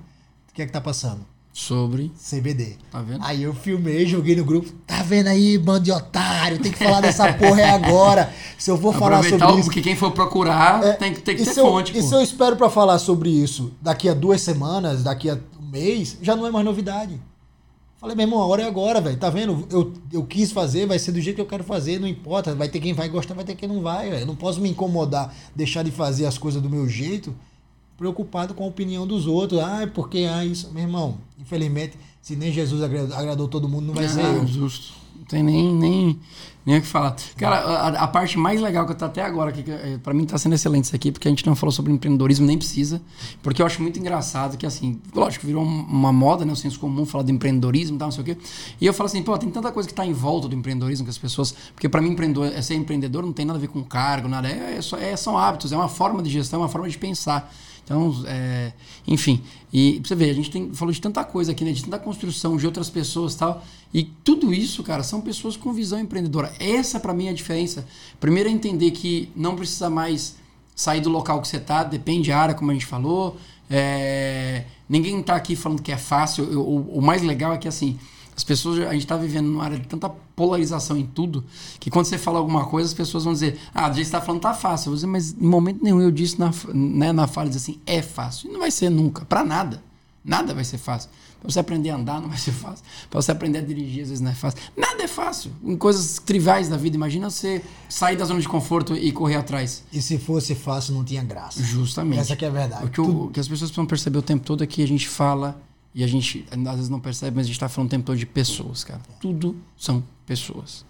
O 0.49 0.53
que 0.53 0.61
é 0.61 0.65
que 0.65 0.71
tá 0.71 0.79
passando? 0.79 1.32
Sobre. 1.55 2.11
CBD. 2.17 2.77
Tá 2.91 2.99
vendo? 3.03 3.23
Aí 3.23 3.43
eu 3.43 3.53
filmei, 3.53 4.07
joguei 4.07 4.35
no 4.35 4.43
grupo. 4.43 4.71
Tá 4.87 5.03
vendo 5.03 5.27
aí, 5.27 5.55
bando 5.55 5.81
de 5.81 5.91
otário? 5.91 6.57
Tem 6.59 6.71
que 6.71 6.79
falar 6.83 6.99
dessa 6.99 7.31
porra 7.33 7.61
é 7.61 7.69
agora. 7.69 8.33
Se 8.57 8.71
eu 8.71 8.75
vou 8.75 8.91
falar 8.91 9.23
sobre 9.23 9.45
o- 9.45 9.55
isso. 9.59 9.65
porque 9.65 9.81
quem 9.81 9.95
for 9.95 10.09
procurar 10.11 10.83
É, 10.83 10.93
tem, 10.93 11.13
que- 11.13 11.21
tem 11.21 11.35
que 11.35 11.43
ter 11.45 11.51
eu- 11.59 11.65
fonte, 11.67 11.95
E 11.95 12.01
se 12.01 12.11
eu 12.13 12.21
espero 12.21 12.55
pra 12.55 12.71
falar 12.71 12.97
sobre 12.97 13.29
isso 13.29 13.71
daqui 13.79 14.09
a 14.09 14.15
duas 14.15 14.41
semanas, 14.41 15.03
daqui 15.03 15.29
a 15.29 15.35
um 15.61 15.69
mês, 15.69 16.17
já 16.23 16.35
não 16.35 16.47
é 16.47 16.49
mais 16.51 16.65
novidade. 16.65 17.21
Falei, 17.99 18.15
meu 18.15 18.25
irmão, 18.25 18.41
a 18.41 18.47
hora 18.47 18.63
é 18.63 18.65
agora, 18.67 18.99
velho. 18.99 19.15
Tá 19.17 19.29
vendo? 19.29 19.65
Eu, 19.71 19.93
eu 20.11 20.25
quis 20.25 20.51
fazer, 20.51 20.87
vai 20.87 20.97
ser 20.97 21.11
do 21.11 21.21
jeito 21.21 21.35
que 21.35 21.41
eu 21.41 21.45
quero 21.45 21.63
fazer, 21.63 21.99
não 21.99 22.07
importa. 22.07 22.53
Vai 22.55 22.67
ter 22.67 22.79
quem 22.79 22.93
vai 22.93 23.07
gostar, 23.07 23.33
vai 23.35 23.45
ter 23.45 23.55
quem 23.55 23.69
não 23.69 23.81
vai, 23.81 24.09
velho. 24.09 24.23
Eu 24.23 24.25
não 24.27 24.35
posso 24.35 24.59
me 24.59 24.69
incomodar, 24.69 25.33
deixar 25.55 25.83
de 25.83 25.91
fazer 25.91 26.25
as 26.25 26.37
coisas 26.37 26.61
do 26.61 26.69
meu 26.69 26.89
jeito 26.89 27.33
preocupado 27.97 28.53
com 28.53 28.63
a 28.63 28.67
opinião 28.67 29.05
dos 29.07 29.27
outros. 29.27 29.59
Ah, 29.59 29.87
porque 29.93 30.27
ah, 30.31 30.45
isso, 30.45 30.71
meu 30.73 30.83
irmão, 30.83 31.17
infelizmente, 31.39 31.97
se 32.21 32.35
nem 32.35 32.51
Jesus 32.51 32.81
agradou, 32.81 33.15
agradou 33.17 33.47
todo 33.47 33.67
mundo, 33.69 33.87
não 33.87 33.93
vai 33.93 34.05
Ah, 34.05 34.09
ser 34.09 34.21
eu. 34.23 34.47
Justo. 34.47 35.03
Não 35.17 35.25
tem 35.27 35.41
nem, 35.41 35.73
nem, 35.73 36.19
nem 36.65 36.77
o 36.79 36.81
que 36.81 36.87
falar. 36.87 37.15
Cara, 37.37 37.55
a, 37.55 37.87
a 38.03 38.07
parte 38.07 38.37
mais 38.37 38.59
legal 38.59 38.85
que 38.85 38.91
eu 38.91 38.95
tô 38.97 39.05
até 39.05 39.21
agora, 39.23 39.53
que, 39.53 39.63
que, 39.63 39.71
eh, 39.71 39.97
pra 40.03 40.13
mim 40.13 40.25
tá 40.25 40.37
sendo 40.37 40.53
excelente 40.53 40.83
isso 40.85 40.95
aqui, 40.95 41.13
porque 41.13 41.29
a 41.29 41.31
gente 41.31 41.45
não 41.45 41.55
falou 41.55 41.71
sobre 41.71 41.93
empreendedorismo, 41.93 42.45
nem 42.45 42.57
precisa. 42.57 43.01
Porque 43.41 43.61
eu 43.61 43.65
acho 43.65 43.81
muito 43.81 43.97
engraçado 43.97 44.57
que, 44.57 44.65
assim, 44.65 44.99
lógico, 45.15 45.47
virou 45.47 45.63
um- 45.63 45.83
uma 45.83 46.11
moda, 46.11 46.43
né? 46.43 46.51
O 46.51 46.57
senso 46.57 46.77
comum 46.77 47.05
falar 47.05 47.23
de 47.23 47.31
empreendedorismo 47.31 47.95
e 47.95 47.99
tal, 47.99 48.07
não 48.07 48.11
sei 48.11 48.21
o 48.21 48.25
quê. 48.25 48.37
E 48.81 48.85
eu 48.85 48.93
falo 48.93 49.05
assim, 49.07 49.23
pô, 49.23 49.37
tem 49.37 49.49
tanta 49.49 49.71
coisa 49.71 49.87
que 49.87 49.95
tá 49.95 50.05
em 50.05 50.11
volta 50.13 50.49
do 50.49 50.55
empreendedorismo 50.55 51.05
que 51.05 51.09
as 51.11 51.17
pessoas. 51.17 51.55
Porque 51.73 51.87
pra 51.87 52.01
mim, 52.01 52.09
empreendedor, 52.09 52.47
é 52.47 52.61
ser 52.61 52.75
empreendedor 52.75 53.23
não 53.23 53.31
tem 53.31 53.45
nada 53.45 53.57
a 53.57 53.61
ver 53.61 53.69
com 53.69 53.81
cargo, 53.81 54.27
nada. 54.27 54.49
É, 54.49 54.75
é 54.77 54.81
só, 54.81 54.97
é- 54.97 55.15
são 55.15 55.37
hábitos, 55.37 55.71
é 55.71 55.77
uma 55.77 55.87
forma 55.87 56.21
de 56.21 56.29
gestão, 56.29 56.59
é 56.59 56.63
uma 56.63 56.69
forma 56.69 56.89
de 56.89 56.97
pensar. 56.97 57.49
Então, 57.84 58.23
é, 58.27 58.71
enfim, 59.05 59.41
e 59.71 59.99
pra 59.99 60.07
você 60.07 60.15
ver, 60.15 60.29
a 60.29 60.34
gente 60.34 60.49
tem, 60.49 60.73
falou 60.73 60.93
de 60.93 61.01
tanta 61.01 61.23
coisa 61.23 61.51
aqui, 61.51 61.65
né? 61.65 61.71
De 61.73 61.84
tanta 61.84 61.99
construção 61.99 62.55
de 62.55 62.65
outras 62.65 62.89
pessoas 62.89 63.36
tal. 63.36 63.63
E 63.93 64.03
tudo 64.03 64.53
isso, 64.53 64.81
cara, 64.84 65.03
são 65.03 65.19
pessoas 65.19 65.57
com 65.57 65.73
visão 65.73 65.99
empreendedora. 65.99 66.53
Essa, 66.59 66.99
pra 66.99 67.13
mim, 67.13 67.27
é 67.27 67.29
a 67.31 67.34
diferença. 67.34 67.86
Primeiro 68.19 68.47
é 68.49 68.51
entender 68.51 68.91
que 68.91 69.29
não 69.36 69.55
precisa 69.55 69.89
mais 69.89 70.36
sair 70.75 71.01
do 71.01 71.09
local 71.09 71.41
que 71.41 71.47
você 71.47 71.59
tá, 71.59 71.84
depende 71.84 72.29
da 72.29 72.38
área, 72.39 72.55
como 72.55 72.71
a 72.71 72.73
gente 72.73 72.86
falou. 72.86 73.38
É, 73.69 74.63
ninguém 74.88 75.21
tá 75.21 75.36
aqui 75.36 75.55
falando 75.55 75.81
que 75.81 75.91
é 75.91 75.97
fácil. 75.97 76.45
Eu- 76.45 76.65
o 76.65 77.01
mais 77.01 77.21
legal 77.21 77.53
é 77.53 77.57
que, 77.57 77.67
assim, 77.67 77.99
as 78.36 78.43
pessoas, 78.43 78.79
a 78.88 78.93
gente 78.93 79.07
tá 79.07 79.15
vivendo 79.15 79.47
numa 79.47 79.63
área 79.63 79.77
de 79.77 79.88
tanta 79.88 80.09
polarização 80.09 80.97
em 80.97 81.05
tudo, 81.05 81.43
que 81.79 81.89
quando 81.89 82.05
você 82.05 82.17
fala 82.17 82.39
alguma 82.39 82.65
coisa, 82.65 82.88
as 82.88 82.93
pessoas 82.93 83.23
vão 83.23 83.34
dizer, 83.34 83.59
ah, 83.73 83.89
do 83.89 83.95
jeito 83.95 84.05
que 84.07 84.11
você 84.11 84.19
tá 84.19 84.21
falando 84.21 84.41
tá 84.41 84.53
fácil. 84.53 84.88
Eu 84.88 84.91
vou 84.91 84.95
dizer, 84.95 85.07
mas 85.07 85.34
em 85.34 85.45
momento 85.45 85.84
nenhum 85.84 86.01
eu 86.01 86.11
disse 86.11 86.39
na, 86.39 86.51
né, 86.73 87.11
na 87.11 87.27
fala, 87.27 87.49
dizer 87.49 87.59
assim, 87.59 87.79
é 87.86 88.01
fácil. 88.01 88.49
E 88.49 88.53
não 88.53 88.59
vai 88.59 88.71
ser 88.71 88.89
nunca, 88.89 89.25
pra 89.25 89.43
nada. 89.43 89.81
Nada 90.23 90.53
vai 90.53 90.63
ser 90.63 90.77
fácil. 90.77 91.09
Pra 91.41 91.51
você 91.51 91.59
aprender 91.59 91.89
a 91.89 91.95
andar 91.95 92.21
não 92.21 92.29
vai 92.29 92.38
ser 92.39 92.53
fácil. 92.53 92.86
Pra 93.09 93.21
você 93.21 93.31
aprender 93.31 93.57
a 93.57 93.61
dirigir 93.61 94.03
às 94.03 94.09
vezes 94.09 94.21
não 94.21 94.31
é 94.31 94.36
fácil. 94.36 94.59
Nada 94.77 95.03
é 95.03 95.07
fácil. 95.07 95.51
Em 95.61 95.75
coisas 95.75 96.19
triviais 96.25 96.69
da 96.69 96.77
vida. 96.77 96.95
Imagina 96.95 97.29
você 97.29 97.61
sair 97.89 98.15
da 98.15 98.23
zona 98.23 98.39
de 98.39 98.47
conforto 98.47 98.95
e 98.95 99.11
correr 99.11 99.36
atrás. 99.36 99.84
E 99.91 100.01
se 100.01 100.17
fosse 100.17 100.55
fácil, 100.55 100.93
não 100.93 101.03
tinha 101.03 101.21
graça. 101.21 101.61
Justamente. 101.61 102.21
Essa 102.21 102.36
que 102.38 102.45
é 102.45 102.47
a 102.47 102.51
verdade. 102.51 102.86
O 102.86 102.89
que, 102.89 103.01
o 103.01 103.27
que 103.27 103.39
as 103.39 103.47
pessoas 103.47 103.69
precisam 103.69 103.86
perceber 103.86 104.17
o 104.19 104.21
tempo 104.21 104.45
todo 104.45 104.63
é 104.63 104.67
que 104.67 104.81
a 104.81 104.88
gente 104.88 105.07
fala 105.09 105.61
e 105.93 106.03
a 106.03 106.07
gente 106.07 106.45
às 106.49 106.75
vezes 106.75 106.89
não 106.89 106.99
percebe, 106.99 107.35
mas 107.35 107.45
a 107.45 107.47
gente 107.47 107.55
está 107.55 107.69
falando 107.69 107.87
o 107.87 107.91
tempo 107.91 108.05
todo 108.05 108.17
de 108.17 108.25
pessoas, 108.25 108.83
cara. 108.83 109.01
Tudo 109.19 109.55
são 109.77 110.03
pessoas. 110.25 110.85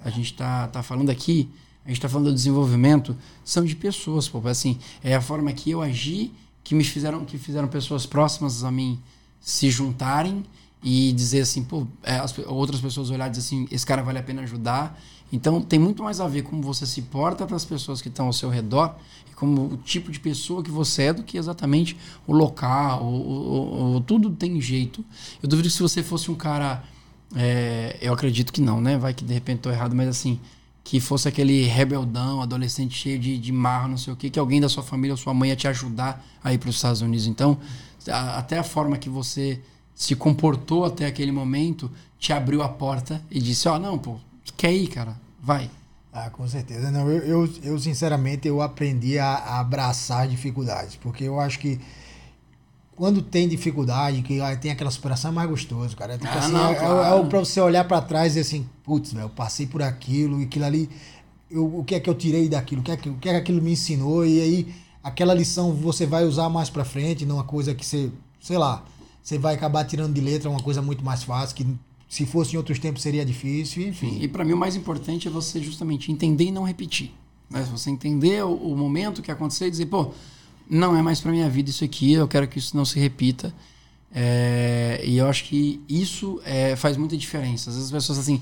A 0.00 0.10
gente 0.10 0.34
tá, 0.34 0.68
tá 0.68 0.82
falando 0.82 1.10
aqui, 1.10 1.48
a 1.84 1.88
gente 1.88 2.00
tá 2.00 2.08
falando 2.08 2.26
do 2.26 2.34
desenvolvimento, 2.34 3.16
são 3.44 3.64
de 3.64 3.74
pessoas, 3.74 4.28
pô. 4.28 4.46
Assim, 4.46 4.78
é 5.02 5.14
a 5.14 5.20
forma 5.20 5.52
que 5.52 5.70
eu 5.70 5.80
agi 5.80 6.32
que 6.62 6.74
me 6.74 6.84
fizeram, 6.84 7.24
que 7.24 7.38
fizeram 7.38 7.66
pessoas 7.66 8.04
próximas 8.04 8.62
a 8.62 8.70
mim 8.70 9.00
se 9.40 9.70
juntarem 9.70 10.44
e 10.82 11.12
dizer 11.12 11.40
assim, 11.40 11.64
pô, 11.64 11.86
é, 12.02 12.16
as 12.16 12.36
outras 12.46 12.80
pessoas 12.80 13.10
olhar 13.10 13.26
e 13.26 13.30
dizer 13.30 13.40
assim, 13.40 13.66
esse 13.70 13.86
cara 13.86 14.02
vale 14.02 14.18
a 14.18 14.22
pena 14.22 14.42
ajudar. 14.42 15.00
Então 15.32 15.60
tem 15.60 15.78
muito 15.78 16.02
mais 16.02 16.20
a 16.20 16.26
ver 16.28 16.42
como 16.42 16.62
você 16.62 16.86
se 16.86 17.02
porta 17.02 17.46
para 17.46 17.56
as 17.56 17.64
pessoas 17.64 18.00
que 18.00 18.08
estão 18.08 18.26
ao 18.26 18.32
seu 18.32 18.48
redor 18.48 18.94
e 19.30 19.34
como 19.34 19.62
o 19.72 19.76
tipo 19.76 20.10
de 20.10 20.18
pessoa 20.18 20.62
que 20.62 20.70
você 20.70 21.04
é 21.04 21.12
do 21.12 21.22
que 21.22 21.36
exatamente 21.36 21.96
o 22.26 22.32
local, 22.32 23.02
o, 23.04 23.14
o- 23.14 23.96
o- 23.96 24.00
tudo 24.00 24.30
tem 24.30 24.58
jeito. 24.60 25.04
Eu 25.42 25.48
duvido 25.48 25.68
que 25.68 25.74
se 25.74 25.82
você 25.82 26.02
fosse 26.02 26.30
um 26.30 26.34
cara, 26.34 26.82
é, 27.36 27.98
eu 28.00 28.12
acredito 28.12 28.52
que 28.52 28.60
não, 28.60 28.80
né? 28.80 28.96
Vai 28.96 29.12
que 29.12 29.24
de 29.24 29.34
repente 29.34 29.60
tô 29.60 29.70
errado, 29.70 29.94
mas 29.94 30.08
assim, 30.08 30.40
que 30.82 30.98
fosse 31.00 31.28
aquele 31.28 31.64
rebeldão, 31.66 32.40
adolescente 32.40 32.94
cheio 32.96 33.18
de, 33.18 33.36
de 33.36 33.52
marra, 33.52 33.88
não 33.88 33.98
sei 33.98 34.12
o 34.12 34.16
que, 34.16 34.30
que 34.30 34.38
alguém 34.38 34.60
da 34.62 34.68
sua 34.70 34.82
família 34.82 35.12
ou 35.12 35.18
sua 35.18 35.34
mãe 35.34 35.50
ia 35.50 35.56
te 35.56 35.68
ajudar 35.68 36.24
a 36.42 36.54
ir 36.54 36.58
para 36.58 36.70
os 36.70 36.76
Estados 36.76 37.02
Unidos. 37.02 37.26
Então, 37.26 37.58
a- 38.08 38.38
até 38.38 38.58
a 38.58 38.62
forma 38.62 38.96
que 38.96 39.10
você 39.10 39.60
se 39.94 40.14
comportou 40.16 40.86
até 40.86 41.04
aquele 41.04 41.32
momento 41.32 41.90
te 42.18 42.32
abriu 42.32 42.62
a 42.62 42.68
porta 42.68 43.22
e 43.30 43.38
disse: 43.40 43.68
Ó, 43.68 43.78
não, 43.78 43.98
pô, 43.98 44.16
quer 44.56 44.72
ir, 44.72 44.88
cara? 44.88 45.16
Vai. 45.42 45.70
Ah, 46.12 46.30
com 46.30 46.46
certeza. 46.48 46.90
Não, 46.90 47.08
eu, 47.10 47.18
eu, 47.44 47.52
eu, 47.62 47.78
sinceramente, 47.78 48.48
eu 48.48 48.60
aprendi 48.62 49.18
a, 49.18 49.34
a 49.34 49.60
abraçar 49.60 50.26
dificuldades, 50.26 50.96
porque 50.96 51.24
eu 51.24 51.38
acho 51.38 51.58
que 51.58 51.78
quando 52.96 53.22
tem 53.22 53.48
dificuldade, 53.48 54.22
que 54.22 54.40
ah, 54.40 54.56
tem 54.56 54.72
aquela 54.72 54.90
superação, 54.90 55.30
é 55.30 55.34
mais 55.34 55.48
gostoso, 55.48 55.96
cara. 55.96 56.14
É, 56.14 56.18
tipo 56.18 56.28
Ah, 56.32 56.38
assim, 56.38 56.52
não, 56.52 56.70
é, 56.72 56.74
é- 56.74 56.78
claro. 56.78 57.04
é 57.04 57.14
o 57.14 57.26
pra 57.26 57.38
você 57.38 57.60
olhar 57.60 57.84
pra 57.84 58.00
trás 58.00 58.34
e 58.36 58.40
assim, 58.40 58.68
putz, 58.82 59.12
velho, 59.12 59.26
eu 59.26 59.30
passei 59.30 59.66
por 59.66 59.82
aquilo, 59.82 60.40
e 60.40 60.44
aquilo 60.44 60.64
ali, 60.64 60.90
eu, 61.50 61.78
o 61.78 61.84
que 61.84 61.94
é 61.94 62.00
que 62.00 62.10
eu 62.10 62.14
tirei 62.14 62.48
daquilo, 62.48 62.80
o 62.80 62.84
que 62.84 62.90
é 62.90 62.96
que, 62.96 63.08
o 63.08 63.14
que 63.18 63.28
é 63.28 63.32
que 63.34 63.38
aquilo 63.38 63.62
me 63.62 63.72
ensinou, 63.72 64.26
e 64.26 64.40
aí 64.40 64.74
aquela 65.04 65.32
lição 65.32 65.72
você 65.72 66.06
vai 66.06 66.24
usar 66.24 66.48
mais 66.48 66.68
pra 66.68 66.84
frente, 66.84 67.24
numa 67.24 67.44
coisa 67.44 67.72
que 67.74 67.86
você, 67.86 68.10
sei 68.40 68.58
lá, 68.58 68.82
você 69.22 69.38
vai 69.38 69.54
acabar 69.54 69.84
tirando 69.84 70.12
de 70.14 70.20
letra 70.20 70.50
uma 70.50 70.60
coisa 70.62 70.82
muito 70.82 71.04
mais 71.04 71.22
fácil, 71.22 71.54
que 71.54 71.66
se 72.08 72.24
fosse 72.24 72.54
em 72.54 72.56
outros 72.56 72.78
tempos 72.78 73.02
seria 73.02 73.24
difícil, 73.24 73.86
enfim. 73.86 74.18
E 74.20 74.28
para 74.28 74.44
mim 74.44 74.52
o 74.52 74.56
mais 74.56 74.74
importante 74.74 75.28
é 75.28 75.30
você 75.30 75.60
justamente 75.60 76.10
entender 76.10 76.44
e 76.44 76.50
não 76.50 76.64
repetir. 76.64 77.12
Né? 77.50 77.66
Você 77.70 77.90
entender 77.90 78.42
o, 78.44 78.54
o 78.54 78.76
momento 78.76 79.20
que 79.22 79.30
aconteceu 79.30 79.68
e 79.68 79.70
dizer, 79.70 79.86
pô, 79.86 80.12
não 80.68 80.96
é 80.96 81.02
mais 81.02 81.20
para 81.20 81.30
minha 81.30 81.48
vida 81.48 81.70
isso 81.70 81.84
aqui, 81.84 82.12
eu 82.12 82.26
quero 82.26 82.48
que 82.48 82.58
isso 82.58 82.76
não 82.76 82.84
se 82.84 82.98
repita. 82.98 83.54
É, 84.10 85.02
e 85.04 85.18
eu 85.18 85.26
acho 85.26 85.44
que 85.44 85.80
isso 85.86 86.40
é, 86.44 86.74
faz 86.76 86.96
muita 86.96 87.16
diferença. 87.16 87.68
Às 87.68 87.76
vezes 87.76 87.92
as 87.92 88.02
pessoas 88.02 88.18
assim, 88.18 88.40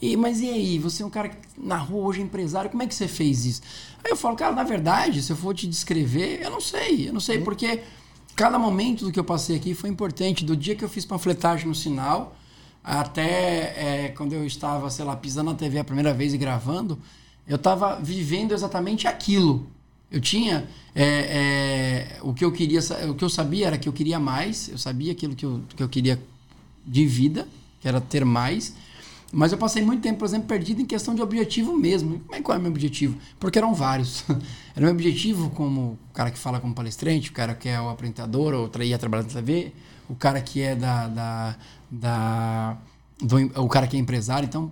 e, 0.00 0.16
mas 0.16 0.40
e 0.40 0.50
aí, 0.50 0.78
você 0.78 1.02
é 1.02 1.06
um 1.06 1.10
cara 1.10 1.28
que 1.28 1.38
na 1.56 1.76
rua 1.76 2.08
hoje 2.08 2.20
é 2.20 2.24
empresário, 2.24 2.68
como 2.68 2.82
é 2.82 2.86
que 2.86 2.94
você 2.94 3.06
fez 3.06 3.46
isso? 3.46 3.62
Aí 4.02 4.10
eu 4.10 4.16
falo, 4.16 4.36
cara, 4.36 4.54
na 4.54 4.64
verdade, 4.64 5.22
se 5.22 5.32
eu 5.32 5.36
for 5.36 5.54
te 5.54 5.66
descrever, 5.66 6.40
eu 6.42 6.50
não 6.50 6.60
sei, 6.60 7.08
eu 7.08 7.12
não 7.12 7.20
sei, 7.20 7.38
porque 7.38 7.80
cada 8.34 8.58
momento 8.58 9.04
do 9.04 9.12
que 9.12 9.20
eu 9.20 9.24
passei 9.24 9.56
aqui 9.56 9.72
foi 9.72 9.88
importante. 9.88 10.44
Do 10.44 10.56
dia 10.56 10.74
que 10.74 10.84
eu 10.84 10.88
fiz 10.88 11.04
panfletagem 11.04 11.68
no 11.68 11.74
sinal, 11.74 12.36
até 12.84 14.06
é, 14.06 14.08
quando 14.14 14.34
eu 14.34 14.46
estava, 14.46 14.90
sei 14.90 15.06
lá, 15.06 15.16
pisando 15.16 15.50
na 15.50 15.56
TV 15.56 15.78
a 15.78 15.84
primeira 15.84 16.12
vez 16.12 16.34
e 16.34 16.38
gravando, 16.38 16.98
eu 17.48 17.56
estava 17.56 17.96
vivendo 17.96 18.52
exatamente 18.52 19.08
aquilo. 19.08 19.66
Eu 20.10 20.20
tinha 20.20 20.68
é, 20.94 21.04
é, 21.04 22.18
o 22.20 22.34
que 22.34 22.44
eu 22.44 22.52
queria, 22.52 22.80
o 23.08 23.14
que 23.14 23.24
eu 23.24 23.30
sabia 23.30 23.68
era 23.68 23.78
que 23.78 23.88
eu 23.88 23.92
queria 23.92 24.20
mais, 24.20 24.68
eu 24.68 24.78
sabia 24.78 25.12
aquilo 25.12 25.34
que 25.34 25.46
eu, 25.46 25.62
que 25.74 25.82
eu 25.82 25.88
queria 25.88 26.22
de 26.86 27.06
vida, 27.06 27.48
que 27.80 27.88
era 27.88 28.00
ter 28.00 28.24
mais. 28.24 28.74
Mas 29.32 29.50
eu 29.50 29.58
passei 29.58 29.82
muito 29.82 30.00
tempo, 30.00 30.20
por 30.20 30.26
exemplo, 30.26 30.46
perdido 30.46 30.80
em 30.80 30.86
questão 30.86 31.14
de 31.14 31.20
objetivo 31.20 31.76
mesmo. 31.76 32.20
Como 32.20 32.34
é 32.38 32.42
qual 32.42 32.56
é 32.56 32.58
o 32.58 32.62
meu 32.62 32.70
objetivo? 32.70 33.18
Porque 33.40 33.58
eram 33.58 33.74
vários. 33.74 34.24
Era 34.76 34.82
o 34.82 34.86
meu 34.86 34.92
objetivo 34.92 35.50
como 35.50 35.80
o 35.80 35.98
cara 36.12 36.30
que 36.32 36.38
fala 36.38 36.58
como 36.60 36.74
palestrante, 36.74 37.30
o 37.30 37.32
cara 37.32 37.54
que 37.54 37.68
é 37.68 37.80
o 37.80 37.88
apresentador, 37.88 38.54
ou 38.54 38.82
ia 38.82 38.98
trabalhar 38.98 39.22
na 39.22 39.28
TV, 39.28 39.72
o 40.08 40.14
cara 40.14 40.40
que 40.40 40.60
é 40.60 40.74
da. 40.74 41.08
da, 41.08 41.56
da 42.00 42.76
do, 43.20 43.36
o 43.62 43.68
cara 43.68 43.86
que 43.86 43.96
é 43.96 44.00
empresário. 44.00 44.46
Então, 44.46 44.70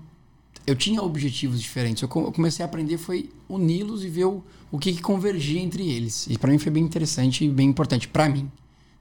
eu 0.66 0.74
tinha 0.76 1.02
objetivos 1.02 1.60
diferentes. 1.60 2.02
Eu 2.02 2.08
co- 2.08 2.22
eu 2.26 2.32
comecei 2.32 2.64
a 2.64 2.66
aprender 2.68 2.98
foi 2.98 3.30
uni-los 3.48 4.04
e 4.04 4.08
ver 4.08 4.24
o, 4.26 4.42
o 4.70 4.78
que, 4.78 4.92
que 4.92 5.02
convergia 5.02 5.60
entre 5.60 5.88
eles. 5.90 6.26
E 6.28 6.38
para 6.38 6.50
mim 6.50 6.58
foi 6.58 6.70
bem 6.72 6.82
interessante 6.82 7.44
e 7.44 7.48
bem 7.48 7.68
importante. 7.68 8.08
Para 8.08 8.28
mim. 8.28 8.50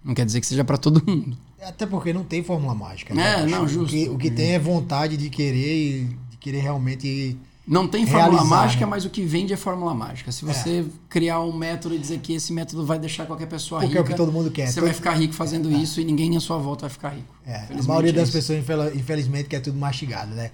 Não 0.03 0.15
quer 0.15 0.25
dizer 0.25 0.39
que 0.41 0.47
seja 0.47 0.63
para 0.63 0.77
todo 0.77 1.03
mundo. 1.05 1.37
Até 1.61 1.85
porque 1.85 2.11
não 2.11 2.23
tem 2.23 2.41
fórmula 2.43 2.73
mágica. 2.73 3.13
É, 3.13 3.15
né? 3.15 3.45
não, 3.45 3.65
O 3.65 3.67
justo. 3.67 3.91
que, 3.95 4.09
o 4.09 4.17
que 4.17 4.31
tem 4.31 4.53
é 4.53 4.59
vontade 4.59 5.15
de 5.15 5.29
querer 5.29 5.75
e 6.01 6.03
de 6.31 6.37
querer 6.37 6.61
realmente. 6.61 7.37
Não 7.71 7.87
tem 7.87 8.05
fórmula 8.05 8.31
Realizar, 8.33 8.49
mágica, 8.49 8.85
né? 8.85 8.89
mas 8.89 9.05
o 9.05 9.09
que 9.09 9.23
vende 9.23 9.53
é 9.53 9.55
fórmula 9.55 9.93
mágica. 9.93 10.29
Se 10.29 10.43
você 10.43 10.85
criar 11.07 11.39
um 11.39 11.53
método 11.57 11.95
e 11.95 11.97
dizer 11.97 12.19
que 12.19 12.33
esse 12.33 12.51
método 12.51 12.85
vai 12.85 12.99
deixar 12.99 13.25
qualquer 13.25 13.45
pessoa 13.47 13.79
Porque 13.79 13.93
rica, 13.97 13.99
é 13.99 14.01
o 14.03 14.05
que 14.11 14.13
todo 14.13 14.29
mundo 14.29 14.51
quer. 14.51 14.67
você 14.67 14.73
Todo- 14.75 14.83
vai 14.83 14.93
ficar 14.93 15.13
rico 15.13 15.33
fazendo 15.33 15.71
isso 15.71 16.01
e 16.01 16.03
ninguém 16.03 16.35
à 16.35 16.41
sua 16.41 16.57
volta 16.57 16.81
vai 16.81 16.89
ficar 16.89 17.09
rico. 17.11 17.33
É, 17.45 17.67
a 17.79 17.83
maioria 17.83 18.09
é 18.09 18.13
das 18.13 18.29
pessoas, 18.29 18.59
infel- 18.59 18.93
infelizmente, 18.93 19.47
quer 19.47 19.61
tudo 19.61 19.77
mastigado, 19.79 20.35
né? 20.35 20.51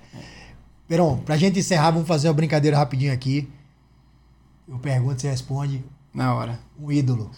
Peron, 0.87 1.17
pra 1.17 1.35
gente 1.37 1.57
encerrar, 1.57 1.89
vamos 1.89 2.07
fazer 2.07 2.27
uma 2.27 2.35
brincadeira 2.35 2.77
rapidinho 2.77 3.11
aqui. 3.11 3.49
Eu 4.69 4.77
pergunto, 4.77 5.19
você 5.19 5.29
responde. 5.29 5.83
Na 6.13 6.35
hora. 6.35 6.59
Um 6.79 6.91
ídolo. 6.91 7.31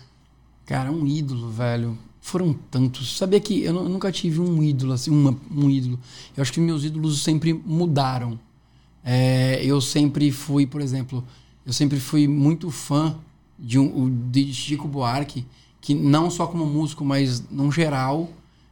Cara, 0.65 0.91
um 0.91 1.07
ídolo, 1.07 1.49
velho. 1.49 1.97
Foram 2.19 2.53
tantos. 2.69 3.17
Sabia 3.17 3.39
que 3.39 3.63
eu, 3.63 3.73
eu 3.75 3.87
nunca 3.89 4.11
tive 4.11 4.41
um 4.41 4.61
ídolo, 4.61 4.91
assim, 4.91 5.09
uma- 5.09 5.37
um 5.49 5.69
ídolo. 5.69 5.97
Eu 6.35 6.41
acho 6.41 6.51
que 6.51 6.59
meus 6.59 6.83
ídolos 6.83 7.23
sempre 7.23 7.53
mudaram. 7.53 8.37
É, 9.03 9.63
eu 9.63 9.79
sempre 9.79 10.31
fui, 10.31 10.65
por 10.65 10.81
exemplo, 10.81 11.23
eu 11.65 11.73
sempre 11.73 11.99
fui 11.99 12.27
muito 12.27 12.69
fã 12.69 13.17
de, 13.57 13.77
um, 13.79 14.29
de 14.29 14.53
Chico 14.53 14.87
Buarque, 14.87 15.45
que 15.81 15.93
não 15.93 16.29
só 16.29 16.47
como 16.47 16.65
músico, 16.65 17.03
mas 17.05 17.43
no 17.49 17.71
geral. 17.71 18.29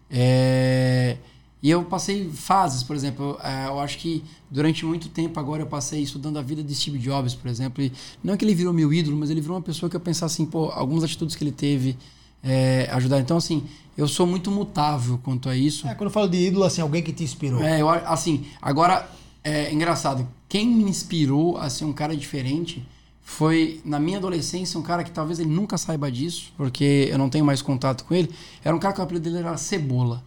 é, 0.09 1.17
e 1.61 1.71
eu 1.71 1.83
passei 1.83 2.29
fases, 2.29 2.83
por 2.83 2.95
exemplo, 2.95 3.37
é, 3.43 3.67
eu 3.67 3.79
acho 3.79 3.97
que 3.97 4.23
durante 4.49 4.85
muito 4.85 5.09
tempo 5.09 5.39
agora 5.39 5.63
eu 5.63 5.67
passei 5.67 6.01
estudando 6.01 6.37
a 6.37 6.41
vida 6.41 6.63
de 6.63 6.73
Steve 6.75 6.99
Jobs, 6.99 7.33
por 7.33 7.49
exemplo. 7.49 7.83
E 7.83 7.91
não 8.23 8.33
é 8.35 8.37
que 8.37 8.45
ele 8.45 8.53
virou 8.53 8.71
meu 8.71 8.93
ídolo, 8.93 9.17
mas 9.17 9.29
ele 9.29 9.41
virou 9.41 9.55
uma 9.55 9.63
pessoa 9.63 9.89
que 9.89 9.95
eu 9.95 9.99
pensava 9.99 10.31
assim, 10.31 10.45
pô, 10.45 10.69
algumas 10.69 11.03
atitudes 11.03 11.35
que 11.35 11.43
ele 11.43 11.51
teve 11.51 11.97
é, 12.43 12.87
ajudaram. 12.91 13.23
Então, 13.23 13.37
assim, 13.37 13.63
eu 13.97 14.07
sou 14.07 14.27
muito 14.27 14.51
mutável 14.51 15.19
quanto 15.23 15.49
a 15.49 15.55
isso. 15.55 15.87
É, 15.87 15.95
quando 15.95 16.09
eu 16.09 16.13
falo 16.13 16.29
de 16.29 16.37
ídolo, 16.37 16.63
assim, 16.63 16.81
alguém 16.81 17.01
que 17.01 17.11
te 17.11 17.23
inspirou. 17.23 17.61
É, 17.61 17.81
eu, 17.81 17.89
assim, 17.89 18.45
agora 18.61 19.09
é 19.47 19.73
engraçado. 19.73 20.27
Quem 20.49 20.67
me 20.67 20.83
inspirou 20.83 21.57
a 21.57 21.69
ser 21.69 21.85
um 21.85 21.93
cara 21.93 22.15
diferente 22.15 22.85
foi, 23.21 23.79
na 23.85 23.97
minha 23.97 24.17
adolescência, 24.17 24.77
um 24.77 24.83
cara 24.83 25.05
que 25.05 25.11
talvez 25.11 25.39
ele 25.39 25.49
nunca 25.49 25.77
saiba 25.77 26.11
disso, 26.11 26.51
porque 26.57 27.07
eu 27.09 27.17
não 27.17 27.29
tenho 27.29 27.45
mais 27.45 27.61
contato 27.61 28.03
com 28.03 28.13
ele. 28.13 28.29
Era 28.63 28.75
um 28.75 28.79
cara 28.79 28.93
que 28.93 28.99
o 28.99 29.03
apelido 29.03 29.29
dele 29.29 29.47
era 29.47 29.55
Cebola. 29.55 30.21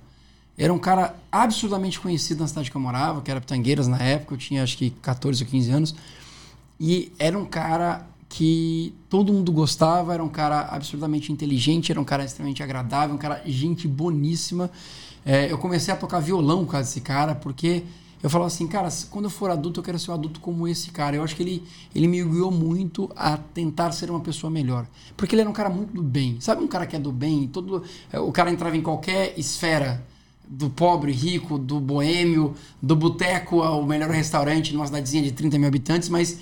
Era 0.56 0.72
um 0.72 0.78
cara 0.78 1.14
absurdamente 1.30 2.00
conhecido 2.00 2.40
na 2.40 2.48
cidade 2.48 2.70
que 2.70 2.76
eu 2.76 2.80
morava, 2.80 3.20
que 3.20 3.30
era 3.30 3.40
Pitangueiras 3.40 3.88
na 3.88 3.98
época, 3.98 4.34
eu 4.34 4.38
tinha 4.38 4.62
acho 4.62 4.78
que 4.78 4.90
14 4.90 5.42
ou 5.44 5.50
15 5.50 5.70
anos. 5.70 5.94
E 6.78 7.12
era 7.18 7.38
um 7.38 7.44
cara 7.44 8.06
que 8.26 8.94
todo 9.10 9.32
mundo 9.34 9.52
gostava, 9.52 10.14
era 10.14 10.24
um 10.24 10.28
cara 10.28 10.60
absurdamente 10.70 11.30
inteligente, 11.30 11.92
era 11.92 12.00
um 12.00 12.04
cara 12.04 12.24
extremamente 12.24 12.62
agradável, 12.62 13.14
um 13.14 13.18
cara 13.18 13.42
gente 13.44 13.86
boníssima. 13.86 14.70
É, 15.26 15.52
eu 15.52 15.58
comecei 15.58 15.92
a 15.92 15.96
tocar 15.96 16.20
violão 16.20 16.64
com 16.64 16.78
esse 16.78 17.00
cara, 17.02 17.34
porque 17.34 17.82
eu 18.22 18.28
falava 18.28 18.48
assim, 18.48 18.66
cara, 18.66 18.88
quando 19.10 19.24
eu 19.24 19.30
for 19.30 19.50
adulto, 19.50 19.80
eu 19.80 19.84
quero 19.84 19.98
ser 19.98 20.10
um 20.10 20.14
adulto 20.14 20.40
como 20.40 20.68
esse 20.68 20.90
cara. 20.90 21.16
Eu 21.16 21.22
acho 21.22 21.34
que 21.34 21.42
ele, 21.42 21.64
ele 21.94 22.06
me 22.06 22.22
guiou 22.22 22.50
muito 22.50 23.10
a 23.16 23.36
tentar 23.36 23.92
ser 23.92 24.10
uma 24.10 24.20
pessoa 24.20 24.50
melhor. 24.50 24.86
Porque 25.16 25.34
ele 25.34 25.40
era 25.40 25.50
um 25.50 25.54
cara 25.54 25.70
muito 25.70 25.94
do 25.94 26.02
bem. 26.02 26.38
Sabe 26.40 26.62
um 26.62 26.68
cara 26.68 26.86
que 26.86 26.94
é 26.94 26.98
do 26.98 27.10
bem? 27.10 27.48
Todo, 27.48 27.82
é, 28.12 28.20
o 28.20 28.30
cara 28.30 28.50
entrava 28.50 28.76
em 28.76 28.82
qualquer 28.82 29.38
esfera 29.38 30.04
do 30.46 30.68
pobre, 30.68 31.12
rico, 31.12 31.58
do 31.58 31.80
boêmio, 31.80 32.54
do 32.82 32.94
boteco 32.94 33.62
ao 33.62 33.84
melhor 33.84 34.10
restaurante 34.10 34.74
numa 34.74 34.84
cidadezinha 34.84 35.22
de 35.22 35.30
30 35.30 35.58
mil 35.58 35.68
habitantes, 35.68 36.08
mas 36.08 36.40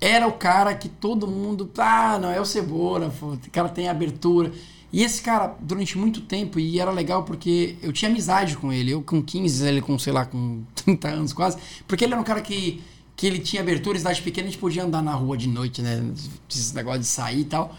era 0.00 0.26
o 0.26 0.32
cara 0.32 0.74
que 0.74 0.88
todo 0.88 1.26
mundo, 1.26 1.70
ah, 1.78 2.18
não, 2.18 2.30
é 2.30 2.40
o 2.40 2.44
Cebola, 2.44 3.14
o 3.22 3.38
cara 3.50 3.68
tem 3.68 3.88
abertura. 3.88 4.52
E 4.94 5.02
esse 5.02 5.20
cara, 5.20 5.56
durante 5.60 5.98
muito 5.98 6.20
tempo, 6.20 6.60
e 6.60 6.78
era 6.78 6.92
legal 6.92 7.24
porque 7.24 7.74
eu 7.82 7.92
tinha 7.92 8.08
amizade 8.08 8.56
com 8.56 8.72
ele. 8.72 8.92
Eu 8.92 9.02
com 9.02 9.20
15, 9.20 9.66
ele 9.66 9.80
com, 9.80 9.98
sei 9.98 10.12
lá, 10.12 10.24
com 10.24 10.62
30 10.72 11.08
anos 11.08 11.32
quase. 11.32 11.58
Porque 11.88 12.04
ele 12.04 12.12
era 12.12 12.20
um 12.20 12.24
cara 12.24 12.40
que, 12.40 12.80
que 13.16 13.26
ele 13.26 13.40
tinha 13.40 13.60
abertura, 13.60 13.98
cidade 13.98 14.22
pequena, 14.22 14.46
a 14.46 14.50
gente 14.52 14.60
podia 14.60 14.84
andar 14.84 15.02
na 15.02 15.12
rua 15.12 15.36
de 15.36 15.48
noite, 15.48 15.82
né? 15.82 16.00
Esse 16.48 16.72
negócio 16.76 17.00
de 17.00 17.08
sair 17.08 17.40
e 17.40 17.44
tal. 17.44 17.76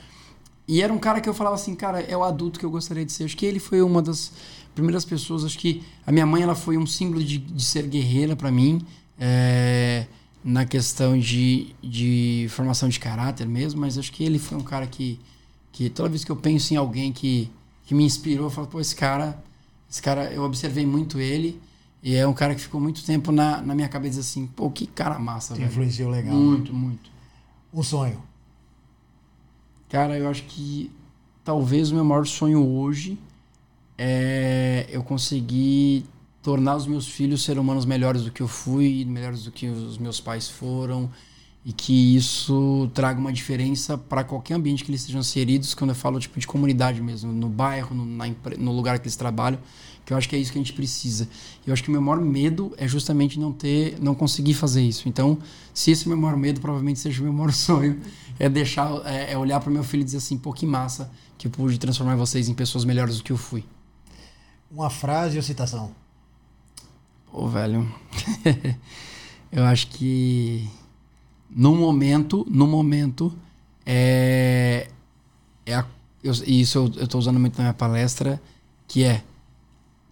E 0.68 0.82
era 0.82 0.92
um 0.92 0.98
cara 0.98 1.22
que 1.22 1.30
eu 1.30 1.34
falava 1.34 1.56
assim, 1.56 1.74
cara, 1.74 2.02
é 2.02 2.18
o 2.18 2.22
adulto 2.22 2.60
que 2.60 2.66
eu 2.66 2.70
gostaria 2.70 3.06
de 3.06 3.14
ser. 3.14 3.24
Acho 3.24 3.38
que 3.38 3.46
ele 3.46 3.60
foi 3.60 3.82
uma 3.82 4.02
das 4.02 4.34
primeiras 4.74 5.06
pessoas. 5.06 5.46
Acho 5.46 5.58
que 5.58 5.84
a 6.06 6.12
minha 6.12 6.26
mãe, 6.26 6.44
ela 6.44 6.54
foi 6.54 6.78
um 6.78 6.86
símbolo 6.86 7.24
de, 7.24 7.38
de 7.38 7.64
ser 7.64 7.88
guerreira 7.88 8.36
para 8.36 8.52
mim. 8.52 8.86
É, 9.18 10.06
na 10.44 10.66
questão 10.66 11.18
de, 11.18 11.74
de 11.82 12.48
formação 12.50 12.90
de 12.90 13.00
caráter 13.00 13.48
mesmo. 13.48 13.80
Mas 13.80 13.98
acho 13.98 14.12
que 14.12 14.22
ele 14.22 14.38
foi 14.38 14.58
um 14.58 14.64
cara 14.64 14.86
que 14.86 15.18
que 15.76 15.90
toda 15.90 16.08
vez 16.08 16.24
que 16.24 16.32
eu 16.32 16.38
penso 16.38 16.74
em 16.74 16.78
alguém 16.78 17.12
que, 17.12 17.52
que 17.86 17.94
me 17.94 18.06
inspirou, 18.06 18.46
eu 18.46 18.50
falo, 18.50 18.66
pô, 18.66 18.80
esse 18.80 18.96
cara, 18.96 19.38
esse 19.92 20.02
cara, 20.02 20.32
eu 20.32 20.42
observei 20.44 20.86
muito 20.86 21.20
ele. 21.20 21.62
E 22.02 22.16
é 22.16 22.26
um 22.26 22.34
cara 22.34 22.56
que 22.56 22.62
ficou 22.62 22.80
muito 22.80 23.04
tempo 23.04 23.30
na, 23.30 23.62
na 23.62 23.76
minha 23.76 23.90
cabeça 23.90 24.22
assim, 24.22 24.48
pô, 24.48 24.72
que 24.72 24.88
cara 24.88 25.20
massa, 25.20 25.54
Te 25.54 25.60
velho. 25.60 25.70
influenciou 25.70 26.10
legal. 26.10 26.34
Muito, 26.34 26.74
muito. 26.74 27.12
Um 27.74 27.84
sonho. 27.84 28.24
Cara, 29.90 30.18
eu 30.18 30.30
acho 30.30 30.44
que 30.44 30.90
talvez 31.44 31.92
o 31.92 31.96
meu 31.96 32.06
maior 32.06 32.26
sonho 32.26 32.66
hoje 32.66 33.20
é 33.98 34.88
eu 34.90 35.04
conseguir 35.04 36.06
tornar 36.42 36.78
os 36.78 36.88
meus 36.88 37.06
filhos 37.06 37.44
seres 37.44 37.60
humanos 37.62 37.84
melhores 37.84 38.24
do 38.24 38.32
que 38.32 38.42
eu 38.42 38.48
fui, 38.48 39.04
melhores 39.04 39.44
do 39.44 39.52
que 39.52 39.68
os 39.68 39.98
meus 39.98 40.22
pais 40.22 40.48
foram 40.48 41.12
e 41.66 41.74
que 41.74 42.16
isso 42.16 42.92
traga 42.94 43.20
uma 43.20 43.34
diferença 43.34 43.98
para 43.98 44.24
qualquer 44.24 44.54
ambiente 44.54 44.84
que 44.84 44.92
eles 44.92 45.02
estejam 45.02 45.22
inseridos, 45.22 45.74
quando 45.74 45.90
eu 45.90 45.96
falo 45.96 46.20
tipo 46.20 46.40
de 46.40 46.46
comunidade 46.46 47.02
mesmo, 47.02 47.34
no 47.34 47.50
bairro, 47.50 47.96
no, 47.96 48.06
na, 48.06 48.26
no 48.60 48.72
lugar 48.72 49.00
que 49.00 49.06
eles 49.06 49.16
trabalham, 49.16 49.60
que 50.06 50.14
eu 50.14 50.18
acho 50.18 50.30
que 50.30 50.36
é 50.36 50.40
isso 50.40 50.52
que 50.52 50.60
a 50.60 50.62
gente 50.62 50.74
precisa. 50.74 51.28
Eu 51.66 51.74
acho 51.74 51.82
que 51.82 51.90
o 51.90 51.92
meu 51.92 52.02
maior 52.02 52.22
medo 52.22 52.72
é 52.78 52.88
justamente 52.88 53.40
não 53.40 53.52
ter, 53.52 53.98
não 54.00 54.14
conseguir 54.14 54.54
fazer 54.54 54.84
isso. 54.84 55.10
Então, 55.10 55.40
se 55.74 55.90
esse 55.90 56.04
é 56.04 56.06
o 56.06 56.10
meu 56.10 56.18
maior 56.20 56.38
medo, 56.38 56.62
provavelmente 56.62 57.00
seja 57.00 57.20
o 57.20 57.24
meu 57.24 57.34
maior 57.34 57.52
sonho, 57.52 58.00
é 58.38 58.48
deixar, 58.48 59.02
é, 59.04 59.34
é 59.34 59.38
olhar 59.38 59.60
para 59.60 59.72
o 59.72 59.74
meu 59.74 59.84
filho 59.84 60.02
e 60.02 60.04
dizer 60.04 60.18
assim, 60.18 60.38
pô, 60.38 60.54
que 60.54 60.68
massa 60.68 61.12
que 61.36 61.48
eu 61.48 61.52
pude 61.52 61.80
transformar 61.80 62.16
vocês 62.16 62.48
em 62.48 62.54
pessoas 62.54 62.86
melhores 62.86 63.18
do 63.18 63.24
que 63.24 63.32
eu 63.32 63.38
fui. 63.38 63.66
Uma 64.70 64.92
frase 64.92 65.36
ou 65.36 65.42
citação? 65.42 65.92
Pô, 67.32 67.48
velho, 67.48 67.92
eu 69.52 69.64
acho 69.64 69.88
que 69.88 70.70
no 71.50 71.76
momento, 71.76 72.46
no 72.50 72.68
momento, 72.68 73.34
é, 73.86 74.90
é 75.66 75.76
a, 75.76 75.86
eu, 76.24 76.34
isso 76.46 76.78
eu 76.98 77.04
estou 77.04 77.20
usando 77.20 77.40
muito 77.40 77.58
na 77.58 77.66
minha 77.66 77.74
palestra, 77.74 78.42
que 78.88 79.04
é 79.04 79.24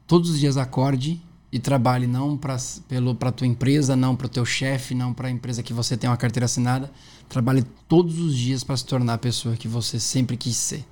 todos 0.07 0.29
os 0.29 0.39
dias 0.39 0.57
acorde 0.57 1.21
e 1.51 1.59
trabalhe 1.59 2.07
não 2.07 2.35
para 2.37 3.31
tua 3.31 3.45
empresa, 3.45 3.95
não 3.95 4.15
para 4.15 4.25
o 4.25 4.29
teu 4.29 4.45
chefe, 4.45 4.95
não 4.95 5.13
para 5.13 5.27
a 5.27 5.31
empresa 5.31 5.61
que 5.61 5.73
você 5.73 5.95
tem 5.95 6.09
uma 6.09 6.17
carteira 6.17 6.45
assinada. 6.45 6.91
Trabalhe 7.29 7.63
todos 7.87 8.19
os 8.19 8.35
dias 8.35 8.63
para 8.63 8.75
se 8.75 8.85
tornar 8.85 9.13
a 9.13 9.17
pessoa 9.17 9.55
que 9.55 9.67
você 9.67 9.99
sempre 9.99 10.35
quis 10.35 10.57
ser. 10.57 10.85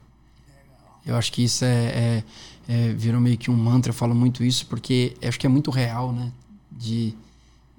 Eu 1.04 1.16
acho 1.16 1.32
que 1.32 1.44
isso 1.44 1.66
é, 1.66 1.86
é, 1.86 2.24
é, 2.68 2.94
virou 2.94 3.20
meio 3.20 3.38
que 3.38 3.50
um 3.50 3.56
mantra, 3.56 3.90
eu 3.90 3.94
falo 3.94 4.14
muito 4.14 4.44
isso, 4.44 4.68
porque 4.68 5.18
acho 5.24 5.40
que 5.40 5.48
é 5.48 5.50
muito 5.50 5.72
real, 5.72 6.12
né? 6.12 6.32
De, 6.72 7.16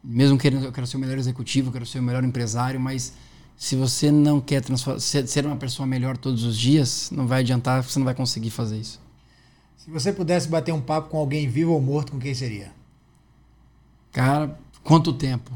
mesmo 0.03 0.39
querendo, 0.39 0.65
eu 0.65 0.73
quero 0.73 0.87
ser 0.87 0.97
o 0.97 1.01
melhor 1.01 1.19
executivo, 1.19 1.69
eu 1.69 1.73
quero 1.73 1.87
ser 1.87 1.99
o 1.99 2.03
melhor 2.03 2.25
empresário, 2.25 2.81
mas 2.81 3.13
se 3.57 3.77
você 3.77 4.11
não 4.11 4.41
quer 4.41 4.63
ser 4.99 5.47
uma 5.47 5.57
pessoa 5.57 5.87
melhor 5.87 6.17
todos 6.17 6.45
os 6.45 6.59
dias, 6.59 7.11
não 7.13 7.27
vai 7.27 7.41
adiantar, 7.41 7.83
você 7.83 7.99
não 7.99 8.05
vai 8.05 8.15
conseguir 8.15 8.51
fazer 8.51 8.79
isso. 8.79 9.01
Se 9.77 9.91
você 9.91 10.13
pudesse 10.13 10.49
bater 10.49 10.73
um 10.73 10.81
papo 10.81 11.11
com 11.11 11.19
alguém 11.19 11.49
vivo 11.49 11.73
ou 11.73 11.81
morto, 11.81 12.13
com 12.13 12.19
quem 12.19 12.35
seria? 12.35 12.73
Cara, 14.13 14.59
quanto 14.85 15.13
tempo? 15.13 15.51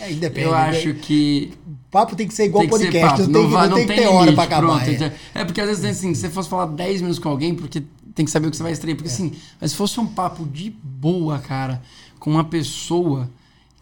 é, 0.00 0.12
depende. 0.12 0.46
Eu 0.46 0.54
acho 0.54 0.94
que. 0.94 1.52
Papo 1.90 2.16
tem 2.16 2.26
que 2.26 2.34
ser 2.34 2.44
igual 2.44 2.66
podcast, 2.66 3.22
não, 3.22 3.32
tem, 3.32 3.42
não, 3.42 3.50
vai, 3.50 3.68
não, 3.68 3.76
tem, 3.76 3.86
tem 3.86 3.96
que 3.96 4.02
ter 4.02 4.08
limite, 4.08 4.22
hora 4.22 4.32
pra 4.32 4.44
acabar. 4.44 4.84
Pronto, 4.84 5.04
é. 5.04 5.14
é. 5.34 5.44
porque 5.44 5.60
às 5.60 5.68
vezes 5.68 5.84
assim, 5.84 6.14
se 6.14 6.22
você 6.22 6.30
fosse 6.30 6.48
falar 6.48 6.66
10 6.66 7.02
minutos 7.02 7.18
com 7.18 7.28
alguém, 7.28 7.54
porque 7.54 7.82
tem 8.14 8.24
que 8.24 8.30
saber 8.30 8.48
o 8.48 8.50
que 8.50 8.56
você 8.56 8.62
vai 8.62 8.72
extrair. 8.72 8.94
Porque 8.94 9.10
é. 9.10 9.12
assim, 9.12 9.32
mas 9.60 9.72
se 9.72 9.76
fosse 9.76 10.00
um 10.00 10.06
papo 10.06 10.46
de 10.46 10.70
boa, 10.82 11.38
cara, 11.38 11.82
com 12.22 12.30
uma 12.30 12.44
pessoa. 12.44 13.28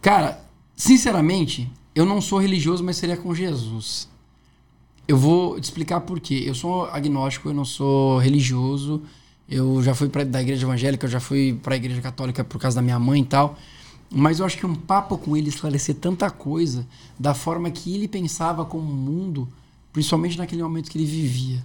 Cara, 0.01 0.43
sinceramente, 0.75 1.71
eu 1.95 2.07
não 2.07 2.23
sou 2.23 2.39
religioso, 2.39 2.83
mas 2.83 2.97
seria 2.97 3.15
com 3.15 3.35
Jesus. 3.35 4.09
Eu 5.07 5.19
vou 5.19 5.61
te 5.61 5.65
explicar 5.65 6.01
por 6.01 6.19
quê. 6.19 6.45
Eu 6.47 6.55
sou 6.55 6.87
agnóstico, 6.87 7.51
eu 7.51 7.53
não 7.53 7.67
sou 7.67 8.17
religioso. 8.17 9.03
Eu 9.47 9.83
já 9.83 9.95
fui 9.95 10.09
pra, 10.09 10.25
da 10.25 10.41
igreja 10.41 10.65
evangélica, 10.65 11.05
eu 11.05 11.11
já 11.11 11.21
fui 11.21 11.53
para 11.63 11.75
a 11.75 11.77
igreja 11.77 12.01
católica 12.01 12.43
por 12.43 12.59
causa 12.59 12.77
da 12.77 12.83
minha 12.83 12.99
mãe 12.99 13.21
e 13.21 13.27
tal. 13.27 13.59
Mas 14.11 14.41
eu 14.41 14.47
acho 14.47 14.57
que 14.57 14.65
um 14.65 14.75
papo 14.75 15.19
com 15.19 15.37
ele 15.37 15.51
esclarecer 15.51 15.97
tanta 15.97 16.31
coisa 16.31 16.87
da 17.19 17.35
forma 17.35 17.71
que 17.71 17.95
ele 17.95 18.09
pensava 18.09 18.65
como 18.65 18.91
o 18.91 18.97
mundo, 18.97 19.47
principalmente 19.93 20.39
naquele 20.39 20.63
momento 20.63 20.91
que 20.91 20.97
ele 20.97 21.05
vivia. 21.05 21.63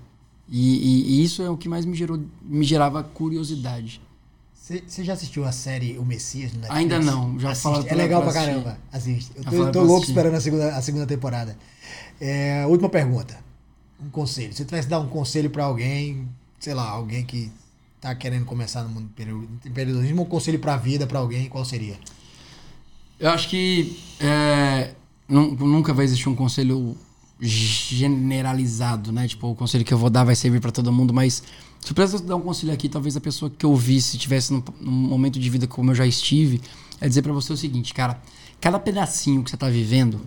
E, 0.50 0.60
e, 0.60 1.22
e 1.22 1.24
isso 1.24 1.42
é 1.42 1.50
o 1.50 1.56
que 1.56 1.70
mais 1.70 1.86
me, 1.86 1.96
gerou, 1.96 2.20
me 2.44 2.66
gerava 2.66 3.02
curiosidade. 3.02 4.02
Você 4.66 5.04
já 5.04 5.14
assistiu 5.14 5.46
a 5.46 5.52
série 5.52 5.96
O 6.00 6.04
Messias 6.04 6.52
Netflix? 6.52 6.76
Ainda 6.76 7.00
não, 7.00 7.40
já 7.40 7.54
falaram 7.54 7.86
É 7.88 7.94
legal 7.94 8.24
pra, 8.24 8.32
pra 8.32 8.42
caramba, 8.42 8.80
assiste. 8.92 9.32
Eu 9.36 9.44
tô, 9.44 9.52
eu 9.52 9.72
tô 9.72 9.84
louco 9.84 10.08
esperando 10.08 10.34
a 10.34 10.42
segunda, 10.42 10.76
a 10.76 10.82
segunda 10.82 11.06
temporada. 11.06 11.56
É, 12.20 12.66
última 12.66 12.90
pergunta. 12.90 13.38
Um 14.04 14.10
conselho. 14.10 14.52
Se 14.54 14.58
você 14.58 14.66
tivesse 14.66 14.88
dar 14.88 15.00
um 15.00 15.08
conselho 15.08 15.52
para 15.52 15.66
alguém, 15.66 16.28
sei 16.60 16.74
lá, 16.74 16.90
alguém 16.90 17.24
que 17.24 17.52
tá 18.02 18.16
querendo 18.16 18.44
começar 18.46 18.82
no 18.82 18.90
mundo 18.90 19.08
do 19.16 19.70
empreendedorismo, 19.70 20.24
um 20.24 20.26
conselho 20.26 20.58
pra 20.58 20.78
vida 20.78 21.06
para 21.06 21.20
alguém, 21.20 21.48
qual 21.48 21.64
seria? 21.64 22.00
Eu 23.20 23.30
acho 23.30 23.48
que 23.50 24.00
é, 24.20 24.96
nunca 25.30 25.94
vai 25.94 26.06
existir 26.06 26.28
um 26.28 26.36
conselho 26.36 26.98
generalizado, 27.40 29.12
né? 29.12 29.28
Tipo, 29.28 29.52
o 29.52 29.56
conselho 29.56 29.86
que 29.86 29.94
eu 29.94 29.98
vou 29.98 30.10
dar 30.10 30.24
vai 30.24 30.36
servir 30.36 30.60
para 30.60 30.72
todo 30.72 30.92
mundo, 30.92 31.14
mas 31.14 31.44
se 31.86 31.92
eu 31.92 31.96
pudesse 31.96 32.24
dar 32.24 32.36
um 32.36 32.42
conselho 32.42 32.74
aqui, 32.74 32.90
talvez 32.90 33.16
a 33.16 33.22
pessoa 33.22 33.52
que 33.56 33.64
ouvisse, 33.64 34.16
estivesse 34.16 34.52
num, 34.52 34.64
num 34.82 34.92
momento 34.92 35.40
de 35.40 35.48
vida 35.52 35.68
como 35.68 35.92
eu 35.92 35.96
já 35.96 36.08
estive, 36.08 36.60
é 37.00 37.08
dizer 37.08 37.22
para 37.22 37.32
você 37.32 37.54
o 37.54 37.58
seguinte, 37.58 37.94
cara, 37.94 38.20
cada 38.60 38.80
pedacinho 38.80 39.44
que 39.44 39.52
você 39.52 39.56
tá 39.56 39.70
vivendo, 39.70 40.20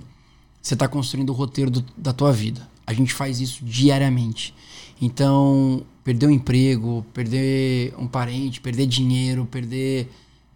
você 0.63 0.77
tá 0.77 0.87
construindo 0.87 1.31
o 1.31 1.33
roteiro 1.33 1.69
do, 1.69 1.85
da 1.97 2.13
tua 2.13 2.33
vida. 2.33 2.69
A 2.87 2.93
gente 2.93 3.13
faz 3.13 3.41
isso 3.41 3.65
diariamente. 3.65 4.55
Então, 5.03 5.83
perder 6.05 6.29
um 6.29 6.31
emprego, 6.31 7.05
perder 7.13 7.93
um 7.99 8.07
parente, 8.07 8.61
perder 8.61 8.87
dinheiro, 8.87 9.45
perder 9.45 10.09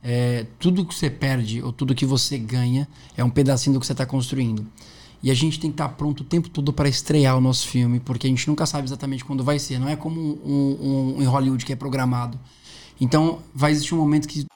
é, 0.05 0.46
tudo 0.61 0.86
que 0.86 0.94
você 0.94 1.11
perde 1.11 1.61
ou 1.61 1.72
tudo 1.72 1.96
que 1.96 2.07
você 2.07 2.38
ganha 2.38 2.86
é 3.16 3.24
um 3.24 3.30
pedacinho 3.30 3.74
do 3.74 3.80
que 3.80 3.86
você 3.86 3.92
está 3.92 4.07
construindo. 4.07 4.64
E 5.23 5.31
a 5.31 5.35
gente 5.35 5.61
tem 5.61 5.70
que 5.70 5.75
estar 5.75 5.89
pronto 5.91 6.20
o 6.20 6.25
tempo 6.25 6.49
todo 6.49 6.73
para 6.73 6.89
estrear 6.89 7.37
o 7.37 7.41
nosso 7.41 7.68
filme, 7.68 8.01
porque 8.01 8.27
a 8.27 8.31
gente 8.31 8.49
nunca 8.49 8.66
sabe 8.66 8.87
exatamente 8.89 9.25
quando 9.25 9.45
vai 9.45 9.59
ser. 9.59 9.79
Não 9.79 9.89
é 9.89 9.95
como 9.95 10.20
um, 10.20 10.39
um, 10.45 11.16
um 11.16 11.23
em 11.23 11.27
Hollywood 11.27 11.64
que 11.64 11.73
é 11.73 11.77
programado. 11.77 12.39
Então, 13.01 13.39
vai 13.55 13.70
existir 13.70 13.95
um 13.95 13.99
momento 13.99 14.27
que 14.27 14.47